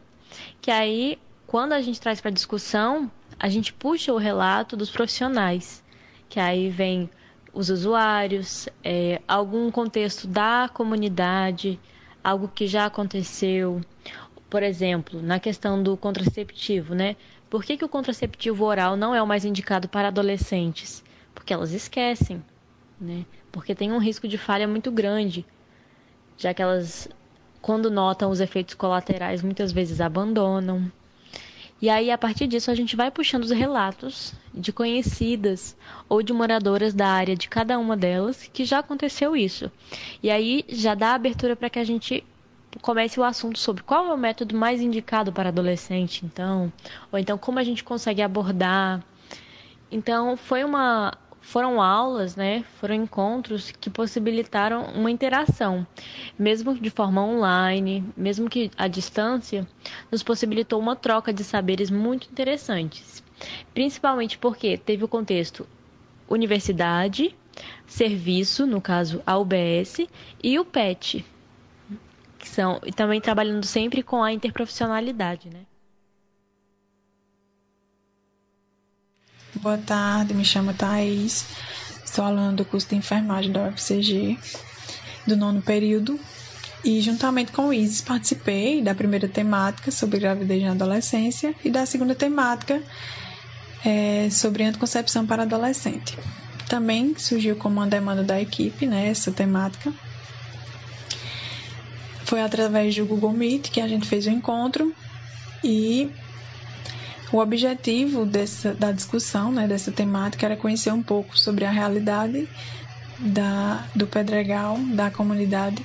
que 0.61 0.72
aí, 0.72 1.19
quando 1.45 1.73
a 1.73 1.81
gente 1.81 1.99
traz 1.99 2.22
para 2.22 2.31
discussão, 2.31 3.11
a 3.39 3.49
gente 3.49 3.73
puxa 3.73 4.14
o 4.14 4.18
relato 4.18 4.76
dos 4.76 4.89
profissionais, 4.89 5.84
que 6.30 6.39
aí 6.39 6.69
vem 6.69 7.10
os 7.53 7.69
usuários, 7.69 8.68
é, 8.84 9.22
algum 9.27 9.69
contexto 9.69 10.27
da 10.27 10.69
comunidade, 10.73 11.80
algo 12.23 12.47
que 12.47 12.65
já 12.65 12.85
aconteceu. 12.85 13.81
Por 14.49 14.64
exemplo, 14.64 15.22
na 15.22 15.39
questão 15.39 15.81
do 15.81 15.95
contraceptivo, 15.95 16.95
né? 16.95 17.15
Por 17.49 17.64
que, 17.64 17.77
que 17.77 17.85
o 17.85 17.89
contraceptivo 17.89 18.65
oral 18.65 18.95
não 18.97 19.14
é 19.14 19.22
o 19.22 19.27
mais 19.27 19.45
indicado 19.45 19.88
para 19.88 20.07
adolescentes? 20.07 21.03
Porque 21.35 21.53
elas 21.53 21.72
esquecem, 21.72 22.43
né? 22.99 23.26
Porque 23.51 23.76
tem 23.76 23.91
um 23.91 23.99
risco 23.99 24.27
de 24.27 24.38
falha 24.38 24.68
muito 24.68 24.91
grande, 24.91 25.45
já 26.38 26.53
que 26.53 26.61
elas, 26.61 27.07
quando 27.61 27.91
notam 27.91 28.31
os 28.31 28.39
efeitos 28.39 28.73
colaterais, 28.73 29.43
muitas 29.43 29.72
vezes 29.72 30.01
abandonam. 30.01 30.91
E 31.84 31.89
aí, 31.89 32.11
a 32.11 32.18
partir 32.18 32.47
disso, 32.47 32.72
a 32.72 32.76
gente 32.76 32.95
vai 32.95 33.11
puxando 33.11 33.43
os 33.43 33.51
relatos 33.51 34.34
de 34.53 34.72
conhecidas 34.72 35.76
ou 36.07 36.23
de 36.23 36.31
moradoras 36.31 36.93
da 36.93 37.10
área 37.10 37.35
de 37.35 37.49
cada 37.49 37.77
uma 37.77 37.97
delas 37.97 38.49
que 38.53 38.64
já 38.64 38.80
aconteceu 38.80 39.35
isso. 39.35 39.69
E 40.23 40.31
aí 40.31 40.64
já 40.69 40.95
dá 40.95 41.14
abertura 41.14 41.57
para 41.57 41.69
que 41.69 41.77
a 41.77 41.84
gente 41.84 42.23
comece 42.81 43.19
o 43.19 43.23
assunto 43.26 43.60
sobre 43.60 43.84
qual 43.84 44.05
é 44.05 44.14
o 44.14 44.18
método 44.18 44.55
mais 44.55 44.80
indicado 44.80 45.34
para 45.34 45.49
adolescente, 45.49 46.26
então, 46.26 46.72
ou 47.11 47.19
então 47.19 47.38
como 47.38 47.60
a 47.60 47.64
gente 47.65 47.84
consegue 47.84 48.22
abordar. 48.22 49.03
Então, 49.91 50.38
foi 50.38 50.64
uma 50.64 51.11
foram 51.44 51.82
aulas, 51.82 52.36
né? 52.38 52.64
Foram 52.80 52.95
encontros 52.95 53.70
que 53.70 53.90
possibilitaram 53.90 54.86
uma 54.95 55.11
interação, 55.11 55.86
mesmo 56.40 56.74
de 56.74 56.90
forma 56.90 57.22
online, 57.22 58.03
mesmo 58.15 58.49
que 58.49 58.72
à 58.78 58.88
distância, 58.88 59.68
nos 60.10 60.24
possibilitou 60.24 60.80
uma 60.80 60.95
troca 60.95 61.34
de 61.34 61.44
saberes 61.44 61.91
muito 61.91 62.28
interessantes. 62.32 63.22
Principalmente 63.74 64.38
porque 64.38 64.78
teve 64.78 65.03
o 65.03 65.07
contexto 65.07 65.68
universidade, 66.30 67.36
serviço, 67.86 68.65
no 68.65 68.80
caso 68.80 69.22
a 69.28 69.38
UBS, 69.38 70.07
e 70.41 70.57
o 70.57 70.64
PET, 70.64 71.26
que 72.40 72.48
são 72.48 72.80
e 72.86 72.91
também 72.94 73.20
trabalhando 73.20 73.65
sempre 73.65 74.02
com 74.02 74.24
a 74.24 74.32
interprofissionalidade, 74.32 75.49
né? 75.49 75.65
Boa 79.64 79.77
tarde, 79.77 80.34
me 80.34 80.44
chamo 80.44 80.73
Thaís, 80.73 81.45
estou 82.03 82.26
aluno 82.26 82.52
do 82.52 82.65
curso 82.65 82.90
de 82.90 82.98
enfermagem 82.98 83.49
da 83.49 83.69
UFCG, 83.69 84.38
do 85.26 85.38
nono 85.38 85.61
período, 85.61 86.19
e 86.84 86.99
juntamente 86.99 87.53
com 87.53 87.69
o 87.69 87.73
Isis 87.73 88.02
participei 88.02 88.81
da 88.81 88.94
primeira 88.94 89.26
temática 89.26 89.90
sobre 89.90 90.19
gravidez 90.19 90.61
na 90.64 90.72
adolescência 90.72 91.56
e 91.64 91.69
da 91.69 91.85
segunda 91.85 92.14
temática 92.14 92.84
é, 93.85 94.27
sobre 94.30 94.65
anticoncepção 94.65 95.26
para 95.26 95.44
adolescente. 95.44 96.18
Também 96.68 97.15
surgiu 97.18 97.56
como 97.56 97.80
uma 97.80 97.88
demanda 97.88 98.22
da 98.22 98.41
equipe, 98.41 98.85
né, 98.85 99.07
essa 99.07 99.31
temática, 99.31 99.94
foi 102.26 102.41
através 102.41 102.94
do 102.94 103.06
Google 103.06 103.31
Meet 103.31 103.72
que 103.72 103.80
a 103.80 103.88
gente 103.88 104.06
fez 104.10 104.27
o 104.27 104.30
encontro 104.30 104.94
e 105.64 106.11
o 107.34 107.39
objetivo 107.39 108.27
dessa, 108.27 108.76
da 108.76 108.91
discussão, 108.91 109.51
né, 109.51 109.68
dessa 109.68 109.91
temática, 109.91 110.45
era 110.45 110.55
conhecer 110.55 110.91
um 110.93 111.01
pouco 111.01 111.35
sobre 111.38 111.65
a 111.65 111.72
realidade 111.72 112.47
da, 113.18 113.84
do 113.95 114.05
Pedregal, 114.05 114.77
da 114.93 115.10
comunidade, 115.10 115.84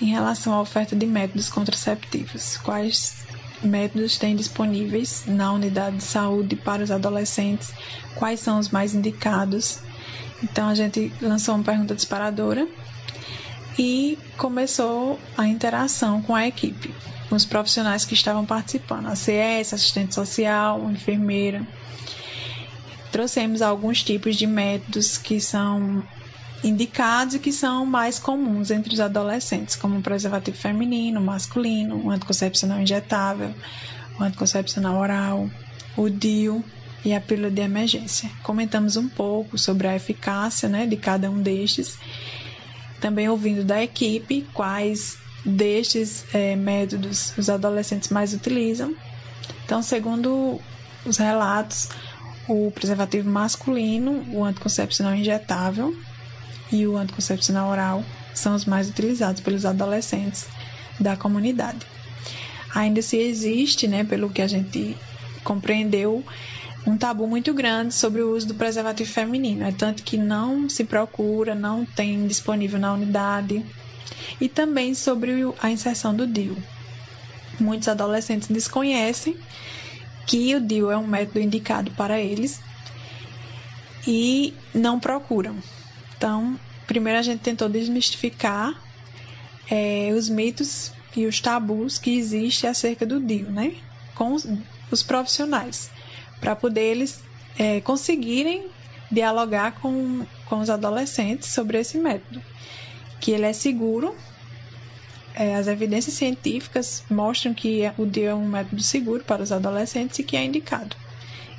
em 0.00 0.06
relação 0.06 0.54
à 0.54 0.60
oferta 0.60 0.94
de 0.94 1.04
métodos 1.04 1.50
contraceptivos. 1.50 2.56
Quais 2.58 3.26
métodos 3.60 4.18
têm 4.18 4.36
disponíveis 4.36 5.24
na 5.26 5.52
unidade 5.52 5.96
de 5.96 6.04
saúde 6.04 6.54
para 6.54 6.84
os 6.84 6.92
adolescentes? 6.92 7.72
Quais 8.14 8.38
são 8.38 8.60
os 8.60 8.68
mais 8.68 8.94
indicados? 8.94 9.80
Então, 10.44 10.68
a 10.68 10.76
gente 10.76 11.12
lançou 11.20 11.56
uma 11.56 11.64
pergunta 11.64 11.92
disparadora 11.92 12.68
e 13.76 14.16
começou 14.36 15.18
a 15.36 15.48
interação 15.48 16.22
com 16.22 16.36
a 16.36 16.46
equipe, 16.46 16.94
com 17.28 17.36
os 17.36 17.44
profissionais 17.44 18.04
que 18.04 18.14
estavam 18.14 18.44
participando, 18.44 19.06
a 19.06 19.14
CS, 19.14 19.74
assistente 19.74 20.14
social, 20.14 20.90
enfermeira. 20.90 21.66
Trouxemos 23.12 23.62
alguns 23.62 24.02
tipos 24.02 24.36
de 24.36 24.46
métodos 24.46 25.18
que 25.18 25.40
são 25.40 26.02
indicados 26.62 27.34
e 27.34 27.38
que 27.38 27.52
são 27.52 27.86
mais 27.86 28.18
comuns 28.18 28.70
entre 28.70 28.92
os 28.92 29.00
adolescentes, 29.00 29.76
como 29.76 29.98
o 29.98 30.02
preservativo 30.02 30.56
feminino, 30.56 31.20
masculino, 31.20 32.04
o 32.04 32.10
anticoncepcional 32.10 32.80
injetável, 32.80 33.54
o 34.18 34.22
anticoncepcional 34.22 34.98
oral, 34.98 35.48
o 35.96 36.08
DIU 36.08 36.64
e 37.04 37.14
a 37.14 37.20
pílula 37.20 37.50
de 37.50 37.60
emergência. 37.60 38.30
Comentamos 38.42 38.96
um 38.96 39.08
pouco 39.08 39.56
sobre 39.56 39.86
a 39.86 39.94
eficácia 39.94 40.68
né, 40.68 40.86
de 40.86 40.96
cada 40.96 41.30
um 41.30 41.40
destes 41.40 41.98
também 43.00 43.28
ouvindo 43.28 43.64
da 43.64 43.82
equipe 43.82 44.46
quais 44.52 45.16
destes 45.44 46.24
é, 46.34 46.56
métodos 46.56 47.32
os 47.36 47.48
adolescentes 47.48 48.10
mais 48.10 48.32
utilizam. 48.32 48.94
Então, 49.64 49.82
segundo 49.82 50.60
os 51.04 51.16
relatos, 51.16 51.88
o 52.48 52.70
preservativo 52.70 53.28
masculino, 53.28 54.24
o 54.32 54.44
anticoncepcional 54.44 55.14
injetável 55.14 55.94
e 56.72 56.86
o 56.86 56.96
anticoncepcional 56.96 57.70
oral 57.70 58.04
são 58.34 58.54
os 58.54 58.64
mais 58.64 58.88
utilizados 58.88 59.40
pelos 59.40 59.64
adolescentes 59.64 60.46
da 60.98 61.16
comunidade. 61.16 61.86
Ainda 62.74 63.02
se 63.02 63.16
existe, 63.16 63.88
né, 63.88 64.04
pelo 64.04 64.30
que 64.30 64.42
a 64.42 64.46
gente 64.46 64.96
compreendeu, 65.42 66.24
um 66.86 66.96
tabu 66.96 67.26
muito 67.26 67.52
grande 67.52 67.92
sobre 67.94 68.22
o 68.22 68.34
uso 68.34 68.48
do 68.48 68.54
preservativo 68.54 69.10
feminino. 69.10 69.64
É 69.64 69.72
tanto 69.72 70.02
que 70.02 70.16
não 70.16 70.68
se 70.68 70.84
procura, 70.84 71.54
não 71.54 71.84
tem 71.84 72.26
disponível 72.26 72.78
na 72.78 72.92
unidade. 72.92 73.64
E 74.40 74.48
também 74.48 74.94
sobre 74.94 75.32
a 75.60 75.70
inserção 75.70 76.14
do 76.14 76.26
DIU. 76.26 76.56
Muitos 77.60 77.88
adolescentes 77.88 78.48
desconhecem 78.48 79.36
que 80.26 80.54
o 80.54 80.60
DIU 80.60 80.90
é 80.90 80.96
um 80.96 81.06
método 81.06 81.40
indicado 81.40 81.90
para 81.92 82.20
eles 82.20 82.60
e 84.06 84.54
não 84.74 85.00
procuram. 85.00 85.56
Então, 86.16 86.58
primeiro 86.86 87.18
a 87.18 87.22
gente 87.22 87.40
tentou 87.40 87.68
desmistificar 87.68 88.74
é, 89.70 90.10
os 90.12 90.28
mitos 90.28 90.92
e 91.16 91.26
os 91.26 91.40
tabus 91.40 91.98
que 91.98 92.16
existem 92.16 92.70
acerca 92.70 93.04
do 93.04 93.20
DIU, 93.20 93.50
né? 93.50 93.74
Com 94.14 94.34
os, 94.90 95.02
profissionais 95.02 95.90
para 96.40 96.54
poder 96.54 96.82
eles 96.82 97.22
é, 97.58 97.80
conseguirem 97.80 98.68
dialogar 99.10 99.72
com, 99.80 100.24
com 100.46 100.60
os 100.60 100.70
adolescentes 100.70 101.48
sobre 101.48 101.78
esse 101.78 101.98
método, 101.98 102.42
que 103.20 103.30
ele 103.30 103.46
é 103.46 103.52
seguro. 103.52 104.14
É, 105.34 105.54
as 105.54 105.68
evidências 105.68 106.14
científicas 106.14 107.04
mostram 107.08 107.54
que 107.54 107.82
o 107.96 108.04
DIU 108.04 108.28
é 108.28 108.34
um 108.34 108.48
método 108.48 108.82
seguro 108.82 109.22
para 109.22 109.42
os 109.42 109.52
adolescentes 109.52 110.18
e 110.18 110.24
que 110.24 110.36
é 110.36 110.44
indicado. 110.44 110.96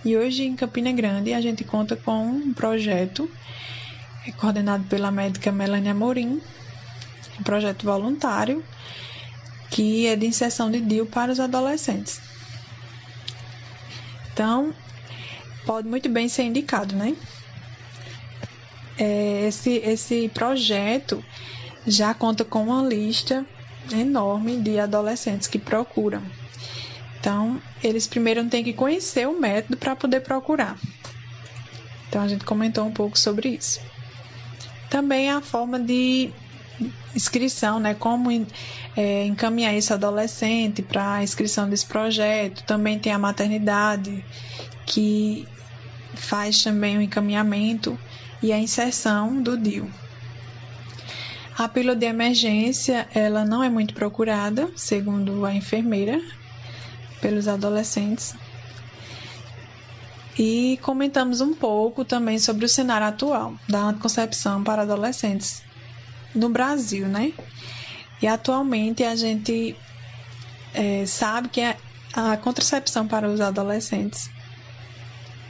E 0.03 0.17
hoje 0.17 0.43
em 0.43 0.55
Campina 0.55 0.91
Grande 0.91 1.33
a 1.33 1.41
gente 1.41 1.63
conta 1.63 1.95
com 1.95 2.25
um 2.25 2.53
projeto 2.53 3.29
é, 4.25 4.31
coordenado 4.31 4.83
pela 4.85 5.11
médica 5.11 5.51
Melania 5.51 5.93
Morim, 5.93 6.41
um 7.39 7.43
projeto 7.43 7.85
voluntário 7.85 8.63
que 9.69 10.07
é 10.07 10.15
de 10.15 10.25
inserção 10.25 10.71
de 10.71 10.81
DIU 10.81 11.05
para 11.05 11.31
os 11.31 11.39
adolescentes. 11.39 12.19
Então, 14.33 14.73
pode 15.65 15.87
muito 15.87 16.09
bem 16.09 16.27
ser 16.27 16.43
indicado, 16.43 16.95
né? 16.95 17.15
É, 18.99 19.47
esse, 19.47 19.77
esse 19.77 20.29
projeto 20.33 21.23
já 21.87 22.13
conta 22.13 22.43
com 22.43 22.63
uma 22.63 22.83
lista 22.83 23.45
enorme 23.93 24.57
de 24.57 24.77
adolescentes 24.77 25.47
que 25.47 25.57
procuram. 25.57 26.21
Então, 27.17 27.61
eles 27.81 28.07
primeiro 28.07 28.43
têm 28.49 28.63
que 28.63 28.73
conhecer 28.73 29.25
o 29.27 29.39
método 29.39 29.77
para 29.77 29.95
poder 29.95 30.19
procurar. 30.19 30.77
Então, 32.07 32.21
a 32.21 32.27
gente 32.27 32.43
comentou 32.43 32.85
um 32.85 32.91
pouco 32.91 33.17
sobre 33.17 33.49
isso. 33.49 33.79
Também 34.89 35.29
a 35.29 35.41
forma 35.41 35.79
de 35.79 36.31
inscrição, 37.15 37.79
né? 37.79 37.93
Como 37.93 38.29
é, 38.95 39.25
encaminhar 39.25 39.73
esse 39.73 39.93
adolescente 39.93 40.81
para 40.81 41.15
a 41.15 41.23
inscrição 41.23 41.69
desse 41.69 41.85
projeto. 41.85 42.63
Também 42.63 42.99
tem 42.99 43.13
a 43.13 43.19
maternidade, 43.19 44.23
que 44.85 45.47
faz 46.15 46.61
também 46.63 46.97
o 46.97 47.01
encaminhamento 47.01 47.97
e 48.41 48.51
a 48.53 48.59
inserção 48.59 49.41
do 49.41 49.57
DIU. 49.57 49.89
A 51.57 51.67
pílula 51.67 51.95
de 51.95 52.05
emergência, 52.05 53.07
ela 53.13 53.43
não 53.43 53.61
é 53.61 53.69
muito 53.69 53.93
procurada, 53.93 54.69
segundo 54.77 55.45
a 55.45 55.53
enfermeira, 55.53 56.21
pelos 57.19 57.49
adolescentes. 57.49 58.33
E 60.37 60.79
comentamos 60.81 61.41
um 61.41 61.53
pouco 61.53 62.05
também 62.05 62.39
sobre 62.39 62.63
o 62.63 62.69
cenário 62.69 63.07
atual 63.07 63.55
da 63.67 63.79
anticoncepção 63.79 64.63
para 64.63 64.83
adolescentes 64.83 65.61
no 66.33 66.47
Brasil, 66.47 67.09
né? 67.09 67.33
E 68.21 68.27
atualmente 68.27 69.03
a 69.03 69.17
gente 69.17 69.75
é, 70.73 71.05
sabe 71.05 71.49
que 71.49 71.61
a, 71.61 71.75
a 72.15 72.37
contracepção 72.37 73.05
para 73.05 73.29
os 73.29 73.41
adolescentes 73.41 74.29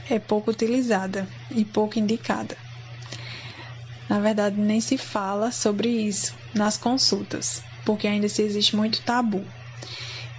é 0.10 0.18
pouco 0.18 0.50
utilizada 0.50 1.28
e 1.52 1.64
pouco 1.64 2.00
indicada. 2.00 2.58
Na 4.10 4.20
verdade, 4.20 4.60
nem 4.60 4.82
se 4.82 4.98
fala 4.98 5.52
sobre 5.52 5.88
isso 5.88 6.36
nas 6.54 6.76
consultas, 6.78 7.62
porque 7.86 8.08
ainda 8.08 8.28
se 8.28 8.42
existe 8.42 8.76
muito 8.76 9.02
tabu. 9.02 9.46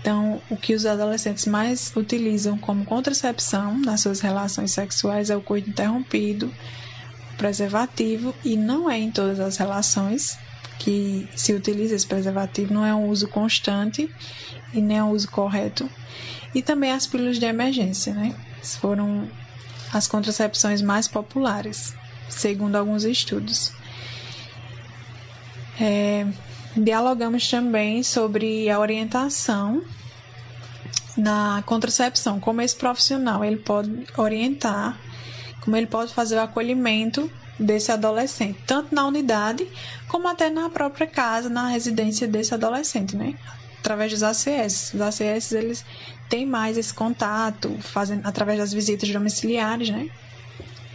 Então, 0.00 0.40
o 0.50 0.56
que 0.56 0.74
os 0.74 0.86
adolescentes 0.86 1.46
mais 1.46 1.94
utilizam 1.94 2.58
como 2.58 2.84
contracepção 2.84 3.78
nas 3.78 4.00
suas 4.00 4.20
relações 4.20 4.72
sexuais 4.72 5.30
é 5.30 5.36
o 5.36 5.42
coito 5.42 5.70
interrompido, 5.70 6.52
preservativo 7.36 8.34
e 8.44 8.56
não 8.56 8.90
é 8.90 8.98
em 8.98 9.10
todas 9.10 9.38
as 9.38 9.56
relações 9.56 10.38
que 10.78 11.28
se 11.36 11.52
utiliza 11.52 11.94
esse 11.94 12.06
preservativo, 12.06 12.72
não 12.72 12.84
é 12.84 12.94
um 12.94 13.06
uso 13.06 13.28
constante 13.28 14.10
e 14.72 14.80
nem 14.80 14.98
é 14.98 15.04
um 15.04 15.10
uso 15.10 15.30
correto. 15.30 15.88
E 16.54 16.62
também 16.62 16.90
as 16.90 17.06
pílulas 17.06 17.38
de 17.38 17.44
emergência, 17.44 18.14
né? 18.14 18.34
Foram 18.80 19.30
as 19.92 20.06
contracepções 20.06 20.80
mais 20.80 21.06
populares, 21.06 21.94
segundo 22.30 22.76
alguns 22.76 23.04
estudos. 23.04 23.72
É, 25.78 26.26
dialogamos 26.76 27.48
também 27.48 28.02
sobre 28.02 28.70
a 28.70 28.78
orientação 28.78 29.82
na 31.16 31.62
contracepção, 31.66 32.40
como 32.40 32.62
esse 32.62 32.76
profissional 32.76 33.44
ele 33.44 33.56
pode 33.56 34.06
orientar 34.16 34.98
como 35.60 35.76
ele 35.76 35.86
pode 35.86 36.12
fazer 36.12 36.36
o 36.36 36.40
acolhimento 36.40 37.30
desse 37.58 37.92
adolescente, 37.92 38.58
tanto 38.66 38.94
na 38.94 39.06
unidade 39.06 39.68
como 40.08 40.26
até 40.26 40.48
na 40.48 40.70
própria 40.70 41.06
casa, 41.06 41.48
na 41.48 41.68
residência 41.68 42.26
desse 42.26 42.54
adolescente, 42.54 43.14
né? 43.14 43.34
Através 43.78 44.10
dos 44.10 44.22
ACS. 44.22 44.94
Os 44.94 45.00
ACS 45.00 45.52
eles 45.52 45.84
têm 46.28 46.46
mais 46.46 46.76
esse 46.78 46.92
contato, 46.92 47.76
fazem 47.80 48.20
através 48.24 48.58
das 48.58 48.72
visitas 48.72 49.08
domiciliares, 49.10 49.90
né? 49.90 50.08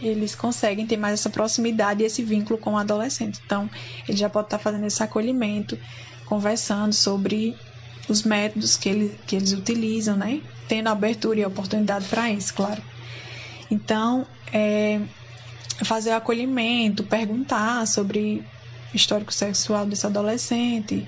Eles 0.00 0.34
conseguem 0.34 0.86
ter 0.86 0.96
mais 0.96 1.14
essa 1.14 1.30
proximidade 1.30 2.02
e 2.02 2.06
esse 2.06 2.22
vínculo 2.22 2.58
com 2.58 2.74
o 2.74 2.78
adolescente. 2.78 3.40
Então, 3.44 3.68
ele 4.06 4.16
já 4.16 4.28
pode 4.28 4.46
estar 4.46 4.58
fazendo 4.58 4.86
esse 4.86 5.02
acolhimento, 5.02 5.78
conversando 6.26 6.92
sobre 6.92 7.56
os 8.08 8.22
métodos 8.22 8.76
que, 8.76 8.88
ele, 8.88 9.18
que 9.26 9.36
eles 9.36 9.52
utilizam, 9.52 10.16
né? 10.16 10.40
Tendo 10.68 10.88
abertura 10.88 11.40
e 11.40 11.44
oportunidade 11.44 12.06
para 12.06 12.30
isso, 12.30 12.52
claro. 12.54 12.82
Então, 13.70 14.26
é, 14.52 15.00
fazer 15.84 16.10
o 16.10 16.16
acolhimento, 16.16 17.02
perguntar 17.04 17.86
sobre 17.86 18.44
o 18.92 18.96
histórico 18.96 19.32
sexual 19.32 19.86
desse 19.86 20.06
adolescente, 20.06 21.06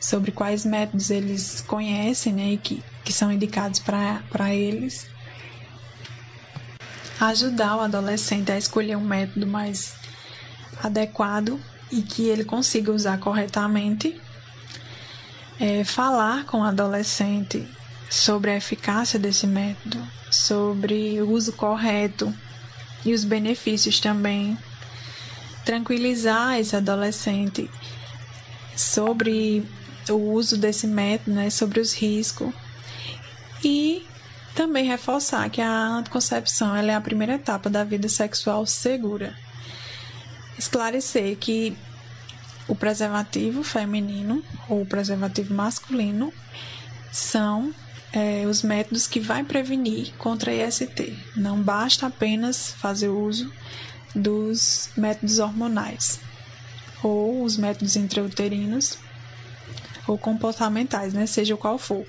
sobre 0.00 0.32
quais 0.32 0.64
métodos 0.64 1.10
eles 1.10 1.60
conhecem 1.60 2.32
né, 2.32 2.52
e 2.52 2.56
que, 2.56 2.82
que 3.04 3.12
são 3.12 3.30
indicados 3.30 3.78
para 3.80 4.54
eles. 4.54 5.06
Ajudar 7.22 7.76
o 7.76 7.80
adolescente 7.80 8.50
a 8.50 8.58
escolher 8.58 8.96
um 8.96 9.04
método 9.04 9.46
mais 9.46 9.94
adequado 10.82 11.56
e 11.88 12.02
que 12.02 12.24
ele 12.24 12.42
consiga 12.42 12.90
usar 12.90 13.20
corretamente. 13.20 14.20
É, 15.60 15.84
falar 15.84 16.44
com 16.46 16.62
o 16.62 16.64
adolescente 16.64 17.64
sobre 18.10 18.50
a 18.50 18.56
eficácia 18.56 19.20
desse 19.20 19.46
método, 19.46 20.04
sobre 20.32 21.22
o 21.22 21.30
uso 21.30 21.52
correto 21.52 22.34
e 23.04 23.14
os 23.14 23.22
benefícios 23.22 24.00
também. 24.00 24.58
Tranquilizar 25.64 26.58
esse 26.58 26.74
adolescente 26.74 27.70
sobre 28.76 29.64
o 30.08 30.14
uso 30.32 30.56
desse 30.56 30.88
método, 30.88 31.36
né, 31.36 31.50
sobre 31.50 31.78
os 31.78 31.92
riscos. 31.94 32.52
E 33.62 34.08
também 34.54 34.84
reforçar 34.84 35.48
que 35.50 35.60
a 35.60 35.88
anticoncepção 35.88 36.74
é 36.76 36.94
a 36.94 37.00
primeira 37.00 37.34
etapa 37.34 37.70
da 37.70 37.84
vida 37.84 38.08
sexual 38.08 38.66
segura. 38.66 39.34
Esclarecer 40.58 41.36
que 41.36 41.76
o 42.68 42.74
preservativo 42.74 43.62
feminino 43.62 44.42
ou 44.68 44.82
o 44.82 44.86
preservativo 44.86 45.52
masculino 45.54 46.32
são 47.10 47.74
é, 48.12 48.46
os 48.46 48.62
métodos 48.62 49.06
que 49.06 49.18
vai 49.18 49.42
prevenir 49.42 50.12
contra 50.16 50.50
a 50.50 50.54
IST. 50.68 51.16
Não 51.36 51.60
basta 51.60 52.06
apenas 52.06 52.72
fazer 52.72 53.08
uso 53.08 53.50
dos 54.14 54.90
métodos 54.96 55.38
hormonais 55.38 56.20
ou 57.02 57.42
os 57.42 57.56
métodos 57.56 57.96
intrauterinos 57.96 58.98
ou 60.06 60.18
comportamentais, 60.18 61.12
né? 61.12 61.26
seja 61.26 61.56
qual 61.56 61.78
for. 61.78 62.04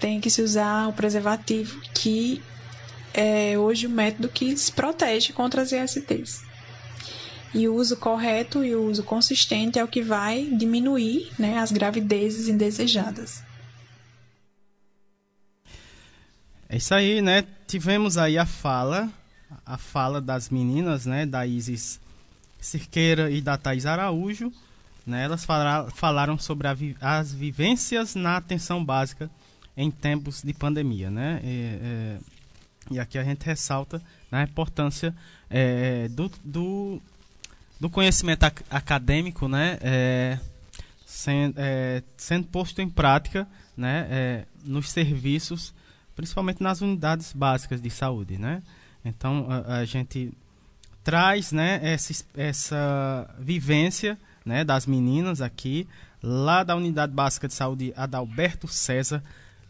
Tem 0.00 0.20
que 0.20 0.30
se 0.30 0.42
usar 0.42 0.88
o 0.88 0.92
preservativo 0.92 1.80
que 1.94 2.42
é 3.12 3.58
hoje 3.58 3.86
o 3.86 3.90
método 3.90 4.28
que 4.28 4.56
se 4.56 4.70
protege 4.70 5.32
contra 5.32 5.62
as 5.62 5.72
ISTs. 5.72 6.42
E 7.54 7.66
o 7.66 7.74
uso 7.74 7.96
correto 7.96 8.62
e 8.62 8.74
o 8.74 8.84
uso 8.84 9.02
consistente 9.02 9.78
é 9.78 9.84
o 9.84 9.88
que 9.88 10.02
vai 10.02 10.44
diminuir 10.44 11.30
né, 11.38 11.58
as 11.58 11.72
gravidezes 11.72 12.48
indesejadas. 12.48 13.42
É 16.68 16.76
isso 16.76 16.94
aí, 16.94 17.22
né? 17.22 17.44
Tivemos 17.66 18.18
aí 18.18 18.36
a 18.36 18.44
fala, 18.44 19.08
a 19.64 19.78
fala 19.78 20.20
das 20.20 20.50
meninas, 20.50 21.06
né? 21.06 21.24
Da 21.24 21.46
Isis 21.46 21.98
Cirqueira 22.60 23.30
e 23.30 23.40
da 23.40 23.56
Thais 23.56 23.86
Araújo. 23.86 24.52
Né? 25.06 25.24
Elas 25.24 25.46
falaram 25.94 26.38
sobre 26.38 26.72
vi 26.74 26.96
as 27.00 27.32
vivências 27.32 28.14
na 28.14 28.36
atenção 28.36 28.84
básica 28.84 29.30
em 29.78 29.90
tempos 29.90 30.42
de 30.42 30.52
pandemia, 30.52 31.10
né? 31.10 31.40
E, 31.42 31.78
é, 31.80 32.18
e 32.90 32.98
aqui 32.98 33.16
a 33.16 33.24
gente 33.24 33.44
ressalta 33.46 33.98
né, 34.30 34.40
a 34.40 34.42
importância 34.42 35.14
é, 35.48 36.08
do, 36.08 36.30
do, 36.44 37.00
do, 37.80 37.88
conhecimento 37.88 38.42
ac 38.42 38.62
acadêmico, 38.68 39.46
né? 39.46 39.78
É, 39.80 40.38
sendo, 41.06 41.54
é, 41.56 42.02
sendo 42.16 42.46
posto 42.48 42.82
em 42.82 42.90
prática 42.90 43.48
né, 43.76 44.06
é, 44.10 44.44
nos 44.64 44.90
serviços 44.90 45.72
principalmente 46.18 46.60
nas 46.60 46.80
unidades 46.80 47.32
básicas 47.32 47.80
de 47.80 47.88
saúde, 47.90 48.38
né? 48.38 48.60
Então 49.04 49.46
a, 49.48 49.76
a 49.76 49.84
gente 49.84 50.32
traz, 51.04 51.52
né, 51.52 51.78
essa, 51.80 52.24
essa 52.36 53.34
vivência, 53.38 54.18
né, 54.44 54.64
das 54.64 54.84
meninas 54.84 55.40
aqui 55.40 55.86
lá 56.20 56.64
da 56.64 56.74
unidade 56.74 57.12
básica 57.12 57.46
de 57.46 57.54
saúde 57.54 57.92
Adalberto 57.96 58.66
César, 58.66 59.22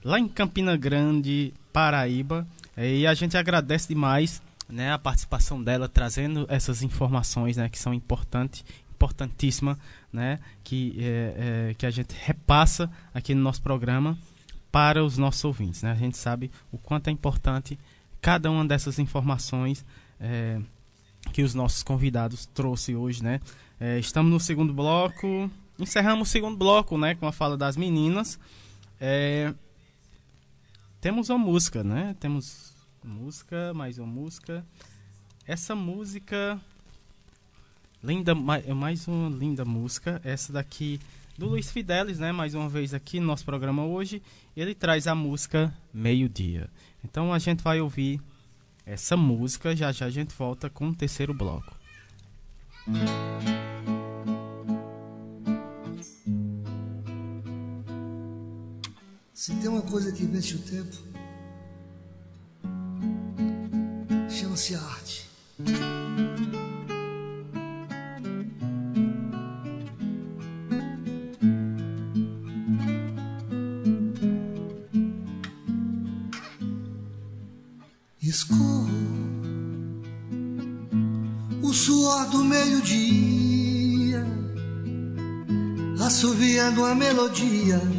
lá 0.05 0.19
em 0.19 0.29
Campina 0.29 0.77
Grande, 0.77 1.53
Paraíba, 1.73 2.47
e 2.77 3.07
a 3.07 3.15
gente 3.15 3.37
agradece 3.37 3.89
demais, 3.89 4.41
né, 4.69 4.93
a 4.93 4.99
participação 4.99 5.63
dela 5.63 5.89
trazendo 5.89 6.47
essas 6.49 6.83
informações, 6.83 7.57
né, 7.57 7.69
que 7.69 7.79
são 7.79 7.93
importantes 7.93 8.65
importantíssima, 8.99 9.79
né, 10.13 10.41
que, 10.65 10.97
é, 10.99 11.69
é, 11.71 11.75
que 11.75 11.87
a 11.87 11.91
gente 11.91 12.15
repassa 12.21 12.91
aqui 13.15 13.33
no 13.33 13.41
nosso 13.41 13.63
programa 13.63 14.19
para 14.73 15.05
os 15.05 15.17
nossos 15.17 15.45
ouvintes. 15.45 15.83
Né? 15.83 15.93
A 15.93 15.95
gente 15.95 16.19
sabe 16.19 16.51
o 16.73 16.79
quanto 16.79 17.09
é 17.09 17.13
importante 17.13 17.79
cada 18.21 18.51
uma 18.51 18.67
dessas 18.67 18.99
informações 18.99 19.85
é, 20.21 20.61
que 21.33 21.43
os 21.43 21.55
nossos 21.55 21.85
convidados 21.85 22.47
trouxe 22.47 22.97
hoje. 22.97 23.23
Né? 23.23 23.41
É, 23.79 24.01
estamos 24.01 24.33
no 24.33 24.41
segundo 24.41 24.75
bloco, 24.75 25.49
encerramos 25.79 26.29
o 26.29 26.31
segundo 26.33 26.57
bloco 26.57 26.99
né, 26.99 27.15
com 27.15 27.27
a 27.27 27.33
fala 27.33 27.57
das 27.57 27.77
meninas. 27.77 28.39
É, 30.99 31.01
temos 31.01 31.31
uma 31.31 31.39
música, 31.39 31.85
né? 31.85 32.17
Temos 32.19 32.75
música, 33.05 33.73
mais 33.73 33.99
uma 33.99 34.07
música. 34.07 34.65
Essa 35.47 35.75
música 35.75 36.61
linda, 38.03 38.35
mais 38.35 39.07
uma 39.07 39.31
linda 39.31 39.65
música. 39.65 40.21
Essa 40.25 40.53
daqui 40.53 41.01
do 41.37 41.47
Luiz 41.47 41.71
Fidelis, 41.71 42.19
né? 42.19 42.33
Mais 42.33 42.55
uma 42.55 42.69
vez 42.69 42.93
aqui 42.93 43.21
no 43.21 43.27
nosso 43.27 43.45
programa 43.45 43.85
hoje. 43.85 44.23
Ele 44.57 44.75
traz 44.75 45.07
a 45.07 45.15
música 45.15 45.73
Meio 45.95 46.29
Dia. 46.29 46.69
Então 47.05 47.33
a 47.33 47.39
gente 47.39 47.63
vai 47.63 47.81
ouvir 47.81 48.21
essa 48.85 49.17
música, 49.17 49.77
já 49.77 49.93
já 49.93 50.07
a 50.07 50.11
gente 50.11 50.35
volta 50.35 50.69
com 50.69 50.89
o 50.89 50.95
terceiro 50.95 51.33
bloco. 51.33 51.77
Se 59.39 59.55
tem 59.55 59.69
uma 59.69 59.83
coisa 59.83 60.11
que 60.11 60.27
vence 60.27 60.57
o 60.57 60.59
tempo, 60.59 60.97
chama-se 64.29 64.75
arte. 64.75 65.29
escorro 78.21 78.89
o 81.63 81.73
suor 81.73 82.29
do 82.31 82.43
meio-dia, 82.45 84.27
assoviando 86.01 86.85
a 86.85 86.93
melodia. 86.93 87.98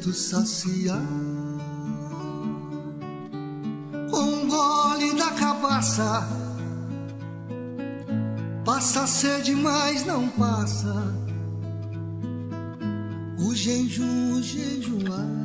Tento 0.00 0.14
saciar 0.14 1.06
com 4.10 4.22
um 4.22 4.48
gole 4.48 5.12
da 5.14 5.30
cabaça. 5.32 6.26
Passa 8.64 9.06
sede, 9.06 9.54
mas 9.54 10.06
não 10.06 10.26
passa. 10.30 10.94
O 13.44 13.54
jejum, 13.54 14.36
o 14.36 14.42
jejuar. 14.42 15.39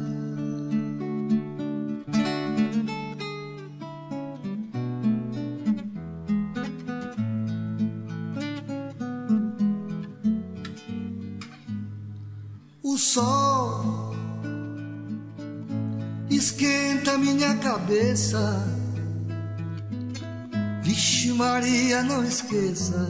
Esqueça 22.23 23.07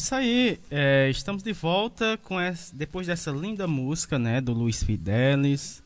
isso 0.00 0.14
aí. 0.14 0.58
É, 0.70 1.08
estamos 1.10 1.42
de 1.42 1.52
volta 1.52 2.18
com 2.24 2.40
essa, 2.40 2.74
depois 2.74 3.06
dessa 3.06 3.30
linda 3.30 3.66
música, 3.66 4.18
né, 4.18 4.40
do 4.40 4.52
Luiz 4.52 4.82
Fidelis. 4.82 5.82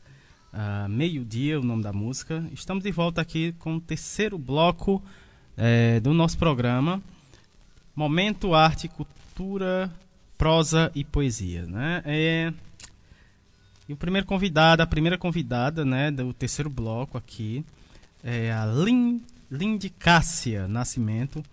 Uh, 0.53 0.87
Meio-dia, 0.87 1.59
o 1.59 1.63
nome 1.63 1.83
da 1.83 1.91
música. 1.91 2.43
Estamos 2.53 2.83
de 2.83 2.91
volta 2.91 3.19
aqui 3.19 3.51
com 3.59 3.75
o 3.75 3.81
terceiro 3.81 4.37
bloco 4.37 5.03
é, 5.57 5.99
do 5.99 6.13
nosso 6.13 6.37
programa. 6.37 7.01
Momento 7.93 8.53
Arte, 8.53 8.87
Cultura, 8.87 9.91
Prosa 10.37 10.91
e 10.95 11.03
Poesia, 11.03 11.65
né? 11.65 12.01
É, 12.05 12.53
e 13.89 13.93
o 13.93 13.97
primeiro 13.97 14.25
convidado, 14.25 14.81
a 14.81 14.87
primeira 14.87 15.17
convidada, 15.17 15.83
né, 15.83 16.09
do 16.09 16.33
terceiro 16.33 16.69
bloco 16.69 17.17
aqui 17.17 17.65
é 18.23 18.51
a 18.51 18.65
Lin, 18.65 19.21
Cássia 19.99 20.67
Nascimento, 20.67 21.43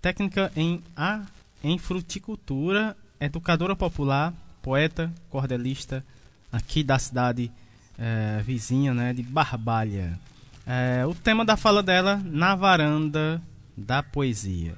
técnica 0.00 0.50
em 0.56 0.82
a 0.96 1.24
em 1.62 1.78
fruticultura, 1.78 2.96
educadora 3.20 3.74
popular, 3.74 4.32
poeta, 4.62 5.12
cordelista 5.28 6.04
aqui 6.52 6.82
da 6.82 6.98
cidade 6.98 7.50
é, 7.98 8.40
vizinha, 8.44 8.94
né, 8.94 9.12
de 9.12 9.22
Barbalha. 9.22 10.18
É, 10.66 11.04
o 11.06 11.14
tema 11.14 11.44
da 11.44 11.56
fala 11.56 11.82
dela 11.82 12.20
na 12.24 12.54
varanda 12.54 13.42
da 13.76 14.02
poesia. 14.02 14.76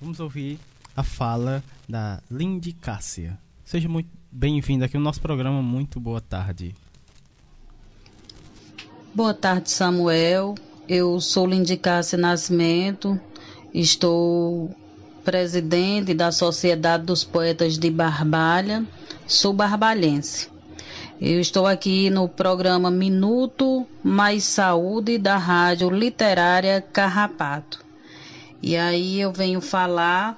Vamos 0.00 0.20
ouvir 0.20 0.58
a 0.96 1.02
fala 1.02 1.62
da 1.88 2.20
Lindy 2.30 2.72
Cássia. 2.72 3.38
Seja 3.64 3.88
muito 3.88 4.10
bem-vinda 4.30 4.86
aqui 4.86 4.98
no 4.98 5.04
nosso 5.04 5.20
programa. 5.20 5.62
Muito 5.62 6.00
boa 6.00 6.20
tarde. 6.20 6.74
Boa 9.14 9.32
tarde, 9.32 9.70
Samuel. 9.70 10.54
Eu 10.88 11.20
sou 11.20 11.46
Lindy 11.46 11.76
Cássia 11.76 12.18
Nascimento. 12.18 13.18
Estou 13.72 14.74
presidente 15.24 16.14
da 16.14 16.32
Sociedade 16.32 17.04
dos 17.04 17.24
Poetas 17.24 17.78
de 17.78 17.90
Barbalha, 17.90 18.84
sou 19.26 19.52
barbalhense. 19.52 20.50
Eu 21.20 21.40
estou 21.40 21.66
aqui 21.66 22.10
no 22.10 22.28
programa 22.28 22.90
Minuto 22.90 23.86
Mais 24.02 24.42
Saúde 24.42 25.18
da 25.18 25.36
Rádio 25.36 25.88
Literária 25.90 26.80
Carrapato. 26.80 27.84
E 28.60 28.76
aí 28.76 29.20
eu 29.20 29.32
venho 29.32 29.60
falar 29.60 30.36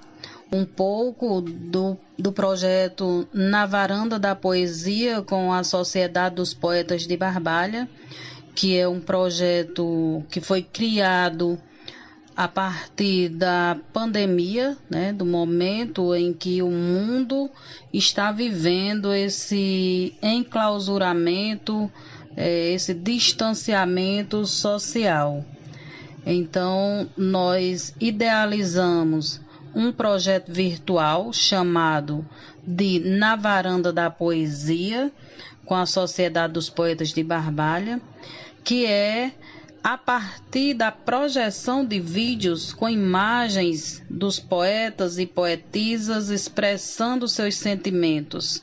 um 0.53 0.67
pouco 0.67 1.41
do, 1.41 1.97
do 2.19 2.31
projeto 2.31 3.27
Na 3.33 3.65
Varanda 3.65 4.19
da 4.19 4.35
Poesia 4.35 5.23
com 5.23 5.53
a 5.53 5.65
Sociedade 5.65 6.37
dos 6.37 6.53
Poetas 6.53 7.07
de 7.07 7.17
Barbalha, 7.17 7.89
que 8.55 8.79
é 8.79 8.87
um 8.87 9.01
projeto 9.01 10.23
que 10.31 10.41
foi 10.41 10.63
criado 10.63 11.59
a 12.37 12.49
partir 12.49 13.29
da 13.29 13.77
pandemia, 13.93 14.77
né, 14.91 15.13
do 15.13 15.25
momento 15.25 16.15
em 16.15 16.33
que 16.33 16.63
o 16.63 16.71
mundo 16.71 17.49
está 17.93 18.33
vivendo 18.33 19.13
esse 19.13 20.15
enclausuramento, 20.21 21.91
é, 22.37 22.73
esse 22.73 22.93
distanciamento 22.93 24.45
social. 24.47 25.45
Então, 26.27 27.09
nós 27.17 27.95
idealizamos 28.01 29.41
um 29.75 29.93
projeto 29.93 30.53
virtual 30.53 31.33
chamado 31.33 32.27
de 32.67 32.99
Na 32.99 33.37
Varanda 33.37 33.93
da 33.93 34.11
Poesia, 34.11 35.13
com 35.65 35.75
a 35.75 35.87
Sociedade 35.87 36.53
dos 36.55 36.69
Poetas 36.69 37.13
de 37.13 37.23
Barbalha, 37.23 38.01
que 38.63 38.87
é 38.87 39.33
a 39.85 39.99
partir 39.99 40.73
da 40.73 40.91
projeção 40.91 41.85
de 41.85 42.01
vídeos 42.01 42.73
com 42.73 42.89
imagens 42.89 44.03
dos 44.09 44.41
poetas 44.41 45.19
e 45.19 45.27
poetisas 45.27 46.31
expressando 46.31 47.29
seus 47.29 47.57
sentimentos. 47.57 48.63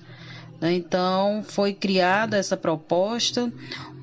Então, 0.60 1.44
foi 1.44 1.74
criada 1.76 2.38
essa 2.38 2.58
proposta, 2.58 3.54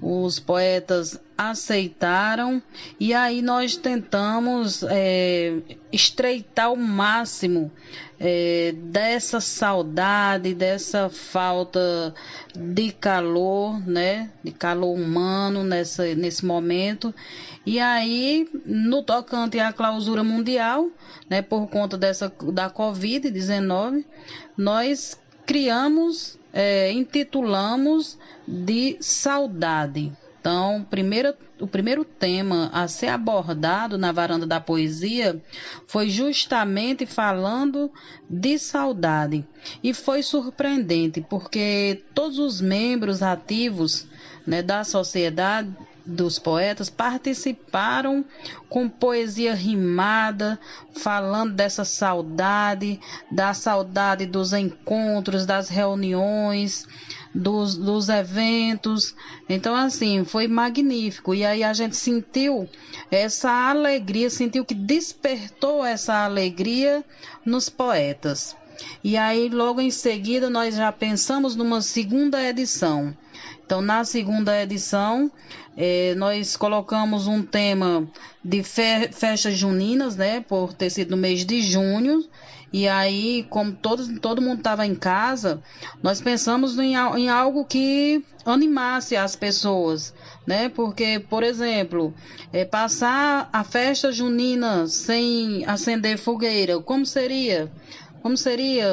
os 0.00 0.38
poetas 0.38 1.20
aceitaram. 1.36 2.62
E 2.98 3.14
aí 3.14 3.42
nós 3.42 3.76
tentamos 3.76 4.82
é, 4.88 5.56
estreitar 5.92 6.72
o 6.72 6.76
máximo 6.76 7.70
é, 8.18 8.74
dessa 8.76 9.40
saudade, 9.40 10.54
dessa 10.54 11.08
falta 11.08 12.14
de 12.56 12.90
calor, 12.90 13.80
né, 13.88 14.30
de 14.42 14.50
calor 14.50 14.94
humano 14.94 15.62
nessa, 15.62 16.14
nesse 16.14 16.44
momento. 16.44 17.14
E 17.64 17.78
aí, 17.78 18.48
no 18.64 19.02
tocante 19.02 19.60
à 19.60 19.72
clausura 19.72 20.24
mundial, 20.24 20.88
né, 21.28 21.42
por 21.42 21.68
conta 21.68 21.96
dessa 21.96 22.32
da 22.52 22.70
Covid-19, 22.70 24.04
nós 24.56 25.18
criamos, 25.46 26.37
é, 26.52 26.92
intitulamos 26.92 28.18
de 28.46 28.96
saudade. 29.00 30.12
Então, 30.40 30.86
primeiro, 30.88 31.34
o 31.60 31.66
primeiro 31.66 32.04
tema 32.04 32.70
a 32.72 32.86
ser 32.88 33.08
abordado 33.08 33.98
na 33.98 34.12
varanda 34.12 34.46
da 34.46 34.60
poesia 34.60 35.42
foi 35.86 36.08
justamente 36.08 37.04
falando 37.04 37.90
de 38.30 38.58
saudade. 38.58 39.44
E 39.82 39.92
foi 39.92 40.22
surpreendente, 40.22 41.20
porque 41.28 42.02
todos 42.14 42.38
os 42.38 42.60
membros 42.60 43.22
ativos 43.22 44.06
né, 44.46 44.62
da 44.62 44.84
sociedade 44.84 45.68
dos 46.08 46.38
poetas 46.38 46.88
participaram 46.88 48.24
com 48.68 48.88
poesia 48.88 49.54
rimada, 49.54 50.58
falando 50.96 51.52
dessa 51.52 51.84
saudade, 51.84 52.98
da 53.30 53.52
saudade 53.52 54.24
dos 54.24 54.52
encontros, 54.52 55.44
das 55.44 55.68
reuniões, 55.68 56.86
dos, 57.34 57.76
dos 57.76 58.08
eventos. 58.08 59.14
Então, 59.48 59.74
assim, 59.74 60.24
foi 60.24 60.48
magnífico. 60.48 61.34
E 61.34 61.44
aí 61.44 61.62
a 61.62 61.72
gente 61.74 61.96
sentiu 61.96 62.68
essa 63.10 63.50
alegria, 63.50 64.30
sentiu 64.30 64.64
que 64.64 64.74
despertou 64.74 65.84
essa 65.84 66.24
alegria 66.24 67.04
nos 67.44 67.68
poetas. 67.68 68.56
E 69.02 69.16
aí, 69.16 69.48
logo 69.48 69.80
em 69.80 69.90
seguida, 69.90 70.48
nós 70.48 70.76
já 70.76 70.90
pensamos 70.90 71.54
numa 71.54 71.82
segunda 71.82 72.42
edição. 72.42 73.14
Então, 73.64 73.82
na 73.82 74.02
segunda 74.02 74.62
edição, 74.62 75.30
eh, 75.80 76.12
nós 76.16 76.56
colocamos 76.56 77.28
um 77.28 77.40
tema 77.40 78.10
de 78.44 78.64
fe 78.64 79.12
festas 79.12 79.56
juninas, 79.56 80.16
né? 80.16 80.40
Por 80.40 80.72
ter 80.72 80.90
sido 80.90 81.12
no 81.12 81.16
mês 81.16 81.46
de 81.46 81.62
junho. 81.62 82.28
E 82.72 82.88
aí, 82.88 83.46
como 83.48 83.72
todo, 83.72 84.18
todo 84.18 84.42
mundo 84.42 84.58
estava 84.58 84.84
em 84.84 84.94
casa, 84.94 85.62
nós 86.02 86.20
pensamos 86.20 86.76
em, 86.78 86.94
em 87.16 87.28
algo 87.28 87.64
que 87.64 88.22
animasse 88.44 89.16
as 89.16 89.36
pessoas, 89.36 90.12
né? 90.44 90.68
Porque, 90.68 91.20
por 91.20 91.44
exemplo, 91.44 92.12
é, 92.52 92.64
passar 92.64 93.48
a 93.52 93.62
festa 93.62 94.10
junina 94.10 94.88
sem 94.88 95.64
acender 95.64 96.18
fogueira, 96.18 96.80
como 96.80 97.06
seria? 97.06 97.70
Como 98.20 98.36
seria 98.36 98.88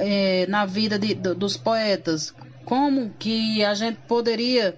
é, 0.00 0.46
na 0.48 0.66
vida 0.66 0.98
de, 0.98 1.14
dos 1.14 1.56
poetas? 1.56 2.34
como 2.64 3.10
que 3.18 3.64
a 3.64 3.74
gente 3.74 3.98
poderia 4.08 4.76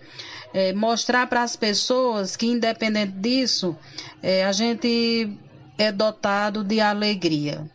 é, 0.55 0.73
mostrar 0.73 1.27
para 1.27 1.43
as 1.43 1.57
pessoas 1.57 2.37
que, 2.37 2.47
independente 2.47 3.13
disso, 3.13 3.77
é, 4.23 4.45
a 4.45 4.53
gente 4.53 5.37
é 5.77 5.91
dotado 5.91 6.63
de 6.63 6.81
alegria, 6.81 7.69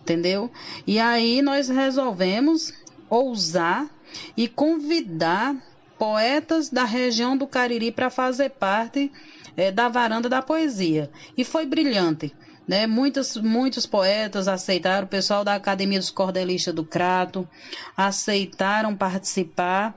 entendeu? 0.00 0.50
E 0.84 0.98
aí 0.98 1.40
nós 1.40 1.68
resolvemos 1.68 2.74
ousar 3.08 3.88
e 4.36 4.48
convidar 4.48 5.56
poetas 5.96 6.68
da 6.68 6.84
região 6.84 7.36
do 7.36 7.46
Cariri 7.46 7.92
para 7.92 8.10
fazer 8.10 8.50
parte 8.50 9.10
é, 9.56 9.70
da 9.70 9.88
varanda 9.88 10.28
da 10.28 10.42
poesia. 10.42 11.10
E 11.36 11.44
foi 11.44 11.64
brilhante. 11.64 12.34
Né? 12.66 12.86
Muitos, 12.86 13.36
muitos 13.36 13.86
poetas 13.86 14.48
aceitaram, 14.48 15.06
o 15.06 15.08
pessoal 15.08 15.44
da 15.44 15.54
Academia 15.54 16.00
dos 16.00 16.10
Cordelistas 16.10 16.74
do 16.74 16.84
Crato 16.84 17.48
aceitaram 17.96 18.96
participar. 18.96 19.94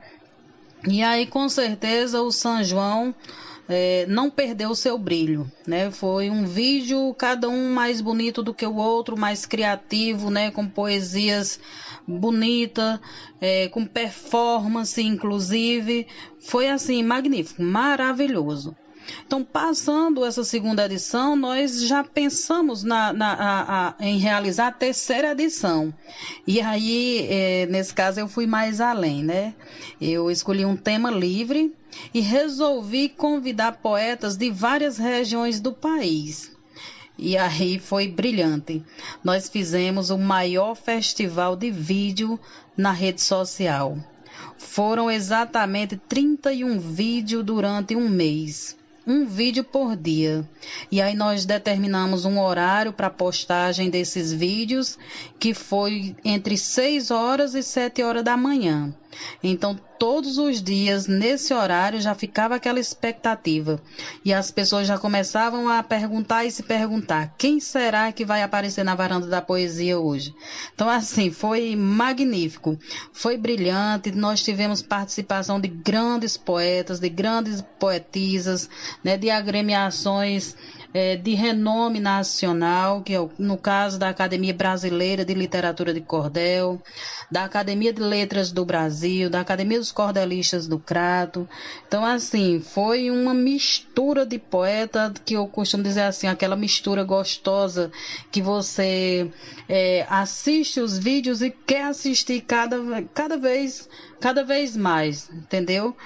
E 0.88 1.02
aí, 1.02 1.26
com 1.26 1.48
certeza, 1.48 2.22
o 2.22 2.32
São 2.32 2.64
João 2.64 3.14
é, 3.68 4.06
não 4.08 4.30
perdeu 4.30 4.70
o 4.70 4.74
seu 4.74 4.98
brilho, 4.98 5.50
né? 5.66 5.90
Foi 5.90 6.30
um 6.30 6.44
vídeo, 6.44 7.14
cada 7.14 7.48
um 7.48 7.72
mais 7.72 8.00
bonito 8.00 8.42
do 8.42 8.54
que 8.54 8.66
o 8.66 8.76
outro, 8.76 9.16
mais 9.16 9.46
criativo, 9.46 10.30
né? 10.30 10.50
Com 10.50 10.66
poesias 10.66 11.60
bonitas, 12.06 12.98
é, 13.40 13.68
com 13.68 13.86
performance, 13.86 15.00
inclusive. 15.00 16.06
Foi 16.40 16.68
assim, 16.68 17.02
magnífico, 17.02 17.62
maravilhoso. 17.62 18.74
Então, 19.26 19.44
passando 19.44 20.24
essa 20.24 20.42
segunda 20.44 20.84
edição, 20.84 21.36
nós 21.36 21.86
já 21.86 22.02
pensamos 22.02 22.82
na, 22.82 23.12
na 23.12 23.32
a, 23.32 23.88
a, 23.88 23.94
em 24.00 24.18
realizar 24.18 24.68
a 24.68 24.72
terceira 24.72 25.32
edição. 25.32 25.94
E 26.46 26.60
aí, 26.60 27.26
é, 27.30 27.66
nesse 27.66 27.94
caso, 27.94 28.20
eu 28.20 28.28
fui 28.28 28.46
mais 28.46 28.80
além, 28.80 29.22
né? 29.22 29.54
Eu 30.00 30.30
escolhi 30.30 30.64
um 30.64 30.76
tema 30.76 31.10
livre 31.10 31.74
e 32.12 32.20
resolvi 32.20 33.08
convidar 33.08 33.78
poetas 33.78 34.36
de 34.36 34.50
várias 34.50 34.98
regiões 34.98 35.60
do 35.60 35.72
país. 35.72 36.50
E 37.16 37.36
aí 37.36 37.78
foi 37.78 38.08
brilhante. 38.08 38.82
Nós 39.22 39.48
fizemos 39.48 40.10
o 40.10 40.18
maior 40.18 40.74
festival 40.74 41.54
de 41.54 41.70
vídeo 41.70 42.40
na 42.76 42.92
rede 42.92 43.20
social. 43.20 43.98
Foram 44.56 45.10
exatamente 45.10 45.96
31 45.96 46.78
vídeos 46.78 47.44
durante 47.44 47.94
um 47.94 48.08
mês 48.08 48.79
um 49.06 49.26
vídeo 49.26 49.64
por 49.64 49.96
dia. 49.96 50.48
E 50.90 51.00
aí 51.00 51.14
nós 51.14 51.44
determinamos 51.44 52.24
um 52.24 52.40
horário 52.40 52.92
para 52.92 53.10
postagem 53.10 53.90
desses 53.90 54.32
vídeos, 54.32 54.98
que 55.38 55.54
foi 55.54 56.14
entre 56.24 56.56
6 56.56 57.10
horas 57.10 57.54
e 57.54 57.62
7 57.62 58.02
horas 58.02 58.24
da 58.24 58.36
manhã. 58.36 58.94
Então, 59.42 59.78
todos 59.98 60.38
os 60.38 60.62
dias, 60.62 61.06
nesse 61.06 61.52
horário, 61.52 62.00
já 62.00 62.14
ficava 62.14 62.54
aquela 62.54 62.80
expectativa. 62.80 63.80
E 64.24 64.32
as 64.32 64.50
pessoas 64.50 64.86
já 64.86 64.98
começavam 64.98 65.68
a 65.68 65.82
perguntar 65.82 66.44
e 66.44 66.50
se 66.50 66.62
perguntar: 66.62 67.34
quem 67.36 67.60
será 67.60 68.10
que 68.12 68.24
vai 68.24 68.42
aparecer 68.42 68.84
na 68.84 68.94
varanda 68.94 69.26
da 69.26 69.42
poesia 69.42 69.98
hoje? 69.98 70.34
Então, 70.74 70.88
assim, 70.88 71.30
foi 71.30 71.76
magnífico, 71.76 72.78
foi 73.12 73.36
brilhante. 73.36 74.10
Nós 74.10 74.42
tivemos 74.42 74.82
participação 74.82 75.60
de 75.60 75.68
grandes 75.68 76.36
poetas, 76.36 77.00
de 77.00 77.08
grandes 77.08 77.62
poetisas, 77.78 78.68
né, 79.04 79.16
de 79.16 79.30
agremiações 79.30 80.56
é, 80.92 81.16
de 81.16 81.34
renome 81.34 82.00
nacional, 82.00 83.02
que 83.02 83.14
é 83.14 83.28
no 83.38 83.56
caso 83.56 83.98
da 83.98 84.08
Academia 84.08 84.52
Brasileira 84.52 85.24
de 85.24 85.34
Literatura 85.34 85.94
de 85.94 86.00
Cordel, 86.00 86.82
da 87.30 87.44
Academia 87.44 87.92
de 87.92 88.02
Letras 88.02 88.50
do 88.50 88.64
Brasil, 88.64 89.30
da 89.30 89.40
Academia 89.40 89.78
dos 89.78 89.92
Cordelistas 89.92 90.66
do 90.66 90.78
Crato. 90.78 91.48
Então, 91.86 92.04
assim, 92.04 92.60
foi 92.60 93.10
uma 93.10 93.32
mistura 93.32 94.26
de 94.26 94.38
poeta 94.38 95.12
que 95.24 95.34
eu 95.34 95.46
costumo 95.46 95.84
dizer 95.84 96.02
assim, 96.02 96.26
aquela 96.26 96.56
mistura 96.56 97.04
gostosa 97.04 97.92
que 98.32 98.42
você 98.42 99.30
é, 99.68 100.04
assiste 100.08 100.80
os 100.80 100.98
vídeos 100.98 101.40
e 101.40 101.50
quer 101.50 101.84
assistir 101.84 102.40
cada, 102.40 102.78
cada 103.14 103.36
vez, 103.36 103.88
cada 104.20 104.42
vez 104.42 104.76
mais, 104.76 105.30
entendeu? 105.30 105.96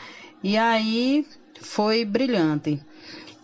E 0.42 0.58
aí 0.58 1.26
foi 1.58 2.04
brilhante. 2.04 2.80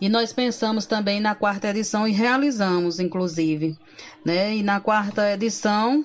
E 0.01 0.09
nós 0.09 0.33
pensamos 0.33 0.87
também 0.87 1.19
na 1.19 1.35
quarta 1.35 1.69
edição 1.69 2.07
e 2.07 2.11
realizamos, 2.11 2.99
inclusive. 2.99 3.77
Né? 4.25 4.57
E 4.57 4.63
na 4.63 4.79
quarta 4.79 5.31
edição 5.31 6.03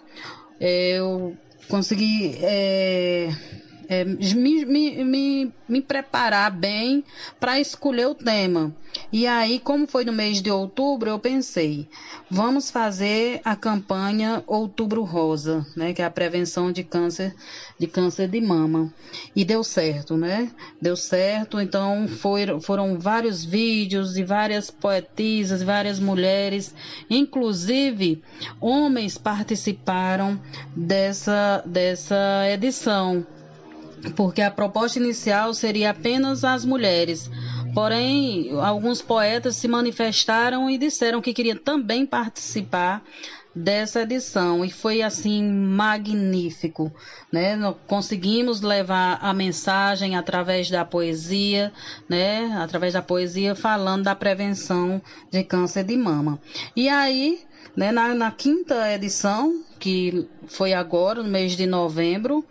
eu 0.60 1.34
consegui 1.66 2.36
é, 2.42 3.30
é, 3.88 4.04
me, 4.04 4.66
me, 4.66 5.04
me, 5.04 5.52
me, 5.66 5.80
preparar 5.80 6.50
bem 6.50 7.02
para 7.40 7.58
escolher 7.58 8.06
o 8.06 8.14
tema. 8.14 8.74
E 9.16 9.26
aí, 9.26 9.58
como 9.58 9.86
foi 9.86 10.04
no 10.04 10.12
mês 10.12 10.42
de 10.42 10.50
outubro, 10.50 11.08
eu 11.08 11.18
pensei, 11.18 11.88
vamos 12.30 12.70
fazer 12.70 13.40
a 13.46 13.56
campanha 13.56 14.44
Outubro 14.46 15.04
Rosa, 15.04 15.66
né, 15.74 15.94
que 15.94 16.02
é 16.02 16.04
a 16.04 16.10
prevenção 16.10 16.70
de 16.70 16.84
câncer 16.84 17.34
de 17.78 17.86
câncer 17.86 18.28
de 18.28 18.42
mama. 18.42 18.92
E 19.34 19.42
deu 19.42 19.64
certo, 19.64 20.18
né? 20.18 20.50
Deu 20.82 20.94
certo. 20.94 21.58
Então 21.58 22.06
foram, 22.06 22.60
foram 22.60 22.98
vários 22.98 23.42
vídeos 23.42 24.18
e 24.18 24.22
várias 24.22 24.70
poetisas, 24.70 25.62
várias 25.62 25.98
mulheres, 25.98 26.74
inclusive 27.08 28.22
homens 28.60 29.16
participaram 29.16 30.38
dessa 30.76 31.62
dessa 31.64 32.44
edição 32.52 33.24
porque 34.14 34.42
a 34.42 34.50
proposta 34.50 34.98
inicial 34.98 35.54
seria 35.54 35.90
apenas 35.90 36.44
as 36.44 36.64
mulheres. 36.64 37.30
Porém, 37.76 38.58
alguns 38.58 39.02
poetas 39.02 39.54
se 39.56 39.68
manifestaram 39.68 40.70
e 40.70 40.78
disseram 40.78 41.20
que 41.20 41.34
queriam 41.34 41.58
também 41.58 42.06
participar 42.06 43.04
dessa 43.54 44.00
edição 44.00 44.64
e 44.64 44.70
foi 44.70 45.02
assim 45.02 45.44
magnífico, 45.46 46.90
né? 47.30 47.58
Conseguimos 47.86 48.62
levar 48.62 49.18
a 49.20 49.34
mensagem 49.34 50.16
através 50.16 50.70
da 50.70 50.86
poesia, 50.86 51.70
né? 52.08 52.50
Através 52.58 52.94
da 52.94 53.02
poesia 53.02 53.54
falando 53.54 54.04
da 54.04 54.14
prevenção 54.14 55.02
de 55.30 55.44
câncer 55.44 55.84
de 55.84 55.98
mama. 55.98 56.40
E 56.74 56.88
aí, 56.88 57.40
né? 57.76 57.92
Na, 57.92 58.14
na 58.14 58.30
quinta 58.30 58.90
edição, 58.90 59.62
que 59.78 60.26
foi 60.46 60.72
agora 60.72 61.22
no 61.22 61.28
mês 61.28 61.54
de 61.54 61.66
novembro, 61.66 62.42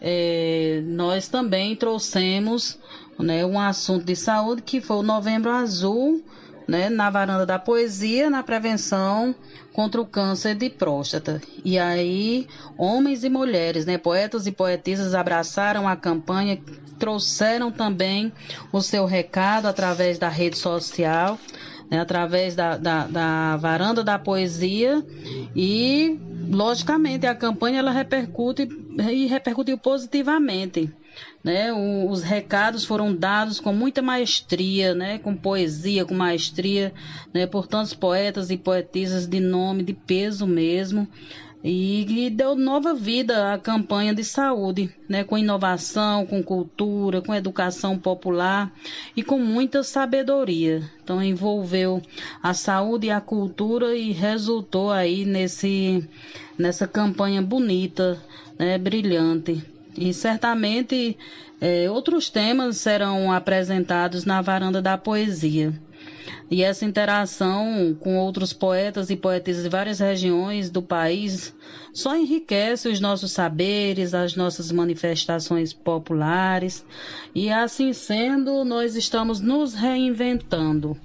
é, 0.00 0.80
nós 0.86 1.28
também 1.28 1.76
trouxemos 1.76 2.78
né, 3.22 3.44
um 3.44 3.58
assunto 3.58 4.04
de 4.04 4.16
saúde 4.16 4.62
que 4.62 4.80
foi 4.80 4.96
o 4.96 5.02
Novembro 5.02 5.50
Azul, 5.50 6.22
né, 6.66 6.88
na 6.88 7.10
varanda 7.10 7.44
da 7.44 7.58
poesia, 7.58 8.30
na 8.30 8.42
prevenção 8.42 9.34
contra 9.72 10.00
o 10.00 10.06
câncer 10.06 10.54
de 10.54 10.70
próstata. 10.70 11.40
E 11.64 11.78
aí, 11.78 12.46
homens 12.78 13.24
e 13.24 13.28
mulheres, 13.28 13.84
né, 13.84 13.98
poetas 13.98 14.46
e 14.46 14.52
poetisas 14.52 15.14
abraçaram 15.14 15.88
a 15.88 15.96
campanha, 15.96 16.60
trouxeram 16.98 17.72
também 17.72 18.32
o 18.72 18.80
seu 18.80 19.04
recado 19.04 19.66
através 19.66 20.18
da 20.18 20.28
rede 20.28 20.58
social, 20.58 21.38
né, 21.90 22.00
através 22.00 22.54
da, 22.54 22.76
da, 22.76 23.06
da 23.06 23.56
varanda 23.56 24.04
da 24.04 24.18
poesia. 24.18 25.04
E 25.56 26.20
logicamente 26.48 27.26
a 27.26 27.34
campanha 27.34 27.80
ela 27.80 27.90
repercute 27.90 28.68
e 29.10 29.26
repercutiu 29.26 29.76
positivamente. 29.76 30.92
Né? 31.42 31.72
O, 31.72 32.08
os 32.10 32.22
recados 32.22 32.84
foram 32.84 33.14
dados 33.14 33.58
com 33.58 33.72
muita 33.72 34.02
maestria, 34.02 34.94
né? 34.94 35.18
com 35.18 35.34
poesia, 35.34 36.04
com 36.04 36.14
maestria, 36.14 36.92
né? 37.32 37.46
por 37.46 37.66
tantos 37.66 37.94
poetas 37.94 38.50
e 38.50 38.56
poetisas 38.56 39.26
de 39.26 39.40
nome, 39.40 39.82
de 39.82 39.94
peso 39.94 40.46
mesmo. 40.46 41.08
E, 41.62 42.26
e, 42.26 42.30
deu 42.30 42.56
nova 42.56 42.94
vida 42.94 43.52
à 43.52 43.58
campanha 43.58 44.14
de 44.14 44.24
saúde, 44.24 44.90
né, 45.06 45.24
com 45.24 45.36
inovação, 45.36 46.24
com 46.24 46.42
cultura, 46.42 47.20
com 47.20 47.34
educação 47.34 47.98
popular 47.98 48.72
e 49.14 49.22
com 49.22 49.38
muita 49.38 49.82
sabedoria. 49.82 50.82
Então 51.04 51.22
envolveu 51.22 52.00
a 52.42 52.54
saúde 52.54 53.08
e 53.08 53.10
a 53.10 53.20
cultura 53.20 53.94
e 53.94 54.10
resultou 54.10 54.90
aí 54.90 55.26
nesse 55.26 56.08
nessa 56.56 56.86
campanha 56.86 57.42
bonita, 57.42 58.18
né, 58.58 58.78
brilhante. 58.78 59.62
E 59.96 60.12
certamente 60.14 61.16
é, 61.60 61.90
outros 61.90 62.30
temas 62.30 62.78
serão 62.78 63.32
apresentados 63.32 64.24
na 64.24 64.40
varanda 64.40 64.80
da 64.80 64.96
poesia. 64.96 65.72
E 66.50 66.64
essa 66.64 66.84
interação 66.84 67.96
com 68.00 68.16
outros 68.18 68.52
poetas 68.52 69.08
e 69.08 69.16
poetisas 69.16 69.62
de 69.62 69.68
várias 69.68 70.00
regiões 70.00 70.68
do 70.68 70.82
país 70.82 71.54
só 71.92 72.16
enriquece 72.16 72.88
os 72.88 72.98
nossos 72.98 73.30
saberes, 73.30 74.14
as 74.14 74.34
nossas 74.34 74.72
manifestações 74.72 75.72
populares. 75.72 76.84
E 77.34 77.50
assim 77.50 77.92
sendo, 77.92 78.64
nós 78.64 78.96
estamos 78.96 79.38
nos 79.40 79.74
reinventando. 79.74 80.96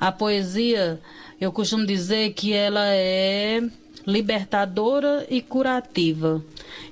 A 0.00 0.10
poesia, 0.10 0.98
eu 1.38 1.52
costumo 1.52 1.84
dizer 1.84 2.32
que 2.32 2.54
ela 2.54 2.86
é 2.86 3.60
libertadora 4.06 5.26
e 5.28 5.40
curativa. 5.40 6.42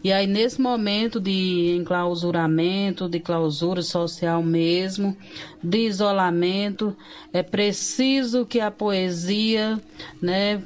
E 0.02 0.12
aí, 0.12 0.26
nesse 0.26 0.60
momento 0.60 1.20
de 1.20 1.76
enclausuramento, 1.76 3.09
de 3.09 3.20
clausura 3.20 3.82
social 3.82 4.43
mesmo, 4.43 5.16
de 5.62 5.86
isolamento, 5.86 6.97
é 7.32 7.43
preciso 7.43 8.47
que 8.47 8.60
a 8.60 8.70
poesia 8.70 9.80
né, 10.20 10.62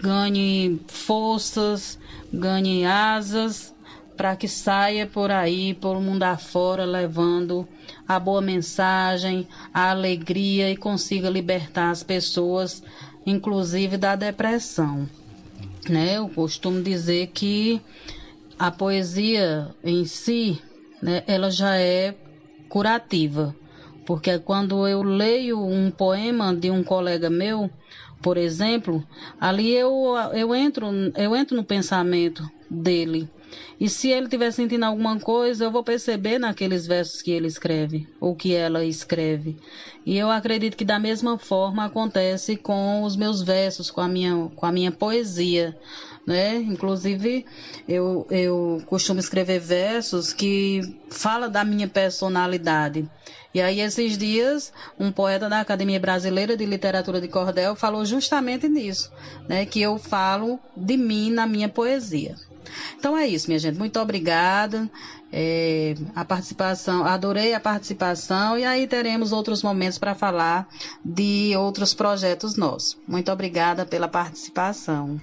ganhe 0.00 0.80
forças, 0.86 1.98
ganhe 2.32 2.84
asas 2.84 3.74
para 4.16 4.34
que 4.34 4.48
saia 4.48 5.06
por 5.06 5.30
aí, 5.30 5.74
por 5.74 6.00
mundo 6.00 6.24
afora, 6.24 6.84
levando 6.84 7.68
a 8.06 8.18
boa 8.18 8.40
mensagem, 8.40 9.46
a 9.72 9.90
alegria 9.90 10.70
e 10.72 10.76
consiga 10.76 11.30
libertar 11.30 11.90
as 11.90 12.02
pessoas, 12.02 12.82
inclusive 13.24 13.96
da 13.96 14.16
depressão. 14.16 15.08
Né? 15.88 16.18
Eu 16.18 16.28
costumo 16.28 16.82
dizer 16.82 17.28
que 17.28 17.80
a 18.58 18.70
poesia 18.70 19.74
em 19.82 20.04
si, 20.04 20.60
né, 21.00 21.22
ela 21.26 21.50
já 21.50 21.76
é 21.76 22.14
curativa, 22.68 23.54
porque 24.04 24.38
quando 24.38 24.86
eu 24.86 25.02
leio 25.02 25.64
um 25.64 25.90
poema 25.90 26.54
de 26.54 26.70
um 26.70 26.82
colega 26.82 27.30
meu, 27.30 27.70
por 28.22 28.36
exemplo, 28.36 29.02
ali 29.40 29.72
eu, 29.72 30.14
eu, 30.34 30.54
entro, 30.54 30.88
eu 31.16 31.36
entro 31.36 31.56
no 31.56 31.64
pensamento 31.64 32.42
dele. 32.68 33.28
E 33.80 33.88
se 33.88 34.08
ele 34.08 34.24
estiver 34.24 34.50
sentindo 34.50 34.84
alguma 34.84 35.18
coisa, 35.20 35.64
eu 35.64 35.70
vou 35.70 35.84
perceber 35.84 36.38
naqueles 36.38 36.86
versos 36.86 37.22
que 37.22 37.30
ele 37.30 37.46
escreve, 37.46 38.08
ou 38.20 38.34
que 38.34 38.54
ela 38.54 38.84
escreve. 38.84 39.56
E 40.04 40.16
eu 40.16 40.30
acredito 40.30 40.76
que 40.76 40.84
da 40.84 40.98
mesma 40.98 41.38
forma 41.38 41.84
acontece 41.84 42.56
com 42.56 43.02
os 43.02 43.14
meus 43.14 43.42
versos, 43.42 43.90
com 43.90 44.00
a 44.00 44.08
minha, 44.08 44.50
com 44.56 44.66
a 44.66 44.72
minha 44.72 44.90
poesia. 44.90 45.76
Né? 46.26 46.56
Inclusive, 46.56 47.46
eu, 47.88 48.26
eu 48.30 48.82
costumo 48.86 49.20
escrever 49.20 49.60
versos 49.60 50.32
que 50.32 50.82
fala 51.08 51.48
da 51.48 51.64
minha 51.64 51.88
personalidade. 51.88 53.08
E 53.54 53.62
aí, 53.62 53.80
esses 53.80 54.18
dias, 54.18 54.72
um 55.00 55.10
poeta 55.10 55.48
da 55.48 55.60
Academia 55.60 55.98
Brasileira 55.98 56.56
de 56.56 56.66
Literatura 56.66 57.20
de 57.20 57.28
Cordel 57.28 57.74
falou 57.74 58.04
justamente 58.04 58.68
nisso, 58.68 59.10
né? 59.48 59.64
Que 59.64 59.80
eu 59.80 59.98
falo 59.98 60.60
de 60.76 60.98
mim 60.98 61.30
na 61.30 61.46
minha 61.46 61.68
poesia. 61.68 62.36
Então 62.98 63.16
é 63.16 63.26
isso, 63.26 63.48
minha 63.48 63.58
gente. 63.58 63.78
Muito 63.78 63.98
obrigada. 63.98 64.90
É, 65.30 65.94
a 66.14 66.24
participação, 66.24 67.04
adorei 67.04 67.52
a 67.52 67.60
participação 67.60 68.58
e 68.58 68.64
aí 68.64 68.86
teremos 68.86 69.30
outros 69.30 69.62
momentos 69.62 69.98
para 69.98 70.14
falar 70.14 70.66
de 71.04 71.54
outros 71.56 71.92
projetos 71.92 72.56
nossos. 72.56 72.96
Muito 73.06 73.30
obrigada 73.30 73.84
pela 73.84 74.08
participação. 74.08 75.20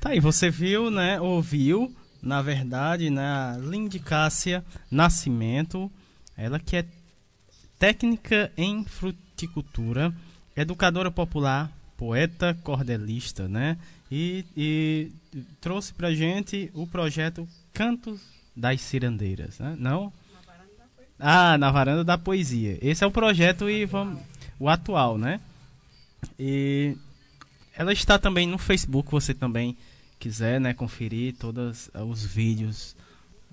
Tá 0.00 0.10
aí, 0.10 0.20
você 0.20 0.50
viu, 0.50 0.90
né? 0.90 1.20
Ouviu, 1.20 1.94
na 2.22 2.42
verdade, 2.42 3.10
né? 3.10 3.56
Lindy 3.60 3.98
Cássia 3.98 4.64
Nascimento 4.90 5.90
ela 6.38 6.60
que 6.60 6.76
é 6.76 6.86
técnica 7.80 8.52
em 8.56 8.84
fruticultura, 8.84 10.14
educadora 10.56 11.10
popular, 11.10 11.70
poeta 11.96 12.56
cordelista, 12.62 13.48
né? 13.48 13.76
E, 14.08 14.44
e 14.56 15.12
trouxe 15.60 15.92
pra 15.92 16.14
gente 16.14 16.70
o 16.74 16.86
projeto 16.86 17.48
Cantos 17.72 18.20
das 18.56 18.80
Cirandeiras, 18.80 19.58
né? 19.58 19.76
Não? 19.78 20.12
Ah, 21.18 21.58
na 21.58 21.70
varanda 21.70 22.04
da 22.04 22.16
poesia. 22.16 22.78
Esse 22.80 23.02
é 23.02 23.06
o 23.06 23.10
projeto 23.10 23.68
e 23.68 23.84
vamos, 23.84 24.20
o 24.58 24.68
atual, 24.68 25.18
né? 25.18 25.40
E 26.38 26.96
ela 27.74 27.92
está 27.92 28.18
também 28.18 28.46
no 28.46 28.58
Facebook, 28.58 29.10
você 29.10 29.34
também 29.34 29.76
quiser, 30.18 30.60
né, 30.60 30.74
conferir 30.74 31.36
todos 31.36 31.90
os 31.94 32.24
vídeos, 32.24 32.96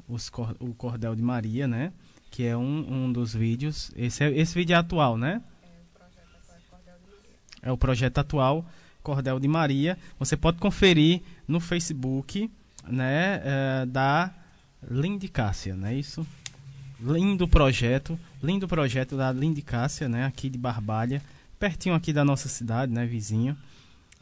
os, 0.08 0.32
o 0.60 0.74
Cordel 0.74 1.16
de 1.16 1.22
Maria, 1.22 1.68
né? 1.68 1.92
que 2.36 2.46
é 2.46 2.58
um, 2.58 3.06
um 3.06 3.14
dos 3.14 3.34
vídeos. 3.34 3.94
Esse, 3.96 4.22
é, 4.22 4.30
esse 4.38 4.54
vídeo 4.54 4.74
é 4.74 4.78
atual, 4.78 5.18
né? 5.18 5.42
É 7.62 7.72
o 7.72 7.78
projeto 7.78 8.18
atual 8.18 8.66
Cordel 9.06 9.40
de 9.40 9.48
Maria. 9.48 9.98
Você 10.20 10.36
pode 10.36 10.58
conferir 10.58 11.22
no 11.48 11.60
Facebook, 11.60 12.50
né, 12.88 13.42
é, 13.44 13.86
da 13.86 14.34
Lindy 14.90 15.28
Cássia, 15.28 15.76
não 15.76 15.88
é 15.88 15.96
isso? 15.96 16.26
Lindo 17.00 17.48
projeto, 17.48 18.20
lindo 18.44 18.68
projeto 18.68 19.16
da 19.16 19.32
Lindy 19.32 19.62
Cássia, 19.62 20.10
né, 20.10 20.26
aqui 20.26 20.50
de 20.50 20.58
Barbalha, 20.58 21.22
pertinho 21.60 21.94
aqui 21.94 22.12
da 22.12 22.26
nossa 22.26 22.50
cidade, 22.50 22.92
né, 22.92 23.06
vizinho. 23.06 23.56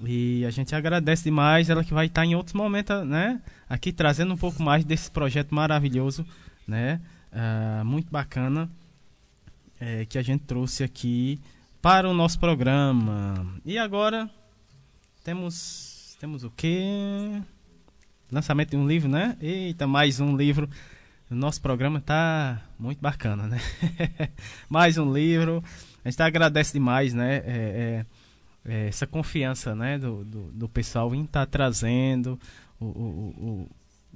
E 0.06 0.46
a 0.46 0.50
gente 0.50 0.76
agradece 0.76 1.24
demais 1.24 1.70
ela 1.70 1.84
que 1.84 1.94
vai 1.94 2.08
estar 2.08 2.26
em 2.26 2.36
outros 2.36 2.54
momentos, 2.54 3.08
né, 3.08 3.42
aqui 3.70 3.94
trazendo 3.94 4.34
um 4.34 4.38
pouco 4.38 4.62
mais 4.62 4.84
desse 4.84 5.10
projeto 5.10 5.56
maravilhoso, 5.56 6.26
né? 6.68 7.00
uh, 7.34 7.86
muito 7.86 8.12
bacana 8.12 8.70
é, 9.80 10.06
que 10.06 10.18
a 10.18 10.22
gente 10.22 10.42
trouxe 10.42 10.84
aqui 10.84 11.40
para 11.82 12.08
o 12.08 12.14
nosso 12.14 12.40
programa. 12.40 13.46
E 13.66 13.78
agora 13.78 14.30
temos 15.24 16.18
temos 16.20 16.44
o 16.44 16.52
que? 16.52 17.42
Lançamento 18.32 18.72
de 18.72 18.78
um 18.78 18.88
livro, 18.88 19.10
né? 19.10 19.38
Eita, 19.42 19.88
mais 19.88 20.20
um 20.20 20.36
livro. 20.36 20.70
O 21.30 21.36
nosso 21.36 21.62
programa 21.62 22.00
tá 22.02 22.62
muito 22.78 23.00
bacana, 23.02 23.48
né? 23.48 23.60
mais 24.70 24.98
um 24.98 25.12
livro. 25.14 25.64
A 26.04 26.10
gente 26.10 26.22
agradece 26.22 26.74
demais, 26.74 27.14
né? 27.14 27.38
É, 27.38 27.42
é, 27.46 28.06
é, 28.66 28.88
essa 28.88 29.08
confiança, 29.08 29.74
né? 29.76 29.98
Do, 29.98 30.24
do, 30.24 30.52
do 30.52 30.70
pessoal 30.70 31.14
em 31.16 31.24
estar 31.24 31.46
tá 31.46 31.52
trazendo 31.52 32.40
o, 32.80 32.86
o, 32.86 33.70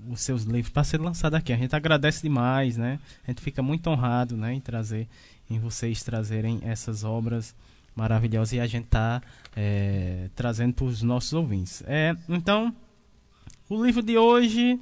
os 0.10 0.22
seus 0.22 0.44
livros 0.44 0.72
para 0.72 0.84
ser 0.84 1.00
lançado 1.00 1.36
aqui. 1.36 1.54
A 1.54 1.58
gente 1.58 1.76
agradece 1.76 2.22
demais, 2.22 2.78
né? 2.78 3.00
A 3.26 3.32
gente 3.32 3.42
fica 3.42 3.62
muito 3.62 3.90
honrado, 3.90 4.36
né, 4.36 4.54
em 4.54 4.62
trazer, 4.62 5.08
em 5.50 5.60
vocês 5.60 6.04
trazerem 6.04 6.60
essas 6.64 7.04
obras 7.04 7.56
maravilhosas 7.98 8.54
e 8.54 8.60
a 8.60 8.68
gente 8.68 8.86
tá 8.86 9.22
é, 9.56 10.30
trazendo 10.36 10.74
para 10.74 10.86
os 10.86 11.02
nossos 11.02 11.34
ouvintes. 11.34 11.84
É, 11.88 12.16
então, 12.30 12.74
o 13.68 13.84
livro 13.84 14.04
de 14.04 14.18
hoje 14.18 14.80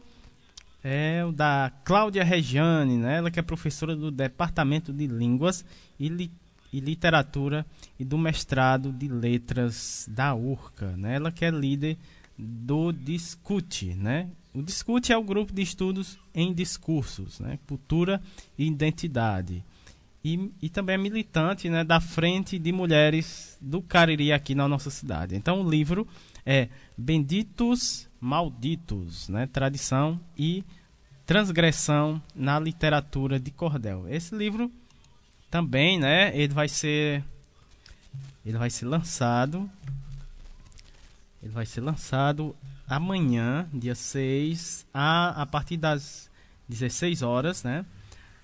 é 0.84 1.24
o 1.26 1.32
da 1.32 1.72
Cláudia 1.86 2.24
Regiane, 2.24 2.98
né? 2.98 3.18
Ela 3.18 3.32
que 3.32 3.40
é 3.40 3.42
professora 3.42 3.96
do 3.96 4.12
Departamento 4.12 4.92
de 4.92 5.08
Línguas 5.08 5.64
e, 5.98 6.10
Li 6.10 6.32
e 6.74 6.82
Literatura 6.82 7.66
e 7.98 8.04
do 8.04 8.18
mestrado 8.18 8.92
de 8.92 9.08
Letras 9.08 10.08
da 10.12 10.36
URCA, 10.36 10.96
né? 10.98 11.16
Ela 11.16 11.32
que 11.32 11.46
é 11.46 11.50
líder 11.50 11.98
do 12.38 12.92
Discute, 12.92 13.94
né? 13.96 14.30
O 14.54 14.62
Discute 14.62 15.14
é 15.14 15.18
o 15.18 15.24
grupo 15.24 15.54
de 15.54 15.62
estudos 15.62 16.20
em 16.34 16.54
discursos, 16.54 17.40
né? 17.40 17.60
cultura 17.68 18.22
e 18.58 18.68
identidade. 18.68 19.64
E, 20.26 20.52
e 20.60 20.69
também 20.69 20.95
é 20.95 20.97
militante 20.97 21.69
né, 21.69 21.84
da 21.84 21.99
Frente 21.99 22.57
de 22.57 22.72
Mulheres 22.72 23.60
do 23.61 23.80
Cariri 23.80 24.34
aqui 24.34 24.56
na 24.56 24.68
nossa 24.68 24.89
cidade. 24.89 25.35
Então 25.35 25.61
o 25.61 25.69
livro 25.69 26.07
é 26.43 26.68
Benditos 26.97 28.10
Malditos, 28.19 29.30
né? 29.30 29.45
Tradição 29.45 30.19
e 30.35 30.64
Transgressão 31.27 32.19
na 32.34 32.60
Literatura 32.60 33.39
de 33.39 33.52
Cordel. 33.52 34.07
Esse 34.10 34.35
livro 34.35 34.72
também, 35.52 35.99
né, 35.99 36.35
ele 36.35 36.56
vai 36.56 36.68
ser 36.68 37.23
ele 38.43 38.57
vai 38.57 38.72
ser 38.72 38.85
lançado 38.85 39.69
ele 41.43 41.53
vai 41.53 41.68
ser 41.68 41.81
lançado 41.81 42.56
amanhã, 42.88 43.69
dia 43.72 43.93
6, 43.93 44.88
a, 44.91 45.43
a 45.43 45.45
partir 45.45 45.77
das 45.77 46.31
16 46.68 47.22
horas, 47.22 47.64
né? 47.64 47.85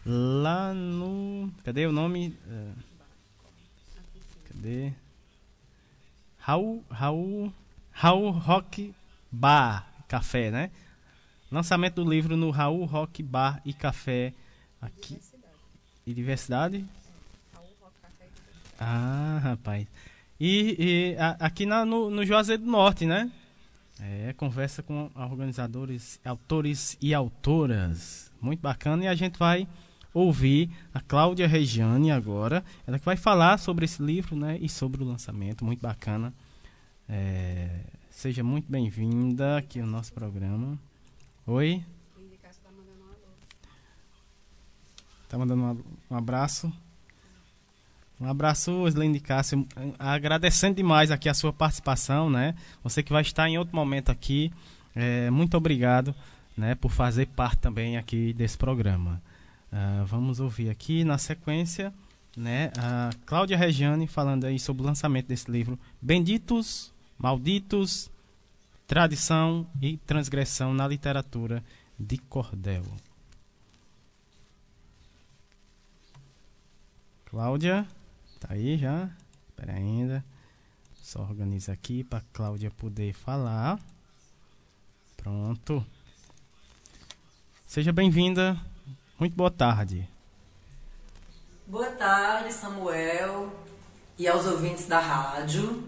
Lá 0.06 0.74
no. 0.74 1.52
Cadê 1.64 1.86
o 1.86 1.92
nome? 1.92 2.36
Uh, 2.48 2.74
cadê? 4.48 4.94
Raul, 6.40 6.84
Raul, 6.90 7.54
Raul 7.92 8.32
Rock 8.32 8.96
Bar 9.32 9.88
Café, 10.08 10.50
né? 10.50 10.72
Lançamento 11.52 12.04
do 12.04 12.10
livro 12.10 12.36
no 12.36 12.50
Raul 12.50 12.84
Rock 12.86 13.22
Bar 13.22 13.62
e 13.64 13.74
Café 13.74 14.34
aqui. 14.82 15.20
E 16.06 16.14
diversidade? 16.14 16.84
Ah, 18.80 19.40
rapaz. 19.44 19.86
E, 20.40 20.76
e 20.80 21.18
a, 21.20 21.30
aqui 21.46 21.68
na, 21.68 21.86
no, 21.86 22.10
no 22.10 22.26
Juazeiro 22.26 22.64
do 22.64 22.72
Norte, 22.72 23.06
né? 23.06 23.32
É, 24.00 24.34
conversa 24.34 24.82
com 24.82 25.12
organizadores, 25.14 26.20
autores 26.26 26.98
e 27.00 27.14
autoras. 27.14 28.32
Muito 28.42 28.62
bacana. 28.62 29.04
E 29.04 29.08
a 29.08 29.14
gente 29.14 29.38
vai 29.38 29.68
ouvir 30.14 30.70
a 30.94 31.00
Cláudia 31.00 31.48
Regiane 31.48 32.12
agora. 32.12 32.64
Ela 32.86 33.00
que 33.00 33.06
vai 33.06 33.18
falar 33.18 33.58
sobre 33.58 33.86
esse 33.86 34.02
livro 34.02 34.36
né, 34.36 34.58
e 34.62 34.68
sobre 34.68 35.04
o 35.04 35.06
lançamento. 35.06 35.64
Muito 35.66 35.82
bacana. 35.82 36.34
É, 37.08 37.82
seja 38.10 38.44
muito 38.44 38.72
bem-vinda 38.72 39.58
aqui 39.58 39.82
no 39.82 39.88
nosso 39.88 40.14
programa. 40.14 40.78
Oi? 41.46 41.84
Tá 45.28 45.38
mandando 45.38 45.84
um 46.10 46.16
abraço. 46.16 46.72
Um 48.20 48.28
abraço, 48.28 48.86
Slende 48.88 49.20
Cássio. 49.20 49.66
Agradecendo 49.98 50.76
demais 50.76 51.10
aqui 51.10 51.30
a 51.30 51.34
sua 51.34 51.52
participação, 51.52 52.30
né? 52.30 52.54
Você 52.84 53.02
que 53.02 53.12
vai 53.12 53.22
estar 53.22 53.50
em 53.50 53.58
outro 53.58 53.76
momento 53.76 54.12
aqui. 54.12 54.52
É, 54.94 55.30
muito 55.30 55.56
obrigado 55.56 56.14
né, 56.56 56.76
por 56.76 56.92
fazer 56.92 57.28
parte 57.28 57.60
também 57.60 57.98
aqui 57.98 58.34
desse 58.34 58.58
programa. 58.58 59.22
Uh, 59.72 60.06
vamos 60.06 60.40
ouvir 60.40 60.70
aqui 60.70 61.04
na 61.04 61.18
sequência 61.18 61.94
né, 62.36 62.72
a 62.78 63.10
Cláudia 63.26 63.58
Regiane 63.58 64.08
falando 64.08 64.46
aí 64.46 64.60
sobre 64.60 64.84
o 64.84 64.86
lançamento 64.86 65.28
desse 65.28 65.50
livro 65.50 65.80
Benditos, 66.02 66.94
Malditos, 67.18 68.10
Tradição 68.88 69.68
e 69.82 69.98
Transgressão 69.98 70.74
na 70.74 70.88
Literatura 70.88 71.64
de 71.98 72.18
cordel. 72.18 72.84
Cláudia, 77.26 77.88
tá 78.40 78.50
aí 78.52 78.78
já? 78.78 79.10
Espera 79.48 79.74
ainda. 79.74 80.24
Só 81.02 81.22
organiza 81.22 81.72
aqui 81.72 82.04
para 82.04 82.22
Cláudia 82.34 82.70
poder 82.72 83.14
falar. 83.14 83.80
Pronto. 85.16 85.86
Seja 87.66 87.94
bem-vinda. 87.94 88.60
Muito 89.22 89.36
boa 89.36 89.52
tarde. 89.52 90.10
Boa 91.68 91.92
tarde, 91.92 92.52
Samuel 92.52 93.54
e 94.18 94.28
aos 94.28 94.48
ouvintes 94.48 94.88
da 94.88 94.98
rádio. 94.98 95.84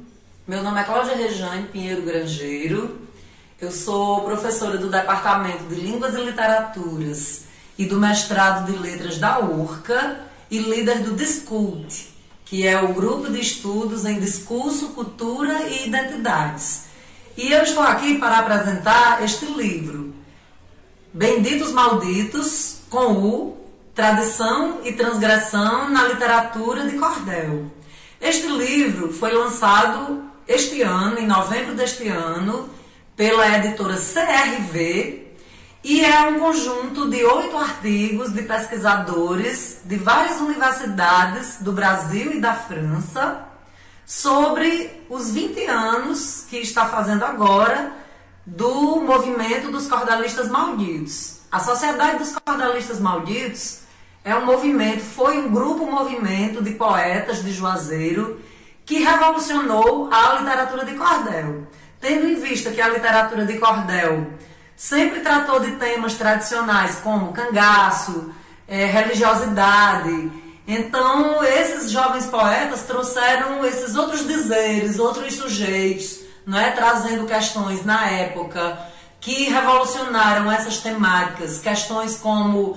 Meu 0.47 0.61
nome 0.61 0.80
é 0.80 0.84
Cláudia 0.84 1.15
Rejane 1.15 1.68
Pinheiro 1.69 2.03
Grangeiro. 2.03 3.01
Eu 3.60 3.72
sou 3.72 4.22
professora 4.23 4.77
do 4.77 4.88
Departamento 4.88 5.64
de 5.64 5.73
Línguas 5.73 6.14
e 6.14 6.23
Literaturas 6.23 7.45
e 7.76 7.88
do 7.88 7.99
mestrado 7.99 8.72
de 8.72 8.77
Letras 8.77 9.18
da 9.18 9.39
URCA 9.39 10.27
e 10.51 10.60
líder 10.60 10.99
do 10.99 11.15
Discult, 11.15 12.10
que 12.45 12.68
é 12.68 12.80
o 12.84 12.93
grupo 12.93 13.31
de 13.31 13.39
estudos 13.39 14.05
em 14.05 14.19
discurso, 14.19 14.89
cultura 14.89 15.64
e 15.69 15.88
identidades. 15.88 16.84
E 17.35 17.51
eu 17.51 17.64
estou 17.64 17.81
aqui 17.81 18.19
para 18.19 18.38
apresentar 18.38 19.23
este 19.23 19.47
livro, 19.47 20.14
Benditos 21.11 21.72
Malditos, 21.72 22.82
com 22.93 23.11
o 23.13 23.57
Tradição 23.95 24.81
e 24.83 24.93
Transgressão 24.93 25.89
na 25.89 26.03
Literatura 26.09 26.87
de 26.87 26.95
Cordel. 26.99 27.65
Este 28.21 28.47
livro 28.47 29.11
foi 29.11 29.31
lançado 29.31 30.23
este 30.47 30.83
ano, 30.83 31.17
em 31.17 31.25
novembro 31.25 31.73
deste 31.73 32.07
ano, 32.07 32.69
pela 33.15 33.57
editora 33.57 33.95
CRV, 33.95 35.27
e 35.83 36.05
é 36.05 36.21
um 36.21 36.39
conjunto 36.39 37.09
de 37.09 37.25
oito 37.25 37.57
artigos 37.57 38.31
de 38.31 38.43
pesquisadores 38.43 39.81
de 39.85 39.95
várias 39.95 40.39
universidades 40.39 41.57
do 41.61 41.71
Brasil 41.71 42.31
e 42.33 42.39
da 42.39 42.53
França 42.53 43.43
sobre 44.05 45.03
os 45.09 45.31
20 45.31 45.65
anos 45.65 46.45
que 46.47 46.57
está 46.57 46.85
fazendo 46.85 47.25
agora 47.25 47.91
do 48.45 49.01
movimento 49.01 49.71
dos 49.71 49.87
cordelistas 49.87 50.47
malditos. 50.47 51.42
A 51.53 51.59
Sociedade 51.59 52.17
dos 52.17 52.34
Cordelistas 52.34 52.99
Malditos 52.99 53.81
é 54.25 54.34
um 54.34 54.43
movimento, 54.43 55.01
foi 55.01 55.38
um 55.38 55.51
grupo 55.51 55.85
movimento 55.85 56.63
de 56.63 56.71
poetas 56.71 57.43
de 57.43 57.53
Juazeiro 57.53 58.41
que 58.84 59.03
revolucionou 59.03 60.09
a 60.11 60.34
literatura 60.39 60.84
de 60.84 60.95
cordel. 60.95 61.67
Tendo 62.01 62.27
em 62.27 62.41
vista 62.41 62.71
que 62.71 62.81
a 62.81 62.89
literatura 62.89 63.45
de 63.45 63.59
cordel 63.59 64.31
sempre 64.75 65.19
tratou 65.19 65.59
de 65.59 65.73
temas 65.73 66.15
tradicionais 66.15 66.95
como 67.03 67.31
cangaço, 67.34 68.34
é, 68.67 68.85
religiosidade. 68.85 70.31
Então, 70.67 71.43
esses 71.43 71.91
jovens 71.91 72.25
poetas 72.25 72.81
trouxeram 72.81 73.63
esses 73.63 73.95
outros 73.95 74.25
dizeres, 74.25 74.97
outros 74.97 75.35
sujeitos, 75.35 76.19
não 76.47 76.57
é? 76.57 76.71
trazendo 76.71 77.27
questões 77.27 77.85
na 77.85 78.09
época 78.09 78.91
que 79.23 79.45
revolucionaram 79.45 80.51
essas 80.51 80.79
temáticas, 80.79 81.57
questões 81.57 82.17
como 82.17 82.75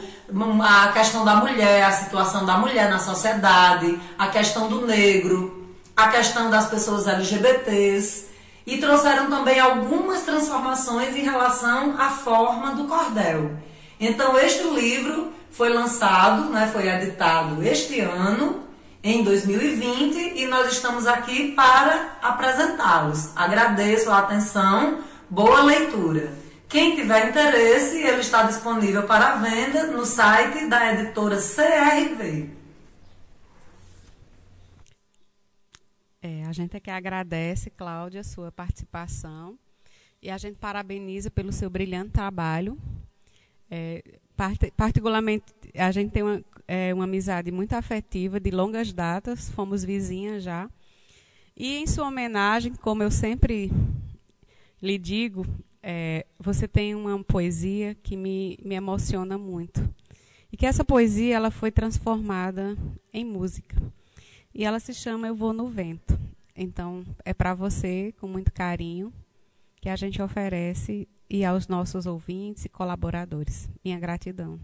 a 0.62 0.92
questão 0.92 1.24
da 1.24 1.34
mulher, 1.36 1.82
a 1.82 1.90
situação 1.90 2.46
da 2.46 2.56
mulher 2.56 2.88
na 2.88 3.00
sociedade, 3.00 3.98
a 4.16 4.28
questão 4.28 4.68
do 4.68 4.86
negro, 4.86 5.66
a 5.96 6.06
questão 6.06 6.48
das 6.48 6.66
pessoas 6.66 7.08
LGBTs 7.08 8.26
e 8.64 8.78
trouxeram 8.78 9.28
também 9.28 9.58
algumas 9.58 10.22
transformações 10.22 11.16
em 11.16 11.22
relação 11.22 11.96
à 11.98 12.10
forma 12.10 12.76
do 12.76 12.84
cordel. 12.84 13.50
Então, 13.98 14.38
este 14.38 14.62
livro 14.68 15.32
foi 15.50 15.70
lançado, 15.70 16.50
né, 16.50 16.70
foi 16.72 16.88
editado 16.88 17.60
este 17.60 17.98
ano, 17.98 18.62
em 19.02 19.24
2020, 19.24 20.34
e 20.36 20.46
nós 20.46 20.72
estamos 20.72 21.08
aqui 21.08 21.52
para 21.52 22.18
apresentá-los. 22.22 23.30
Agradeço 23.34 24.10
a 24.10 24.18
atenção, 24.18 24.98
boa 25.30 25.62
leitura. 25.62 26.32
Quem 26.68 26.96
tiver 26.96 27.30
interesse, 27.30 28.02
ele 28.02 28.20
está 28.20 28.44
disponível 28.44 29.04
para 29.06 29.36
venda 29.36 29.86
no 29.86 30.04
site 30.04 30.68
da 30.68 30.92
editora 30.92 31.36
CRV. 31.36 32.50
É, 36.20 36.44
a 36.44 36.52
gente 36.52 36.76
é 36.76 36.80
que 36.80 36.90
agradece, 36.90 37.70
Cláudia, 37.70 38.24
sua 38.24 38.50
participação 38.50 39.56
e 40.20 40.28
a 40.28 40.36
gente 40.36 40.56
parabeniza 40.56 41.30
pelo 41.30 41.52
seu 41.52 41.70
brilhante 41.70 42.10
trabalho. 42.10 42.76
É, 43.70 44.02
part 44.36 44.72
particularmente, 44.76 45.44
a 45.74 45.92
gente 45.92 46.10
tem 46.10 46.24
uma, 46.24 46.44
é, 46.66 46.92
uma 46.92 47.04
amizade 47.04 47.52
muito 47.52 47.74
afetiva, 47.74 48.40
de 48.40 48.50
longas 48.50 48.92
datas, 48.92 49.50
fomos 49.50 49.84
vizinhas 49.84 50.42
já. 50.42 50.68
E 51.56 51.76
em 51.76 51.86
sua 51.86 52.08
homenagem, 52.08 52.74
como 52.74 53.04
eu 53.04 53.10
sempre 53.10 53.70
lhe 54.86 54.98
digo, 54.98 55.44
é, 55.82 56.24
você 56.38 56.68
tem 56.68 56.94
uma 56.94 57.22
poesia 57.22 57.94
que 57.94 58.16
me, 58.16 58.58
me 58.64 58.74
emociona 58.74 59.36
muito. 59.36 59.86
E 60.50 60.56
que 60.56 60.64
essa 60.64 60.84
poesia 60.84 61.36
ela 61.36 61.50
foi 61.50 61.70
transformada 61.70 62.76
em 63.12 63.24
música. 63.24 63.76
E 64.54 64.64
ela 64.64 64.80
se 64.80 64.94
chama 64.94 65.26
Eu 65.26 65.34
Vou 65.34 65.52
no 65.52 65.68
Vento. 65.68 66.18
Então, 66.54 67.04
é 67.24 67.34
para 67.34 67.52
você, 67.52 68.14
com 68.18 68.26
muito 68.26 68.52
carinho, 68.52 69.12
que 69.80 69.88
a 69.88 69.96
gente 69.96 70.22
oferece 70.22 71.06
e 71.28 71.44
aos 71.44 71.68
nossos 71.68 72.06
ouvintes 72.06 72.64
e 72.64 72.68
colaboradores. 72.68 73.68
Minha 73.84 73.98
gratidão. 73.98 74.58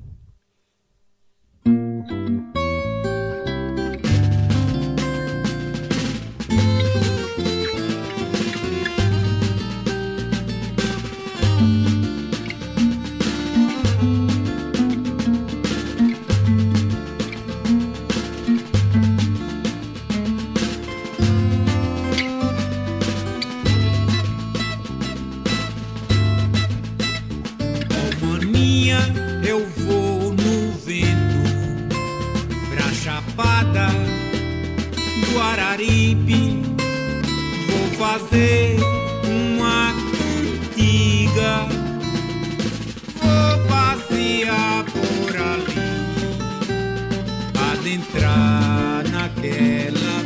Fazer 38.03 38.79
uma 39.25 39.95
cantiga, 40.11 41.69
vou 43.23 43.55
passear 43.69 44.85
por 44.87 45.37
ali, 45.37 45.87
adentrar 47.71 49.05
naquela 49.13 50.22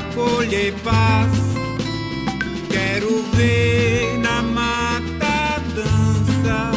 pra 0.00 0.14
colher 0.14 0.72
paz. 0.84 1.30
Quero 2.70 3.22
ver 3.34 4.18
na 4.18 4.42
mata 4.42 5.60
dança 5.74 6.70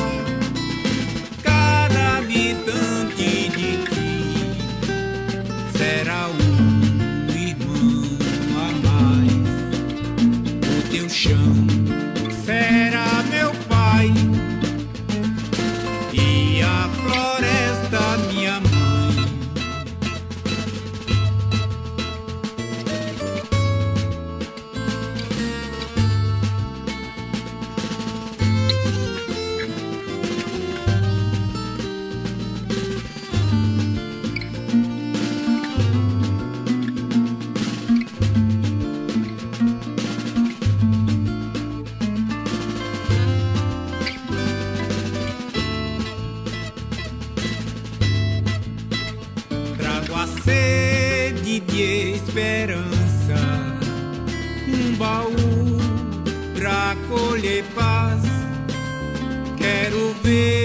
cada 1.41 2.17
habitante 2.17 3.49
de 3.49 3.77
ti 3.87 4.13
será 5.77 6.27
um 6.27 7.29
irmão 7.35 8.17
a 8.57 8.71
mais. 8.87 9.33
O 10.67 10.89
teu 10.89 11.09
chão 11.09 11.82
esperança, 52.33 53.35
um 54.67 54.95
baú 54.95 55.77
pra 56.55 56.95
colher 57.07 57.63
paz. 57.75 58.23
Quero 59.55 60.15
ver 60.23 60.62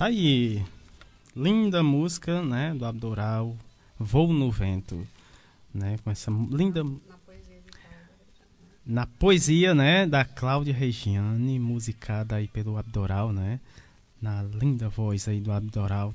Tá 0.00 0.06
aí. 0.06 0.64
Linda 1.36 1.82
música, 1.82 2.40
né, 2.40 2.72
do 2.72 2.86
Abdoral, 2.86 3.54
Voo 3.98 4.32
no 4.32 4.50
Vento, 4.50 5.06
né, 5.74 5.98
com 6.02 6.10
essa 6.10 6.30
linda 6.30 6.82
na 8.86 9.06
poesia, 9.06 9.74
né, 9.74 10.06
da 10.06 10.24
Cláudia 10.24 10.72
Regiane, 10.72 11.58
musicada 11.58 12.36
aí 12.36 12.48
pelo 12.48 12.78
Abdoral, 12.78 13.30
né, 13.30 13.60
na 14.22 14.42
linda 14.42 14.88
voz 14.88 15.28
aí 15.28 15.38
do 15.38 15.52
Abdoral, 15.52 16.14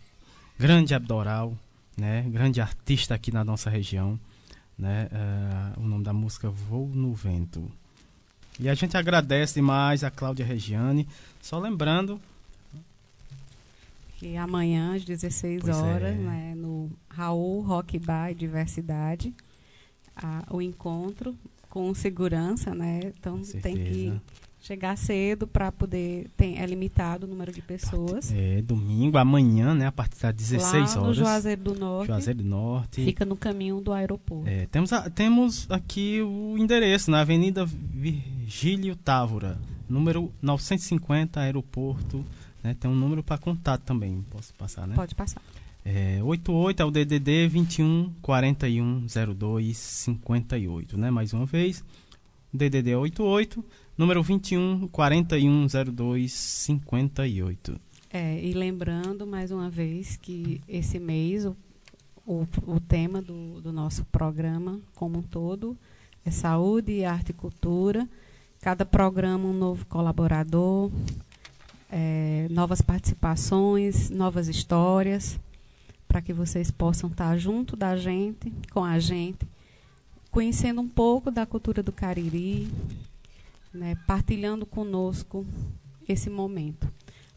grande 0.58 0.96
Abdoral, 0.96 1.56
né, 1.96 2.24
grande 2.24 2.60
artista 2.60 3.14
aqui 3.14 3.32
na 3.32 3.44
nossa 3.44 3.70
região, 3.70 4.20
né, 4.76 5.08
uh, 5.78 5.80
o 5.80 5.88
nome 5.88 6.04
da 6.04 6.12
música 6.12 6.50
Voo 6.50 6.90
no 6.92 7.14
Vento. 7.14 7.72
E 8.60 8.68
a 8.68 8.74
gente 8.74 8.98
agradece 8.98 9.54
demais 9.54 10.04
a 10.04 10.10
Cláudia 10.10 10.44
Regiane, 10.44 11.08
só 11.40 11.60
lembrando 11.60 12.20
que 14.26 14.36
amanhã 14.38 14.96
às 14.96 15.06
16 15.06 15.62
Pois 15.62 15.78
horas, 15.78 16.16
é. 16.16 16.18
né, 16.18 16.54
no 16.56 16.90
Raul 17.08 17.62
Rock 17.62 18.00
Bar 18.00 18.32
e 18.32 18.36
Diversidade, 18.36 19.32
a- 20.16 20.44
o 20.50 20.62
encontro 20.62 21.36
com 21.70 21.94
segurança, 21.94 22.74
né? 22.74 23.02
Então 23.20 23.40
tem 23.62 23.76
que 23.76 24.14
chegar 24.60 24.98
cedo 24.98 25.46
para 25.46 25.72
poder 25.72 26.28
tem 26.36 26.58
é 26.60 26.66
limitado 26.66 27.28
o 27.28 27.30
número 27.30 27.52
de 27.52 27.62
pessoas. 27.62 28.32
É, 28.34 28.64
domingo, 28.64 29.18
amanhã, 29.20 29.76
né, 29.76 29.86
a 29.86 29.92
partir 29.92 30.20
das 30.20 30.34
16 30.34 30.96
Lá 30.96 31.02
no 31.02 31.04
horas. 31.08 31.18
Juazeiro 31.18 31.62
do 31.62 31.76
Norte. 31.76 32.08
Juazeiro 32.08 32.40
do 32.42 32.50
Norte. 32.50 33.06
Fica 33.06 33.26
no 33.26 33.36
caminho 33.36 33.80
do 33.80 33.94
aeroporto. 33.94 34.48
É, 34.50 34.66
temos, 34.68 34.92
a- 34.92 35.08
temos 35.08 35.70
aqui 35.70 36.20
o 36.24 36.58
endereço, 36.58 37.12
na 37.12 37.20
Avenida 37.22 37.64
Virgílio 37.64 38.96
Távora, 38.96 39.60
número 39.88 40.32
950, 40.42 41.40
aeroporto. 41.42 42.26
Né, 42.66 42.76
tem 42.80 42.90
um 42.90 42.96
número 42.96 43.22
para 43.22 43.38
contato 43.38 43.84
também, 43.84 44.26
posso 44.32 44.52
passar, 44.56 44.88
né? 44.88 44.96
Pode 44.96 45.14
passar. 45.14 45.40
É, 45.86 46.20
88 46.24 46.82
é 46.82 46.86
o 46.86 46.90
DDD 46.90 47.48
21 47.48 48.12
41 48.24 49.06
02 49.36 49.78
58, 49.78 50.98
né? 50.98 51.12
Mais 51.12 51.32
uma 51.32 51.46
vez, 51.46 51.84
DDD 52.52 52.90
é 52.90 52.98
88, 52.98 53.64
número 53.96 54.24
21 54.24 54.88
41 54.88 55.68
02 55.94 56.34
58. 56.34 57.80
É, 58.10 58.44
e 58.44 58.52
lembrando 58.54 59.28
mais 59.28 59.52
uma 59.52 59.70
vez 59.70 60.18
que 60.18 60.60
esse 60.68 60.98
mês 60.98 61.46
o, 61.46 61.56
o, 62.26 62.48
o 62.66 62.80
tema 62.80 63.22
do, 63.22 63.62
do 63.62 63.72
nosso 63.72 64.04
programa 64.06 64.82
como 64.96 65.20
um 65.20 65.22
todo 65.22 65.78
é 66.26 66.32
saúde, 66.32 67.06
arte 67.06 67.30
e 67.30 67.34
cultura. 67.34 68.10
Cada 68.60 68.84
programa 68.84 69.48
um 69.48 69.54
novo 69.54 69.86
colaborador, 69.86 70.90
é, 71.92 72.48
novas 72.50 72.82
participações, 72.82 74.10
novas 74.10 74.48
histórias, 74.48 75.40
para 76.08 76.22
que 76.22 76.34
vocês 76.34 76.72
possam 76.72 77.10
estar 77.10 77.38
junto 77.38 77.76
da 77.76 77.96
gente, 77.96 78.52
com 78.72 78.84
a 78.84 79.00
gente, 79.00 79.48
conhecendo 80.32 80.82
um 80.82 80.88
pouco 80.88 81.32
da 81.32 81.46
cultura 81.46 81.82
do 81.82 81.92
Cariri, 81.92 82.72
né, 83.74 83.96
partilhando 84.08 84.66
conosco 84.66 85.46
esse 86.08 86.30
momento. 86.30 86.88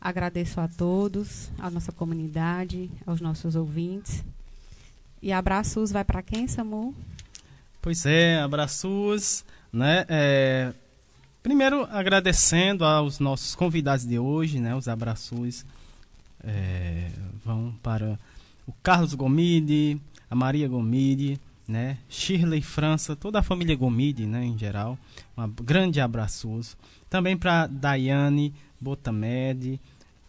Agradeço 0.00 0.60
a 0.60 0.68
todos, 0.68 1.50
a 1.58 1.68
nossa 1.70 1.90
comunidade, 1.90 2.90
aos 3.04 3.20
nossos 3.20 3.56
ouvintes. 3.56 4.24
E 5.20 5.32
abraços 5.32 5.90
vai 5.90 6.04
para 6.04 6.22
quem, 6.22 6.46
Samu? 6.46 6.94
Pois 7.82 8.06
é, 8.06 8.38
abraços, 8.38 9.44
né? 9.72 10.04
É, 10.08 10.72
primeiro 11.48 11.88
agradecendo 11.90 12.84
aos 12.84 13.18
nossos 13.18 13.54
convidados 13.54 14.04
de 14.04 14.18
hoje, 14.18 14.60
né? 14.60 14.74
Os 14.74 14.86
abraços 14.86 15.64
é, 16.44 17.08
vão 17.42 17.74
para 17.82 18.18
o 18.66 18.72
Carlos 18.82 19.14
Gomide, 19.14 19.98
a 20.30 20.34
Maria 20.34 20.68
Gomide, 20.68 21.40
né? 21.66 21.96
Shirley 22.06 22.60
França, 22.60 23.16
toda 23.16 23.38
a 23.38 23.42
família 23.42 23.74
Gomide, 23.74 24.26
né? 24.26 24.44
Em 24.44 24.58
geral, 24.58 24.98
um 25.38 25.48
grande 25.48 26.02
abraços. 26.02 26.76
Também 27.08 27.34
para 27.34 27.66
Daiane 27.66 28.52
Botamed, 28.78 29.80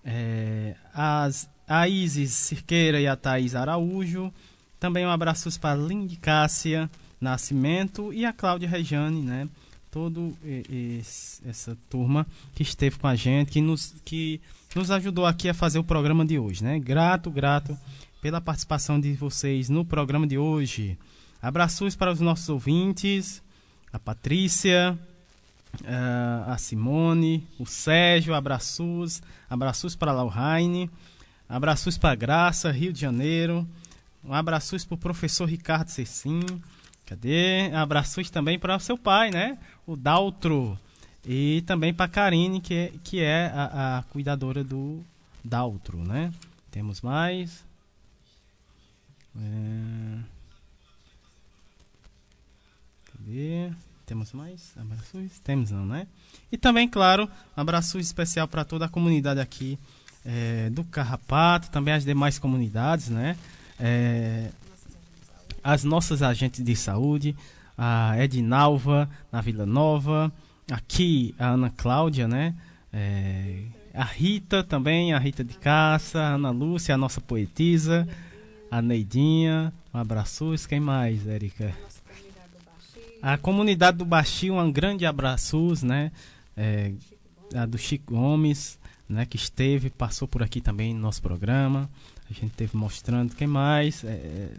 é, 0.06 0.74
as, 0.94 1.50
a 1.68 1.86
Isis 1.86 2.32
Cirqueira 2.32 2.98
e 3.02 3.08
a 3.08 3.18
Thaís 3.18 3.56
Araújo. 3.56 4.32
Também 4.80 5.06
um 5.06 5.12
abraço 5.12 5.50
para 5.60 5.78
Lindy 5.78 6.16
Cássia 6.16 6.90
Nascimento 7.20 8.14
e 8.14 8.24
a 8.26 8.32
Cláudia 8.32 8.70
Rejane, 8.70 9.22
né? 9.22 9.50
Todo 9.92 10.38
esse- 10.44 11.42
essa 11.48 11.76
turma 11.90 12.28
que 12.54 12.62
esteve 12.62 12.98
com 13.00 13.08
a 13.08 13.16
gente, 13.16 13.52
que 13.52 13.60
nos, 13.62 13.96
que 14.06 14.40
nos 14.76 14.92
ajudou 14.92 15.26
aqui 15.26 15.50
a 15.50 15.54
fazer 15.54 15.80
o 15.80 15.84
programa 15.84 16.24
de 16.24 16.38
hoje, 16.38 16.64
né? 16.64 16.78
Grato, 16.80 17.32
grato 17.32 17.76
pela 18.22 18.40
participação 18.40 19.00
de 19.00 19.14
vocês 19.14 19.68
no 19.68 19.84
programa 19.84 20.28
de 20.28 20.38
hoje. 20.38 20.98
Abraços 21.42 21.96
para 21.96 22.12
os 22.12 22.20
nossos 22.20 22.50
ouvintes, 22.50 23.42
a 23.92 23.98
Patrícia, 23.98 24.98
a 26.46 26.56
Simone, 26.58 27.48
o 27.58 27.66
Sérgio, 27.66 28.34
abraços, 28.36 29.22
abraços 29.50 29.96
para 29.96 30.12
a 30.12 30.16
Lauhaine, 30.16 30.90
abraços 31.48 31.98
para 31.98 32.12
a 32.12 32.16
Graça, 32.16 32.72
Rio 32.72 32.92
de 32.94 33.00
Janeiro, 33.00 33.68
um 34.24 34.34
abraços 34.34 34.84
para 34.86 34.96
o 34.96 34.98
professor 34.98 35.46
Ricardo 35.48 35.88
Cecim, 35.90 36.42
cadê? 37.10 37.72
Abraços 37.74 38.30
também 38.30 38.60
para 38.60 38.76
o 38.76 38.80
seu 38.80 38.98
pai, 38.98 39.32
né? 39.32 39.58
O 39.88 39.96
Daltro, 39.96 40.78
e 41.26 41.64
também 41.66 41.92
para 41.92 42.08
Karine, 42.08 42.62
que 42.62 42.74
é, 42.74 42.94
que 43.04 43.20
é 43.20 43.48
a, 43.48 43.98
a 43.98 44.04
cuidadora 44.04 44.64
do 44.64 45.04
Daltro, 45.44 45.98
né? 45.98 46.32
Temos 46.70 47.02
mais. 47.02 47.66
É... 49.36 50.20
Cadê? 53.12 53.72
Temos 54.06 54.32
mais 54.34 54.74
abraços? 54.78 55.40
Temos 55.40 55.72
não, 55.72 55.86
né? 55.86 56.08
E 56.52 56.58
também, 56.58 56.88
claro, 56.88 57.30
um 57.58 57.62
abraço 57.62 58.00
especial 58.00 58.48
para 58.48 58.64
toda 58.64 58.86
a 58.86 58.90
comunidade 58.90 59.40
aqui 59.40 59.78
é, 60.26 60.70
do 60.70 60.84
Carrapato, 60.84 61.70
também 61.70 61.94
as 61.94 62.06
demais 62.06 62.38
comunidades, 62.40 63.10
né? 63.10 63.36
É, 63.80 64.52
as 65.64 65.84
nossas 65.84 66.22
agentes 66.22 66.64
de 66.64 66.76
saúde, 66.76 67.36
a 67.78 68.22
Edinalva 68.24 69.10
na 69.32 69.42
Vila 69.42 69.66
Nova, 69.66 70.32
aqui 70.72 71.34
a 71.38 71.50
Ana 71.50 71.70
Cláudia, 71.70 72.28
né? 72.28 72.56
É, 72.92 73.64
a 73.94 74.04
Rita 74.04 74.64
também, 74.64 75.14
a 75.14 75.20
Rita 75.20 75.44
de 75.44 75.56
Caça, 75.56 76.20
a 76.20 76.34
Ana 76.36 76.52
Lúcia, 76.52 76.96
a 76.96 76.98
nossa 76.98 77.22
poetisa, 77.22 78.08
a 78.70 78.82
Neidinha, 78.82 79.74
um 79.94 79.98
abraço, 79.98 80.54
quem 80.68 80.80
mais, 80.80 81.28
Érica? 81.28 81.74
A 83.22 83.38
comunidade 83.38 83.98
do 83.98 84.06
Baixio, 84.06 84.54
um 84.56 84.72
grande 84.72 85.06
abraço, 85.06 85.74
né? 85.84 86.12
É, 86.56 86.94
a 87.54 87.66
do 87.66 87.78
Chico 87.78 88.14
Gomes, 88.14 88.80
né? 89.10 89.26
Que 89.26 89.36
esteve, 89.36 89.90
passou 89.90 90.28
por 90.28 90.42
aqui 90.44 90.62
também 90.62 90.94
no 90.94 91.02
nosso 91.02 91.22
programa. 91.22 91.90
A 92.30 92.34
gente 92.34 92.52
teve 92.52 92.78
mostrando 92.78 93.36
quem 93.36 93.48
mais. 93.48 94.04
É, 94.04 94.50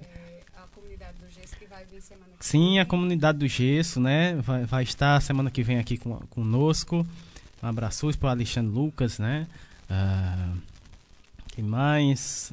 a 0.56 0.66
comunidade 0.74 1.16
do 1.18 1.30
Gesso 1.30 1.56
que 1.56 1.66
vai 1.66 1.84
vir 1.86 1.99
semana 2.10 2.32
que 2.38 2.44
sim, 2.44 2.78
a 2.80 2.84
comunidade 2.84 3.38
do 3.38 3.46
Gesso, 3.46 4.00
né? 4.00 4.34
Vai, 4.36 4.64
vai 4.64 4.82
estar 4.82 5.22
semana 5.22 5.50
que 5.50 5.62
vem 5.62 5.78
aqui 5.78 5.96
com, 5.96 6.16
conosco. 6.28 7.06
Um 7.62 7.66
abraço 7.66 8.10
para 8.18 8.26
o 8.26 8.30
Alexandre 8.30 8.72
Lucas, 8.72 9.18
né? 9.18 9.46
Ah, 9.88 10.52
quem 11.54 11.64
mais? 11.64 12.52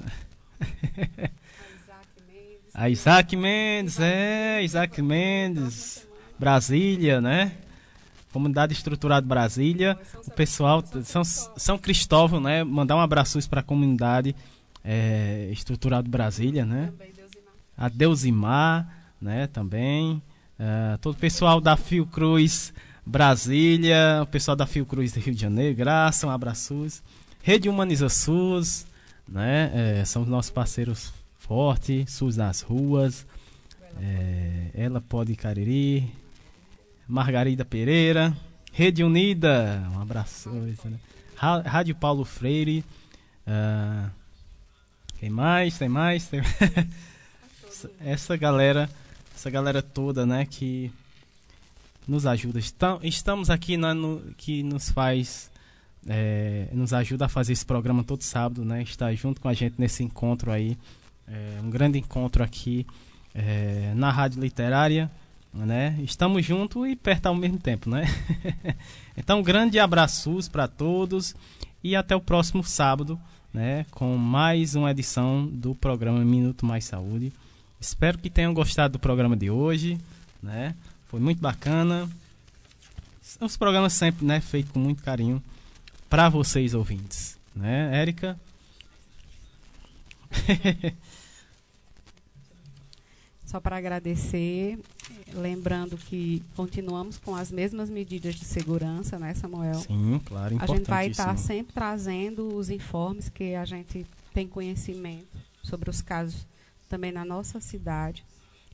A 2.73 2.89
Isaac 2.89 3.35
Mendes, 3.35 3.99
é, 3.99 4.63
Isaac 4.63 5.01
Mendes, 5.01 6.07
Brasília, 6.37 7.19
né? 7.19 7.53
Comunidade 8.31 8.73
Estruturado 8.73 9.25
Brasília, 9.25 9.97
o 10.27 10.31
pessoal, 10.31 10.83
São, 11.03 11.23
São 11.23 11.79
Cristóvão, 11.79 12.39
né? 12.39 12.63
Mandar 12.63 12.95
um 12.95 12.99
abraço 12.99 13.39
para 13.49 13.61
a 13.61 13.63
comunidade 13.63 14.35
é, 14.83 15.49
Estruturado 15.51 16.07
Brasília, 16.07 16.63
né? 16.63 16.93
A 17.75 17.89
Deusimar, 17.89 19.06
né? 19.21 19.47
Também. 19.47 20.21
Uh, 20.59 20.97
todo 20.99 21.15
o 21.15 21.19
pessoal 21.19 21.61
da 21.61 21.77
Fiocruz 21.77 22.73
Brasília, 23.05 24.19
o 24.23 24.25
pessoal 24.25 24.57
da 24.57 24.65
Fiocruz 24.65 25.13
do 25.13 25.19
Rio 25.19 25.33
de 25.33 25.41
Janeiro, 25.41 25.75
graça, 25.75 26.27
um 26.27 26.29
abraço. 26.29 27.01
Rede 27.41 27.69
Humaniza 27.69 28.09
SUS, 28.09 28.85
né? 29.27 29.71
É, 29.73 30.05
são 30.05 30.23
os 30.23 30.27
nossos 30.27 30.51
parceiros 30.51 31.13
fortes, 31.37 32.11
SUS 32.11 32.35
nas 32.35 32.61
ruas. 32.61 33.25
É, 34.01 34.71
ela 34.73 34.99
pode 34.99 35.35
Cariri, 35.35 36.11
Margarida 37.07 37.63
Pereira, 37.63 38.35
Rede 38.73 39.03
Unida, 39.03 39.83
um 39.95 40.01
abraço. 40.01 40.49
Né? 40.49 40.99
Rádio 41.35 41.95
Paulo 41.95 42.25
Freire. 42.25 42.83
Uh, 43.47 44.09
tem 45.19 45.29
mais, 45.29 45.77
tem 45.77 45.89
mais, 45.89 46.27
tem 46.27 46.41
essa 48.01 48.35
galera, 48.35 48.89
essa 49.37 49.51
galera 49.51 49.83
toda, 49.83 50.25
né, 50.25 50.45
que 50.45 50.91
nos 52.07 52.25
ajuda. 52.25 52.59
estamos 53.03 53.49
aqui 53.51 53.77
na, 53.77 53.93
no, 53.93 54.19
que 54.35 54.63
nos 54.63 54.89
faz, 54.89 55.51
é, 56.07 56.67
nos 56.71 56.91
ajuda 56.91 57.25
a 57.25 57.29
fazer 57.29 57.53
esse 57.53 57.65
programa 57.65 58.03
todo 58.03 58.23
sábado, 58.23 58.65
né, 58.65 58.81
está 58.81 59.13
junto 59.13 59.39
com 59.39 59.47
a 59.47 59.53
gente 59.53 59.75
nesse 59.77 60.03
encontro 60.03 60.51
aí, 60.51 60.75
é, 61.27 61.59
um 61.61 61.69
grande 61.69 61.99
encontro 61.99 62.43
aqui 62.43 62.87
é, 63.35 63.93
na 63.95 64.09
Rádio 64.09 64.41
Literária, 64.41 65.11
né? 65.53 65.97
Estamos 66.03 66.45
juntos 66.45 66.87
e 66.87 66.95
perto 66.95 67.27
ao 67.27 67.35
mesmo 67.35 67.57
tempo, 67.57 67.89
né? 67.89 68.05
então, 69.17 69.41
grande 69.41 69.79
abraços 69.79 70.47
para 70.47 70.67
todos 70.67 71.35
e 71.83 71.95
até 71.95 72.15
o 72.15 72.21
próximo 72.21 72.63
sábado, 72.63 73.19
né? 73.53 73.85
Com 73.91 74.15
mais 74.17 74.75
uma 74.75 74.91
edição 74.91 75.45
do 75.45 75.73
programa 75.73 76.19
Minuto 76.23 76.65
Mais 76.65 76.85
Saúde. 76.85 77.33
Espero 77.79 78.17
que 78.17 78.29
tenham 78.29 78.53
gostado 78.53 78.93
do 78.93 78.99
programa 78.99 79.35
de 79.35 79.49
hoje, 79.49 79.99
né? 80.41 80.75
Foi 81.07 81.19
muito 81.19 81.39
bacana. 81.39 82.09
Os 83.39 83.55
programas 83.55 83.93
sempre, 83.93 84.25
né, 84.25 84.41
feitos 84.41 84.71
com 84.71 84.79
muito 84.79 85.03
carinho 85.03 85.43
para 86.09 86.29
vocês 86.29 86.73
ouvintes, 86.73 87.37
né, 87.55 87.95
Érica? 87.95 88.39
Só 93.45 93.61
para 93.61 93.77
agradecer, 93.77 94.77
lembrando 95.33 95.97
que 95.97 96.43
continuamos 96.55 97.17
com 97.17 97.33
as 97.35 97.49
mesmas 97.49 97.89
medidas 97.89 98.35
de 98.35 98.43
segurança, 98.43 99.17
né, 99.17 99.33
Samuel? 99.35 99.75
Sim, 99.75 100.19
claro, 100.25 100.57
A 100.59 100.65
gente 100.65 100.89
vai 100.89 101.07
estar 101.07 101.27
tá 101.27 101.37
sempre 101.37 101.73
trazendo 101.73 102.55
os 102.55 102.69
informes 102.69 103.29
que 103.29 103.55
a 103.55 103.63
gente 103.63 104.05
tem 104.33 104.47
conhecimento 104.47 105.37
sobre 105.63 105.89
os 105.89 106.01
casos 106.01 106.45
também 106.87 107.11
na 107.11 107.25
nossa 107.25 107.59
cidade, 107.59 108.25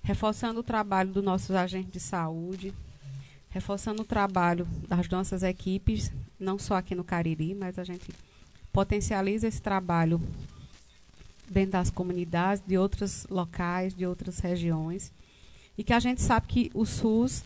reforçando 0.02 0.60
o 0.60 0.64
trabalho 0.64 1.11
dos 1.11 1.23
nossos 1.23 1.52
agentes 1.52 1.91
de 1.91 1.99
saúde, 1.99 2.73
reforçando 3.49 4.02
o 4.02 4.06
trabalho 4.06 4.68
das 4.88 5.07
nossas 5.10 5.44
equipes, 5.44 6.11
não 6.40 6.57
só 6.57 6.76
aqui 6.76 6.95
no 6.95 7.03
Cariri, 7.03 7.53
mas 7.53 7.77
a 7.77 7.84
gente 7.84 8.10
potencializa 8.72 9.48
esse 9.48 9.61
trabalho 9.61 10.19
dentro 11.49 11.73
das 11.73 11.90
comunidades, 11.90 12.64
de 12.65 12.77
outros 12.77 13.27
locais, 13.30 13.94
de 13.94 14.06
outras 14.06 14.40
regiões. 14.40 15.11
E 15.77 15.84
que 15.84 15.94
a 15.94 15.99
gente 15.99 16.22
sabe 16.22 16.48
que 16.48 16.72
o 16.73 16.85
SUS 16.85 17.44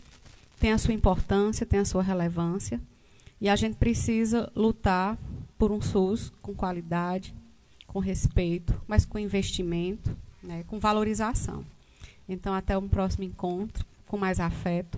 tem 0.60 0.72
a 0.72 0.77
sua 0.77 0.94
importância, 0.94 1.65
tem 1.65 1.80
a 1.80 1.85
sua 1.85 2.02
relevância. 2.02 2.80
E 3.39 3.49
a 3.49 3.56
gente 3.56 3.76
precisa 3.76 4.52
lutar 4.56 5.18
por 5.57 5.72
um 5.72 5.81
SUS 5.81 6.31
com 6.41 6.53
qualidade, 6.53 7.35
com 7.85 7.99
respeito, 7.99 8.80
mas 8.88 9.06
com 9.06 9.19
investimento, 9.19 10.15
né, 10.48 10.64
com 10.68 10.80
valorização. 10.80 11.64
Então, 12.28 12.53
até 12.53 12.78
um 12.78 12.88
próximo 12.88 13.26
encontro, 13.26 13.86
com 14.07 14.18
mais 14.18 14.40
afeto, 14.40 14.98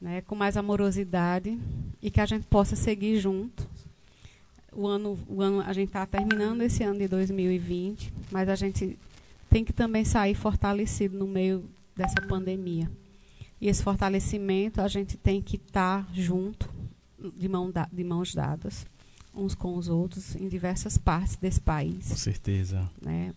né, 0.00 0.20
com 0.22 0.34
mais 0.34 0.56
amorosidade 0.56 1.58
e 2.02 2.10
que 2.10 2.20
a 2.20 2.26
gente 2.26 2.44
possa 2.46 2.76
seguir 2.76 3.18
junto 3.18 3.68
o 4.72 4.86
ano, 4.86 5.18
o 5.28 5.42
ano 5.42 5.60
a 5.60 5.72
gente 5.72 5.88
está 5.88 6.06
terminando 6.06 6.62
esse 6.62 6.82
ano 6.82 6.98
de 6.98 7.08
2020, 7.08 8.12
mas 8.30 8.48
a 8.48 8.54
gente 8.54 8.98
tem 9.48 9.64
que 9.64 9.72
também 9.72 10.04
sair 10.04 10.34
fortalecido 10.34 11.18
no 11.18 11.26
meio 11.26 11.64
dessa 11.96 12.20
pandemia. 12.22 12.90
E 13.60 13.68
esse 13.68 13.82
fortalecimento 13.82 14.80
a 14.80 14.88
gente 14.88 15.16
tem 15.16 15.42
que 15.42 15.56
estar 15.56 16.04
tá 16.04 16.12
junto, 16.14 16.70
de, 17.36 17.48
mão 17.48 17.70
da, 17.70 17.88
de 17.92 18.04
mãos 18.04 18.34
dadas, 18.34 18.86
uns 19.34 19.54
com 19.54 19.76
os 19.76 19.88
outros, 19.88 20.34
em 20.36 20.48
diversas 20.48 20.96
partes 20.96 21.36
desse 21.36 21.60
país. 21.60 22.08
Com 22.08 22.16
certeza. 22.16 22.88
Né? 23.02 23.34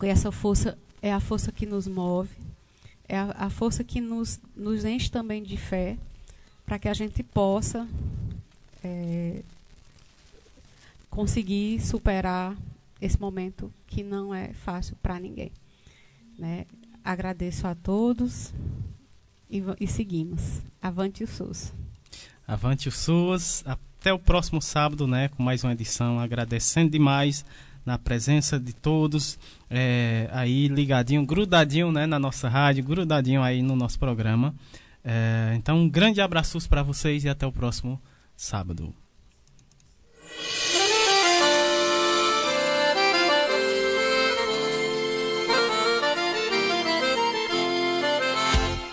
Essa 0.00 0.30
força 0.30 0.78
é 1.02 1.12
a 1.12 1.20
força 1.20 1.50
que 1.50 1.66
nos 1.66 1.86
move, 1.86 2.34
é 3.08 3.18
a, 3.18 3.34
a 3.38 3.50
força 3.50 3.82
que 3.82 4.00
nos, 4.00 4.40
nos 4.56 4.84
enche 4.84 5.10
também 5.10 5.42
de 5.42 5.56
fé, 5.56 5.96
para 6.64 6.78
que 6.78 6.88
a 6.88 6.94
gente 6.94 7.22
possa 7.22 7.88
é, 8.84 9.42
conseguir 11.08 11.80
superar 11.80 12.56
esse 13.00 13.20
momento 13.20 13.72
que 13.86 14.02
não 14.02 14.34
é 14.34 14.52
fácil 14.52 14.96
para 15.02 15.18
ninguém. 15.18 15.50
Né? 16.38 16.66
Agradeço 17.04 17.66
a 17.66 17.74
todos 17.74 18.52
e, 19.50 19.62
e, 19.80 19.86
seguimos. 19.86 20.60
Avante 20.80 21.24
o 21.24 21.26
SUS. 21.26 21.72
Avante 22.46 22.88
o 22.88 22.92
SUS. 22.92 23.64
Até 23.66 24.12
o 24.12 24.18
próximo 24.18 24.60
sábado, 24.60 25.06
né, 25.06 25.28
com 25.28 25.42
mais 25.42 25.64
uma 25.64 25.72
edição. 25.72 26.20
Agradecendo 26.20 26.90
demais 26.90 27.44
na 27.88 27.96
presença 27.96 28.60
de 28.60 28.74
todos, 28.74 29.38
é, 29.70 30.28
aí 30.30 30.68
ligadinho, 30.68 31.24
grudadinho 31.24 31.90
né, 31.90 32.04
na 32.04 32.18
nossa 32.18 32.46
rádio, 32.46 32.84
grudadinho 32.84 33.42
aí 33.42 33.62
no 33.62 33.74
nosso 33.74 33.98
programa. 33.98 34.54
É, 35.02 35.54
então, 35.56 35.78
um 35.78 35.88
grande 35.88 36.20
abraço 36.20 36.58
para 36.68 36.82
vocês 36.82 37.24
e 37.24 37.30
até 37.30 37.46
o 37.46 37.52
próximo 37.52 37.98
sábado. 38.36 38.94